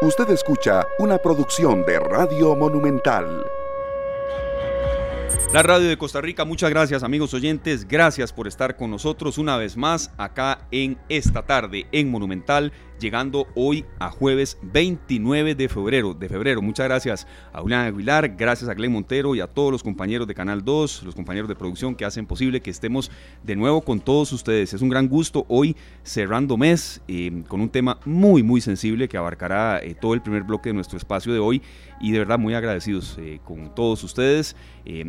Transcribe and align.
Usted 0.00 0.30
escucha 0.30 0.86
una 1.00 1.18
producción 1.18 1.84
de 1.84 1.98
Radio 1.98 2.54
Monumental. 2.54 3.44
La 5.52 5.64
radio 5.64 5.88
de 5.88 5.98
Costa 5.98 6.20
Rica, 6.20 6.44
muchas 6.44 6.70
gracias 6.70 7.02
amigos 7.02 7.34
oyentes, 7.34 7.88
gracias 7.88 8.32
por 8.32 8.46
estar 8.46 8.76
con 8.76 8.92
nosotros 8.92 9.38
una 9.38 9.56
vez 9.56 9.76
más 9.76 10.12
acá 10.16 10.60
en 10.70 10.98
esta 11.08 11.44
tarde 11.44 11.88
en 11.90 12.12
Monumental 12.12 12.72
llegando 12.98 13.46
hoy 13.54 13.84
a 13.98 14.10
jueves 14.10 14.58
29 14.62 15.54
de 15.54 15.68
febrero. 15.68 16.14
De 16.14 16.28
febrero. 16.28 16.62
Muchas 16.62 16.86
gracias 16.86 17.26
a 17.52 17.60
Julián 17.60 17.86
Aguilar, 17.86 18.36
gracias 18.36 18.68
a 18.68 18.74
Glenn 18.74 18.92
Montero 18.92 19.34
y 19.34 19.40
a 19.40 19.46
todos 19.46 19.72
los 19.72 19.82
compañeros 19.82 20.26
de 20.26 20.34
Canal 20.34 20.64
2, 20.64 21.02
los 21.04 21.14
compañeros 21.14 21.48
de 21.48 21.54
producción 21.54 21.94
que 21.94 22.04
hacen 22.04 22.26
posible 22.26 22.60
que 22.60 22.70
estemos 22.70 23.10
de 23.42 23.56
nuevo 23.56 23.80
con 23.82 24.00
todos 24.00 24.32
ustedes. 24.32 24.74
Es 24.74 24.82
un 24.82 24.88
gran 24.88 25.08
gusto 25.08 25.46
hoy 25.48 25.76
cerrando 26.02 26.56
mes 26.56 27.00
eh, 27.08 27.42
con 27.48 27.60
un 27.60 27.68
tema 27.68 27.98
muy, 28.04 28.42
muy 28.42 28.60
sensible 28.60 29.08
que 29.08 29.16
abarcará 29.16 29.80
eh, 29.82 29.94
todo 29.94 30.14
el 30.14 30.22
primer 30.22 30.42
bloque 30.42 30.70
de 30.70 30.74
nuestro 30.74 30.98
espacio 30.98 31.32
de 31.32 31.38
hoy 31.38 31.62
y 32.00 32.12
de 32.12 32.18
verdad 32.18 32.38
muy 32.38 32.54
agradecidos 32.54 33.16
eh, 33.18 33.40
con 33.44 33.74
todos 33.74 34.02
ustedes, 34.04 34.56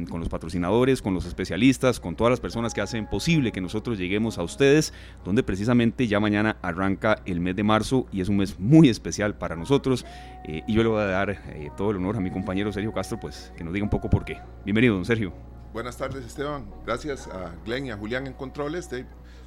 con 0.10 0.20
los 0.20 0.28
patrocinadores, 0.28 1.02
con 1.02 1.14
los 1.14 1.26
especialistas, 1.26 2.02
con 2.02 2.14
todas 2.14 2.32
las 2.32 2.42
personas 2.42 2.74
que 2.74 2.82
hacen 2.82 3.08
posible 3.08 3.54
que 3.54 3.62
nosotros 3.62 3.98
lleguemos 3.98 4.38
a 4.38 4.44
ustedes, 4.44 4.94
donde 5.24 5.42
precisamente 5.42 6.06
ya 6.06 6.20
mañana 6.20 6.58
arranca 6.62 7.22
el 7.26 7.40
mes 7.40 7.56
de 7.56 7.64
marzo 7.64 7.79
y 8.12 8.22
es 8.22 8.30
un 8.30 8.38
mes 8.38 8.60
muy 8.60 8.90
especial 8.90 9.38
para 9.38 9.56
nosotros. 9.56 10.06
Eh, 10.46 10.64
y 10.68 10.74
yo 10.74 10.84
le 10.84 10.90
voy 10.90 11.02
a 11.02 11.06
dar 11.06 11.30
eh, 11.30 11.72
todo 11.78 11.92
el 11.92 11.98
honor 11.98 12.18
a 12.18 12.20
mi 12.20 12.32
compañero 12.32 12.72
Sergio 12.72 12.94
Castro, 12.94 13.20
pues 13.20 13.52
que 13.58 13.64
nos 13.64 13.74
diga 13.74 13.84
un 13.84 13.90
poco 13.90 14.10
por 14.10 14.26
qué. 14.26 14.40
Bienvenido, 14.66 14.96
don 14.96 15.06
Sergio. 15.06 15.34
Buenas 15.74 15.98
tardes, 15.98 16.26
Esteban. 16.26 16.66
Gracias 16.86 17.28
a 17.28 17.54
Glenn 17.66 17.86
y 17.86 17.92
a 17.92 17.98
Julián 17.98 18.28
en 18.28 18.34
Controles. 18.34 18.90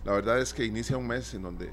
la 0.04 0.12
verdad 0.12 0.40
es 0.40 0.54
que 0.54 0.64
inicia 0.64 0.96
un 0.96 1.06
mes 1.06 1.34
en 1.34 1.42
donde 1.42 1.70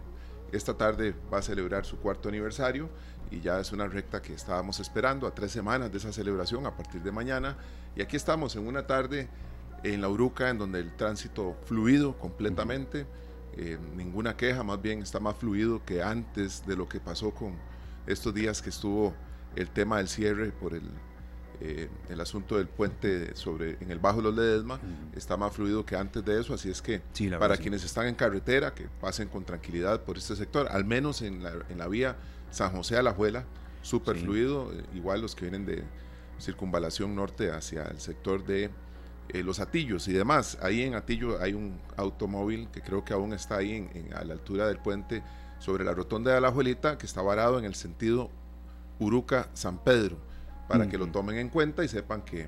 esta 0.52 0.76
tarde 0.76 1.14
va 1.32 1.40
a 1.40 1.42
celebrar 1.42 1.86
su 1.86 1.98
cuarto 1.98 2.30
aniversario 2.30 2.90
y 3.32 3.42
ya 3.42 3.60
es 3.60 3.72
una 3.72 3.88
recta 3.88 4.22
que 4.22 4.34
estábamos 4.34 4.80
esperando 4.80 5.28
a 5.28 5.36
tres 5.36 5.52
semanas 5.52 5.92
de 5.92 6.00
esa 6.00 6.12
celebración 6.12 6.66
a 6.66 6.76
partir 6.76 7.02
de 7.04 7.12
mañana. 7.12 7.58
Y 7.96 8.02
aquí 8.02 8.16
estamos 8.16 8.56
en 8.56 8.68
una 8.68 8.88
tarde 8.88 9.30
en 9.84 10.02
la 10.02 10.10
Uruca 10.10 10.50
en 10.50 10.58
donde 10.58 10.80
el 10.80 10.96
tránsito 10.96 11.56
fluido 11.66 12.18
completamente. 12.18 13.06
Eh, 13.58 13.78
ninguna 13.96 14.38
queja, 14.38 14.64
más 14.64 14.82
bien 14.82 15.02
está 15.02 15.20
más 15.20 15.36
fluido 15.36 15.84
que 15.86 16.02
antes 16.02 16.66
de 16.66 16.76
lo 16.76 16.88
que 16.88 17.00
pasó 17.00 17.32
con 17.32 17.56
estos 18.08 18.34
días 18.34 18.62
que 18.62 18.70
estuvo 18.70 19.14
el 19.56 19.70
tema 19.70 19.98
del 19.98 20.08
cierre 20.08 20.52
por 20.52 20.74
el, 20.74 20.84
eh, 21.62 21.90
el 22.10 22.22
asunto 22.22 22.58
del 22.58 22.68
puente 22.68 23.36
sobre 23.36 23.78
en 23.82 23.92
el 23.92 24.00
Bajo 24.00 24.18
de 24.18 24.24
los 24.24 24.36
Ledesma, 24.36 24.80
está 25.16 25.36
más 25.36 25.54
fluido 25.54 25.86
que 25.86 25.96
antes 25.96 26.24
de 26.24 26.40
eso, 26.40 26.54
así 26.54 26.70
es 26.70 26.82
que 26.82 27.02
para 27.38 27.58
quienes 27.58 27.84
están 27.84 28.08
en 28.08 28.16
carretera, 28.16 28.74
que 28.74 28.88
pasen 29.02 29.28
con 29.28 29.44
tranquilidad 29.44 30.04
por 30.04 30.18
este 30.18 30.36
sector, 30.36 30.68
al 30.70 30.86
menos 30.86 31.22
en 31.22 31.44
la, 31.44 31.54
en 31.70 31.78
la 31.78 31.88
vía 31.88 32.16
San 32.52 32.72
José 32.72 32.98
a 32.98 33.04
la 33.04 33.14
Juela, 33.14 33.46
súper 33.82 34.18
fluido, 34.18 34.72
eh, 34.74 34.84
igual 34.94 35.22
los 35.22 35.36
que 35.36 35.50
vienen 35.50 35.66
de 35.66 35.84
circunvalación 36.40 37.16
norte 37.16 37.52
hacia 37.52 37.84
el 37.84 38.00
sector 38.00 38.46
de 38.46 38.70
eh, 39.30 39.44
los 39.44 39.60
Atillos 39.60 40.08
y 40.08 40.14
demás. 40.14 40.58
Ahí 40.62 40.82
en 40.82 40.96
Atillo 40.96 41.42
hay 41.42 41.54
un 41.54 41.80
automóvil 41.98 42.68
que 42.72 42.82
creo 42.82 43.06
que 43.06 43.14
aún 43.14 43.34
está 43.34 43.58
ahí 43.58 43.74
en, 43.74 44.14
a 44.14 44.24
la 44.24 44.34
altura 44.34 44.68
del 44.68 44.80
puente 44.80 45.24
sobre 45.60 45.84
la 45.84 45.94
rotonda 45.94 46.34
de 46.34 46.42
la 46.42 46.52
Juelita, 46.52 46.98
que 46.98 47.06
está 47.06 47.22
varado 47.22 47.60
en 47.60 47.66
el 47.66 47.76
sentido 47.76 48.30
Uruca-San 49.00 49.84
Pedro, 49.84 50.18
para 50.68 50.88
que 50.88 50.98
lo 50.98 51.08
tomen 51.08 51.38
en 51.38 51.50
cuenta 51.50 51.84
y 51.84 51.88
sepan 51.88 52.22
que 52.22 52.48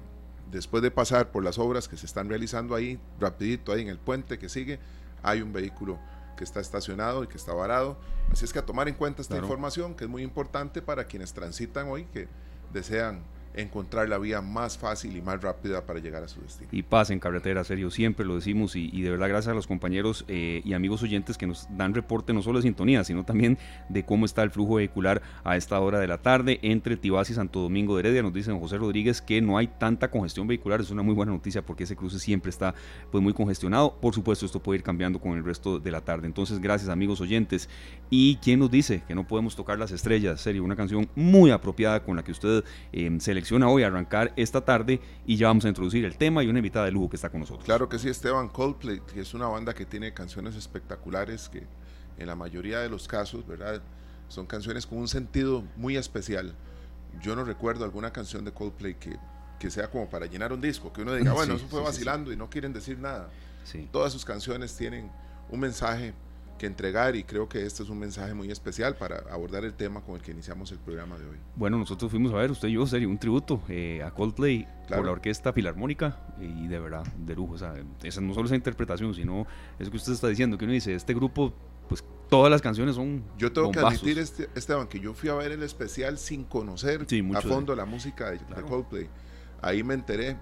después 0.49 0.83
de 0.83 0.91
pasar 0.91 1.31
por 1.31 1.43
las 1.43 1.57
obras 1.57 1.87
que 1.87 1.97
se 1.97 2.05
están 2.05 2.29
realizando 2.29 2.75
ahí, 2.75 2.99
rapidito 3.19 3.71
ahí 3.71 3.81
en 3.81 3.87
el 3.87 3.97
puente 3.97 4.37
que 4.37 4.49
sigue, 4.49 4.79
hay 5.23 5.41
un 5.41 5.53
vehículo 5.53 5.99
que 6.35 6.43
está 6.43 6.59
estacionado 6.59 7.23
y 7.23 7.27
que 7.27 7.37
está 7.37 7.53
varado. 7.53 7.97
Así 8.31 8.45
es 8.45 8.53
que 8.53 8.59
a 8.59 8.65
tomar 8.65 8.87
en 8.87 8.95
cuenta 8.95 9.21
esta 9.21 9.37
información, 9.37 9.95
que 9.95 10.05
es 10.05 10.09
muy 10.09 10.23
importante 10.23 10.81
para 10.81 11.05
quienes 11.05 11.33
transitan 11.33 11.87
hoy, 11.87 12.05
que 12.05 12.27
desean 12.73 13.21
encontrar 13.55 14.09
la 14.09 14.17
vía 14.17 14.41
más 14.41 14.77
fácil 14.77 15.15
y 15.15 15.21
más 15.21 15.41
rápida 15.41 15.85
para 15.85 15.99
llegar 15.99 16.23
a 16.23 16.27
su 16.27 16.41
destino. 16.41 16.69
Y 16.71 16.83
paz 16.83 17.09
en 17.09 17.19
carretera, 17.19 17.63
serio, 17.63 17.91
siempre 17.91 18.25
lo 18.25 18.35
decimos 18.35 18.75
y, 18.75 19.01
de 19.01 19.09
verdad 19.09 19.29
gracias 19.29 19.51
a 19.51 19.55
los 19.55 19.67
compañeros 19.67 20.25
eh, 20.27 20.61
y 20.63 20.73
amigos 20.73 21.03
oyentes 21.03 21.37
que 21.37 21.47
nos 21.47 21.67
dan 21.75 21.93
reporte 21.93 22.33
no 22.33 22.41
solo 22.41 22.59
de 22.59 22.63
sintonía, 22.63 23.03
sino 23.03 23.23
también 23.23 23.57
de 23.89 24.05
cómo 24.05 24.25
está 24.25 24.43
el 24.43 24.51
flujo 24.51 24.75
vehicular 24.75 25.21
a 25.43 25.57
esta 25.57 25.79
hora 25.79 25.99
de 25.99 26.07
la 26.07 26.19
tarde 26.19 26.59
entre 26.61 26.97
Tibás 26.97 27.29
y 27.29 27.33
Santo 27.33 27.59
Domingo 27.59 27.95
de 27.95 28.01
Heredia. 28.01 28.23
Nos 28.23 28.33
dicen 28.33 28.59
José 28.59 28.77
Rodríguez 28.77 29.21
que 29.21 29.41
no 29.41 29.57
hay 29.57 29.67
tanta 29.67 30.09
congestión 30.09 30.47
vehicular, 30.47 30.81
es 30.81 30.91
una 30.91 31.03
muy 31.03 31.13
buena 31.13 31.31
noticia 31.31 31.61
porque 31.65 31.83
ese 31.83 31.95
cruce 31.95 32.19
siempre 32.19 32.49
está 32.49 32.73
pues 33.11 33.23
muy 33.23 33.33
congestionado. 33.33 33.99
Por 33.99 34.13
supuesto, 34.13 34.45
esto 34.45 34.61
puede 34.61 34.79
ir 34.79 34.83
cambiando 34.83 35.19
con 35.19 35.37
el 35.37 35.43
resto 35.43 35.79
de 35.79 35.91
la 35.91 36.01
tarde. 36.01 36.27
Entonces, 36.27 36.59
gracias 36.59 36.89
amigos 36.89 37.21
oyentes. 37.21 37.69
¿Y 38.09 38.35
quién 38.37 38.59
nos 38.59 38.71
dice 38.71 39.03
que 39.07 39.15
no 39.15 39.25
podemos 39.27 39.55
tocar 39.55 39.79
las 39.79 39.91
estrellas? 39.91 40.41
Serio, 40.41 40.63
una 40.63 40.75
canción 40.75 41.09
muy 41.15 41.51
apropiada 41.51 42.03
con 42.03 42.15
la 42.15 42.23
que 42.23 42.31
usted 42.31 42.63
eh, 42.91 43.09
se 43.19 43.33
selecciona 43.41 43.69
hoy 43.69 43.81
arrancar 43.81 44.33
esta 44.35 44.61
tarde 44.61 45.01
y 45.25 45.35
ya 45.35 45.47
vamos 45.47 45.65
a 45.65 45.69
introducir 45.69 46.05
el 46.05 46.15
tema 46.15 46.43
y 46.43 46.47
una 46.47 46.59
invitada 46.59 46.85
de 46.85 46.91
lujo 46.91 47.09
que 47.09 47.15
está 47.15 47.29
con 47.29 47.39
nosotros. 47.39 47.65
Claro 47.65 47.89
que 47.89 47.97
sí, 47.97 48.07
Esteban 48.07 48.49
Coldplay, 48.49 49.01
que 49.11 49.21
es 49.21 49.33
una 49.33 49.47
banda 49.47 49.73
que 49.73 49.85
tiene 49.85 50.13
canciones 50.13 50.55
espectaculares 50.55 51.49
que 51.49 51.65
en 52.17 52.27
la 52.27 52.35
mayoría 52.35 52.79
de 52.79 52.89
los 52.89 53.07
casos, 53.07 53.47
¿verdad? 53.47 53.81
Son 54.27 54.45
canciones 54.45 54.85
con 54.85 54.99
un 54.99 55.07
sentido 55.07 55.63
muy 55.75 55.97
especial. 55.97 56.53
Yo 57.21 57.35
no 57.35 57.43
recuerdo 57.43 57.83
alguna 57.83 58.13
canción 58.13 58.45
de 58.45 58.51
Coldplay 58.51 58.93
que, 58.93 59.17
que 59.59 59.71
sea 59.71 59.89
como 59.89 60.07
para 60.07 60.27
llenar 60.27 60.53
un 60.53 60.61
disco, 60.61 60.93
que 60.93 61.01
uno 61.01 61.15
diga, 61.15 61.33
bueno, 61.33 61.55
eso 61.55 61.67
fue 61.67 61.81
vacilando 61.81 62.31
y 62.31 62.37
no 62.37 62.47
quieren 62.47 62.73
decir 62.73 62.99
nada. 62.99 63.29
Todas 63.91 64.13
sus 64.13 64.23
canciones 64.23 64.75
tienen 64.75 65.09
un 65.49 65.59
mensaje 65.59 66.13
que 66.61 66.67
entregar 66.67 67.15
y 67.15 67.23
creo 67.23 67.49
que 67.49 67.65
este 67.65 67.81
es 67.81 67.89
un 67.89 67.97
mensaje 67.97 68.35
muy 68.35 68.51
especial 68.51 68.95
para 68.95 69.23
abordar 69.31 69.65
el 69.65 69.73
tema 69.73 70.01
con 70.01 70.13
el 70.13 70.21
que 70.21 70.29
iniciamos 70.29 70.71
el 70.71 70.77
programa 70.77 71.17
de 71.17 71.25
hoy. 71.25 71.37
Bueno, 71.55 71.79
nosotros 71.79 72.11
fuimos 72.11 72.31
a 72.33 72.35
ver, 72.35 72.51
usted 72.51 72.67
y 72.67 72.73
yo, 72.73 72.85
sería 72.85 73.07
un 73.07 73.17
tributo 73.17 73.63
eh, 73.67 74.03
a 74.03 74.11
Coldplay 74.11 74.67
por 74.87 75.03
la 75.03 75.11
Orquesta 75.11 75.53
Filarmónica 75.53 76.19
y 76.39 76.67
de 76.67 76.79
verdad, 76.79 77.03
de 77.17 77.33
lujo. 77.33 77.53
O 77.53 77.57
sea, 77.57 77.73
esa, 78.03 78.21
no 78.21 78.35
solo 78.35 78.45
esa 78.45 78.55
interpretación, 78.55 79.15
sino 79.15 79.47
eso 79.79 79.89
que 79.89 79.97
usted 79.97 80.13
está 80.13 80.27
diciendo, 80.27 80.55
que 80.55 80.65
uno 80.65 80.73
dice, 80.75 80.93
este 80.93 81.15
grupo, 81.15 81.51
pues 81.89 82.03
todas 82.29 82.51
las 82.51 82.61
canciones 82.61 82.93
son. 82.93 83.23
Yo 83.39 83.51
tengo 83.51 83.71
que 83.71 83.79
admitir, 83.79 84.19
este, 84.19 84.47
Esteban, 84.53 84.87
que 84.87 84.99
yo 84.99 85.15
fui 85.15 85.29
a 85.29 85.33
ver 85.33 85.51
el 85.51 85.63
especial 85.63 86.19
sin 86.19 86.43
conocer 86.43 87.07
a 87.33 87.41
fondo 87.41 87.75
la 87.75 87.85
música 87.85 88.29
de, 88.29 88.37
Coldplay. 88.69 89.09
Ahí 89.63 89.81
me 89.81 89.95
enteré, 89.95 90.37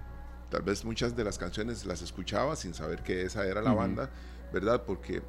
tal 0.50 0.60
vez 0.60 0.84
muchas 0.84 1.16
de 1.16 1.24
las 1.24 1.38
canciones 1.38 1.86
las 1.86 2.02
escuchaba 2.02 2.56
sin 2.56 2.74
saber 2.74 3.02
que 3.02 3.22
esa 3.22 3.46
era 3.46 3.62
la 3.62 3.72
banda, 3.72 4.10
¿verdad? 4.52 4.84
Porque 4.84 5.22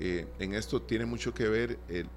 eh, 0.00 0.26
en 0.38 0.54
esto 0.54 0.82
tiene 0.82 1.06
mucho 1.06 1.34
que 1.34 1.48
ver 1.48 1.78
el, 1.88 2.08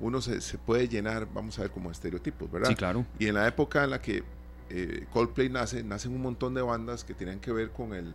uno 0.00 0.20
se, 0.20 0.40
se, 0.40 0.58
puede 0.58 0.88
llenar, 0.88 1.26
vamos 1.32 1.58
a 1.58 1.62
ver, 1.62 1.70
como 1.70 1.90
estereotipos, 1.90 2.50
¿verdad? 2.50 2.68
Sí, 2.68 2.74
claro. 2.74 3.06
Y 3.18 3.26
en 3.26 3.34
la 3.34 3.48
época 3.48 3.84
en 3.84 3.90
la 3.90 4.00
que 4.00 4.22
eh, 4.68 5.06
Coldplay 5.12 5.48
nace, 5.48 5.82
nacen 5.82 6.12
un 6.12 6.22
montón 6.22 6.54
de 6.54 6.62
bandas 6.62 7.04
que 7.04 7.14
tenían 7.14 7.40
que 7.40 7.52
ver 7.52 7.70
con 7.70 7.94
el, 7.94 8.14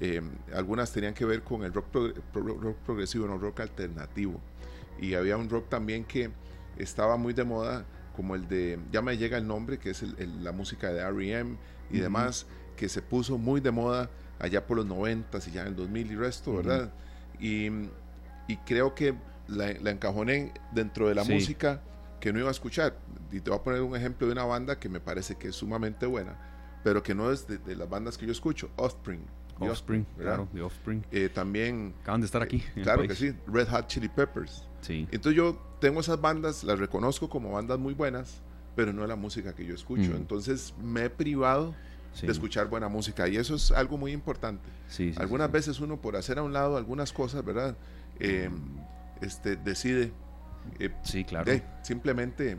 eh, 0.00 0.20
algunas 0.54 0.92
tenían 0.92 1.14
que 1.14 1.24
ver 1.24 1.42
con 1.42 1.64
el 1.64 1.72
rock, 1.72 1.94
rock, 2.34 2.76
progresivo, 2.84 3.26
no 3.26 3.38
rock 3.38 3.60
alternativo. 3.60 4.40
Y 5.00 5.14
había 5.14 5.36
un 5.36 5.48
rock 5.48 5.68
también 5.68 6.04
que 6.04 6.30
estaba 6.76 7.16
muy 7.16 7.32
de 7.32 7.44
moda, 7.44 7.84
como 8.16 8.34
el 8.34 8.48
de, 8.48 8.78
ya 8.90 9.00
me 9.00 9.16
llega 9.16 9.38
el 9.38 9.46
nombre, 9.46 9.78
que 9.78 9.90
es 9.90 10.02
el, 10.02 10.44
la 10.44 10.52
música 10.52 10.92
de 10.92 11.00
R.E.M. 11.00 11.56
y 11.90 11.98
demás, 11.98 12.46
que 12.76 12.88
se 12.88 13.00
puso 13.00 13.38
muy 13.38 13.60
de 13.60 13.70
moda 13.70 14.10
allá 14.38 14.66
por 14.66 14.76
los 14.76 14.86
90 14.86 15.38
y 15.46 15.50
ya 15.52 15.62
en 15.62 15.68
el 15.68 15.76
2000 15.76 16.10
y 16.10 16.16
resto, 16.16 16.56
¿verdad? 16.56 16.92
Y 17.40 17.70
y 18.46 18.56
creo 18.58 18.94
que 18.94 19.14
la, 19.48 19.70
encajoné 19.90 20.52
dentro 20.72 21.08
de 21.08 21.14
la 21.14 21.24
música 21.24 21.82
que 22.20 22.32
no 22.32 22.38
iba 22.38 22.48
a 22.48 22.52
escuchar. 22.52 22.96
Y 23.30 23.40
te 23.40 23.50
voy 23.50 23.58
a 23.58 23.62
poner 23.62 23.82
un 23.82 23.96
ejemplo 23.96 24.26
de 24.26 24.32
una 24.32 24.44
banda 24.44 24.78
que 24.78 24.88
me 24.88 25.00
parece 25.00 25.34
que 25.36 25.48
es 25.48 25.56
sumamente 25.56 26.06
buena, 26.06 26.36
pero 26.84 27.02
que 27.02 27.14
no 27.14 27.32
es 27.32 27.46
de, 27.46 27.76
las 27.76 27.88
bandas 27.88 28.16
que 28.16 28.26
yo 28.26 28.32
escucho, 28.32 28.70
Offspring. 28.76 29.24
Offspring, 29.58 30.04
claro, 30.18 30.48
de 30.52 30.62
Offspring. 30.62 31.04
Eh, 31.12 31.28
también. 31.28 31.94
Acaban 32.02 32.20
de 32.20 32.26
estar 32.26 32.42
aquí. 32.42 32.62
claro 32.82 33.06
que 33.06 33.14
sí, 33.14 33.32
Red 33.46 33.68
Hot 33.68 33.86
Chili 33.86 34.08
Peppers. 34.08 34.66
Sí. 34.80 35.06
Entonces 35.12 35.36
yo 35.36 35.60
tengo 35.80 36.00
esas 36.00 36.20
bandas, 36.20 36.64
las 36.64 36.78
reconozco 36.78 37.28
como 37.28 37.52
bandas 37.52 37.78
muy 37.78 37.94
buenas, 37.94 38.40
pero 38.74 38.92
no 38.92 39.02
es 39.02 39.08
la 39.08 39.16
música 39.16 39.54
que 39.54 39.64
yo 39.64 39.74
escucho. 39.74 40.10
Mm. 40.12 40.16
Entonces 40.16 40.74
me 40.82 41.04
he 41.04 41.10
privado 41.10 41.74
de 42.20 42.30
escuchar 42.30 42.68
buena 42.68 42.88
música 42.88 43.28
y 43.28 43.36
eso 43.36 43.54
es 43.54 43.72
algo 43.72 43.96
muy 43.98 44.12
importante. 44.12 44.68
Sí, 44.88 45.12
algunas 45.16 45.50
veces 45.50 45.80
uno 45.80 46.00
por 46.00 46.16
hacer 46.16 46.38
a 46.38 46.42
un 46.42 46.52
lado 46.52 46.76
algunas 46.76 47.12
cosas, 47.12 47.44
¿verdad? 47.44 47.76
Eh, 48.20 48.50
este, 49.20 49.56
decide 49.56 50.12
eh, 50.78 50.90
sí, 51.02 51.24
claro. 51.24 51.52
simplemente 51.82 52.56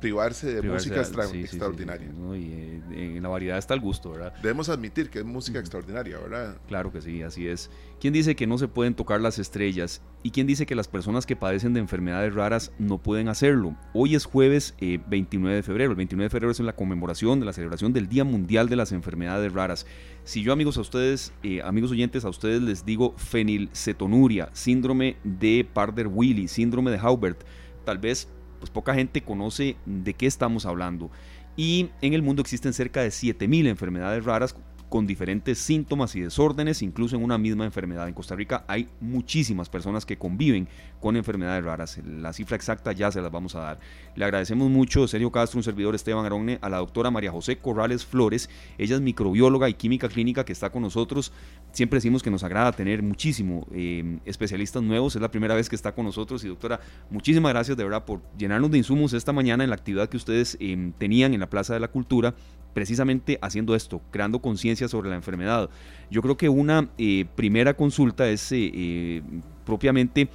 privarse 0.00 0.54
de 0.54 0.62
música 0.62 1.00
extraordinaria. 1.00 2.08
y 2.36 2.52
eh, 2.52 3.16
en 3.16 3.22
la 3.22 3.28
variedad 3.28 3.58
está 3.58 3.74
el 3.74 3.80
gusto, 3.80 4.10
¿verdad? 4.10 4.34
Debemos 4.42 4.68
admitir 4.68 5.10
que 5.10 5.20
es 5.20 5.24
música 5.24 5.58
extraordinaria, 5.58 6.18
¿verdad? 6.18 6.56
Claro 6.66 6.92
que 6.92 7.00
sí, 7.00 7.22
así 7.22 7.46
es. 7.46 7.70
¿Quién 8.00 8.12
dice 8.12 8.34
que 8.34 8.46
no 8.46 8.56
se 8.56 8.66
pueden 8.66 8.94
tocar 8.94 9.20
las 9.20 9.38
estrellas? 9.38 10.00
¿Y 10.22 10.30
quién 10.30 10.46
dice 10.46 10.66
que 10.66 10.74
las 10.74 10.88
personas 10.88 11.26
que 11.26 11.36
padecen 11.36 11.74
de 11.74 11.80
enfermedades 11.80 12.34
raras 12.34 12.72
no 12.78 12.98
pueden 12.98 13.28
hacerlo? 13.28 13.76
Hoy 13.92 14.14
es 14.14 14.24
jueves 14.24 14.74
29 14.80 15.56
de 15.56 15.62
febrero. 15.62 15.90
El 15.90 15.96
29 15.96 16.26
de 16.26 16.30
febrero 16.30 16.50
es 16.50 16.60
la 16.60 16.74
conmemoración 16.74 17.40
de 17.40 17.46
la 17.46 17.52
celebración 17.52 17.92
del 17.92 18.08
Día 18.08 18.24
Mundial 18.24 18.68
de 18.68 18.76
las 18.76 18.92
Enfermedades 18.92 19.52
Raras. 19.52 19.86
Si 20.24 20.42
yo, 20.42 20.52
amigos, 20.52 20.76
a 20.76 20.80
ustedes, 20.82 21.32
eh, 21.42 21.62
amigos 21.62 21.90
oyentes, 21.90 22.24
a 22.24 22.28
ustedes 22.28 22.62
les 22.62 22.84
digo 22.84 23.14
fenilcetonuria, 23.16 24.50
síndrome 24.52 25.16
de 25.24 25.66
Parder-Willi, 25.72 26.48
síndrome 26.48 26.90
de 26.90 26.98
Haubert, 26.98 27.42
tal 27.84 27.98
vez 27.98 28.28
pues 28.60 28.70
poca 28.70 28.94
gente 28.94 29.22
conoce 29.22 29.76
de 29.86 30.14
qué 30.14 30.26
estamos 30.26 30.66
hablando. 30.66 31.10
Y 31.56 31.90
en 32.00 32.14
el 32.14 32.22
mundo 32.22 32.42
existen 32.42 32.72
cerca 32.72 33.02
de 33.02 33.08
7.000 33.08 33.66
enfermedades 33.66 34.24
raras 34.24 34.54
con 34.90 35.06
diferentes 35.06 35.58
síntomas 35.58 36.16
y 36.16 36.20
desórdenes, 36.20 36.82
incluso 36.82 37.16
en 37.16 37.22
una 37.22 37.38
misma 37.38 37.64
enfermedad. 37.64 38.08
En 38.08 38.12
Costa 38.12 38.34
Rica 38.34 38.64
hay 38.66 38.88
muchísimas 39.00 39.68
personas 39.68 40.04
que 40.04 40.18
conviven 40.18 40.68
con 41.00 41.16
enfermedades 41.16 41.64
raras. 41.64 41.98
La 42.04 42.32
cifra 42.32 42.56
exacta 42.56 42.92
ya 42.92 43.10
se 43.12 43.22
las 43.22 43.30
vamos 43.30 43.54
a 43.54 43.60
dar. 43.60 43.80
Le 44.16 44.24
agradecemos 44.24 44.68
mucho, 44.68 45.06
Sergio 45.06 45.30
Castro, 45.30 45.58
un 45.58 45.62
servidor 45.62 45.94
Esteban 45.94 46.26
Aronne, 46.26 46.58
a 46.60 46.68
la 46.68 46.78
doctora 46.78 47.10
María 47.10 47.30
José 47.30 47.56
Corrales 47.56 48.04
Flores. 48.04 48.50
Ella 48.78 48.96
es 48.96 49.00
microbióloga 49.00 49.68
y 49.68 49.74
química 49.74 50.08
clínica 50.08 50.44
que 50.44 50.52
está 50.52 50.70
con 50.70 50.82
nosotros. 50.82 51.32
Siempre 51.72 51.98
decimos 51.98 52.22
que 52.22 52.30
nos 52.30 52.42
agrada 52.42 52.72
tener 52.72 53.02
muchísimo 53.02 53.66
eh, 53.72 54.18
especialistas 54.24 54.82
nuevos. 54.82 55.14
Es 55.16 55.22
la 55.22 55.30
primera 55.30 55.54
vez 55.54 55.68
que 55.68 55.76
está 55.76 55.92
con 55.92 56.04
nosotros. 56.04 56.44
Y 56.44 56.48
doctora, 56.48 56.80
muchísimas 57.10 57.52
gracias 57.52 57.76
de 57.76 57.84
verdad 57.84 58.04
por 58.04 58.20
llenarnos 58.36 58.70
de 58.70 58.78
insumos 58.78 59.12
esta 59.12 59.32
mañana 59.32 59.64
en 59.64 59.70
la 59.70 59.76
actividad 59.76 60.08
que 60.08 60.16
ustedes 60.16 60.56
eh, 60.60 60.92
tenían 60.98 61.34
en 61.34 61.40
la 61.40 61.48
Plaza 61.48 61.74
de 61.74 61.80
la 61.80 61.88
Cultura 61.88 62.34
precisamente 62.72 63.38
haciendo 63.42 63.74
esto, 63.74 64.00
creando 64.10 64.40
conciencia 64.40 64.88
sobre 64.88 65.10
la 65.10 65.16
enfermedad. 65.16 65.70
Yo 66.10 66.22
creo 66.22 66.36
que 66.36 66.48
una 66.48 66.88
eh, 66.98 67.26
primera 67.34 67.74
consulta 67.74 68.28
es 68.28 68.50
eh, 68.52 68.70
eh, 68.72 69.22
propiamente 69.64 70.28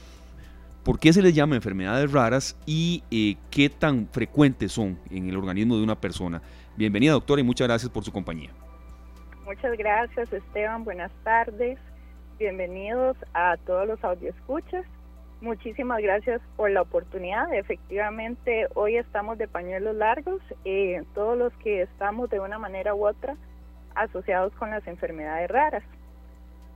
por 0.84 1.00
qué 1.00 1.14
se 1.14 1.22
les 1.22 1.34
llama 1.34 1.56
enfermedades 1.56 2.12
raras 2.12 2.56
y 2.66 3.04
qué 3.50 3.70
tan 3.70 4.08
frecuentes 4.12 4.72
son 4.72 5.00
en 5.10 5.30
el 5.30 5.38
organismo 5.38 5.78
de 5.78 5.84
una 5.84 6.00
persona. 6.00 6.42
Bienvenida 6.78 7.14
doctora 7.14 7.42
y 7.42 7.44
muchas 7.44 7.68
gracias 7.68 7.92
por 7.92 8.04
su 8.04 8.12
compañía. 8.12 8.52
Muchas 9.46 9.78
gracias 9.78 10.34
Esteban, 10.34 10.84
buenas 10.84 11.12
tardes. 11.24 11.78
Bienvenidos 12.40 13.16
a 13.36 13.58
todos 13.58 13.88
los 13.88 14.00
escuchas 14.24 14.86
Muchísimas 15.40 16.02
gracias 16.02 16.42
por 16.56 16.72
la 16.72 16.82
oportunidad. 16.82 17.54
Efectivamente, 17.54 18.68
hoy 18.74 18.98
estamos 18.98 19.38
de 19.38 19.48
pañuelos 19.48 19.96
largos, 19.96 20.42
eh, 20.64 21.04
todos 21.14 21.38
los 21.38 21.54
que 21.58 21.84
estamos 21.84 22.32
de 22.32 22.40
una 22.40 22.58
manera 22.58 22.96
u 22.96 23.06
otra 23.06 23.36
asociados 23.94 24.52
con 24.54 24.72
las 24.72 24.88
enfermedades 24.88 25.52
raras. 25.52 25.84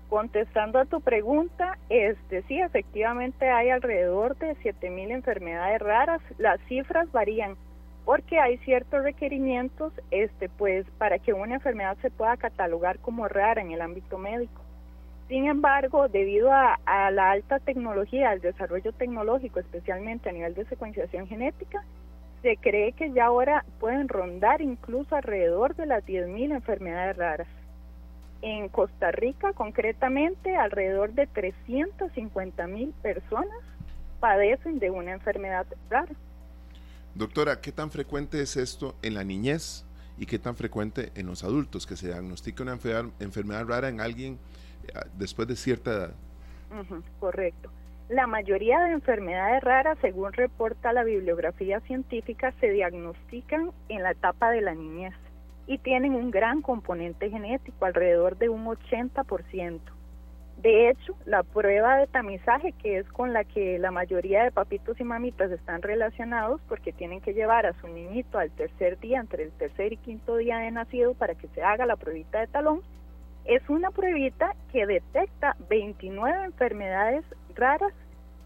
Contestando 0.08 0.78
a 0.78 0.86
tu 0.86 1.02
pregunta, 1.02 1.80
este 1.90 2.44
sí, 2.44 2.60
efectivamente 2.62 3.50
hay 3.50 3.72
alrededor 3.72 4.38
de 4.38 4.54
7000 4.56 5.10
enfermedades 5.10 5.80
raras. 5.82 6.22
Las 6.38 6.60
cifras 6.68 7.12
varían 7.12 7.56
porque 8.10 8.40
hay 8.40 8.58
ciertos 8.66 9.04
requerimientos 9.04 9.94
este 10.10 10.50
pues 10.50 10.84
para 10.98 11.20
que 11.20 11.32
una 11.32 11.54
enfermedad 11.54 11.96
se 12.02 12.10
pueda 12.10 12.38
catalogar 12.38 12.98
como 12.98 13.28
rara 13.28 13.62
en 13.62 13.70
el 13.70 13.82
ámbito 13.82 14.18
médico. 14.18 14.64
Sin 15.28 15.46
embargo, 15.46 16.08
debido 16.08 16.52
a, 16.52 16.80
la 17.12 17.30
alta 17.30 17.60
tecnología, 17.60 18.32
al 18.32 18.42
desarrollo 18.42 18.94
tecnológico, 18.94 19.60
especialmente 19.60 20.28
a 20.28 20.32
nivel 20.32 20.56
de 20.56 20.66
secuenciación 20.66 21.28
genética, 21.28 21.84
se 22.42 22.58
cree 22.58 22.94
que 22.94 23.12
ya 23.12 23.26
ahora 23.26 23.64
pueden 23.80 24.10
rondar 24.10 24.64
incluso 24.64 25.16
alrededor 25.16 25.76
de 25.76 25.86
las 25.86 26.04
10.000 26.04 26.52
enfermedades 26.52 27.16
raras. 27.16 27.48
En 28.42 28.70
Costa 28.70 29.12
Rica, 29.12 29.54
concretamente, 29.54 30.56
alrededor 30.56 31.14
de 31.14 31.28
350.000 31.30 32.92
personas 33.04 33.60
padecen 34.20 34.80
de 34.80 34.90
una 34.90 35.12
enfermedad 35.12 35.68
rara. 35.92 36.16
Doctora, 37.16 37.62
¿qué 37.62 37.72
tan 37.72 37.92
frecuente 37.92 38.42
es 38.42 38.56
esto 38.58 38.96
en 39.02 39.14
la 39.16 39.24
niñez 39.24 39.86
y 40.18 40.26
qué 40.26 40.38
tan 40.38 40.56
frecuente 40.56 41.12
en 41.16 41.26
los 41.28 41.44
adultos 41.44 41.88
que 41.88 41.96
se 41.96 42.08
diagnostica 42.08 42.64
una 42.64 42.78
enfermedad 43.20 43.66
rara 43.66 43.90
en 43.90 44.02
alguien 44.02 44.38
después 45.18 45.48
de 45.48 45.56
cierta 45.56 45.92
edad. 45.92 46.12
correcto. 47.20 47.72
La 48.10 48.26
mayoría 48.26 48.80
de 48.80 48.92
enfermedades 48.92 49.64
raras, 49.64 49.98
según 50.02 50.34
reporta 50.34 50.94
la 50.94 51.04
bibliografía 51.04 51.80
científica, 51.82 52.54
se 52.60 52.72
diagnostican 52.72 53.72
en 53.88 54.04
la 54.04 54.12
etapa 54.12 54.50
de 54.50 54.62
la 54.62 54.74
niñez 54.74 55.14
y 55.68 55.78
tienen 55.78 56.16
un 56.16 56.32
gran 56.32 56.64
componente 56.64 57.30
genético, 57.30 57.86
alrededor 57.86 58.38
de 58.38 58.50
un 58.50 58.66
80%. 58.66 59.80
De 60.62 60.90
hecho, 60.90 61.16
la 61.26 61.44
prueba 61.44 61.96
de 61.96 62.08
tamizaje, 62.08 62.74
que 62.74 62.98
es 62.98 63.08
con 63.14 63.32
la 63.32 63.46
que 63.46 63.80
la 63.80 63.92
mayoría 63.92 64.44
de 64.44 64.52
papitos 64.52 65.00
y 65.00 65.06
mamitas 65.06 65.50
están 65.52 65.82
relacionados, 65.82 66.60
porque 66.68 66.92
tienen 66.92 67.22
que 67.22 67.34
llevar 67.34 67.66
a 67.66 67.80
su 67.80 67.88
niñito 67.88 68.38
al 68.38 68.52
tercer 68.52 69.00
día, 69.00 69.22
entre 69.22 69.44
el 69.44 69.52
tercer 69.52 69.94
y 69.94 69.98
quinto 69.98 70.36
día 70.36 70.58
de 70.58 70.72
nacido, 70.72 71.14
para 71.14 71.36
que 71.36 71.48
se 71.50 71.64
haga 71.64 71.86
la 71.86 71.96
pruebita 71.96 72.42
de 72.42 72.48
talón, 72.48 72.82
es 73.46 73.68
una 73.70 73.90
pruebita 73.92 74.54
que 74.74 74.86
detecta 74.86 75.56
29 75.70 76.44
enfermedades 76.44 77.24
raras 77.56 77.94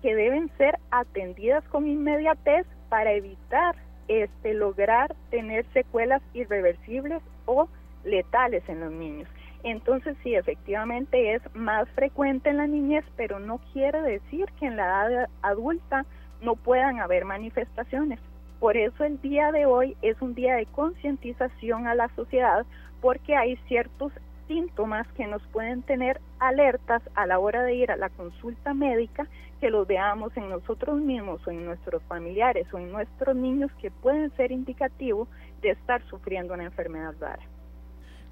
que 0.04 0.14
deben 0.14 0.52
ser 0.58 0.78
atendidas 0.92 1.64
con 1.70 1.88
inmediatez 1.88 2.68
para 2.90 3.12
evitar 3.14 3.76
este 4.08 4.54
lograr 4.54 5.16
tener 5.32 5.66
secuelas 5.74 6.22
irreversibles 6.36 7.24
o 7.46 7.68
letales 8.04 8.64
en 8.70 8.82
los 8.82 8.92
niños. 8.92 9.28
Entonces 9.64 10.18
sí, 10.24 10.36
efectivamente 10.36 11.34
es 11.34 11.42
más 11.56 11.90
frecuente 11.92 12.50
en 12.50 12.58
la 12.58 12.68
niñez, 12.68 13.06
pero 13.16 13.40
no 13.40 13.60
quiere 13.72 14.02
decir 14.02 14.46
que 14.60 14.66
en 14.66 14.76
la 14.76 15.08
edad 15.08 15.30
adulta 15.42 16.06
no 16.42 16.56
puedan 16.56 17.00
haber 17.00 17.24
manifestaciones. 17.24 18.20
Por 18.60 18.76
eso 18.76 19.06
el 19.06 19.22
día 19.22 19.52
de 19.52 19.66
hoy 19.66 19.96
es 20.02 20.22
un 20.22 20.36
día 20.36 20.56
de 20.56 20.66
concientización 20.66 21.88
a 21.88 21.96
la 21.96 22.10
sociedad 22.16 22.66
porque 23.02 23.36
hay 23.36 23.56
ciertos 23.68 24.12
síntomas 24.48 25.08
que 25.14 25.28
nos 25.28 25.42
pueden 25.48 25.82
tener 25.82 26.20
alertas 26.40 27.02
a 27.16 27.26
la 27.26 27.40
hora 27.40 27.64
de 27.64 27.76
ir 27.76 27.92
a 27.92 27.98
la 27.98 28.10
consulta 28.10 28.74
médica, 28.74 29.28
que 29.62 29.70
los 29.70 29.88
veamos 29.88 30.36
en 30.36 30.50
nosotros 30.50 31.00
mismos 31.00 31.46
o 31.48 31.52
en 31.52 31.66
nuestros 31.66 32.04
familiares 32.04 32.68
o 32.74 32.78
en 32.78 32.92
nuestros 32.92 33.36
niños 33.36 33.72
que 33.82 33.92
pueden 33.92 34.30
ser 34.36 34.52
indicativos 34.52 35.30
de 35.62 35.72
estar 35.72 36.02
sufriendo 36.10 36.54
una 36.54 36.66
enfermedad 36.66 37.14
rara. 37.20 37.44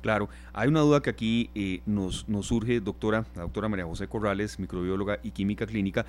Claro, 0.01 0.30
hay 0.53 0.68
una 0.68 0.80
duda 0.81 1.01
que 1.01 1.09
aquí 1.09 1.50
eh, 1.56 1.81
nos, 1.86 2.27
nos 2.27 2.48
surge, 2.48 2.80
doctora, 2.80 3.25
la 3.36 3.44
doctora 3.44 3.69
María 3.69 3.86
José 3.86 4.07
Corrales, 4.07 4.59
microbióloga 4.59 5.19
y 5.24 5.31
química 5.31 5.65
clínica, 5.65 6.06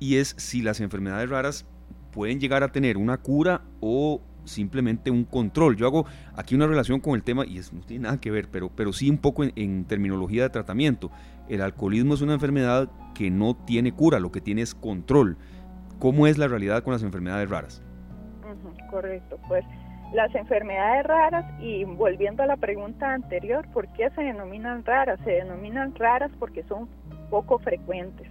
y 0.00 0.16
es 0.16 0.34
si 0.38 0.62
las 0.62 0.80
enfermedades 0.80 1.30
raras 1.30 1.66
pueden 2.12 2.40
llegar 2.40 2.62
a 2.62 2.72
tener 2.72 2.96
una 2.96 3.18
cura 3.18 3.62
o 3.80 4.20
simplemente 4.44 5.10
un 5.10 5.24
control. 5.24 5.76
Yo 5.76 5.86
hago 5.86 6.06
aquí 6.34 6.54
una 6.54 6.66
relación 6.66 7.00
con 7.00 7.14
el 7.14 7.22
tema, 7.22 7.46
y 7.46 7.58
es, 7.58 7.72
no 7.72 7.80
tiene 7.82 8.04
nada 8.04 8.20
que 8.20 8.30
ver, 8.30 8.48
pero, 8.50 8.70
pero 8.74 8.92
sí 8.92 9.08
un 9.10 9.18
poco 9.18 9.44
en, 9.44 9.84
terminología 9.84 10.42
de 10.42 10.50
tratamiento. 10.50 11.10
El 11.48 11.62
alcoholismo 11.62 12.14
es 12.14 12.22
una 12.22 12.34
enfermedad 12.34 12.90
que 13.14 13.30
no 13.30 13.54
tiene 13.54 13.92
cura, 13.92 14.18
lo 14.18 14.32
que 14.32 14.40
tiene 14.40 14.62
es 14.62 14.74
control. 14.74 15.36
¿Cómo 15.98 16.26
es 16.26 16.38
la 16.38 16.48
realidad 16.48 16.82
con 16.82 16.92
las 16.92 17.02
enfermedades 17.02 17.48
raras? 17.48 17.82
correcto, 18.90 19.38
pues 19.48 19.64
las 20.12 20.34
enfermedades 20.34 21.04
raras, 21.06 21.44
y 21.60 21.84
volviendo 21.84 22.42
a 22.42 22.46
la 22.46 22.56
pregunta 22.56 23.12
anterior, 23.12 23.66
¿por 23.72 23.88
qué 23.92 24.10
se 24.10 24.22
denominan 24.22 24.84
raras? 24.84 25.20
Se 25.24 25.32
denominan 25.32 25.94
raras 25.94 26.30
porque 26.38 26.62
son 26.64 26.88
poco 27.30 27.58
frecuentes 27.58 28.28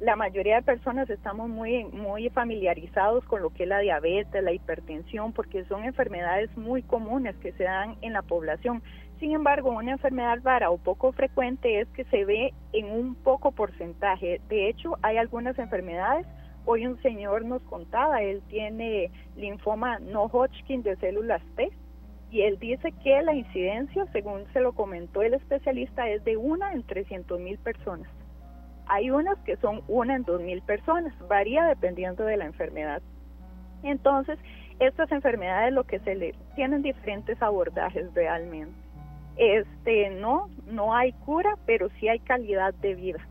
la 0.00 0.16
mayoría 0.16 0.56
de 0.56 0.62
personas 0.62 1.10
estamos 1.10 1.48
muy, 1.48 1.84
muy 1.84 2.30
familiarizados 2.30 3.22
con 3.26 3.42
lo 3.42 3.50
que 3.50 3.64
es 3.64 3.68
la 3.68 3.80
diabetes, 3.80 4.42
la 4.42 4.52
hipertensión, 4.52 5.32
porque 5.32 5.64
son 5.66 5.84
enfermedades 5.84 6.54
muy 6.56 6.82
comunes 6.82 7.36
que 7.36 7.52
se 7.52 7.64
dan 7.64 7.96
en 8.00 8.14
la 8.14 8.22
población. 8.22 8.82
Sin 9.18 9.32
embargo, 9.32 9.70
una 9.70 9.92
enfermedad 9.92 10.38
rara 10.42 10.70
o 10.70 10.78
poco 10.78 11.12
frecuente 11.12 11.80
es 11.80 11.88
que 11.88 12.04
se 12.04 12.24
ve 12.24 12.54
en 12.72 12.90
un 12.90 13.14
poco 13.14 13.52
porcentaje. 13.52 14.40
De 14.48 14.70
hecho, 14.70 14.96
hay 15.02 15.18
algunas 15.18 15.58
enfermedades. 15.58 16.26
Hoy 16.72 16.86
un 16.86 17.02
señor 17.02 17.44
nos 17.44 17.62
contaba, 17.62 18.22
él 18.22 18.42
tiene 18.48 19.10
linfoma 19.34 19.98
no 19.98 20.26
Hodgkin 20.26 20.84
de 20.84 20.94
células 20.98 21.42
T 21.56 21.68
y 22.30 22.42
él 22.42 22.60
dice 22.60 22.92
que 23.02 23.20
la 23.22 23.34
incidencia, 23.34 24.06
según 24.12 24.44
se 24.52 24.60
lo 24.60 24.72
comentó 24.72 25.22
el 25.22 25.34
especialista, 25.34 26.08
es 26.08 26.22
de 26.22 26.36
una 26.36 26.72
en 26.72 26.84
300 26.84 27.40
mil 27.40 27.58
personas. 27.58 28.08
Hay 28.86 29.10
unas 29.10 29.36
que 29.38 29.56
son 29.56 29.82
una 29.88 30.14
en 30.14 30.22
dos 30.22 30.40
mil 30.40 30.62
personas, 30.62 31.12
varía 31.26 31.64
dependiendo 31.64 32.24
de 32.24 32.36
la 32.36 32.44
enfermedad. 32.44 33.02
Entonces, 33.82 34.38
estas 34.78 35.10
enfermedades 35.10 35.72
lo 35.72 35.82
que 35.82 35.98
se 35.98 36.14
le 36.14 36.36
tienen 36.54 36.82
diferentes 36.82 37.42
abordajes 37.42 38.14
realmente. 38.14 38.76
Este, 39.36 40.10
no, 40.10 40.48
no 40.66 40.94
hay 40.94 41.14
cura, 41.24 41.56
pero 41.66 41.88
sí 41.98 42.06
hay 42.06 42.20
calidad 42.20 42.74
de 42.74 42.94
vida. 42.94 43.26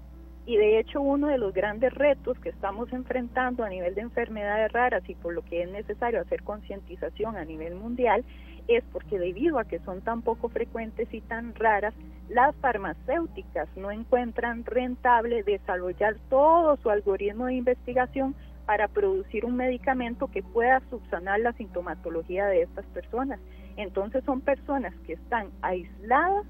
Y 0.50 0.58
de 0.58 0.80
hecho 0.80 1.00
uno 1.00 1.28
de 1.28 1.38
los 1.38 1.54
grandes 1.54 1.94
retos 1.94 2.40
que 2.40 2.50
estamos 2.50 2.92
enfrentando 2.92 3.64
a 3.64 3.70
nivel 3.70 3.94
de 3.94 4.02
enfermedades 4.02 4.72
raras 4.72 5.08
y 5.08 5.14
por 5.14 5.36
lo 5.36 5.44
que 5.44 5.62
es 5.62 5.70
necesario 5.70 6.20
hacer 6.20 6.42
concientización 6.42 7.38
a 7.38 7.46
nivel 7.46 7.76
mundial 7.76 8.26
es 8.68 8.84
porque 8.92 9.20
debido 9.20 9.60
a 9.60 9.66
que 9.66 9.78
son 9.82 10.02
tan 10.02 10.24
poco 10.24 10.50
frecuentes 10.50 11.08
y 11.14 11.22
tan 11.22 11.54
raras, 11.54 11.94
las 12.30 12.56
farmacéuticas 12.56 13.70
no 13.78 13.92
encuentran 13.92 14.66
rentable 14.66 15.44
desarrollar 15.44 16.16
todo 16.32 16.78
su 16.78 16.90
algoritmo 16.90 17.46
de 17.46 17.54
investigación 17.54 18.34
para 18.66 18.88
producir 18.88 19.46
un 19.46 19.56
medicamento 19.56 20.32
que 20.32 20.42
pueda 20.42 20.82
subsanar 20.90 21.42
la 21.42 21.54
sintomatología 21.54 22.48
de 22.48 22.64
estas 22.64 22.88
personas. 22.88 23.40
Entonces 23.78 24.24
son 24.24 24.42
personas 24.42 24.96
que 25.06 25.14
están 25.14 25.52
aisladas 25.62 26.48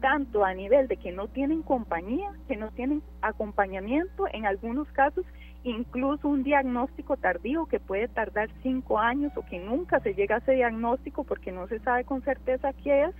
tanto 0.00 0.44
a 0.44 0.54
nivel 0.54 0.88
de 0.88 0.96
que 0.96 1.12
no 1.12 1.28
tienen 1.28 1.62
compañía, 1.62 2.32
que 2.48 2.56
no 2.56 2.70
tienen 2.70 3.02
acompañamiento 3.22 4.24
en 4.32 4.46
algunos 4.46 4.88
casos 4.88 5.24
incluso 5.62 6.28
un 6.28 6.42
diagnóstico 6.42 7.16
tardío 7.16 7.66
que 7.66 7.80
puede 7.80 8.08
tardar 8.08 8.48
cinco 8.62 8.98
años 8.98 9.32
o 9.36 9.44
que 9.44 9.58
nunca 9.58 10.00
se 10.00 10.14
llega 10.14 10.36
a 10.36 10.38
ese 10.38 10.52
diagnóstico 10.52 11.24
porque 11.24 11.52
no 11.52 11.66
se 11.68 11.80
sabe 11.80 12.04
con 12.04 12.22
certeza 12.22 12.72
qué 12.72 13.04
es, 13.04 13.14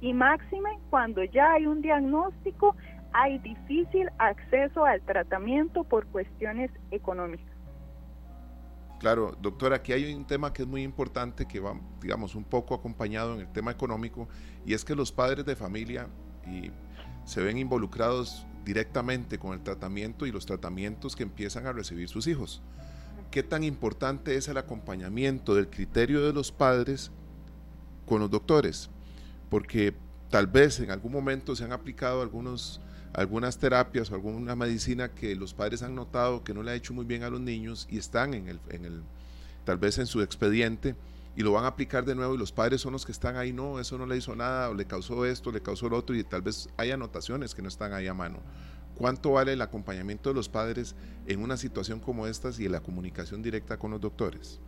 y 0.00 0.14
máxime 0.14 0.70
cuando 0.90 1.22
ya 1.22 1.52
hay 1.52 1.66
un 1.66 1.82
diagnóstico 1.82 2.74
hay 3.12 3.38
difícil 3.38 4.08
acceso 4.18 4.84
al 4.86 5.02
tratamiento 5.02 5.84
por 5.84 6.06
cuestiones 6.06 6.70
económicas. 6.90 7.51
Claro, 9.02 9.36
doctora, 9.42 9.74
aquí 9.74 9.92
hay 9.92 10.14
un 10.14 10.24
tema 10.24 10.52
que 10.52 10.62
es 10.62 10.68
muy 10.68 10.84
importante 10.84 11.44
que 11.44 11.58
va, 11.58 11.74
digamos, 12.00 12.36
un 12.36 12.44
poco 12.44 12.72
acompañado 12.72 13.34
en 13.34 13.40
el 13.40 13.48
tema 13.48 13.72
económico 13.72 14.28
y 14.64 14.74
es 14.74 14.84
que 14.84 14.94
los 14.94 15.10
padres 15.10 15.44
de 15.44 15.56
familia 15.56 16.06
se 17.24 17.42
ven 17.42 17.58
involucrados 17.58 18.46
directamente 18.64 19.40
con 19.40 19.54
el 19.54 19.64
tratamiento 19.64 20.24
y 20.24 20.30
los 20.30 20.46
tratamientos 20.46 21.16
que 21.16 21.24
empiezan 21.24 21.66
a 21.66 21.72
recibir 21.72 22.08
sus 22.08 22.28
hijos. 22.28 22.62
¿Qué 23.32 23.42
tan 23.42 23.64
importante 23.64 24.36
es 24.36 24.46
el 24.46 24.56
acompañamiento 24.56 25.56
del 25.56 25.68
criterio 25.68 26.24
de 26.24 26.32
los 26.32 26.52
padres 26.52 27.10
con 28.06 28.20
los 28.20 28.30
doctores? 28.30 28.88
Porque 29.50 29.96
tal 30.30 30.46
vez 30.46 30.78
en 30.78 30.92
algún 30.92 31.10
momento 31.10 31.56
se 31.56 31.64
han 31.64 31.72
aplicado 31.72 32.22
algunos 32.22 32.80
algunas 33.14 33.58
terapias 33.58 34.10
o 34.10 34.14
alguna 34.14 34.56
medicina 34.56 35.10
que 35.10 35.34
los 35.36 35.54
padres 35.54 35.82
han 35.82 35.94
notado 35.94 36.44
que 36.44 36.54
no 36.54 36.62
le 36.62 36.70
ha 36.70 36.74
hecho 36.74 36.94
muy 36.94 37.04
bien 37.04 37.22
a 37.22 37.30
los 37.30 37.40
niños 37.40 37.86
y 37.90 37.98
están 37.98 38.34
en 38.34 38.48
el, 38.48 38.60
en 38.70 38.84
el 38.84 39.02
tal 39.64 39.78
vez 39.78 39.98
en 39.98 40.06
su 40.06 40.22
expediente 40.22 40.94
y 41.36 41.42
lo 41.42 41.52
van 41.52 41.64
a 41.64 41.68
aplicar 41.68 42.04
de 42.04 42.14
nuevo 42.14 42.34
y 42.34 42.38
los 42.38 42.52
padres 42.52 42.80
son 42.80 42.92
los 42.92 43.06
que 43.06 43.12
están 43.12 43.36
ahí, 43.36 43.52
no, 43.52 43.80
eso 43.80 43.96
no 43.96 44.06
le 44.06 44.16
hizo 44.16 44.36
nada, 44.36 44.68
o 44.68 44.74
le 44.74 44.84
causó 44.84 45.24
esto, 45.24 45.50
le 45.50 45.62
causó 45.62 45.88
lo 45.88 45.96
otro 45.96 46.14
y 46.14 46.24
tal 46.24 46.42
vez 46.42 46.68
hay 46.76 46.90
anotaciones 46.90 47.54
que 47.54 47.62
no 47.62 47.68
están 47.68 47.92
ahí 47.92 48.06
a 48.06 48.14
mano. 48.14 48.38
¿Cuánto 48.96 49.32
vale 49.32 49.54
el 49.54 49.62
acompañamiento 49.62 50.28
de 50.28 50.34
los 50.34 50.48
padres 50.48 50.94
en 51.26 51.42
una 51.42 51.56
situación 51.56 52.00
como 52.00 52.26
esta 52.26 52.50
y 52.58 52.68
la 52.68 52.80
comunicación 52.80 53.42
directa 53.42 53.78
con 53.78 53.92
los 53.92 54.00
doctores? 54.00 54.60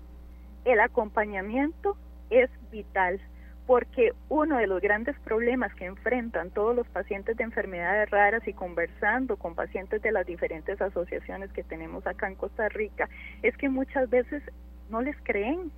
El 0.65 0.81
acompañamiento 0.81 1.97
es 2.31 2.49
vital 2.73 3.21
porque 3.67 4.13
uno 4.29 4.59
de 4.59 4.67
los 4.67 4.81
grandes 4.83 5.19
problemas 5.21 5.75
que 5.75 5.87
enfrentan 5.87 6.51
todos 6.51 6.77
los 6.77 6.87
pacientes 6.89 7.37
de 7.37 7.45
enfermedades 7.45 8.11
raras 8.11 8.47
y 8.47 8.53
conversando 8.53 9.37
con 9.37 9.55
pacientes 9.55 10.03
de 10.03 10.13
las 10.13 10.27
diferentes 10.27 10.81
asociaciones 10.81 11.51
que 11.53 11.63
tenemos 11.63 12.07
acá 12.07 12.29
en 12.29 12.35
Costa 12.35 12.69
Rica 12.69 13.09
es 13.43 13.57
que 13.57 13.71
muchas 13.71 14.11
veces 14.11 14.43
no 14.91 15.01
les 15.01 15.17
creen 15.23 15.71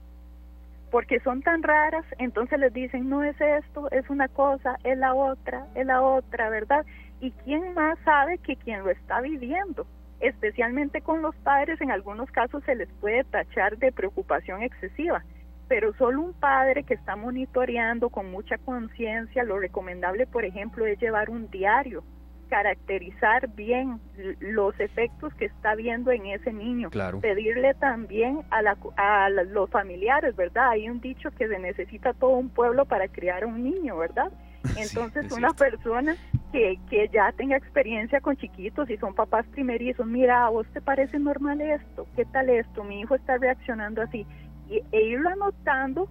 porque 0.90 1.20
son 1.20 1.42
tan 1.42 1.62
raras, 1.62 2.04
entonces 2.18 2.58
les 2.58 2.72
dicen, 2.72 3.08
no 3.08 3.22
es 3.22 3.38
esto, 3.40 3.90
es 3.90 4.08
una 4.08 4.28
cosa, 4.28 4.76
es 4.84 4.96
la 4.96 5.14
otra, 5.14 5.66
es 5.74 5.84
la 5.84 6.00
otra, 6.00 6.48
¿verdad? 6.48 6.86
¿Y 7.20 7.32
quién 7.44 7.74
más 7.74 7.98
sabe 8.04 8.38
que 8.38 8.56
quien 8.56 8.84
lo 8.84 8.90
está 8.90 9.20
viviendo? 9.20 9.86
Especialmente 10.20 11.02
con 11.02 11.22
los 11.22 11.34
padres, 11.36 11.80
en 11.80 11.90
algunos 11.90 12.30
casos 12.30 12.62
se 12.64 12.74
les 12.74 12.88
puede 13.00 13.24
tachar 13.24 13.76
de 13.78 13.92
preocupación 13.92 14.62
excesiva 14.62 15.22
pero 15.68 15.92
solo 15.94 16.22
un 16.22 16.32
padre 16.34 16.84
que 16.84 16.94
está 16.94 17.16
monitoreando 17.16 18.08
con 18.10 18.30
mucha 18.30 18.58
conciencia, 18.58 19.44
lo 19.44 19.58
recomendable, 19.58 20.26
por 20.26 20.44
ejemplo, 20.44 20.86
es 20.86 20.98
llevar 21.00 21.28
un 21.30 21.50
diario, 21.50 22.04
caracterizar 22.48 23.48
bien 23.48 24.00
los 24.38 24.78
efectos 24.78 25.34
que 25.34 25.46
está 25.46 25.74
viendo 25.74 26.12
en 26.12 26.26
ese 26.26 26.52
niño, 26.52 26.90
pedirle 27.20 27.74
también 27.74 28.42
a, 28.50 28.62
la, 28.62 28.76
a 28.96 29.28
los 29.30 29.68
familiares, 29.70 30.36
¿verdad? 30.36 30.70
Hay 30.70 30.88
un 30.88 31.00
dicho 31.00 31.30
que 31.32 31.48
se 31.48 31.58
necesita 31.58 32.12
todo 32.12 32.36
un 32.36 32.48
pueblo 32.48 32.84
para 32.84 33.08
criar 33.08 33.42
a 33.42 33.46
un 33.46 33.64
niño, 33.64 33.96
¿verdad? 33.96 34.30
Entonces, 34.78 35.30
una 35.32 35.52
persona 35.52 36.16
que, 36.52 36.78
que 36.88 37.08
ya 37.12 37.32
tenga 37.32 37.56
experiencia 37.56 38.20
con 38.20 38.36
chiquitos 38.36 38.88
y 38.90 38.96
son 38.96 39.14
papás 39.14 39.46
primerizos, 39.48 40.06
mira, 40.06 40.46
¿a 40.46 40.48
vos 40.48 40.66
te 40.72 40.80
parece 40.80 41.18
normal 41.18 41.60
esto? 41.60 42.06
¿Qué 42.14 42.24
tal 42.26 42.50
esto? 42.50 42.84
Mi 42.84 43.00
hijo 43.00 43.16
está 43.16 43.38
reaccionando 43.38 44.02
así 44.02 44.26
e 44.70 45.04
irlo 45.04 45.28
anotando 45.28 46.08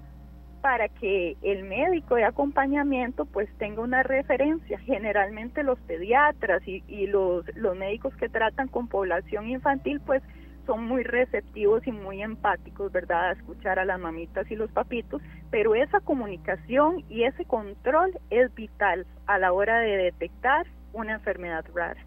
para 0.62 0.90
que 0.90 1.38
el 1.44 1.64
médico 1.64 2.16
de 2.16 2.24
acompañamiento 2.24 3.26
pues 3.26 3.48
tenga 3.58 3.82
una 3.82 4.02
referencia. 4.02 4.80
Generalmente 4.80 5.62
los 5.62 5.80
pediatras 5.82 6.68
y, 6.68 6.84
y 6.88 7.08
los, 7.08 7.46
los 7.56 7.78
médicos 7.78 8.16
que 8.16 8.30
tratan 8.30 8.68
con 8.68 8.88
población 8.88 9.48
infantil 9.48 10.00
pues 10.00 10.24
son 10.66 10.86
muy 10.86 11.04
receptivos 11.04 11.86
y 11.86 11.92
muy 11.92 12.22
empáticos, 12.22 12.92
¿verdad? 12.92 13.30
A 13.30 13.32
escuchar 13.34 13.80
a 13.80 13.86
las 13.86 14.00
mamitas 14.00 14.50
y 14.50 14.56
los 14.56 14.72
papitos, 14.72 15.22
pero 15.52 15.76
esa 15.76 16.00
comunicación 16.00 17.04
y 17.10 17.24
ese 17.24 17.46
control 17.46 18.18
es 18.30 18.54
vital 18.56 19.06
a 19.28 19.38
la 19.38 19.54
hora 19.54 19.80
de 19.80 19.98
detectar 19.98 20.66
una 20.94 21.14
enfermedad 21.14 21.66
rara. 21.74 22.04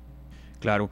Claro, 0.61 0.91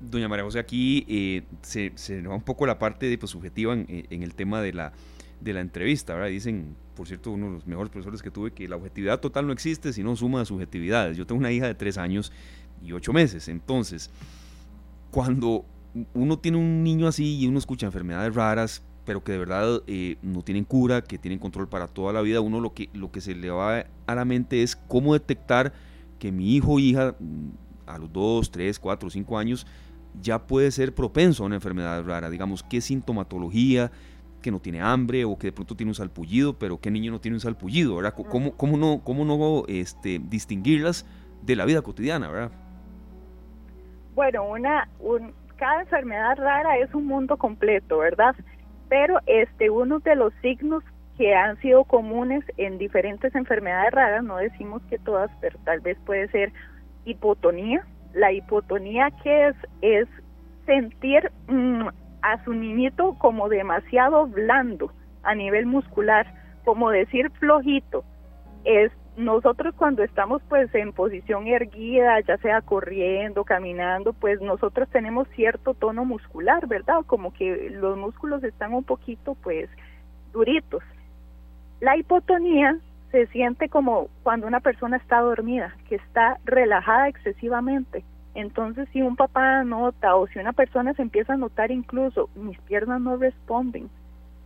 doña 0.00 0.28
María 0.28 0.44
José, 0.44 0.58
aquí 0.58 1.04
eh, 1.08 1.42
se, 1.62 1.92
se 1.94 2.20
va 2.22 2.34
un 2.34 2.42
poco 2.42 2.66
la 2.66 2.78
parte 2.78 3.06
de, 3.06 3.16
pues, 3.18 3.30
subjetiva 3.30 3.72
en, 3.72 3.86
eh, 3.88 4.04
en, 4.10 4.22
el 4.22 4.34
tema 4.34 4.60
de 4.60 4.72
la, 4.72 4.92
de 5.40 5.52
la 5.52 5.60
entrevista, 5.60 6.14
¿verdad? 6.14 6.28
Dicen, 6.28 6.74
por 6.96 7.06
cierto, 7.06 7.30
uno 7.30 7.46
de 7.46 7.52
los 7.52 7.66
mejores 7.66 7.90
profesores 7.90 8.20
que 8.20 8.30
tuve, 8.30 8.52
que 8.52 8.68
la 8.68 8.76
objetividad 8.76 9.20
total 9.20 9.46
no 9.46 9.52
existe, 9.52 9.92
sino 9.92 10.16
suma 10.16 10.40
de 10.40 10.46
subjetividades. 10.46 11.16
Yo 11.16 11.26
tengo 11.26 11.38
una 11.38 11.52
hija 11.52 11.66
de 11.66 11.74
tres 11.74 11.98
años 11.98 12.32
y 12.82 12.92
ocho 12.92 13.12
meses, 13.12 13.48
entonces, 13.48 14.10
cuando 15.10 15.64
uno 16.14 16.38
tiene 16.38 16.58
un 16.58 16.82
niño 16.82 17.06
así 17.06 17.38
y 17.38 17.46
uno 17.46 17.58
escucha 17.58 17.86
enfermedades 17.86 18.34
raras, 18.34 18.82
pero 19.04 19.22
que 19.22 19.32
de 19.32 19.38
verdad 19.38 19.82
eh, 19.86 20.16
no 20.22 20.42
tienen 20.42 20.64
cura, 20.64 21.02
que 21.02 21.18
tienen 21.18 21.38
control 21.38 21.68
para 21.68 21.88
toda 21.88 22.12
la 22.12 22.22
vida, 22.22 22.40
uno 22.40 22.60
lo 22.60 22.74
que, 22.74 22.88
lo 22.92 23.10
que 23.10 23.20
se 23.20 23.34
le 23.34 23.50
va 23.50 23.86
a 24.06 24.14
la 24.14 24.24
mente 24.24 24.62
es 24.62 24.76
cómo 24.76 25.14
detectar 25.14 25.72
que 26.18 26.32
mi 26.32 26.54
hijo 26.54 26.74
o 26.74 26.78
hija 26.78 27.16
a 27.94 27.98
los 27.98 28.12
2, 28.12 28.50
3, 28.50 28.78
4, 28.78 29.10
5 29.10 29.38
años 29.38 29.66
ya 30.20 30.46
puede 30.46 30.70
ser 30.70 30.94
propenso 30.94 31.42
a 31.42 31.46
una 31.46 31.56
enfermedad 31.56 32.04
rara. 32.04 32.30
Digamos, 32.30 32.62
qué 32.62 32.80
sintomatología, 32.80 33.90
que 34.40 34.50
no 34.50 34.58
tiene 34.58 34.80
hambre 34.80 35.24
o 35.24 35.38
que 35.38 35.48
de 35.48 35.52
pronto 35.52 35.76
tiene 35.76 35.90
un 35.90 35.94
salpullido, 35.94 36.58
pero 36.58 36.80
qué 36.80 36.90
niño 36.90 37.12
no 37.12 37.20
tiene 37.20 37.36
un 37.36 37.40
salpullido, 37.40 37.96
¿verdad? 37.96 38.14
¿Cómo, 38.14 38.56
cómo 38.56 38.76
no, 38.76 39.02
cómo 39.04 39.24
no 39.24 39.64
este, 39.68 40.18
distinguirlas 40.18 41.06
de 41.42 41.56
la 41.56 41.64
vida 41.64 41.82
cotidiana, 41.82 42.28
verdad? 42.28 42.50
Bueno, 44.14 44.44
una, 44.44 44.88
cada 45.56 45.82
enfermedad 45.82 46.36
rara 46.36 46.78
es 46.78 46.92
un 46.94 47.06
mundo 47.06 47.36
completo, 47.36 47.98
¿verdad? 47.98 48.34
Pero 48.88 49.18
este, 49.26 49.70
uno 49.70 50.00
de 50.00 50.16
los 50.16 50.32
signos 50.42 50.82
que 51.16 51.34
han 51.34 51.60
sido 51.60 51.84
comunes 51.84 52.42
en 52.56 52.78
diferentes 52.78 53.34
enfermedades 53.34 53.92
raras, 53.92 54.24
no 54.24 54.38
decimos 54.38 54.82
que 54.88 54.98
todas, 54.98 55.30
pero 55.40 55.58
tal 55.64 55.80
vez 55.80 55.98
puede 56.06 56.28
ser 56.28 56.52
hipotonía. 57.04 57.86
La 58.14 58.32
hipotonía 58.32 59.10
que 59.22 59.48
es 59.48 59.56
es 59.82 60.08
sentir 60.66 61.30
mm, 61.48 61.88
a 62.22 62.44
su 62.44 62.52
niñito 62.52 63.16
como 63.18 63.48
demasiado 63.48 64.26
blando 64.26 64.92
a 65.22 65.34
nivel 65.34 65.66
muscular, 65.66 66.26
como 66.64 66.90
decir 66.90 67.30
flojito. 67.38 68.04
Es 68.64 68.92
nosotros 69.16 69.74
cuando 69.76 70.02
estamos 70.02 70.40
pues 70.48 70.74
en 70.74 70.92
posición 70.92 71.46
erguida, 71.46 72.20
ya 72.20 72.38
sea 72.38 72.62
corriendo, 72.62 73.44
caminando, 73.44 74.12
pues 74.12 74.40
nosotros 74.40 74.88
tenemos 74.90 75.28
cierto 75.34 75.74
tono 75.74 76.04
muscular, 76.04 76.66
¿verdad? 76.66 77.00
Como 77.06 77.32
que 77.32 77.70
los 77.70 77.98
músculos 77.98 78.42
están 78.44 78.72
un 78.72 78.84
poquito 78.84 79.36
pues 79.42 79.68
duritos. 80.32 80.82
La 81.80 81.96
hipotonía 81.96 82.78
se 83.10 83.26
siente 83.28 83.68
como 83.68 84.08
cuando 84.22 84.46
una 84.46 84.60
persona 84.60 84.96
está 84.96 85.20
dormida, 85.20 85.74
que 85.88 85.96
está 85.96 86.38
relajada 86.44 87.08
excesivamente. 87.08 88.04
Entonces, 88.34 88.88
si 88.92 89.02
un 89.02 89.16
papá 89.16 89.64
nota 89.64 90.14
o 90.14 90.26
si 90.28 90.38
una 90.38 90.52
persona 90.52 90.94
se 90.94 91.02
empieza 91.02 91.34
a 91.34 91.36
notar 91.36 91.70
incluso, 91.70 92.30
mis 92.36 92.58
piernas 92.60 93.00
no 93.00 93.16
responden, 93.16 93.90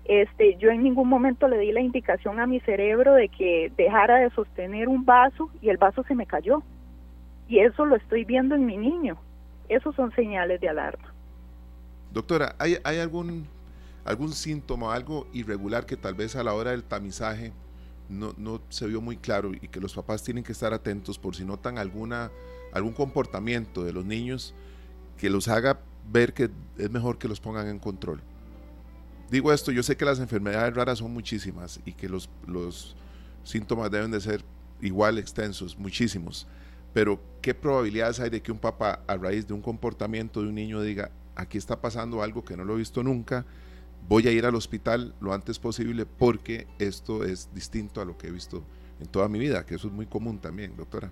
este, 0.07 0.57
yo 0.57 0.71
en 0.71 0.83
ningún 0.83 1.09
momento 1.09 1.49
le 1.49 1.59
di 1.59 1.73
la 1.73 1.81
indicación 1.81 2.41
a 2.41 2.47
mi 2.47 2.61
cerebro 2.61 3.15
de 3.15 3.29
que 3.29 3.73
dejara 3.77 4.17
de 4.17 4.31
sostener 4.31 4.89
un 4.89 5.05
vaso 5.05 5.51
y 5.61 5.69
el 5.69 5.77
vaso 5.77 6.03
se 6.05 6.15
me 6.15 6.27
cayó. 6.27 6.63
Y 7.49 7.59
eso 7.59 7.85
lo 7.85 7.97
estoy 7.97 8.25
viendo 8.25 8.55
en 8.55 8.65
mi 8.65 8.79
niño. 8.79 9.19
Esos 9.69 9.95
son 9.95 10.13
señales 10.13 10.61
de 10.61 10.69
alarma. 10.69 11.13
Doctora, 12.11 12.55
¿hay, 12.59 12.79
hay 12.85 12.99
algún, 12.99 13.47
algún 14.05 14.33
síntoma, 14.33 14.95
algo 14.95 15.27
irregular 15.35 15.85
que 15.85 15.97
tal 15.97 16.15
vez 16.15 16.37
a 16.37 16.43
la 16.43 16.55
hora 16.55 16.71
del 16.71 16.85
tamizaje 16.85 17.53
no, 18.15 18.35
no 18.37 18.63
se 18.69 18.87
vio 18.87 19.01
muy 19.01 19.17
claro 19.17 19.53
y 19.53 19.69
que 19.69 19.81
los 19.81 19.95
papás 19.95 20.23
tienen 20.23 20.45
que 20.45 20.53
estar 20.53 20.73
atentos 20.73 21.19
por 21.19 21.37
si 21.37 21.45
notan 21.45 21.79
alguna, 21.79 22.31
algún 22.73 22.93
comportamiento 22.93 23.85
de 23.85 23.93
los 23.93 24.05
niños 24.05 24.55
que 25.19 25.31
los 25.31 25.49
haga 25.49 25.81
ver 26.11 26.35
que 26.35 26.51
es 26.79 26.91
mejor 26.91 27.19
que 27.19 27.29
los 27.29 27.41
pongan 27.41 27.69
en 27.69 27.79
control. 27.79 28.21
Digo 29.31 29.53
esto, 29.53 29.73
yo 29.73 29.83
sé 29.83 29.97
que 29.97 30.05
las 30.05 30.19
enfermedades 30.19 30.75
raras 30.75 30.99
son 30.99 31.13
muchísimas 31.13 31.81
y 31.85 31.93
que 31.93 32.09
los, 32.09 32.29
los 32.47 32.95
síntomas 33.43 33.91
deben 33.91 34.11
de 34.11 34.21
ser 34.21 34.45
igual 34.81 35.19
extensos, 35.19 35.79
muchísimos, 35.79 36.47
pero 36.93 37.21
¿qué 37.41 37.55
probabilidades 37.55 38.21
hay 38.21 38.31
de 38.31 38.43
que 38.43 38.53
un 38.53 38.59
papá 38.59 39.03
a 39.07 39.17
raíz 39.17 39.47
de 39.47 39.55
un 39.55 39.63
comportamiento 39.63 40.43
de 40.43 40.49
un 40.49 40.55
niño 40.55 40.81
diga, 40.83 41.11
aquí 41.35 41.59
está 41.59 41.81
pasando 41.81 42.23
algo 42.23 42.45
que 42.45 42.57
no 42.57 42.65
lo 42.65 42.75
he 42.75 42.79
visto 42.79 43.03
nunca, 43.03 43.45
voy 44.09 44.27
a 44.29 44.33
ir 44.33 44.47
al 44.47 44.55
hospital 44.55 45.15
lo 45.21 45.33
antes 45.33 45.59
posible 45.59 46.07
porque 46.07 46.67
esto 46.79 47.25
es 47.25 47.53
distinto 47.55 48.01
a 48.01 48.05
lo 48.05 48.17
que 48.17 48.29
he 48.29 48.31
visto 48.31 48.63
en 49.01 49.07
toda 49.07 49.29
mi 49.29 49.39
vida, 49.39 49.65
que 49.67 49.75
eso 49.75 49.89
es 49.89 49.93
muy 49.93 50.07
común 50.07 50.39
también, 50.39 50.77
doctora. 50.77 51.11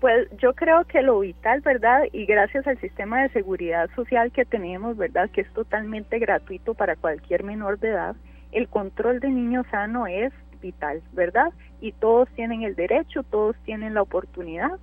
Pues 0.00 0.28
yo 0.38 0.54
creo 0.54 0.84
que 0.84 1.02
lo 1.02 1.20
vital, 1.20 1.60
¿verdad? 1.60 2.02
Y 2.12 2.26
gracias 2.26 2.66
al 2.66 2.80
sistema 2.80 3.22
de 3.22 3.28
seguridad 3.30 3.88
social 3.94 4.32
que 4.32 4.44
tenemos, 4.44 4.96
¿verdad? 4.96 5.30
Que 5.30 5.42
es 5.42 5.52
totalmente 5.52 6.18
gratuito 6.18 6.74
para 6.74 6.96
cualquier 6.96 7.44
menor 7.44 7.78
de 7.78 7.90
edad, 7.90 8.16
el 8.52 8.68
control 8.68 9.20
de 9.20 9.30
niño 9.30 9.64
sano 9.70 10.06
es 10.06 10.32
vital, 10.60 11.02
¿verdad? 11.12 11.52
Y 11.80 11.92
todos 11.92 12.28
tienen 12.30 12.62
el 12.62 12.74
derecho, 12.74 13.22
todos 13.24 13.56
tienen 13.64 13.94
la 13.94 14.02
oportunidad. 14.02 14.78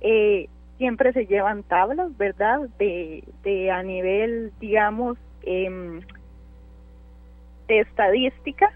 Eh, 0.00 0.48
siempre 0.78 1.12
se 1.12 1.26
llevan 1.26 1.62
tablas, 1.64 2.16
¿verdad? 2.16 2.60
De, 2.78 3.24
de 3.42 3.70
a 3.70 3.82
nivel, 3.82 4.52
digamos, 4.60 5.18
eh, 5.44 6.00
de 7.68 7.80
estadística, 7.80 8.72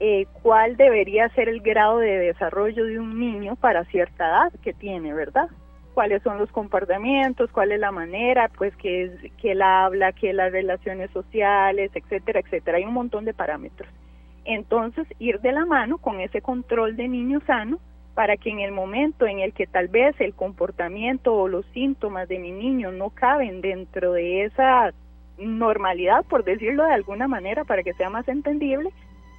eh, 0.00 0.26
cuál 0.42 0.76
debería 0.76 1.28
ser 1.30 1.48
el 1.48 1.60
grado 1.60 1.98
de 1.98 2.18
desarrollo 2.18 2.84
de 2.84 2.98
un 2.98 3.18
niño 3.18 3.56
para 3.56 3.84
cierta 3.84 4.28
edad 4.28 4.52
que 4.62 4.72
tiene, 4.72 5.14
¿verdad? 5.14 5.48
cuáles 5.92 6.22
son 6.22 6.38
los 6.38 6.50
comportamientos, 6.50 7.50
cuál 7.50 7.72
es 7.72 7.80
la 7.80 7.92
manera, 7.92 8.50
pues 8.56 8.74
que, 8.76 9.04
es, 9.04 9.32
que 9.40 9.52
él 9.52 9.62
habla, 9.62 10.12
que 10.12 10.32
las 10.32 10.52
relaciones 10.52 11.10
sociales, 11.10 11.90
etcétera, 11.94 12.40
etcétera. 12.40 12.78
Hay 12.78 12.84
un 12.84 12.94
montón 12.94 13.24
de 13.24 13.34
parámetros. 13.34 13.88
Entonces, 14.44 15.06
ir 15.18 15.40
de 15.40 15.52
la 15.52 15.64
mano 15.64 15.98
con 15.98 16.20
ese 16.20 16.40
control 16.40 16.96
de 16.96 17.08
niño 17.08 17.40
sano 17.46 17.78
para 18.14 18.36
que 18.36 18.50
en 18.50 18.60
el 18.60 18.72
momento 18.72 19.26
en 19.26 19.38
el 19.38 19.52
que 19.52 19.66
tal 19.66 19.88
vez 19.88 20.14
el 20.20 20.34
comportamiento 20.34 21.34
o 21.34 21.48
los 21.48 21.64
síntomas 21.66 22.28
de 22.28 22.38
mi 22.38 22.50
niño 22.50 22.90
no 22.92 23.10
caben 23.10 23.60
dentro 23.60 24.12
de 24.12 24.44
esa 24.44 24.92
normalidad, 25.38 26.24
por 26.24 26.44
decirlo 26.44 26.84
de 26.84 26.94
alguna 26.94 27.28
manera, 27.28 27.64
para 27.64 27.82
que 27.82 27.94
sea 27.94 28.10
más 28.10 28.28
entendible, 28.28 28.90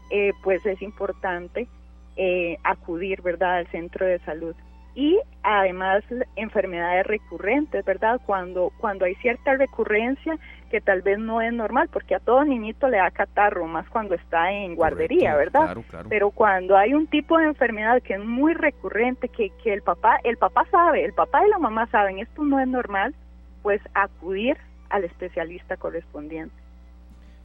eh, 0.09 0.33
pues 0.43 0.65
es 0.65 0.81
importante 0.81 1.67
eh, 2.15 2.57
acudir, 2.63 3.21
¿verdad?, 3.21 3.57
al 3.57 3.67
centro 3.67 4.05
de 4.05 4.19
salud 4.19 4.55
y 4.95 5.19
además 5.41 6.03
enfermedades 6.35 7.05
recurrentes, 7.07 7.83
¿verdad? 7.83 8.21
Cuando, 8.25 8.71
cuando 8.77 9.05
hay 9.05 9.15
cierta 9.15 9.55
recurrencia 9.55 10.37
que 10.69 10.81
tal 10.81 11.01
vez 11.01 11.19
no 11.19 11.41
es 11.41 11.51
normal, 11.51 11.89
porque 11.91 12.15
a 12.15 12.19
todo 12.19 12.43
niñito 12.43 12.87
le 12.87 12.97
da 12.97 13.11
catarro, 13.11 13.67
más 13.67 13.87
cuando 13.89 14.15
está 14.15 14.51
en 14.51 14.75
guardería, 14.75 15.35
¿verdad? 15.35 15.77
Pero 16.09 16.31
cuando 16.31 16.77
hay 16.77 16.93
un 16.93 17.07
tipo 17.07 17.37
de 17.37 17.45
enfermedad 17.45 18.01
que 18.01 18.13
es 18.13 18.23
muy 18.23 18.53
recurrente, 18.53 19.29
que, 19.29 19.51
que 19.63 19.73
el 19.73 19.81
papá, 19.81 20.19
el 20.23 20.37
papá 20.37 20.65
sabe, 20.71 21.05
el 21.05 21.13
papá 21.13 21.45
y 21.45 21.49
la 21.49 21.59
mamá 21.59 21.87
saben, 21.87 22.19
esto 22.19 22.43
no 22.43 22.59
es 22.59 22.67
normal, 22.67 23.15
pues 23.61 23.81
acudir 23.93 24.57
al 24.93 25.03
especialista 25.03 25.75
correspondiente. 25.75 26.55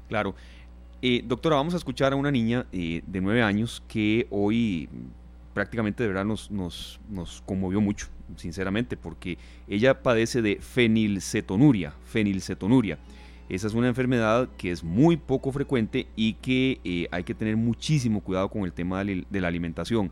Claro. 0.09 0.35
Eh, 1.01 1.23
doctora, 1.25 1.57
vamos 1.57 1.73
a 1.75 1.79
escuchar 1.79 2.13
a 2.13 2.17
una 2.17 2.31
niña 2.31 2.67
eh, 2.73 3.03
de 3.07 3.21
nueve 3.21 3.43
años 3.43 3.83
que 3.89 4.27
hoy 4.31 4.89
prácticamente 5.55 6.03
de 6.03 6.09
verdad 6.09 6.25
nos, 6.25 6.51
nos, 6.51 7.01
nos 7.09 7.41
conmovió 7.43 7.81
mucho, 7.81 8.09
sinceramente, 8.37 8.97
porque 8.97 9.39
ella 9.67 10.03
padece 10.03 10.43
de 10.43 10.57
fenilcetonuria, 10.57 11.95
fenilcetonuria. 12.05 12.99
Esa 13.49 13.67
es 13.67 13.73
una 13.73 13.89
enfermedad 13.89 14.51
que 14.59 14.71
es 14.71 14.85
muy 14.85 15.17
poco 15.17 15.51
frecuente 15.51 16.07
y 16.17 16.35
que 16.35 16.81
eh, 16.85 17.09
hay 17.11 17.25
que 17.25 17.35
tener 17.35 17.57
muchísimo 17.57 18.21
cuidado 18.21 18.51
con 18.51 18.65
el 18.65 18.73
tema 18.75 19.03
de 19.05 19.41
la 19.41 19.49
alimentación. 19.49 20.11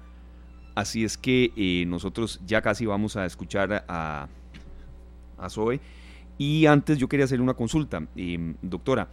Así 0.75 1.05
es 1.05 1.19
que 1.19 1.53
eh, 1.55 1.85
nosotros 1.87 2.41
ya 2.47 2.63
casi 2.63 2.87
vamos 2.87 3.17
a 3.17 3.27
escuchar 3.27 3.85
a, 3.89 4.29
a 5.37 5.51
Zoe. 5.51 5.81
Y 6.39 6.67
antes 6.67 6.99
yo 6.99 7.09
quería 7.09 7.25
hacerle 7.25 7.43
una 7.43 7.55
consulta. 7.55 8.03
Eh, 8.17 8.55
doctora, 8.63 9.09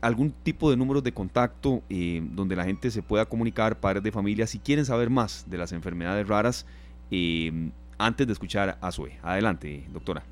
algún 0.00 0.32
tipo 0.32 0.70
de 0.70 0.76
números 0.76 1.02
de 1.02 1.12
contacto 1.12 1.82
eh, 1.88 2.20
donde 2.22 2.56
la 2.56 2.64
gente 2.64 2.90
se 2.90 3.02
pueda 3.02 3.26
comunicar, 3.26 3.76
padres 3.76 4.02
de 4.02 4.12
familia, 4.12 4.46
si 4.46 4.58
quieren 4.58 4.84
saber 4.84 5.10
más 5.10 5.48
de 5.48 5.58
las 5.58 5.72
enfermedades 5.72 6.26
raras, 6.26 6.66
eh, 7.10 7.70
antes 7.98 8.26
de 8.26 8.32
escuchar 8.32 8.76
a 8.80 8.92
Zoe. 8.92 9.18
Adelante, 9.22 9.84
doctora. 9.90 10.22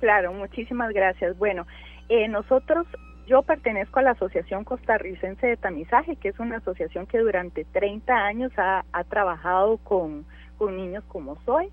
Claro, 0.00 0.32
muchísimas 0.32 0.92
gracias. 0.92 1.36
Bueno, 1.38 1.66
eh, 2.08 2.28
nosotros, 2.28 2.86
yo 3.26 3.42
pertenezco 3.42 4.00
a 4.00 4.02
la 4.02 4.10
Asociación 4.12 4.64
Costarricense 4.64 5.46
de 5.46 5.56
Tamizaje, 5.56 6.16
que 6.16 6.28
es 6.28 6.38
una 6.38 6.58
asociación 6.58 7.06
que 7.06 7.18
durante 7.18 7.64
30 7.64 8.12
años 8.14 8.52
ha, 8.56 8.84
ha 8.92 9.04
trabajado 9.04 9.78
con, 9.78 10.24
con 10.58 10.76
niños 10.76 11.04
como 11.08 11.36
Zoe, 11.44 11.70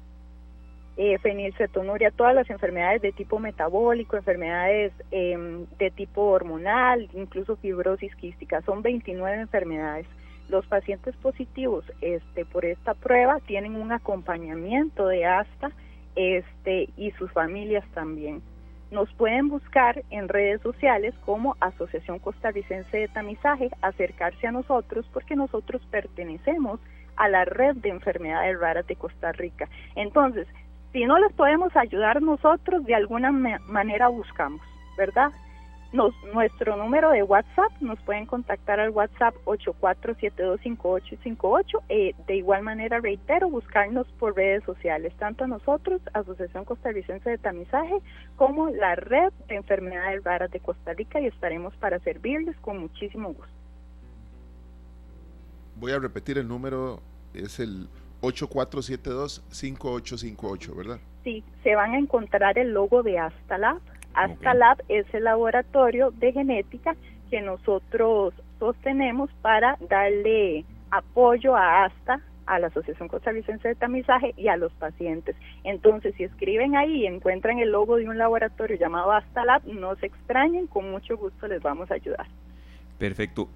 eh, 0.96 1.18
fenilcetonuria, 1.20 2.12
todas 2.12 2.36
las 2.36 2.50
enfermedades 2.50 3.02
de 3.02 3.12
tipo 3.12 3.40
metabólico, 3.40 4.16
enfermedades 4.16 4.94
em, 5.12 5.66
de 5.80 5.90
tipo 5.90 6.22
hormonal, 6.22 7.10
incluso 7.14 7.56
fibrosis 7.56 8.16
quística, 8.16 8.62
son 8.62 8.82
29 8.84 9.42
enfermedades. 9.42 10.06
Los 10.50 10.68
pacientes 10.68 11.16
positivos 11.16 11.84
este, 12.02 12.46
por 12.46 12.66
esta 12.66 12.94
prueba 12.94 13.40
tienen 13.48 13.76
un 13.76 13.92
acompañamiento 13.92 15.08
de 15.08 15.26
ASTA 15.26 15.72
este, 16.16 16.90
y 16.96 17.12
sus 17.12 17.32
familias 17.32 17.86
también. 17.94 18.42
Nos 18.92 19.12
pueden 19.14 19.50
buscar 19.50 20.04
en 20.12 20.30
redes 20.30 20.62
sociales 20.62 21.16
como 21.26 21.56
Asociación 21.60 22.20
Costarricense 22.20 22.96
de 22.96 23.08
Tamizaje, 23.08 23.72
acercarse 23.82 24.46
a 24.46 24.52
nosotros 24.52 25.08
porque 25.12 25.36
nosotros 25.36 25.82
pertenecemos 25.90 26.80
a 27.16 27.30
la 27.30 27.46
red 27.46 27.76
de 27.78 27.90
enfermedades 27.90 28.60
raras 28.60 28.86
de 28.86 28.96
Costa 28.96 29.32
Rica. 29.32 29.68
Entonces, 29.96 30.48
si 30.94 31.04
no 31.06 31.18
les 31.18 31.34
podemos 31.34 31.76
ayudar 31.76 32.22
nosotros, 32.22 32.86
de 32.86 32.96
alguna 32.96 33.32
manera 33.32 34.08
buscamos, 34.08 34.62
¿verdad? 34.96 35.32
Nuestro 35.92 36.78
número 36.78 37.12
de 37.12 37.24
WhatsApp, 37.24 37.72
nos 37.80 38.00
pueden 38.02 38.26
contactar 38.26 38.80
al 38.80 38.90
WhatsApp 38.92 39.36
84725858. 39.46 41.82
Eh, 41.90 42.16
de 42.26 42.36
igual 42.36 42.64
manera, 42.64 43.00
reitero, 43.00 43.48
buscarnos 43.50 44.08
por 44.20 44.36
redes 44.36 44.64
sociales, 44.64 45.14
tanto 45.20 45.46
nosotros, 45.46 46.02
Asociación 46.14 46.66
Costarricense 46.66 47.30
de 47.30 47.38
Tamizaje, 47.38 48.00
como 48.38 48.70
la 48.70 48.96
Red 48.96 49.34
de 49.48 49.56
Enfermedades 49.56 50.24
Raras 50.24 50.50
de 50.50 50.60
Costa 50.60 50.94
Rica 50.94 51.20
y 51.20 51.28
estaremos 51.28 51.76
para 51.76 52.00
servirles 52.00 52.58
con 52.58 52.80
muchísimo 52.80 53.30
gusto. 53.30 53.54
Voy 55.76 55.92
a 55.92 56.00
repetir 56.00 56.40
el 56.40 56.48
número, 56.48 57.02
es 57.36 57.60
el 57.60 57.88
8472-5858, 58.24 60.76
¿verdad? 60.76 61.00
Sí, 61.24 61.44
se 61.64 61.76
van 61.76 61.94
a 61.94 62.00
encontrar 62.00 62.58
el 62.58 62.74
logo 62.74 63.04
de 63.04 63.20
Astalab. 63.20 63.78
Astalab 64.14 64.82
es 64.90 65.06
el 65.14 65.26
laboratorio 65.26 66.10
de 66.12 66.32
genética 66.32 66.96
que 67.30 67.42
nosotros 67.42 68.34
sostenemos 68.60 69.30
para 69.42 69.78
darle 69.90 70.64
apoyo 70.92 71.56
a 71.56 71.86
ASTA, 71.86 72.22
a 72.46 72.60
la 72.60 72.68
Asociación 72.68 73.08
Costarricense 73.08 73.70
de 73.70 73.76
Tamizaje 73.76 74.34
y 74.38 74.50
a 74.50 74.58
los 74.58 74.72
pacientes. 74.74 75.36
Entonces, 75.64 76.14
si 76.16 76.24
escriben 76.24 76.76
ahí 76.76 77.04
y 77.04 77.08
encuentran 77.08 77.60
el 77.60 77.72
logo 77.72 77.96
de 77.98 78.08
un 78.08 78.18
laboratorio 78.18 78.78
llamado 78.78 79.12
Astalab, 79.12 79.66
no 79.66 79.96
se 79.96 80.08
extrañen, 80.08 80.68
con 80.68 80.92
mucho 80.92 81.18
gusto 81.18 81.48
les 81.48 81.62
vamos 81.62 81.90
a 81.90 81.94
ayudar. 81.96 82.28
Perfecto. 83.00 83.48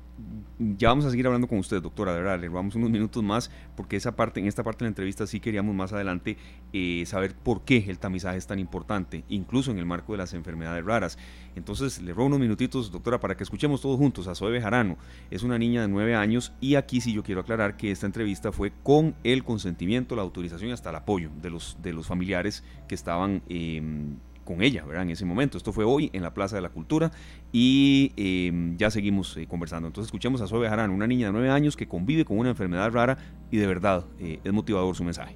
Ya 0.60 0.90
vamos 0.90 1.06
a 1.06 1.12
seguir 1.12 1.28
hablando 1.28 1.48
con 1.48 1.60
usted, 1.60 1.82
doctora, 1.82 2.14
de 2.14 2.20
verdad, 2.20 2.40
le 2.40 2.50
vamos 2.50 2.74
unos 2.76 2.90
minutos 2.90 3.24
más, 3.24 3.52
porque 3.76 3.96
esa 3.96 4.16
parte, 4.16 4.40
en 4.40 4.48
esta 4.48 4.64
parte 4.64 4.80
de 4.80 4.86
la 4.86 4.90
entrevista 4.90 5.28
sí 5.28 5.40
queríamos 5.40 5.76
más 5.76 5.94
adelante 5.94 6.38
eh, 6.74 7.04
saber 7.06 7.36
por 7.36 7.64
qué 7.64 7.86
el 7.88 8.00
tamizaje 8.00 8.38
es 8.38 8.48
tan 8.48 8.58
importante, 8.58 9.24
incluso 9.30 9.70
en 9.70 9.78
el 9.78 9.86
marco 9.86 10.14
de 10.14 10.18
las 10.18 10.34
enfermedades 10.34 10.84
raras. 10.84 11.20
Entonces, 11.56 12.02
le 12.02 12.14
robo 12.14 12.28
unos 12.28 12.40
minutitos, 12.40 12.92
doctora, 12.92 13.20
para 13.20 13.38
que 13.38 13.44
escuchemos 13.44 13.82
todos 13.82 13.98
juntos 13.98 14.28
a 14.28 14.34
Zoe 14.34 14.52
Bejarano. 14.52 14.98
Es 15.30 15.44
una 15.44 15.60
niña 15.60 15.82
de 15.82 15.88
nueve 15.88 16.16
años 16.16 16.54
y 16.60 16.76
aquí 16.76 17.02
sí 17.02 17.14
yo 17.14 17.24
quiero 17.24 17.42
aclarar 17.42 17.78
que 17.78 17.92
esta 17.92 18.08
entrevista 18.08 18.52
fue 18.52 18.74
con 18.84 19.16
el 19.24 19.44
consentimiento, 19.44 20.16
la 20.16 20.24
autorización 20.24 20.72
y 20.72 20.74
hasta 20.74 20.90
el 20.90 20.96
apoyo 20.96 21.30
de 21.42 21.52
los, 21.52 21.78
de 21.82 21.94
los 21.94 22.08
familiares 22.08 22.64
que 22.88 22.96
estaban 22.96 23.44
em, 23.50 24.18
con 24.48 24.64
ella, 24.64 24.86
¿verdad? 24.86 25.04
En 25.04 25.12
ese 25.12 25.26
momento. 25.26 25.58
Esto 25.58 25.74
fue 25.74 25.84
hoy 25.84 26.10
en 26.14 26.24
la 26.24 26.34
Plaza 26.34 26.56
de 26.56 26.62
la 26.62 26.70
Cultura 26.70 27.12
y 27.52 28.14
em, 28.16 28.78
ya 28.78 28.90
seguimos 28.90 29.36
eh, 29.36 29.46
conversando. 29.46 29.88
Entonces 29.88 30.08
escuchemos 30.08 30.42
a 30.42 30.48
Zoe 30.48 30.70
Jarán, 30.70 30.90
una 30.90 31.06
niña 31.06 31.28
de 31.28 31.34
nueve 31.34 31.50
años 31.50 31.76
que 31.76 31.88
convive 31.88 32.24
con 32.24 32.40
una 32.40 32.50
enfermedad 32.50 32.90
rara 32.92 33.18
y 33.52 33.58
de 33.58 33.68
verdad 33.68 34.06
eh, 34.20 34.40
es 34.44 34.54
motivador 34.54 34.96
su 34.96 35.04
mensaje. 35.04 35.36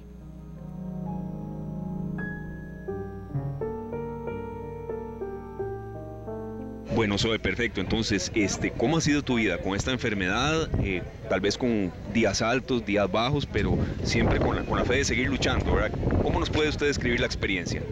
Bueno, 6.94 7.18
Zoe, 7.18 7.38
perfecto. 7.38 7.80
Entonces, 7.80 8.30
este, 8.34 8.70
¿cómo 8.70 8.98
ha 8.98 9.00
sido 9.00 9.22
tu 9.22 9.36
vida 9.36 9.58
con 9.58 9.74
esta 9.74 9.92
enfermedad? 9.92 10.70
Eh, 10.82 11.02
tal 11.28 11.40
vez 11.40 11.58
con 11.58 11.90
días 12.14 12.42
altos, 12.42 12.84
días 12.84 13.10
bajos, 13.10 13.46
pero 13.46 13.78
siempre 14.04 14.38
con 14.38 14.56
la, 14.56 14.62
con 14.62 14.78
la 14.78 14.84
fe 14.84 14.96
de 14.96 15.04
seguir 15.04 15.28
luchando, 15.28 15.74
¿verdad? 15.74 15.98
¿Cómo 16.22 16.38
nos 16.38 16.50
puede 16.50 16.68
usted 16.68 16.86
describir 16.86 17.20
la 17.20 17.26
experiencia? 17.26 17.82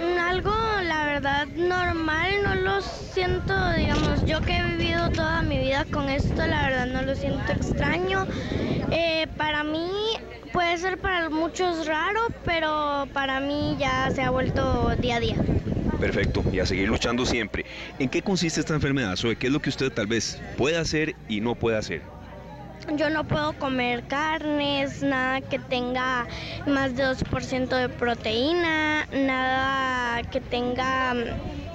Algo, 0.00 0.52
la 0.82 1.04
verdad, 1.04 1.46
normal, 1.48 2.30
no 2.42 2.54
lo 2.54 2.80
siento, 2.80 3.72
digamos, 3.72 4.24
yo 4.24 4.40
que 4.40 4.58
he 4.58 4.76
vivido 4.76 5.10
toda 5.10 5.42
mi 5.42 5.58
vida 5.58 5.84
con 5.84 6.08
esto, 6.08 6.46
la 6.46 6.66
verdad 6.66 6.86
no 6.86 7.02
lo 7.02 7.14
siento 7.14 7.52
extraño. 7.52 8.26
Eh, 8.90 9.28
para 9.36 9.62
mí 9.62 9.90
puede 10.52 10.78
ser 10.78 10.98
para 10.98 11.28
muchos 11.30 11.86
raro, 11.86 12.20
pero 12.44 13.08
para 13.12 13.40
mí 13.40 13.76
ya 13.78 14.10
se 14.10 14.22
ha 14.22 14.30
vuelto 14.30 14.96
día 14.96 15.16
a 15.16 15.20
día. 15.20 15.36
Perfecto, 16.00 16.44
y 16.50 16.60
a 16.60 16.66
seguir 16.66 16.88
luchando 16.88 17.26
siempre. 17.26 17.66
¿En 17.98 18.08
qué 18.08 18.22
consiste 18.22 18.60
esta 18.60 18.74
enfermedad, 18.74 19.16
Zoe? 19.16 19.36
¿Qué 19.36 19.48
es 19.48 19.52
lo 19.52 19.60
que 19.60 19.68
usted 19.68 19.92
tal 19.92 20.06
vez 20.06 20.40
puede 20.56 20.78
hacer 20.78 21.14
y 21.28 21.42
no 21.42 21.54
puede 21.54 21.76
hacer? 21.76 22.19
Yo 22.96 23.10
no 23.10 23.24
puedo 23.24 23.52
comer 23.54 24.04
carnes, 24.04 25.02
nada 25.02 25.40
que 25.40 25.58
tenga 25.58 26.26
más 26.66 26.96
de 26.96 27.04
2% 27.04 27.68
de 27.68 27.88
proteína, 27.88 29.06
nada 29.12 30.22
que 30.24 30.40
tenga 30.40 31.14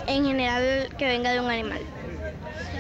en 0.08 0.26
general 0.26 0.90
que 0.98 1.06
venga 1.06 1.32
de 1.32 1.40
un 1.40 1.50
animal. 1.50 1.82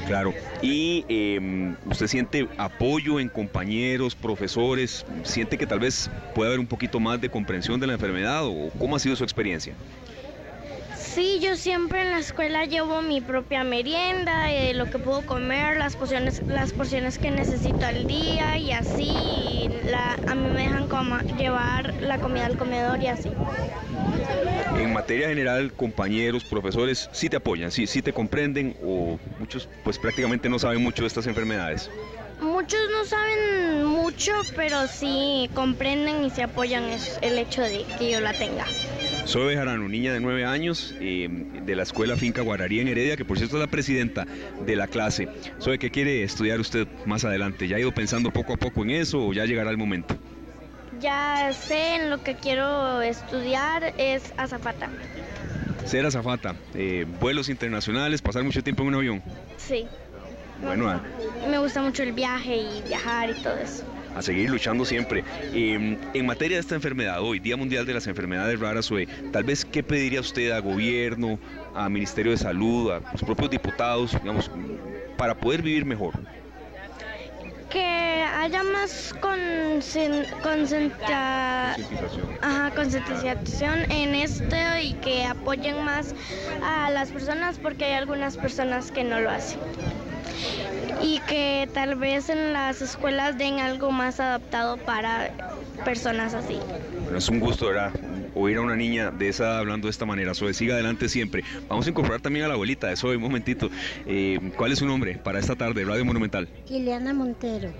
Claro. 0.08 0.34
¿Y 0.62 1.04
em, 1.08 1.76
usted 1.86 2.08
siente 2.08 2.48
apoyo 2.58 3.20
en 3.20 3.30
compañeros, 3.30 4.16
profesores? 4.16 5.06
¿Siente 5.24 5.58
que 5.58 5.66
tal 5.66 5.80
vez 5.80 6.12
puede 6.36 6.50
haber 6.50 6.60
un 6.60 6.68
poquito 6.68 7.00
más 7.00 7.20
de 7.20 7.30
comprensión 7.30 7.80
de 7.80 7.88
la 7.88 7.94
enfermedad 7.94 8.46
o 8.46 8.70
cómo 8.78 8.96
ha 8.96 9.00
sido 9.00 9.16
su 9.16 9.24
experiencia? 9.24 9.74
Sí, 11.16 11.40
yo 11.42 11.56
siempre 11.56 12.02
en 12.02 12.12
la 12.12 12.18
escuela 12.18 12.66
llevo 12.66 13.02
mi 13.02 13.22
propia 13.22 13.64
merienda, 13.64 14.52
eh, 14.52 14.74
lo 14.74 14.90
que 14.90 15.00
puedo 15.00 15.26
comer, 15.26 15.78
las 15.78 15.96
porciones, 15.96 16.44
las 16.50 16.74
porciones 16.74 17.20
que 17.20 17.32
necesito 17.32 17.86
al 17.86 18.06
día 18.06 18.58
y 18.58 18.74
así. 18.74 19.70
a 20.28 20.36
mí 20.36 20.50
me 20.50 20.64
dejan 20.64 20.90
llevar 21.38 21.94
la 22.02 22.18
comida 22.18 22.46
al 22.48 22.58
comedor 22.58 23.02
y 23.02 23.08
así. 23.08 23.32
En 24.76 24.92
materia 24.92 25.30
general, 25.30 25.72
compañeros, 25.72 26.44
profesores, 26.44 27.10
¿sí 27.14 27.30
te 27.30 27.38
apoyan, 27.38 27.72
sí, 27.72 27.88
sí 27.88 28.02
te 28.02 28.12
comprenden 28.12 28.76
o 28.84 29.18
muchos 29.40 29.70
pues 29.86 29.98
prácticamente 29.98 30.50
no 30.50 30.60
saben 30.60 30.84
mucho 30.84 31.04
de 31.04 31.08
estas 31.08 31.28
enfermedades? 31.28 31.90
Muchos 32.42 32.80
no 32.92 33.06
saben 33.06 33.86
mucho, 33.86 34.34
pero 34.54 34.86
sí 34.90 35.50
comprenden 35.54 36.26
y 36.26 36.30
se 36.30 36.44
apoyan 36.44 36.84
el 37.22 37.40
hecho 37.40 37.62
de 37.62 37.86
que 37.98 38.12
yo 38.12 38.20
la 38.20 38.34
tenga. 38.34 38.66
Soy 39.26 39.48
Bejarano, 39.48 39.90
niña 39.90 40.14
de 40.14 40.20
9 40.20 40.46
años 40.46 40.94
eh, 41.00 41.28
de 41.30 41.76
la 41.76 41.82
escuela 41.82 42.16
Finca 42.16 42.44
Guararí 42.44 42.80
en 42.80 42.88
Heredia, 42.88 43.18
que 43.18 43.26
por 43.26 43.40
cierto 43.40 43.56
es 43.58 43.62
la 43.62 43.68
presidenta 43.68 44.26
de 44.66 44.76
la 44.76 44.88
clase. 44.88 45.28
Soy 45.58 45.80
¿qué 45.80 45.90
quiere 45.90 46.24
estudiar 46.24 46.60
usted 46.60 46.88
más 47.08 47.26
adelante? 47.26 47.68
¿Ya 47.68 47.78
ha 47.78 47.80
ido 47.80 47.92
pensando 47.92 48.30
poco 48.30 48.54
a 48.54 48.58
poco 48.58 48.84
en 48.84 48.92
eso 48.92 49.26
o 49.26 49.34
ya 49.34 49.46
llegará 49.46 49.72
el 49.72 49.78
momento? 49.78 50.16
Ya 51.02 51.52
sé 51.54 51.96
en 51.96 52.12
lo 52.12 52.22
que 52.22 52.36
quiero 52.36 53.02
estudiar, 53.02 53.96
es 53.98 54.32
azafata. 54.38 54.90
Ser 55.86 56.06
azafata, 56.06 56.56
eh, 56.76 57.08
vuelos 57.20 57.50
internacionales, 57.50 58.22
pasar 58.22 58.44
mucho 58.44 58.64
tiempo 58.64 58.84
en 58.84 58.90
un 58.90 58.96
avión. 58.96 59.24
Sí. 59.58 59.88
Bueno, 60.62 60.88
ah. 60.88 61.02
me 61.50 61.58
gusta 61.58 61.82
mucho 61.82 62.04
el 62.04 62.14
viaje 62.14 62.58
y 62.58 62.82
viajar 62.88 63.32
y 63.32 63.34
todo 63.42 63.58
eso 63.58 63.84
a 64.16 64.22
seguir 64.22 64.50
luchando 64.50 64.86
siempre. 64.86 65.24
Em, 65.54 65.98
en 66.14 66.26
materia 66.26 66.58
de 66.58 66.62
esta 66.62 66.76
enfermedad, 66.76 67.22
hoy, 67.22 67.40
Día 67.40 67.58
Mundial 67.58 67.86
de 67.86 67.94
las 67.94 68.08
Enfermedades 68.08 68.60
Raras, 68.60 68.90
tal 69.32 69.44
vez, 69.44 69.66
¿qué 69.66 69.84
pediría 69.84 70.22
usted 70.22 70.52
a 70.52 70.60
gobierno, 70.60 71.38
a 71.76 71.90
Ministerio 71.90 72.32
de 72.32 72.38
Salud, 72.38 72.92
a 72.92 73.02
los 73.12 73.22
propios 73.22 73.50
diputados, 73.52 74.14
digamos, 74.14 74.50
para 75.18 75.36
poder 75.36 75.62
vivir 75.62 75.86
mejor? 75.86 76.14
que 77.70 78.24
haya 78.24 78.64
más 78.64 79.14
concientización 82.74 83.92
en 83.92 84.16
esto 84.16 84.56
y 84.82 84.94
que 84.94 85.26
apoyen 85.26 85.84
más 85.84 86.16
a 86.64 86.90
las 86.92 87.12
personas 87.12 87.60
porque 87.60 87.84
hay 87.84 87.94
algunas 87.96 88.38
personas 88.38 88.92
que 88.92 89.04
no 89.04 89.20
lo 89.20 89.30
hacen 89.30 89.60
y 91.02 91.20
que 91.28 91.70
tal 91.74 91.96
vez 91.96 92.30
en 92.30 92.54
las 92.54 92.82
escuelas 92.82 93.38
den 93.38 93.60
algo 93.60 93.92
más 93.92 94.20
adaptado 94.20 94.78
para 94.78 95.32
personas 95.84 96.34
así. 96.34 96.58
es 97.16 97.30
un 97.30 97.40
gusto, 97.40 97.68
¿verdad? 97.68 97.92
Oír 98.34 98.58
a 98.58 98.62
una 98.62 98.76
niña 98.76 99.12
de 99.12 99.30
esa 99.30 99.60
hablando 99.60 99.88
de 99.88 99.92
esta 99.92 100.06
manera. 100.06 100.34
Zoe, 100.34 100.54
siga 100.54 100.74
adelante 100.74 101.08
siempre. 101.08 101.44
Vamos 101.70 101.86
a 101.86 101.90
incorporar 101.90 102.22
también 102.22 102.46
a 102.46 102.48
la 102.48 102.56
abuelita 102.56 102.88
de 102.88 102.96
Zoe, 102.96 103.16
un 103.16 103.22
momentito. 103.22 103.70
Eh, 104.06 104.52
¿Cuál 104.58 104.72
es 104.74 104.80
su 104.80 104.86
nombre 104.86 105.18
para 105.18 105.40
esta 105.40 105.56
tarde, 105.56 105.86
Radio 105.86 106.04
Monumental? 106.06 106.48
Ileana 106.70 107.14
Montero. 107.14 107.72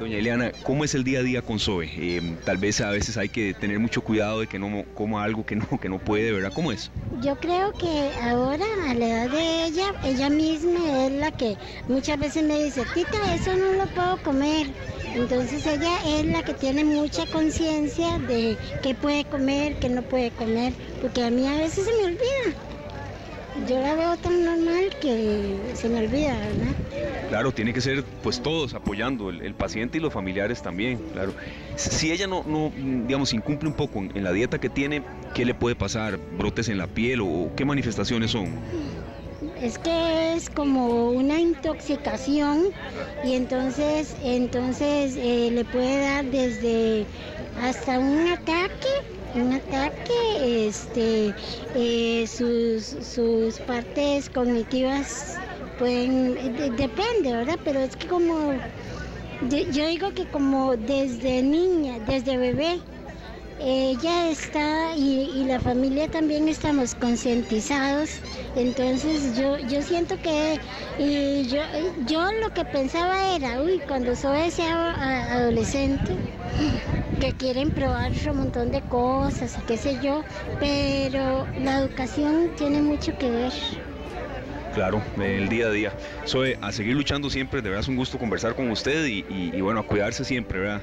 Doña 0.00 0.16
Eliana, 0.16 0.52
¿cómo 0.62 0.82
es 0.82 0.94
el 0.94 1.04
día 1.04 1.18
a 1.18 1.22
día 1.22 1.42
con 1.42 1.58
Zoe? 1.58 1.90
Eh, 1.94 2.22
tal 2.46 2.56
vez 2.56 2.80
a 2.80 2.88
veces 2.88 3.18
hay 3.18 3.28
que 3.28 3.52
tener 3.52 3.78
mucho 3.78 4.00
cuidado 4.00 4.40
de 4.40 4.46
que 4.46 4.58
no 4.58 4.82
coma 4.94 5.22
algo 5.22 5.44
que 5.44 5.56
no, 5.56 5.66
que 5.78 5.90
no 5.90 5.98
puede, 5.98 6.32
¿verdad? 6.32 6.52
¿Cómo 6.54 6.72
es? 6.72 6.90
Yo 7.20 7.38
creo 7.38 7.70
que 7.72 8.10
ahora, 8.22 8.64
a 8.88 8.94
la 8.94 9.06
edad 9.06 9.30
de 9.30 9.64
ella, 9.66 9.92
ella 10.02 10.30
misma 10.30 11.04
es 11.04 11.12
la 11.12 11.30
que 11.32 11.58
muchas 11.86 12.18
veces 12.18 12.42
me 12.44 12.64
dice, 12.64 12.82
tita, 12.94 13.34
eso 13.34 13.54
no 13.54 13.74
lo 13.74 13.86
puedo 13.88 14.16
comer. 14.22 14.68
Entonces 15.14 15.66
ella 15.66 15.92
es 16.06 16.24
la 16.24 16.42
que 16.44 16.54
tiene 16.54 16.82
mucha 16.82 17.26
conciencia 17.26 18.18
de 18.20 18.56
qué 18.82 18.94
puede 18.94 19.26
comer, 19.26 19.78
qué 19.80 19.90
no 19.90 20.00
puede 20.00 20.30
comer, 20.30 20.72
porque 21.02 21.22
a 21.22 21.30
mí 21.30 21.46
a 21.46 21.58
veces 21.58 21.84
se 21.84 21.92
me 21.92 22.04
olvida 22.04 22.69
yo 23.68 23.80
la 23.80 23.94
veo 23.94 24.16
tan 24.16 24.44
normal 24.44 24.90
que 25.00 25.58
se 25.74 25.88
me 25.88 26.00
olvida, 26.00 26.38
¿verdad? 26.38 26.74
Claro, 27.28 27.52
tiene 27.52 27.72
que 27.72 27.80
ser 27.80 28.04
pues 28.22 28.42
todos 28.42 28.74
apoyando, 28.74 29.30
el, 29.30 29.54
paciente 29.54 29.98
y 29.98 30.00
los 30.00 30.12
familiares 30.12 30.62
también, 30.62 30.98
claro. 31.12 31.32
Si 31.76 32.10
ella 32.10 32.26
no, 32.26 32.44
no 32.46 32.72
digamos, 32.74 33.32
incumple 33.32 33.68
un 33.68 33.74
poco 33.74 33.98
en, 33.98 34.24
la 34.24 34.32
dieta 34.32 34.58
que 34.58 34.68
tiene, 34.68 35.02
¿qué 35.34 35.44
le 35.44 35.54
puede 35.54 35.76
pasar? 35.76 36.18
¿Brotes 36.38 36.68
en 36.68 36.78
la 36.78 36.86
piel 36.86 37.20
o 37.20 37.50
qué 37.56 37.64
manifestaciones 37.64 38.32
son? 38.32 38.48
Es 39.60 39.78
que 39.78 40.34
es 40.34 40.50
como 40.50 41.10
una 41.10 41.38
intoxicación 41.38 42.64
y 43.24 43.34
entonces, 43.34 44.16
entonces 44.22 45.14
eh, 45.16 45.50
le 45.52 45.64
puede 45.64 46.02
dar 46.02 46.24
desde 46.24 47.06
hasta 47.62 47.98
un 47.98 48.26
ataque 48.28 48.88
un 49.34 49.52
ataque, 49.52 50.66
este, 50.68 51.34
eh, 51.74 52.26
sus, 52.26 52.84
sus 53.06 53.58
partes 53.60 54.28
cognitivas 54.30 55.36
pueden, 55.78 56.34
depende, 56.76 57.32
¿verdad? 57.32 57.58
Pero 57.64 57.80
es 57.80 57.96
que 57.96 58.06
como, 58.06 58.52
yo 59.48 59.86
digo 59.86 60.12
que 60.14 60.26
como 60.26 60.76
desde 60.76 61.42
niña, 61.42 61.98
desde 62.00 62.36
bebé, 62.36 62.80
ella 63.62 64.30
está 64.30 64.96
y, 64.96 65.44
la 65.44 65.60
familia 65.60 66.08
también 66.08 66.48
estamos 66.48 66.94
concientizados, 66.94 68.20
entonces 68.56 69.36
yo, 69.36 69.58
yo 69.58 69.82
siento 69.82 70.16
que 70.22 70.58
y 70.98 71.46
yo, 71.46 71.60
yo 72.06 72.24
lo 72.42 72.54
que 72.54 72.64
pensaba 72.64 73.34
era, 73.34 73.62
uy, 73.62 73.80
cuando 73.86 74.16
soy 74.16 74.50
sea 74.50 75.34
adolescente, 75.34 76.16
que 77.20 77.32
quieren 77.34 77.70
probar 77.70 78.12
un 78.30 78.36
montón 78.36 78.72
de 78.72 78.80
cosas 78.80 79.56
y 79.58 79.66
qué 79.66 79.76
sé 79.76 79.98
yo, 80.02 80.24
pero 80.58 81.46
la 81.62 81.78
educación 81.78 82.50
tiene 82.56 82.80
mucho 82.80 83.16
que 83.18 83.30
ver. 83.30 83.52
Claro, 84.74 85.02
el 85.22 85.48
día 85.48 85.66
a 85.66 85.70
día. 85.70 85.92
Soy 86.24 86.56
a 86.62 86.72
seguir 86.72 86.96
luchando 86.96 87.28
siempre, 87.28 87.60
de 87.60 87.68
verdad 87.68 87.82
es 87.82 87.88
un 87.88 87.96
gusto 87.96 88.18
conversar 88.18 88.54
con 88.54 88.70
usted 88.70 89.04
y, 89.06 89.60
bueno, 89.60 89.80
a 89.80 89.82
cuidarse 89.82 90.24
siempre, 90.24 90.60
¿verdad? 90.60 90.80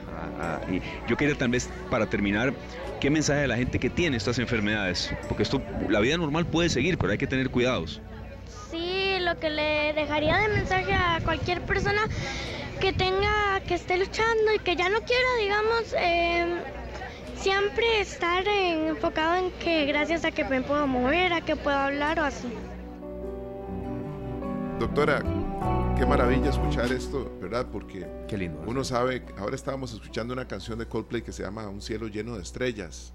y 0.70 0.80
yo 1.10 1.18
quería 1.18 1.36
tal 1.36 1.50
vez 1.50 1.70
para 1.90 2.06
terminar, 2.06 2.54
¿qué 3.00 3.10
mensaje 3.10 3.42
de 3.42 3.48
la 3.48 3.58
gente 3.58 3.80
que 3.80 3.90
tiene 3.90 4.18
estas 4.18 4.38
enfermedades? 4.38 5.12
Porque 5.28 5.42
esto, 5.42 5.60
la 5.90 6.00
vida 6.02 6.18
normal 6.18 6.46
puede 6.46 6.70
seguir, 6.70 7.00
pero 7.00 7.12
hay 7.12 7.18
que 7.18 7.28
tener 7.28 7.50
cuidados. 7.50 8.00
Sí, 8.70 9.18
lo 9.22 9.40
que 9.40 9.50
le 9.50 9.94
dejaría 9.94 10.38
de 10.38 10.50
mensaje 10.50 10.94
a 10.94 11.20
cualquier 11.24 11.62
persona 11.62 12.02
que 12.80 12.94
tenga, 12.94 13.60
que 13.68 13.74
esté 13.74 13.98
luchando 13.98 14.54
y 14.56 14.60
que 14.60 14.76
ya 14.76 14.90
no 14.90 15.00
quiera, 15.02 15.36
digamos, 15.40 15.94
em, 15.98 16.60
siempre 17.36 18.02
estar 18.02 18.48
enfocado 18.48 19.36
en 19.36 19.52
que 19.60 19.86
gracias 19.86 20.26
a 20.26 20.32
que 20.32 20.44
me 20.44 20.62
puedo 20.62 20.86
mover, 20.86 21.34
a 21.34 21.42
que 21.42 21.56
puedo 21.56 21.78
hablar 21.78 22.20
o 22.20 22.24
así. 22.24 22.48
Doctora, 24.80 25.24
qué 25.98 26.06
maravilla 26.06 26.50
escuchar 26.50 26.92
esto, 26.92 27.36
¿verdad? 27.42 27.68
Porque 27.72 28.08
qué 28.28 28.38
lindo, 28.38 28.62
uno 28.68 28.84
sabe, 28.84 29.26
ahora 29.38 29.56
estábamos 29.56 29.94
escuchando 29.94 30.34
una 30.34 30.48
canción 30.48 30.78
de 30.78 30.86
Coldplay 30.86 31.24
que 31.24 31.32
se 31.32 31.44
llama 31.44 31.68
Un 31.68 31.82
cielo 31.82 32.08
lleno 32.08 32.36
de 32.36 32.44
estrellas. 32.44 33.14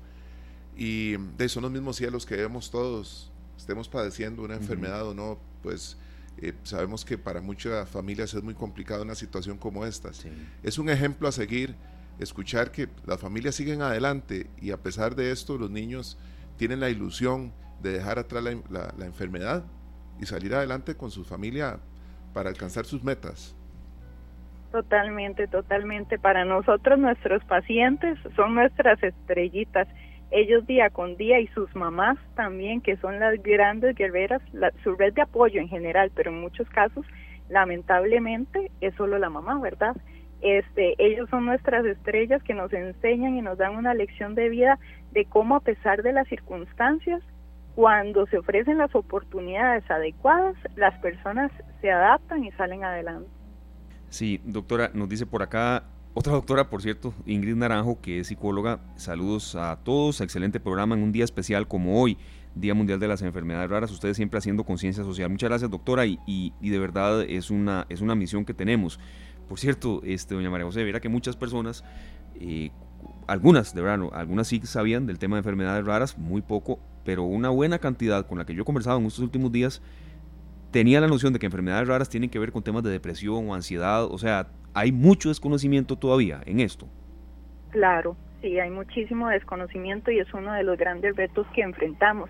Y 0.76 1.16
de 1.36 1.48
son 1.48 1.62
los 1.62 1.70
mismos 1.70 1.96
cielos 1.96 2.26
que 2.26 2.34
vemos 2.34 2.70
todos, 2.70 3.30
estemos 3.56 3.88
padeciendo 3.88 4.42
una 4.42 4.54
enfermedad 4.54 5.06
o 5.06 5.14
no, 5.14 5.38
pues 5.62 5.96
eh, 6.38 6.54
sabemos 6.62 7.04
que 7.04 7.18
para 7.18 7.40
muchas 7.40 7.88
familias 7.88 8.34
es 8.34 8.42
muy 8.42 8.54
complicado 8.54 9.02
una 9.02 9.14
situación 9.14 9.58
como 9.58 9.84
esta. 9.86 10.10
Es 10.62 10.78
un 10.78 10.88
ejemplo 10.88 11.28
a 11.28 11.32
seguir, 11.32 11.74
escuchar 12.18 12.70
que 12.70 12.88
las 13.06 13.20
familias 13.20 13.54
siguen 13.54 13.82
adelante 13.82 14.48
y 14.60 14.70
a 14.70 14.78
pesar 14.82 15.14
de 15.14 15.30
esto 15.30 15.58
los 15.58 15.70
niños 15.70 16.18
tienen 16.56 16.80
la 16.80 16.90
ilusión 16.90 17.52
de 17.80 17.92
dejar 17.92 18.18
atrás 18.18 18.42
la 18.42 19.06
enfermedad 19.06 19.64
y 20.20 20.26
salir 20.26 20.54
adelante 20.54 20.94
con 20.96 21.10
su 21.10 21.24
familia 21.24 21.80
para 22.32 22.50
alcanzar 22.50 22.84
sus 22.84 23.02
metas. 23.02 23.56
Totalmente, 24.72 25.46
totalmente. 25.48 26.18
Para 26.18 26.46
nosotros 26.46 26.98
nuestros 26.98 27.44
pacientes 27.44 28.18
son 28.34 28.54
nuestras 28.54 29.00
estrellitas. 29.02 29.86
Ellos 30.32 30.66
día 30.66 30.88
con 30.88 31.16
día 31.16 31.40
y 31.40 31.46
sus 31.48 31.74
mamás 31.76 32.16
también, 32.34 32.80
que 32.80 32.96
son 32.96 33.20
las 33.20 33.40
grandes 33.42 33.94
guerreras, 33.94 34.40
su 34.82 34.94
red 34.94 35.12
de 35.12 35.22
apoyo 35.22 35.60
en 35.60 35.68
general, 35.68 36.10
pero 36.14 36.30
en 36.30 36.40
muchos 36.40 36.68
casos, 36.70 37.04
lamentablemente, 37.50 38.70
es 38.80 38.94
solo 38.94 39.18
la 39.18 39.28
mamá, 39.28 39.60
¿verdad? 39.60 39.94
Este, 40.40 40.94
ellos 40.98 41.28
son 41.28 41.44
nuestras 41.44 41.84
estrellas 41.84 42.42
que 42.42 42.54
nos 42.54 42.72
enseñan 42.72 43.36
y 43.36 43.42
nos 43.42 43.58
dan 43.58 43.76
una 43.76 43.92
lección 43.92 44.34
de 44.34 44.48
vida 44.48 44.78
de 45.12 45.26
cómo 45.26 45.56
a 45.56 45.60
pesar 45.60 46.02
de 46.02 46.12
las 46.12 46.26
circunstancias 46.28 47.22
cuando 47.74 48.26
se 48.26 48.38
ofrecen 48.38 48.78
las 48.78 48.94
oportunidades 48.94 49.88
adecuadas, 49.90 50.56
las 50.76 50.98
personas 51.00 51.52
se 51.80 51.90
adaptan 51.90 52.44
y 52.44 52.50
salen 52.52 52.84
adelante. 52.84 53.28
Sí, 54.08 54.40
doctora, 54.44 54.90
nos 54.94 55.08
dice 55.08 55.26
por 55.26 55.42
acá 55.42 55.84
otra 56.14 56.32
doctora, 56.34 56.68
por 56.68 56.82
cierto, 56.82 57.14
Ingrid 57.26 57.56
Naranjo, 57.56 58.00
que 58.00 58.20
es 58.20 58.26
psicóloga. 58.26 58.80
Saludos 58.96 59.54
a 59.54 59.78
todos, 59.82 60.20
excelente 60.20 60.60
programa 60.60 60.94
en 60.94 61.02
un 61.02 61.12
día 61.12 61.24
especial 61.24 61.66
como 61.66 62.00
hoy, 62.00 62.18
Día 62.54 62.74
Mundial 62.74 63.00
de 63.00 63.08
las 63.08 63.22
Enfermedades 63.22 63.70
Raras. 63.70 63.90
Ustedes 63.90 64.16
siempre 64.16 64.38
haciendo 64.38 64.64
conciencia 64.64 65.04
social. 65.04 65.30
Muchas 65.30 65.48
gracias, 65.48 65.70
doctora, 65.70 66.04
y, 66.04 66.52
de 66.60 66.78
verdad 66.78 67.22
es 67.22 67.50
una, 67.50 67.86
es 67.88 68.02
una 68.02 68.14
misión 68.14 68.44
que 68.44 68.52
tenemos. 68.52 69.00
Por 69.48 69.58
cierto, 69.58 70.02
este, 70.04 70.34
doña 70.34 70.50
María 70.50 70.66
José, 70.66 70.84
verá 70.84 71.00
que 71.00 71.08
muchas 71.08 71.36
personas, 71.36 71.82
eh, 72.34 72.70
algunas, 73.26 73.74
de 73.74 73.80
verdad, 73.80 74.08
algunas 74.12 74.48
sí 74.48 74.60
sabían 74.64 75.06
del 75.06 75.18
tema 75.18 75.36
de 75.36 75.40
enfermedades 75.40 75.84
raras, 75.86 76.18
muy 76.18 76.42
poco, 76.42 76.78
pero 77.04 77.22
una 77.24 77.48
buena 77.48 77.78
cantidad 77.78 78.26
con 78.26 78.38
la 78.38 78.44
que 78.44 78.54
yo 78.54 78.62
he 78.62 78.64
conversado 78.66 78.98
en 78.98 79.06
estos 79.06 79.24
últimos 79.24 79.50
días 79.50 79.80
tenía 80.72 81.00
la 81.00 81.06
noción 81.06 81.32
de 81.32 81.38
que 81.38 81.46
enfermedades 81.46 81.86
raras 81.86 82.08
tienen 82.08 82.30
que 82.30 82.38
ver 82.38 82.50
con 82.50 82.62
temas 82.62 82.82
de 82.82 82.90
depresión 82.90 83.48
o 83.48 83.54
ansiedad, 83.54 84.04
o 84.04 84.18
sea, 84.18 84.48
hay 84.74 84.92
mucho 84.92 85.28
desconocimiento 85.28 85.96
todavía 85.96 86.40
en 86.46 86.60
esto. 86.60 86.88
Claro, 87.70 88.16
sí, 88.40 88.58
hay 88.58 88.70
muchísimo 88.70 89.28
desconocimiento 89.28 90.10
y 90.10 90.18
es 90.18 90.32
uno 90.34 90.52
de 90.52 90.62
los 90.62 90.78
grandes 90.78 91.16
retos 91.16 91.46
que 91.54 91.62
enfrentamos. 91.62 92.28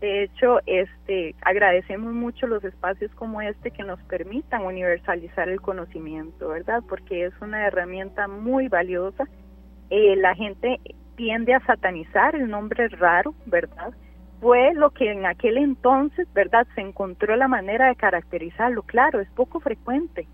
De 0.00 0.22
hecho, 0.22 0.60
este, 0.64 1.34
agradecemos 1.42 2.14
mucho 2.14 2.46
los 2.46 2.64
espacios 2.64 3.10
como 3.14 3.42
este 3.42 3.70
que 3.70 3.84
nos 3.84 4.00
permitan 4.04 4.62
universalizar 4.62 5.50
el 5.50 5.60
conocimiento, 5.60 6.48
¿verdad? 6.48 6.82
Porque 6.88 7.26
es 7.26 7.34
una 7.42 7.66
herramienta 7.66 8.26
muy 8.26 8.68
valiosa. 8.68 9.24
Eh, 9.90 10.16
la 10.16 10.34
gente 10.34 10.80
tiende 11.16 11.52
a 11.52 11.60
satanizar 11.66 12.34
el 12.34 12.48
nombre 12.48 12.88
raro, 12.88 13.34
¿verdad? 13.44 13.92
Fue 14.40 14.72
lo 14.72 14.88
que 14.88 15.12
en 15.12 15.26
aquel 15.26 15.58
entonces, 15.58 16.26
¿verdad? 16.32 16.66
Se 16.74 16.80
encontró 16.80 17.36
la 17.36 17.46
manera 17.46 17.88
de 17.88 17.96
caracterizarlo. 17.96 18.84
Claro, 18.84 19.20
es 19.20 19.28
poco 19.32 19.60
frecuente, 19.60 20.26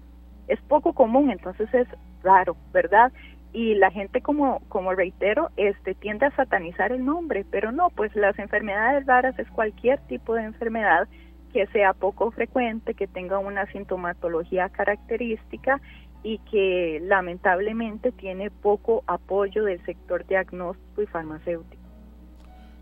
es 0.48 0.60
poco 0.62 0.92
común, 0.92 1.30
entonces 1.30 1.72
es 1.74 1.88
raro, 2.22 2.56
¿verdad? 2.72 3.12
Y 3.52 3.74
la 3.74 3.90
gente, 3.90 4.20
como, 4.20 4.60
como 4.68 4.92
reitero, 4.92 5.50
este, 5.56 5.94
tiende 5.94 6.26
a 6.26 6.36
satanizar 6.36 6.92
el 6.92 7.04
nombre, 7.04 7.44
pero 7.50 7.72
no, 7.72 7.90
pues 7.90 8.14
las 8.14 8.38
enfermedades 8.38 9.06
raras 9.06 9.38
es 9.38 9.48
cualquier 9.50 9.98
tipo 10.08 10.34
de 10.34 10.44
enfermedad 10.44 11.08
que 11.52 11.66
sea 11.68 11.94
poco 11.94 12.30
frecuente, 12.32 12.94
que 12.94 13.06
tenga 13.06 13.38
una 13.38 13.66
sintomatología 13.72 14.68
característica 14.68 15.80
y 16.22 16.38
que 16.50 17.00
lamentablemente 17.02 18.12
tiene 18.12 18.50
poco 18.50 19.04
apoyo 19.06 19.64
del 19.64 19.82
sector 19.86 20.26
diagnóstico 20.26 21.02
y 21.02 21.06
farmacéutico. 21.06 21.82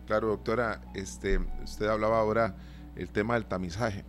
Claro, 0.06 0.28
doctora, 0.28 0.80
este, 0.94 1.38
usted 1.62 1.86
hablaba 1.86 2.18
ahora 2.18 2.56
el 2.96 3.10
tema 3.10 3.34
del 3.34 3.46
tamizaje. 3.46 4.04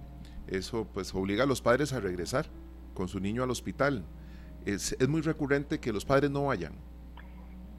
Eso 0.47 0.87
pues 0.93 1.13
obliga 1.13 1.43
a 1.43 1.47
los 1.47 1.61
padres 1.61 1.93
a 1.93 1.99
regresar 1.99 2.45
con 2.95 3.08
su 3.08 3.19
niño 3.19 3.43
al 3.43 3.51
hospital. 3.51 4.03
Es, 4.65 4.97
es 4.99 5.08
muy 5.08 5.21
recurrente 5.21 5.79
que 5.79 5.93
los 5.93 6.03
padres 6.03 6.31
no 6.31 6.47
vayan. 6.47 6.73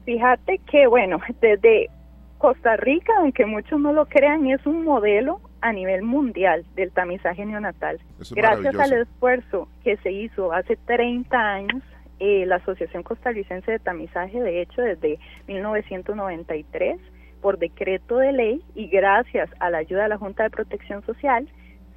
Fíjate 0.05 0.61
que, 0.71 0.87
bueno, 0.87 1.19
desde 1.41 1.89
Costa 2.37 2.77
Rica, 2.77 3.11
aunque 3.17 3.45
muchos 3.45 3.79
no 3.81 3.91
lo 3.91 4.05
crean, 4.05 4.47
es 4.47 4.65
un 4.65 4.85
modelo 4.85 5.41
a 5.59 5.73
nivel 5.73 6.03
mundial 6.03 6.65
del 6.75 6.91
tamizaje 6.91 7.45
neonatal. 7.45 7.99
Gracias 8.31 8.75
al 8.75 8.93
esfuerzo 8.93 9.67
que 9.83 9.97
se 9.97 10.11
hizo 10.11 10.53
hace 10.53 10.77
30 10.77 11.37
años, 11.37 11.83
eh, 12.19 12.45
la 12.45 12.55
Asociación 12.55 13.03
Costarricense 13.03 13.71
de 13.71 13.79
Tamizaje, 13.79 14.41
de 14.41 14.61
hecho, 14.61 14.81
desde 14.81 15.19
1993, 15.47 16.99
por 17.41 17.57
decreto 17.57 18.17
de 18.17 18.31
ley 18.31 18.63
y 18.75 18.87
gracias 18.87 19.49
a 19.59 19.69
la 19.69 19.79
ayuda 19.79 20.03
de 20.03 20.09
la 20.09 20.17
Junta 20.17 20.43
de 20.43 20.49
Protección 20.49 21.03
Social, 21.05 21.47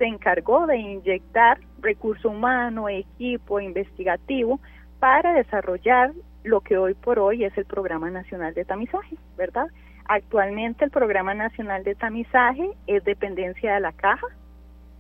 se 0.01 0.07
encargó 0.07 0.67
de 0.67 0.79
inyectar 0.79 1.59
recurso 1.83 2.31
humano, 2.31 2.89
equipo 2.89 3.61
investigativo 3.61 4.59
para 4.99 5.35
desarrollar 5.35 6.13
lo 6.43 6.63
que 6.63 6.79
hoy 6.79 6.95
por 6.95 7.19
hoy 7.19 7.45
es 7.45 7.57
el 7.59 7.67
Programa 7.67 8.09
Nacional 8.09 8.55
de 8.55 8.65
Tamizaje, 8.65 9.17
¿verdad? 9.37 9.67
Actualmente 10.07 10.87
el 10.87 10.91
Programa 10.91 11.35
Nacional 11.35 11.85
de 11.85 11.95
Tamizaje 11.95 12.71
es 12.87 13.05
dependencia 13.05 13.75
de 13.75 13.81
la 13.81 13.93
caja, 13.93 14.27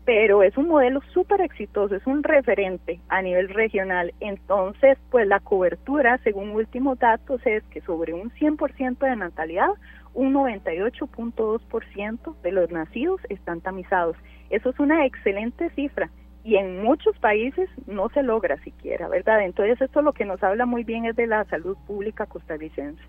pero 0.04 0.42
es 0.42 0.54
un 0.58 0.68
modelo 0.68 1.00
súper 1.14 1.40
exitoso, 1.40 1.96
es 1.96 2.06
un 2.06 2.22
referente 2.22 3.00
a 3.08 3.22
nivel 3.22 3.48
regional. 3.48 4.12
Entonces, 4.20 4.98
pues 5.10 5.26
la 5.26 5.40
cobertura, 5.40 6.18
según 6.24 6.50
últimos 6.50 6.98
datos, 6.98 7.40
es 7.46 7.62
que 7.70 7.80
sobre 7.80 8.12
un 8.12 8.30
100% 8.32 8.98
de 8.98 9.16
natalidad, 9.16 9.70
un 10.14 10.34
98.2% 10.34 12.36
de 12.42 12.52
los 12.52 12.70
nacidos 12.70 13.20
están 13.28 13.60
tamizados. 13.60 14.16
Eso 14.50 14.70
es 14.70 14.80
una 14.80 15.06
excelente 15.06 15.70
cifra 15.70 16.10
y 16.42 16.56
en 16.56 16.82
muchos 16.82 17.16
países 17.18 17.68
no 17.86 18.08
se 18.10 18.22
logra 18.22 18.62
siquiera, 18.62 19.08
¿verdad? 19.08 19.44
Entonces 19.44 19.80
esto 19.80 20.02
lo 20.02 20.12
que 20.12 20.24
nos 20.24 20.42
habla 20.42 20.66
muy 20.66 20.84
bien 20.84 21.04
es 21.04 21.16
de 21.16 21.26
la 21.26 21.44
salud 21.44 21.76
pública 21.86 22.26
costarricense. 22.26 23.02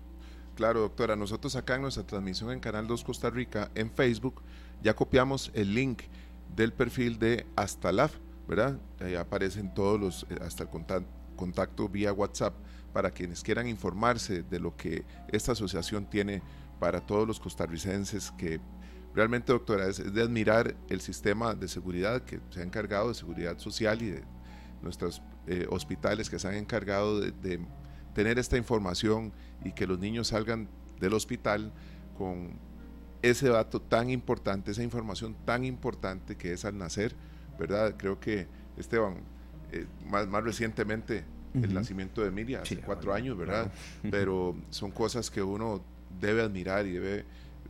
Claro, 0.54 0.80
doctora, 0.80 1.16
nosotros 1.16 1.56
acá 1.56 1.76
en 1.76 1.82
nuestra 1.82 2.04
transmisión 2.04 2.52
en 2.52 2.60
Canal 2.60 2.86
2 2.86 3.04
Costa 3.04 3.30
Rica, 3.30 3.70
en 3.74 3.90
Facebook, 3.90 4.42
ya 4.82 4.94
copiamos 4.94 5.50
el 5.54 5.74
link 5.74 6.02
del 6.54 6.72
perfil 6.72 7.18
de 7.18 7.46
Astalaf, 7.56 8.14
¿verdad? 8.46 8.78
Ahí 9.00 9.14
aparecen 9.14 9.72
todos 9.72 9.98
los, 9.98 10.24
eh, 10.24 10.36
hasta 10.42 10.64
el 10.64 10.68
contacto, 10.68 11.08
contacto 11.36 11.88
vía 11.88 12.12
WhatsApp 12.12 12.52
para 12.92 13.10
quienes 13.10 13.42
quieran 13.42 13.66
informarse 13.66 14.42
de 14.42 14.60
lo 14.60 14.76
que 14.76 15.04
esta 15.28 15.52
asociación 15.52 16.04
tiene 16.04 16.42
para 16.82 17.00
todos 17.00 17.28
los 17.28 17.38
costarricenses 17.38 18.32
que 18.32 18.58
realmente, 19.14 19.52
doctora, 19.52 19.86
es, 19.86 20.12
de 20.12 20.20
admirar 20.20 20.74
el 20.88 21.00
sistema 21.00 21.54
de 21.54 21.68
seguridad 21.68 22.22
que 22.22 22.40
se 22.50 22.58
ha 22.58 22.64
encargado 22.64 23.06
de 23.06 23.14
seguridad 23.14 23.56
social 23.60 24.02
y 24.02 24.10
de 24.10 24.24
nuestros 24.82 25.22
eh, 25.46 25.64
hospitales 25.70 26.28
que 26.28 26.40
se 26.40 26.48
han 26.48 26.54
encargado 26.54 27.20
de, 27.20 27.60
tener 28.14 28.40
esta 28.40 28.56
información 28.56 29.32
y 29.64 29.70
que 29.70 29.86
los 29.86 30.00
niños 30.00 30.26
salgan 30.26 30.68
del 30.98 31.14
hospital 31.14 31.72
con 32.18 32.58
ese 33.22 33.48
dato 33.48 33.80
tan 33.80 34.10
importante, 34.10 34.72
esa 34.72 34.82
información 34.82 35.36
tan 35.44 35.64
importante 35.64 36.36
que 36.36 36.52
es 36.52 36.64
al 36.64 36.76
nacer, 36.76 37.14
¿verdad? 37.60 37.94
Creo 37.96 38.18
que 38.18 38.48
Esteban, 38.76 39.18
eh, 39.70 39.86
más, 40.10 40.26
más 40.26 40.42
recientemente 40.42 41.24
el 41.54 41.74
nacimiento 41.74 42.22
de 42.22 42.28
Emilia, 42.28 42.62
hace 42.62 42.78
cuatro 42.78 43.12
años, 43.14 43.36
¿verdad? 43.36 43.70
Pero 44.10 44.56
son 44.70 44.90
cosas 44.90 45.30
que 45.30 45.42
uno 45.42 45.84
debe 46.20 46.42
admirar 46.42 46.86
y 46.86 46.92
debe 46.92 47.24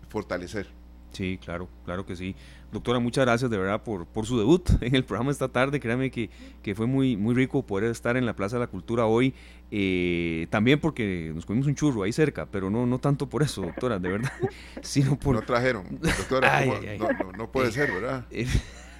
fortalecer. 0.08 0.66
Sí, 1.12 1.38
claro, 1.42 1.68
claro 1.84 2.06
que 2.06 2.16
sí. 2.16 2.34
Doctora, 2.72 2.98
muchas 2.98 3.26
gracias 3.26 3.50
de 3.50 3.58
verdad 3.58 3.82
por, 3.82 4.06
por 4.06 4.24
su 4.24 4.38
debut 4.38 4.66
en 4.80 4.94
el 4.94 5.04
programa 5.04 5.30
esta 5.30 5.48
tarde. 5.48 5.78
Créame 5.78 6.10
que, 6.10 6.30
que 6.62 6.74
fue 6.74 6.86
muy, 6.86 7.16
muy 7.16 7.34
rico 7.34 7.64
poder 7.64 7.90
estar 7.90 8.16
en 8.16 8.24
la 8.24 8.34
Plaza 8.34 8.56
de 8.56 8.60
la 8.60 8.66
Cultura 8.66 9.06
hoy. 9.06 9.34
Eh, 9.70 10.46
también 10.50 10.80
porque 10.80 11.32
nos 11.34 11.44
comimos 11.44 11.66
un 11.66 11.74
churro 11.74 12.02
ahí 12.02 12.12
cerca, 12.12 12.46
pero 12.46 12.70
no, 12.70 12.86
no 12.86 12.98
tanto 12.98 13.28
por 13.28 13.42
eso, 13.42 13.62
doctora, 13.62 13.98
de 13.98 14.08
verdad. 14.08 14.32
sino 14.82 15.18
por... 15.18 15.34
No 15.34 15.42
trajeron, 15.42 15.84
doctora, 16.00 16.64
No, 16.98 17.32
no, 17.36 17.52
puede 17.52 17.72
ser, 17.72 17.92
¿verdad? 17.92 18.26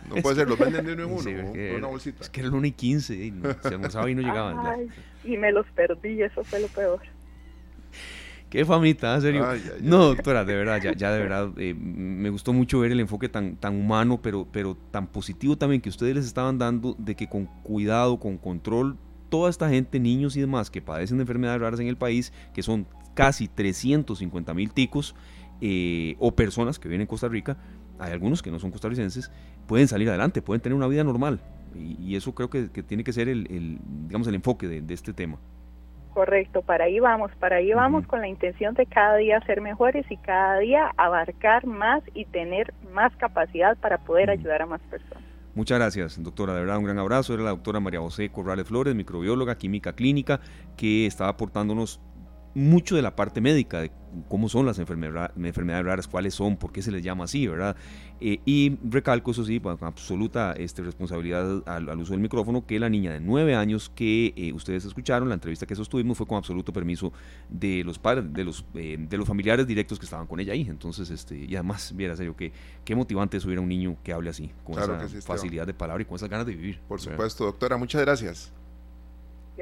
No 0.08 0.16
puede 0.16 0.36
ser, 0.36 0.48
los 0.48 0.58
venden 0.58 0.84
de 0.84 0.92
uno 0.94 1.02
en 1.04 1.10
uno, 1.10 1.22
sí, 1.22 1.60
una 1.76 1.86
bolsita. 1.86 2.24
Es 2.24 2.30
que 2.30 2.40
era 2.40 2.48
el 2.48 2.54
1 2.54 2.66
y 2.66 2.72
15, 2.72 3.14
y 3.14 3.42
se 3.62 3.68
almorzaba 3.68 4.10
y 4.10 4.14
no 4.14 4.22
llegaban. 4.22 4.88
y 5.24 5.36
me 5.36 5.52
los 5.52 5.66
perdí, 5.68 6.22
eso 6.22 6.44
fue 6.44 6.60
lo 6.60 6.68
peor. 6.68 7.00
Qué 8.52 8.66
famita, 8.66 9.14
en 9.14 9.22
serio. 9.22 9.46
No, 9.80 10.08
doctora, 10.08 10.44
de 10.44 10.54
verdad, 10.54 10.78
ya, 10.78 10.92
ya 10.92 11.10
de 11.10 11.18
verdad, 11.22 11.52
eh, 11.56 11.72
me 11.72 12.28
gustó 12.28 12.52
mucho 12.52 12.80
ver 12.80 12.92
el 12.92 13.00
enfoque 13.00 13.30
tan, 13.30 13.56
tan 13.56 13.74
humano, 13.74 14.20
pero, 14.20 14.46
pero 14.52 14.76
tan 14.90 15.06
positivo 15.06 15.56
también 15.56 15.80
que 15.80 15.88
ustedes 15.88 16.14
les 16.14 16.26
estaban 16.26 16.58
dando 16.58 16.94
de 16.98 17.14
que 17.14 17.30
con 17.30 17.46
cuidado, 17.62 18.20
con 18.20 18.36
control, 18.36 18.98
toda 19.30 19.48
esta 19.48 19.70
gente, 19.70 19.98
niños 19.98 20.36
y 20.36 20.42
demás 20.42 20.70
que 20.70 20.82
padecen 20.82 21.16
de 21.16 21.22
enfermedades 21.22 21.62
raras 21.62 21.80
en 21.80 21.86
el 21.86 21.96
país, 21.96 22.30
que 22.52 22.62
son 22.62 22.86
casi 23.14 23.48
350 23.48 24.52
mil 24.52 24.70
ticos, 24.70 25.14
eh, 25.62 26.16
o 26.18 26.36
personas 26.36 26.78
que 26.78 26.88
vienen 26.88 27.06
en 27.06 27.08
Costa 27.08 27.28
Rica, 27.28 27.56
hay 27.98 28.12
algunos 28.12 28.42
que 28.42 28.50
no 28.50 28.58
son 28.58 28.70
costarricenses, 28.70 29.30
pueden 29.66 29.88
salir 29.88 30.10
adelante, 30.10 30.42
pueden 30.42 30.60
tener 30.60 30.76
una 30.76 30.88
vida 30.88 31.04
normal. 31.04 31.40
Y, 31.74 32.16
eso 32.16 32.34
creo 32.34 32.50
que, 32.50 32.68
tiene 32.82 33.02
que 33.02 33.14
ser 33.14 33.30
el, 33.30 33.80
digamos, 34.06 34.28
el 34.28 34.34
enfoque 34.34 34.68
de 34.68 34.92
este 34.92 35.14
tema. 35.14 35.38
Correcto, 36.14 36.60
para 36.60 36.84
ahí 36.84 37.00
vamos, 37.00 37.30
para 37.40 37.56
ahí 37.56 37.72
vamos 37.72 38.06
con 38.06 38.20
la 38.20 38.28
intención 38.28 38.74
de 38.74 38.84
cada 38.84 39.16
día 39.16 39.40
ser 39.46 39.62
mejores 39.62 40.04
y 40.10 40.18
cada 40.18 40.58
día 40.58 40.92
abarcar 40.98 41.66
más 41.66 42.02
y 42.12 42.26
tener 42.26 42.74
más 42.92 43.16
capacidad 43.16 43.78
para 43.78 43.98
poder 43.98 44.28
ayudar 44.28 44.62
a 44.62 44.66
más 44.66 44.80
personas. 44.82 45.24
Muchas 45.54 45.78
gracias, 45.78 46.22
doctora. 46.22 46.54
De 46.54 46.60
verdad, 46.60 46.78
un 46.78 46.84
gran 46.84 46.98
abrazo. 46.98 47.34
Era 47.34 47.42
la 47.42 47.50
doctora 47.50 47.78
María 47.78 48.00
José 48.00 48.30
Corrales 48.30 48.66
Flores, 48.66 48.94
microbióloga, 48.94 49.56
química 49.56 49.94
clínica, 49.94 50.40
que 50.76 51.06
estaba 51.06 51.30
aportándonos 51.30 52.00
mucho 52.54 52.96
de 52.96 53.02
la 53.02 53.16
parte 53.16 53.40
médica, 53.40 53.80
de 53.80 53.90
cómo 54.28 54.48
son 54.48 54.66
las 54.66 54.78
enfermedades 54.78 55.84
raras, 55.84 56.06
cuáles 56.06 56.34
son, 56.34 56.56
por 56.56 56.72
qué 56.72 56.82
se 56.82 56.90
les 56.90 57.02
llama 57.02 57.24
así, 57.24 57.46
¿verdad? 57.46 57.76
Eh, 58.20 58.40
y 58.44 58.78
recalco, 58.84 59.30
eso 59.30 59.44
sí, 59.44 59.58
con 59.58 59.76
absoluta 59.80 60.52
este, 60.52 60.82
responsabilidad 60.82 61.62
al, 61.66 61.88
uso 61.98 62.12
del 62.12 62.20
micrófono, 62.20 62.66
que 62.66 62.78
la 62.78 62.88
niña 62.88 63.12
de 63.12 63.20
nueve 63.20 63.54
años 63.54 63.90
que 63.94 64.32
eh, 64.36 64.52
ustedes 64.52 64.84
escucharon, 64.84 65.28
la 65.28 65.34
entrevista 65.34 65.66
que 65.66 65.74
sostuvimos 65.74 66.18
fue 66.18 66.26
con 66.26 66.36
absoluto 66.36 66.72
permiso 66.72 67.12
de 67.48 67.82
los 67.84 67.98
padres, 67.98 68.32
de 68.32 68.44
los, 68.44 68.64
eh, 68.74 68.96
de 68.98 69.16
los 69.16 69.26
familiares 69.26 69.66
directos 69.66 69.98
que 69.98 70.04
estaban 70.04 70.26
con 70.26 70.38
ella 70.40 70.52
ahí. 70.52 70.66
Entonces, 70.68 71.10
este, 71.10 71.36
y 71.36 71.54
además, 71.56 71.92
viera 71.96 72.16
serio, 72.16 72.36
que, 72.36 72.52
qué 72.84 72.94
motivante 72.94 73.36
es 73.38 73.44
un 73.44 73.68
niño 73.68 73.96
que 74.02 74.12
hable 74.12 74.30
así, 74.30 74.50
con 74.64 74.78
esa 74.78 74.98
facilidad 75.22 75.66
de 75.66 75.74
palabra 75.74 76.02
y 76.02 76.04
con 76.04 76.16
esas 76.16 76.28
ganas 76.28 76.46
de 76.46 76.54
vivir. 76.54 76.80
Por 76.86 77.00
supuesto, 77.00 77.44
doctora, 77.44 77.76
muchas 77.76 78.02
gracias. 78.02 78.52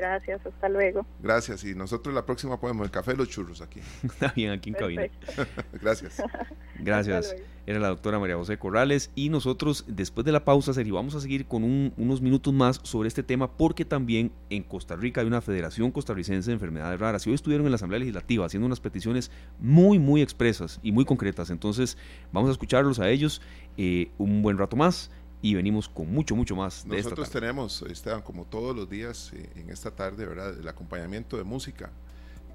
Gracias, 0.00 0.46
hasta 0.46 0.68
luego. 0.70 1.04
Gracias, 1.22 1.62
y 1.62 1.74
nosotros 1.74 2.14
la 2.14 2.24
próxima 2.24 2.58
ponemos 2.58 2.86
el 2.86 2.90
café 2.90 3.12
y 3.12 3.16
los 3.16 3.28
churros 3.28 3.60
aquí. 3.60 3.80
Está 4.02 4.32
bien, 4.34 4.50
aquí 4.50 4.70
en 4.70 4.74
cabina. 4.74 5.02
Gracias. 5.82 6.22
Gracias. 6.78 7.36
Era 7.66 7.78
la 7.78 7.88
doctora 7.88 8.18
María 8.18 8.36
José 8.36 8.58
Corrales 8.58 9.10
y 9.14 9.28
nosotros 9.28 9.84
después 9.86 10.24
de 10.24 10.32
la 10.32 10.42
pausa, 10.46 10.72
Seri, 10.72 10.90
vamos 10.90 11.14
a 11.14 11.20
seguir 11.20 11.46
con 11.46 11.62
unos 11.62 12.22
minutos 12.22 12.54
más 12.54 12.80
sobre 12.82 13.08
este 13.08 13.22
tema 13.22 13.58
porque 13.58 13.84
también 13.84 14.32
en 14.48 14.62
Costa 14.62 14.96
Rica 14.96 15.20
hay 15.20 15.26
una 15.26 15.42
Federación 15.42 15.90
Costarricense 15.90 16.50
de 16.50 16.54
Enfermedades 16.54 16.98
Raras 16.98 17.26
y 17.26 17.30
hoy 17.30 17.34
estuvieron 17.34 17.66
en 17.66 17.72
la 17.72 17.76
Asamblea 17.76 18.00
Legislativa 18.00 18.46
haciendo 18.46 18.66
unas 18.66 18.80
peticiones 18.80 19.30
muy, 19.58 19.98
muy 19.98 20.22
expresas 20.22 20.80
y 20.82 20.92
muy 20.92 21.04
concretas. 21.04 21.50
Entonces 21.50 21.98
vamos 22.32 22.48
a 22.48 22.52
escucharlos 22.52 22.98
a 22.98 23.10
ellos 23.10 23.42
eh, 23.76 24.10
un 24.16 24.40
buen 24.40 24.56
rato 24.56 24.76
más 24.76 25.10
y 25.42 25.54
venimos 25.54 25.88
con 25.88 26.12
mucho, 26.12 26.36
mucho 26.36 26.54
más 26.54 26.86
de 26.86 26.96
Nosotros 26.96 27.30
tenemos, 27.30 27.82
Esteban, 27.82 28.22
como 28.22 28.44
todos 28.44 28.76
los 28.76 28.88
días 28.88 29.32
eh, 29.34 29.50
en 29.56 29.70
esta 29.70 29.90
tarde, 29.90 30.26
¿verdad? 30.26 30.58
El 30.58 30.68
acompañamiento 30.68 31.36
de 31.36 31.44
música. 31.44 31.90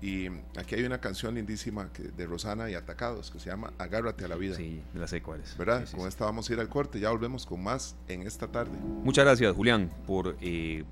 Y 0.01 0.27
aquí 0.57 0.75
hay 0.75 0.83
una 0.83 0.99
canción 0.99 1.35
lindísima 1.35 1.91
que, 1.91 2.03
de 2.03 2.27
Rosana 2.27 2.69
y 2.69 2.75
Atacados 2.75 3.31
que 3.31 3.39
se 3.39 3.49
llama 3.49 3.73
Agárrate 3.79 4.25
a 4.25 4.27
la 4.27 4.35
vida. 4.35 4.55
Sí, 4.55 4.81
la 4.93 5.07
sé 5.07 5.21
cuál 5.21 5.41
es. 5.41 5.57
¿Verdad? 5.57 5.87
con 5.89 6.07
esta 6.07 6.25
vamos 6.25 6.49
a 6.49 6.53
ir 6.53 6.59
al 6.59 6.69
corte. 6.69 6.99
Ya 6.99 7.09
volvemos 7.09 7.45
con 7.45 7.63
más 7.63 7.95
en 8.07 8.21
esta 8.21 8.47
tarde. 8.47 8.77
Muchas 9.03 9.25
gracias, 9.25 9.55
Julián, 9.55 9.89
por 10.05 10.37
eh, 10.41 10.83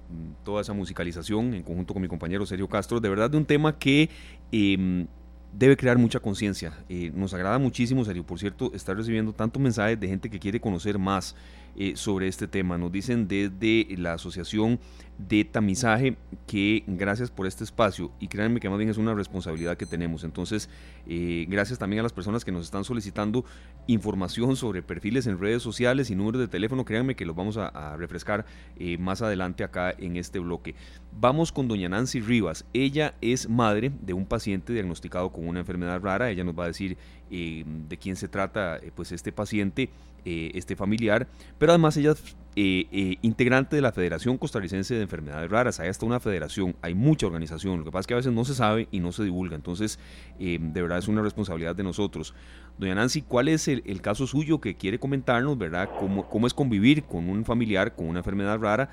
toda 0.44 0.62
esa 0.62 0.74
musicalización 0.74 1.54
en 1.54 1.64
conjunto 1.64 1.94
con 1.94 2.02
mi 2.02 2.08
compañero 2.08 2.46
Sergio 2.46 2.68
Castro. 2.68 3.00
De 3.00 3.10
verdad, 3.10 3.30
de 3.30 3.38
un 3.38 3.46
tema 3.46 3.78
que. 3.78 4.10
Em, 4.52 5.08
debe 5.56 5.78
crear 5.78 5.98
mucha 5.98 6.20
conciencia. 6.20 6.74
Eh, 6.90 7.12
nos 7.14 7.34
agrada 7.34 7.60
muchísimo, 7.60 8.04
Sergio, 8.04 8.26
por 8.26 8.40
cierto, 8.40 8.72
estar 8.74 8.98
recibiendo 8.98 9.34
tantos 9.34 9.62
mensajes 9.62 10.00
de 10.00 10.08
gente 10.08 10.28
que 10.28 10.40
quiere 10.40 10.60
conocer 10.60 10.98
más 10.98 11.36
eh, 11.76 11.94
sobre 11.96 12.28
este 12.28 12.48
tema. 12.48 12.78
Nos 12.78 12.92
dicen 12.92 13.28
desde 13.28 13.88
la 13.98 14.14
Asociación 14.14 14.80
de 15.18 15.46
Tamizaje 15.46 16.18
que 16.48 16.84
gracias 16.88 17.30
por 17.30 17.46
este 17.48 17.64
espacio 17.64 18.12
y 18.20 18.28
créanme 18.28 18.60
que 18.60 18.70
más 18.70 18.78
bien 18.78 18.90
es 18.90 18.98
una 18.98 19.14
responsabilidad 19.14 19.78
que 19.78 19.86
tenemos. 19.86 20.24
Entonces, 20.24 20.70
eh, 21.08 21.46
gracias 21.50 21.80
también 21.80 22.00
a 22.00 22.04
las 22.04 22.14
personas 22.14 22.44
que 22.44 22.52
nos 22.52 22.66
están 22.66 22.84
solicitando 22.84 23.46
información 23.88 24.56
sobre 24.56 24.82
perfiles 24.82 25.28
en 25.28 25.40
redes 25.40 25.62
sociales 25.62 26.10
y 26.10 26.16
números 26.16 26.42
de 26.42 26.48
teléfono. 26.48 26.86
Créanme 26.86 27.16
que 27.16 27.26
los 27.26 27.36
vamos 27.36 27.58
a, 27.58 27.96
refrescar 27.98 28.46
eh, 28.78 28.98
más 28.98 29.22
adelante 29.22 29.64
acá 29.64 29.94
en 29.98 30.16
este 30.16 30.40
bloque. 30.40 30.76
Vamos 31.20 31.52
con 31.52 31.68
doña 31.68 31.90
Nancy 31.90 32.20
Rivas. 32.20 32.66
Ella 32.74 33.14
es 33.22 33.50
madre 33.50 33.92
de 34.02 34.14
un 34.14 34.26
paciente 34.26 34.74
diagnosticado 34.74 35.32
con 35.32 35.48
una 35.48 35.60
enfermedad 35.60 36.02
rara. 36.02 36.30
Ella 36.30 36.44
nos 36.44 36.58
va 36.58 36.66
a 36.66 36.68
decir 36.68 36.98
de 37.34 37.98
quién 37.98 38.16
se 38.16 38.28
trata 38.28 38.80
pues 38.96 39.12
este 39.12 39.32
paciente 39.32 39.90
eh, 40.26 40.52
este 40.56 40.78
familiar, 40.78 41.28
pero 41.58 41.74
además 41.74 41.98
ella 41.98 42.12
es 42.12 42.38
eh, 42.56 42.88
eh, 42.94 43.18
integrante 43.24 43.76
de 43.76 43.82
la 43.82 43.92
Federación 43.92 44.38
Costarricense 44.38 44.96
de 44.96 45.02
Enfermedades 45.02 45.52
Raras. 45.52 45.82
Hay 45.82 45.90
hasta 45.90 46.06
una 46.06 46.22
federación, 46.22 46.78
hay 46.82 46.94
mucha 46.94 47.28
organización, 47.28 47.80
lo 47.80 47.84
que 47.84 47.92
pasa 47.92 48.02
es 48.02 48.08
que 48.08 48.14
a 48.14 48.18
veces 48.18 48.32
no 48.32 48.46
se 48.46 48.56
sabe 48.56 48.88
y 48.90 49.02
no 49.02 49.12
se 49.12 49.26
divulga, 49.26 49.58
entonces 49.58 50.00
de 50.40 50.82
verdad 50.82 50.98
es 51.00 51.10
una 51.10 51.22
responsabilidad 51.22 51.76
de 51.76 51.84
nosotros. 51.84 52.34
Doña 52.78 52.96
Nancy, 52.96 53.22
¿cuál 53.22 53.50
es 53.50 53.68
el, 53.68 54.02
caso 54.02 54.26
suyo 54.26 54.62
que 54.62 54.76
quiere 54.76 54.98
comentarnos, 54.98 55.58
verdad? 55.58 55.90
¿Cómo, 56.00 56.30
¿Cómo, 56.30 56.48
es 56.48 56.54
convivir 56.54 57.04
con 57.04 57.28
un 57.28 57.44
familiar 57.44 57.94
con 57.94 58.08
una 58.08 58.20
enfermedad 58.20 58.60
rara? 58.60 58.92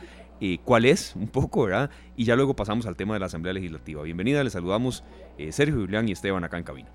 ¿Cuál 0.64 0.84
es? 0.84 1.14
Un 1.14 1.28
poco, 1.28 1.64
¿verdad? 1.66 1.90
Y 2.16 2.24
ya 2.24 2.34
luego 2.34 2.56
pasamos 2.56 2.86
al 2.86 2.96
tema 2.96 3.14
de 3.14 3.20
la 3.20 3.26
Asamblea 3.26 3.52
Legislativa. 3.52 4.02
Bienvenida, 4.02 4.42
les 4.42 4.54
saludamos 4.54 5.04
Sergio 5.50 5.76
Julián 5.76 6.08
y 6.08 6.12
Esteban 6.12 6.42
acá 6.42 6.58
en 6.58 6.64
cabina. 6.64 6.90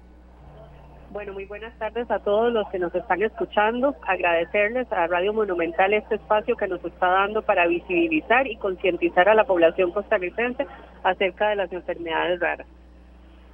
Bueno, 1.15 1.32
muy 1.32 1.45
buenas 1.45 1.73
tardes 1.80 2.12
a 2.12 2.19
todos 2.19 2.51
los 2.51 2.67
que 2.67 2.78
nos 2.78 2.93
están 2.93 3.23
escuchando. 3.23 3.95
Agradecerles 4.06 4.91
a 4.91 5.08
Radio 5.08 5.32
Monumental 5.32 5.93
este 5.93 6.15
espacio 6.15 6.58
que 6.58 6.67
nos 6.67 6.84
está 6.84 7.08
dando 7.08 7.41
para 7.41 7.67
visibilizar 7.67 8.45
y 8.47 8.58
concientizar 8.58 9.30
a 9.30 9.34
la 9.34 9.45
población 9.45 9.93
costarricense 9.93 10.67
acerca 11.06 11.47
de 11.47 11.56
las 11.56 11.71
enfermedades 11.71 12.41
raras. 12.41 12.67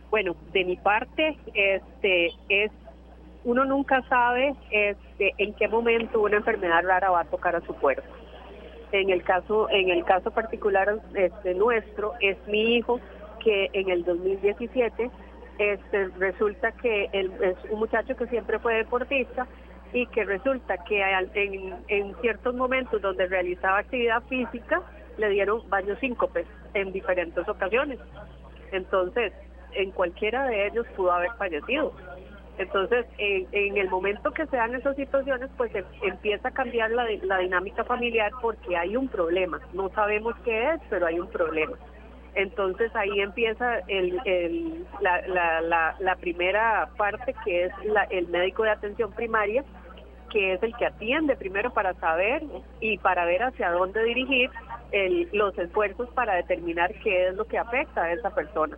Bueno, 0.10 0.36
de 0.54 0.65
mi 0.65 0.76
parte, 0.76 1.38
este 1.54 2.32
es 2.50 2.71
uno 3.43 3.63
nunca 3.63 4.02
sabe 4.10 4.56
este, 4.71 5.36
en 5.38 5.54
qué 5.54 5.67
momento 5.67 6.19
una 6.19 6.38
enfermedad 6.38 6.82
rara 6.84 7.12
va 7.12 7.19
a 7.19 7.26
tocar 7.26 7.56
a 7.56 7.62
su 7.62 7.76
cuerpo. 7.76 8.10
En 8.91 9.12
el 9.12 9.21
caso, 9.21 9.69
en 9.69 9.91
el 9.91 10.04
caso 10.04 10.32
particular 10.32 10.97
este, 11.13 11.54
nuestro, 11.54 12.13
es 12.21 12.38
mi 12.47 12.78
hijo 12.78 13.00
que 13.43 13.69
en 13.74 13.91
el 13.91 14.04
2017 14.04 15.12
este, 15.62 16.08
resulta 16.17 16.71
que 16.71 17.10
es 17.13 17.58
un 17.69 17.80
muchacho 17.80 18.15
que 18.15 18.28
siempre 18.28 18.60
fue 18.60 18.76
deportista 18.76 19.47
y 19.93 20.06
que 20.08 20.24
resulta 20.24 20.78
que 20.86 21.02
en, 21.88 22.15
ciertos 22.21 22.56
momentos 22.56 23.02
donde 23.02 23.28
realizaba 23.28 23.80
actividad 23.80 24.24
física 24.24 24.82
le 25.17 25.30
dieron 25.30 25.69
varios 25.69 26.00
síncopes 26.00 26.47
en 26.74 26.91
diferentes 26.91 27.47
ocasiones. 27.47 28.00
Entonces, 28.71 29.34
en 29.74 29.91
cualquiera 29.91 30.47
de 30.47 30.67
ellos 30.67 30.88
pudo 30.95 31.12
haber 31.12 31.32
fallecido. 31.38 31.93
Entonces, 32.58 33.06
en, 33.17 33.78
el 33.78 33.89
momento 33.89 34.32
que 34.32 34.45
se 34.47 34.56
dan 34.56 34.76
esas 34.76 34.95
situaciones, 34.95 35.50
pues 35.58 35.74
em, 35.76 35.86
empieza 36.04 36.50
a 36.50 36.52
cambiar 36.52 36.91
la 36.91 37.38
dinámica 37.38 37.84
familiar 37.84 38.32
porque 38.41 38.78
hay 38.78 38.95
un 38.95 39.08
problema. 39.08 39.60
No 39.74 39.89
sabemos 39.89 40.36
qué 40.43 40.74
es, 40.74 40.82
pero 40.89 41.08
hay 41.08 41.19
un 41.19 41.28
problema. 41.28 41.78
Entonces 42.34 42.96
ahí 42.96 43.20
empieza 43.20 43.80
el, 43.88 44.86
la, 45.02 46.15
primera 46.20 46.89
parte 46.98 47.36
que 47.44 47.65
es 47.65 47.74
el 48.10 48.28
médico 48.28 48.63
de 48.63 48.70
atención 48.70 49.12
primaria, 49.12 49.63
que 50.30 50.54
es 50.54 50.63
el 50.63 50.74
que 50.78 50.86
atiende 50.86 51.36
primero 51.36 51.74
para 51.74 51.94
saber 51.96 52.44
y 52.80 52.98
para 53.00 53.26
ver 53.26 53.44
hacia 53.44 53.72
dónde 53.72 54.04
dirigir 54.04 54.50
los 55.34 55.58
esfuerzos 55.58 56.10
para 56.12 56.36
determinar 56.36 56.94
qué 57.04 57.28
es 57.28 57.36
lo 57.36 57.46
que 57.46 57.58
afecta 57.58 58.04
a 58.04 58.13
esa 58.13 58.30
persona. 58.34 58.78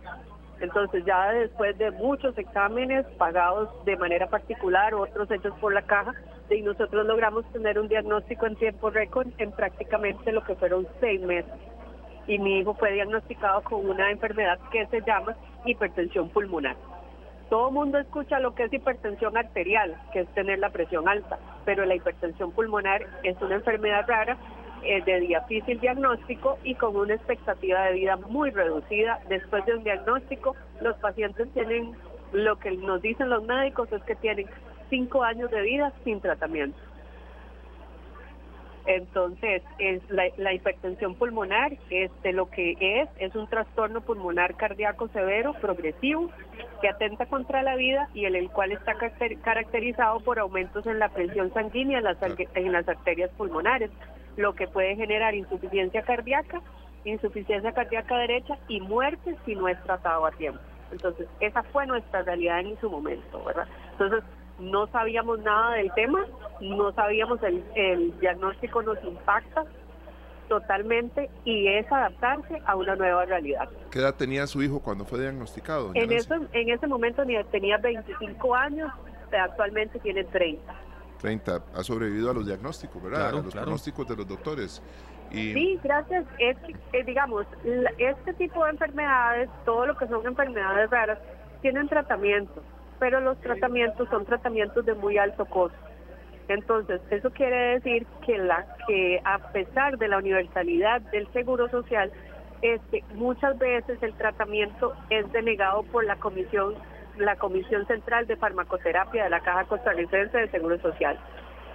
Entonces 0.60 1.04
ya 1.04 1.30
después 1.32 1.76
de 1.78 1.90
muchos 1.92 2.36
exámenes 2.38 3.06
pagados 3.18 3.68
de 3.84 3.96
manera 3.96 4.28
particular, 4.28 4.94
otros 4.94 5.30
hechos 5.30 5.52
por 5.60 5.72
la 5.72 5.82
caja, 5.82 6.12
y 6.50 6.62
nosotros 6.62 7.06
logramos 7.06 7.44
tener 7.52 7.78
un 7.78 7.88
diagnóstico 7.88 8.46
en 8.46 8.56
tiempo 8.56 8.90
récord 8.90 9.28
en 9.38 9.50
prácticamente 9.52 10.30
lo 10.30 10.44
que 10.44 10.54
fueron 10.54 10.86
seis 11.00 11.20
meses 11.20 11.52
y 12.26 12.38
mi 12.38 12.58
hijo 12.58 12.74
fue 12.74 12.92
diagnosticado 12.92 13.62
con 13.62 13.88
una 13.88 14.10
enfermedad 14.10 14.58
que 14.70 14.86
se 14.86 15.00
llama 15.02 15.36
hipertensión 15.64 16.28
pulmonar. 16.30 16.76
Todo 17.50 17.70
mundo 17.70 17.98
escucha 17.98 18.40
lo 18.40 18.54
que 18.54 18.64
es 18.64 18.72
hipertensión 18.72 19.36
arterial, 19.36 19.96
que 20.12 20.20
es 20.20 20.28
tener 20.34 20.58
la 20.58 20.70
presión 20.70 21.08
alta, 21.08 21.38
pero 21.64 21.84
la 21.84 21.94
hipertensión 21.94 22.52
pulmonar 22.52 23.06
es 23.22 23.40
una 23.42 23.56
enfermedad 23.56 24.04
rara 24.08 24.38
eh, 24.82 25.02
de 25.02 25.20
difícil 25.20 25.80
diagnóstico 25.80 26.58
y 26.62 26.74
con 26.74 26.96
una 26.96 27.14
expectativa 27.14 27.84
de 27.84 27.94
vida 27.94 28.16
muy 28.16 28.50
reducida. 28.50 29.20
Después 29.28 29.64
de 29.66 29.76
un 29.76 29.84
diagnóstico, 29.84 30.56
los 30.80 30.96
pacientes 30.96 31.48
tienen, 31.52 31.92
lo 32.32 32.58
que 32.58 32.72
nos 32.72 33.00
dicen 33.02 33.30
los 33.30 33.44
médicos 33.44 33.92
es 33.92 34.02
que 34.02 34.14
tienen 34.16 34.46
cinco 34.90 35.22
años 35.22 35.50
de 35.50 35.62
vida 35.62 35.92
sin 36.02 36.20
tratamiento. 36.20 36.78
Entonces, 38.86 39.62
es 39.78 40.02
la, 40.10 40.52
hipertensión 40.52 41.14
pulmonar, 41.14 41.72
este, 41.88 42.32
lo 42.32 42.50
que 42.50 42.76
es, 42.78 43.08
es 43.18 43.34
un 43.34 43.48
trastorno 43.48 44.02
pulmonar 44.02 44.56
cardíaco 44.56 45.08
severo, 45.08 45.54
progresivo, 45.54 46.30
que 46.82 46.88
atenta 46.88 47.26
contra 47.26 47.62
la 47.62 47.76
vida 47.76 48.10
y 48.12 48.26
el, 48.26 48.36
el 48.36 48.50
cual 48.50 48.72
está 48.72 48.94
caracterizado 49.42 50.20
por 50.20 50.38
aumentos 50.38 50.86
en 50.86 50.98
la 50.98 51.08
presión 51.08 51.52
sanguínea 51.54 51.98
en 51.98 52.04
las, 52.04 52.18
en 52.54 52.72
las 52.72 52.86
arterias 52.86 53.30
pulmonares, 53.38 53.90
lo 54.36 54.54
que 54.54 54.66
puede 54.66 54.96
generar 54.96 55.34
insuficiencia 55.34 56.02
cardíaca, 56.02 56.60
insuficiencia 57.04 57.72
cardíaca 57.72 58.18
derecha 58.18 58.58
y 58.68 58.80
muerte 58.80 59.36
si 59.46 59.54
no 59.54 59.68
es 59.68 59.82
tratado 59.84 60.26
a 60.26 60.30
tiempo. 60.32 60.60
Entonces, 60.92 61.26
esa 61.40 61.62
fue 61.64 61.86
nuestra 61.86 62.22
realidad 62.22 62.60
en 62.60 62.78
su 62.80 62.90
momento, 62.90 63.42
¿verdad? 63.44 63.66
Entonces, 63.92 64.22
no 64.58 64.86
sabíamos 64.88 65.40
nada 65.40 65.74
del 65.74 65.92
tema, 65.94 66.24
no 66.60 66.92
sabíamos 66.92 67.42
el, 67.42 67.64
el 67.74 68.18
diagnóstico 68.20 68.82
nos 68.82 69.02
impacta 69.02 69.64
totalmente 70.48 71.30
y 71.44 71.68
es 71.68 71.90
adaptarse 71.90 72.60
a 72.66 72.76
una 72.76 72.96
nueva 72.96 73.24
realidad. 73.24 73.68
¿Qué 73.90 73.98
edad 73.98 74.14
tenía 74.14 74.46
su 74.46 74.62
hijo 74.62 74.80
cuando 74.80 75.04
fue 75.04 75.20
diagnosticado? 75.20 75.90
En, 75.94 76.12
ese, 76.12 76.34
en 76.52 76.68
ese 76.70 76.86
momento 76.86 77.22
tenía 77.50 77.78
25 77.78 78.54
años, 78.54 78.90
actualmente 79.32 79.98
tiene 80.00 80.24
30. 80.24 80.62
30, 81.20 81.62
ha 81.74 81.82
sobrevivido 81.82 82.30
a 82.30 82.34
los 82.34 82.46
diagnósticos, 82.46 83.02
¿verdad? 83.02 83.28
a 83.28 83.32
los 83.32 83.52
diagnósticos 83.52 84.06
de 84.06 84.16
los 84.16 84.28
doctores. 84.28 84.82
Y... 85.30 85.54
Sí, 85.54 85.80
gracias. 85.82 86.26
Es 86.38 86.56
que, 86.92 87.02
digamos, 87.02 87.46
este 87.98 88.34
tipo 88.34 88.64
de 88.64 88.72
enfermedades, 88.72 89.48
todo 89.64 89.86
lo 89.86 89.96
que 89.96 90.06
son 90.06 90.24
enfermedades 90.26 90.90
raras, 90.90 91.18
tienen 91.62 91.88
tratamiento 91.88 92.62
pero 92.98 93.20
los 93.20 93.40
tratamientos 93.40 94.08
son 94.08 94.24
tratamientos 94.24 94.84
de 94.84 94.94
muy 94.94 95.18
alto 95.18 95.44
costo. 95.44 95.78
Entonces, 96.48 97.00
eso 97.10 97.30
quiere 97.30 97.78
decir 97.78 98.06
que 98.26 98.38
la 98.38 98.66
que 98.86 99.20
a 99.24 99.38
pesar 99.52 99.96
de 99.96 100.08
la 100.08 100.18
universalidad 100.18 101.00
del 101.00 101.26
seguro 101.32 101.68
social, 101.70 102.12
muchas 103.14 103.58
veces 103.58 104.02
el 104.02 104.14
tratamiento 104.14 104.94
es 105.10 105.30
denegado 105.32 105.82
por 105.84 106.04
la 106.04 106.16
comisión 106.16 106.74
la 107.18 107.36
Comisión 107.36 107.86
Central 107.86 108.26
de 108.26 108.36
Farmacoterapia 108.36 109.24
de 109.24 109.30
la 109.30 109.38
Caja 109.38 109.64
Costarricense 109.64 110.36
de 110.36 110.48
Seguro 110.48 110.80
Social. 110.80 111.16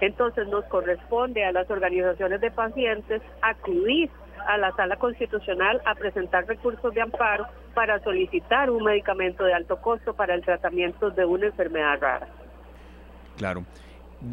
Entonces 0.00 0.48
nos 0.48 0.64
corresponde 0.66 1.44
a 1.44 1.52
las 1.52 1.70
organizaciones 1.70 2.40
de 2.40 2.50
pacientes 2.50 3.22
acudir 3.42 4.10
a 4.46 4.58
la 4.58 4.74
sala 4.76 4.96
constitucional 4.96 5.80
a 5.86 5.94
presentar 5.94 6.46
recursos 6.46 6.92
de 6.94 7.00
amparo 7.00 7.46
para 7.74 8.02
solicitar 8.02 8.70
un 8.70 8.84
medicamento 8.84 9.44
de 9.44 9.54
alto 9.54 9.80
costo 9.80 10.14
para 10.14 10.34
el 10.34 10.44
tratamiento 10.44 11.10
de 11.10 11.24
una 11.24 11.46
enfermedad 11.46 12.00
rara. 12.00 12.28
Claro. 13.36 13.64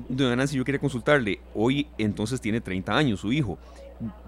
Doña 0.09 0.35
Nancy, 0.35 0.57
yo 0.57 0.65
quería 0.65 0.79
consultarle, 0.79 1.39
hoy 1.55 1.87
entonces 1.97 2.41
tiene 2.41 2.59
30 2.59 2.95
años 2.95 3.21
su 3.21 3.31
hijo. 3.31 3.57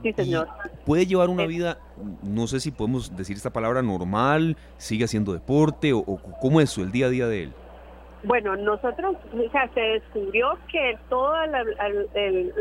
Sí, 0.02 0.14
señor. 0.14 0.48
¿Puede 0.86 1.06
llevar 1.06 1.30
una 1.30 1.46
vida, 1.46 1.80
no 2.24 2.48
sé 2.48 2.60
si 2.60 2.72
podemos 2.72 3.16
decir 3.16 3.36
esta 3.36 3.52
palabra, 3.52 3.82
normal? 3.82 4.58
¿Sigue 4.78 5.06
haciendo 5.06 5.34
deporte? 5.34 5.94
¿O, 5.94 6.04
cómo 6.42 6.62
es 6.62 6.72
eso, 6.72 6.82
el 6.82 6.92
día 6.92 7.08
a 7.08 7.10
día 7.10 7.28
de 7.28 7.44
él? 7.44 7.54
Bueno, 8.24 8.58
nosotros, 8.58 9.16
se 9.74 9.80
descubrió 9.80 10.58
que 10.70 10.98
toda 11.08 11.48
la, 11.48 11.64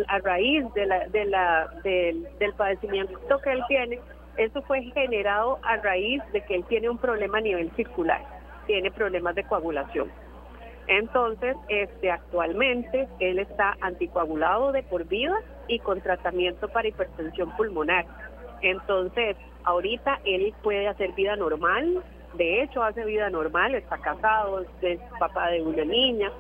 a 0.07 0.19
raíz 0.21 0.65
de 0.75 0.87
la, 0.87 1.09
de 1.09 1.25
la, 1.25 1.69
del 1.83 2.55
padecimiento 2.57 3.39
que 3.41 3.53
él 3.53 3.63
tiene, 3.67 3.99
eso 4.37 4.63
fue 4.63 4.83
generado 4.83 5.59
a 5.65 5.77
raíz 5.79 6.23
de 6.33 6.43
que 6.43 6.55
él 6.55 6.65
tiene 6.69 6.89
un 6.89 6.99
problema 6.99 7.39
a 7.39 7.41
nivel 7.41 7.71
circular, 7.73 8.23
tiene 8.67 8.93
problemas 8.93 9.35
de 9.35 9.43
coagulación. 9.45 10.09
Entonces, 10.87 11.57
este, 11.69 12.11
actualmente 12.11 13.09
él 13.19 13.41
está 13.41 13.77
anticoagulado 13.81 14.71
de 14.71 14.85
por 14.85 15.07
vida 15.07 15.35
y 15.67 15.81
con 15.81 16.01
tratamiento 16.01 16.69
para 16.69 16.89
hipertensión 16.89 17.51
pulmonar. 17.57 18.07
Entonces, 18.63 19.37
ahorita 19.65 20.21
él 20.25 20.55
puede 20.63 20.87
hacer 20.87 21.13
vida 21.13 21.35
normal, 21.37 22.03
de 22.35 22.63
hecho 22.63 22.83
hace 22.83 23.05
vida 23.05 23.31
normal, 23.31 23.75
está 23.75 23.99
casado, 23.99 24.65
es 24.83 25.01
papá 25.19 25.51
de 25.51 25.63
una 25.63 25.85
niña, 25.85 26.31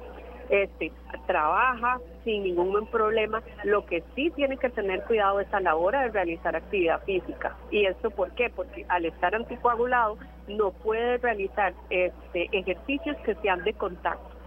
este, 0.49 0.93
trabaja 1.26 2.01
sin 2.24 2.45
ningún 2.45 2.86
problema. 2.86 3.43
Lo 3.64 3.84
que 3.86 4.03
sí 4.14 4.30
tiene 4.30 4.57
que 4.57 4.70
tener 4.70 5.03
cuidado 5.05 5.41
es 5.41 5.53
a 5.53 5.61
la 5.61 5.76
hora 5.76 6.03
de 6.03 6.09
realizar 6.09 6.57
actividad 6.57 7.03
física. 7.05 7.57
¿Y 7.70 7.84
esto 7.84 8.11
por 8.11 8.30
qué? 8.32 8.51
Porque 8.51 8.86
al 8.89 9.05
estar 9.05 9.34
anticoagulado 9.34 10.16
no 10.47 10.70
puede 10.70 11.18
realizar 11.18 11.74
este, 11.91 12.49
ejercicios 12.53 13.16
que 13.18 13.34
sean 13.36 13.62
de 13.64 13.74
contacto 13.74 14.39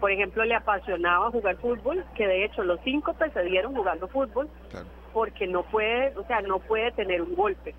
por 0.00 0.10
ejemplo, 0.10 0.44
le 0.44 0.54
apasionaba 0.54 1.30
jugar 1.30 1.56
fútbol, 1.56 2.04
que 2.14 2.26
de 2.26 2.44
hecho 2.44 2.62
los 2.62 2.78
cinco 2.84 3.14
se 3.32 3.42
dieron 3.42 3.74
jugando 3.74 4.08
fútbol, 4.08 4.48
porque 5.12 5.46
no 5.46 5.62
puede, 5.62 6.16
o 6.16 6.24
sea, 6.26 6.42
no 6.42 6.58
puede 6.58 6.92
tener 6.92 7.22
un 7.22 7.34
golpe, 7.34 7.74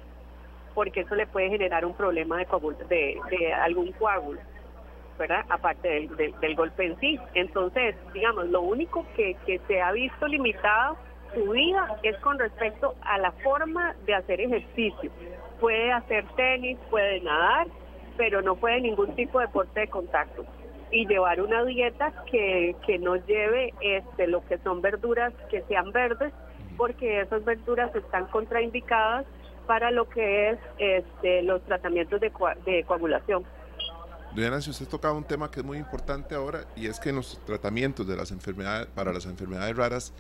porque 0.78 1.00
eso 1.00 1.16
le 1.16 1.26
puede 1.26 1.50
generar 1.50 1.84
un 1.88 1.96
problema 1.96 2.38
de, 2.38 2.46
de, 2.88 3.20
de 3.32 3.52
algún 3.52 3.92
coágulo, 3.94 4.40
¿verdad? 5.18 5.44
Aparte 5.50 6.08
del, 6.40 6.56
golpe 6.56 6.86
en 6.86 7.00
sí. 7.00 7.20
Entonces, 7.34 7.96
digamos, 8.14 8.48
lo 8.50 8.62
único 8.62 9.04
que, 9.16 9.36
que 9.48 9.60
se 9.68 9.82
ha 9.82 9.92
visto 9.92 10.28
limitado 10.28 10.96
su 11.34 11.50
vida 11.50 11.98
es 12.04 12.16
con 12.20 12.38
respecto 12.38 12.94
a 13.02 13.18
la 13.18 13.32
forma 13.44 13.96
de 14.06 14.14
hacer 14.14 14.40
ejercicio. 14.40 15.10
Puede 15.60 15.92
hacer 15.92 16.26
tenis, 16.36 16.78
puede 16.92 17.22
nadar, 17.22 17.66
pero 18.16 18.44
no 18.44 18.56
puede 18.56 18.80
ningún 18.80 19.16
tipo 19.16 19.40
de 19.40 19.48
deporte 19.48 19.80
de 19.80 19.88
contacto 19.88 20.46
y 20.92 21.08
llevar 21.08 21.42
una 21.42 21.64
dieta 21.64 22.14
que, 22.30 22.76
que 22.86 23.00
no 23.00 23.16
lleve 23.16 23.74
este, 23.82 24.28
lo 24.28 24.46
que 24.46 24.60
son 24.60 24.84
verduras 24.84 25.34
que 25.50 25.64
sean 25.64 25.92
verdes, 25.92 26.32
porque 26.78 27.22
esas 27.22 27.44
verduras 27.44 27.96
están 27.96 28.28
contraindicadas 28.28 29.26
para 29.68 29.92
lo 29.92 30.10
que 30.10 30.52
es 30.52 30.60
este, 30.80 31.44
los 31.44 31.62
tratamientos 31.66 32.20
de, 32.22 32.32
coagulación. 32.86 33.44
Doña 34.34 34.62
si 34.62 34.70
usted 34.70 34.88
tocaba 34.88 35.16
un 35.16 35.24
tema 35.24 35.52
que 35.52 35.60
es 35.60 35.66
muy 35.66 35.78
importante 35.78 36.36
ahora 36.36 36.66
y 36.76 36.88
es 36.88 37.00
que 37.00 37.10
en 37.10 37.18
los 37.18 37.40
tratamientos 37.46 38.08
de 38.08 38.16
las 38.16 38.32
enfermedades, 38.32 38.88
para 38.88 39.12
las 39.12 39.26
enfermedades 39.26 39.76
raras 39.76 40.14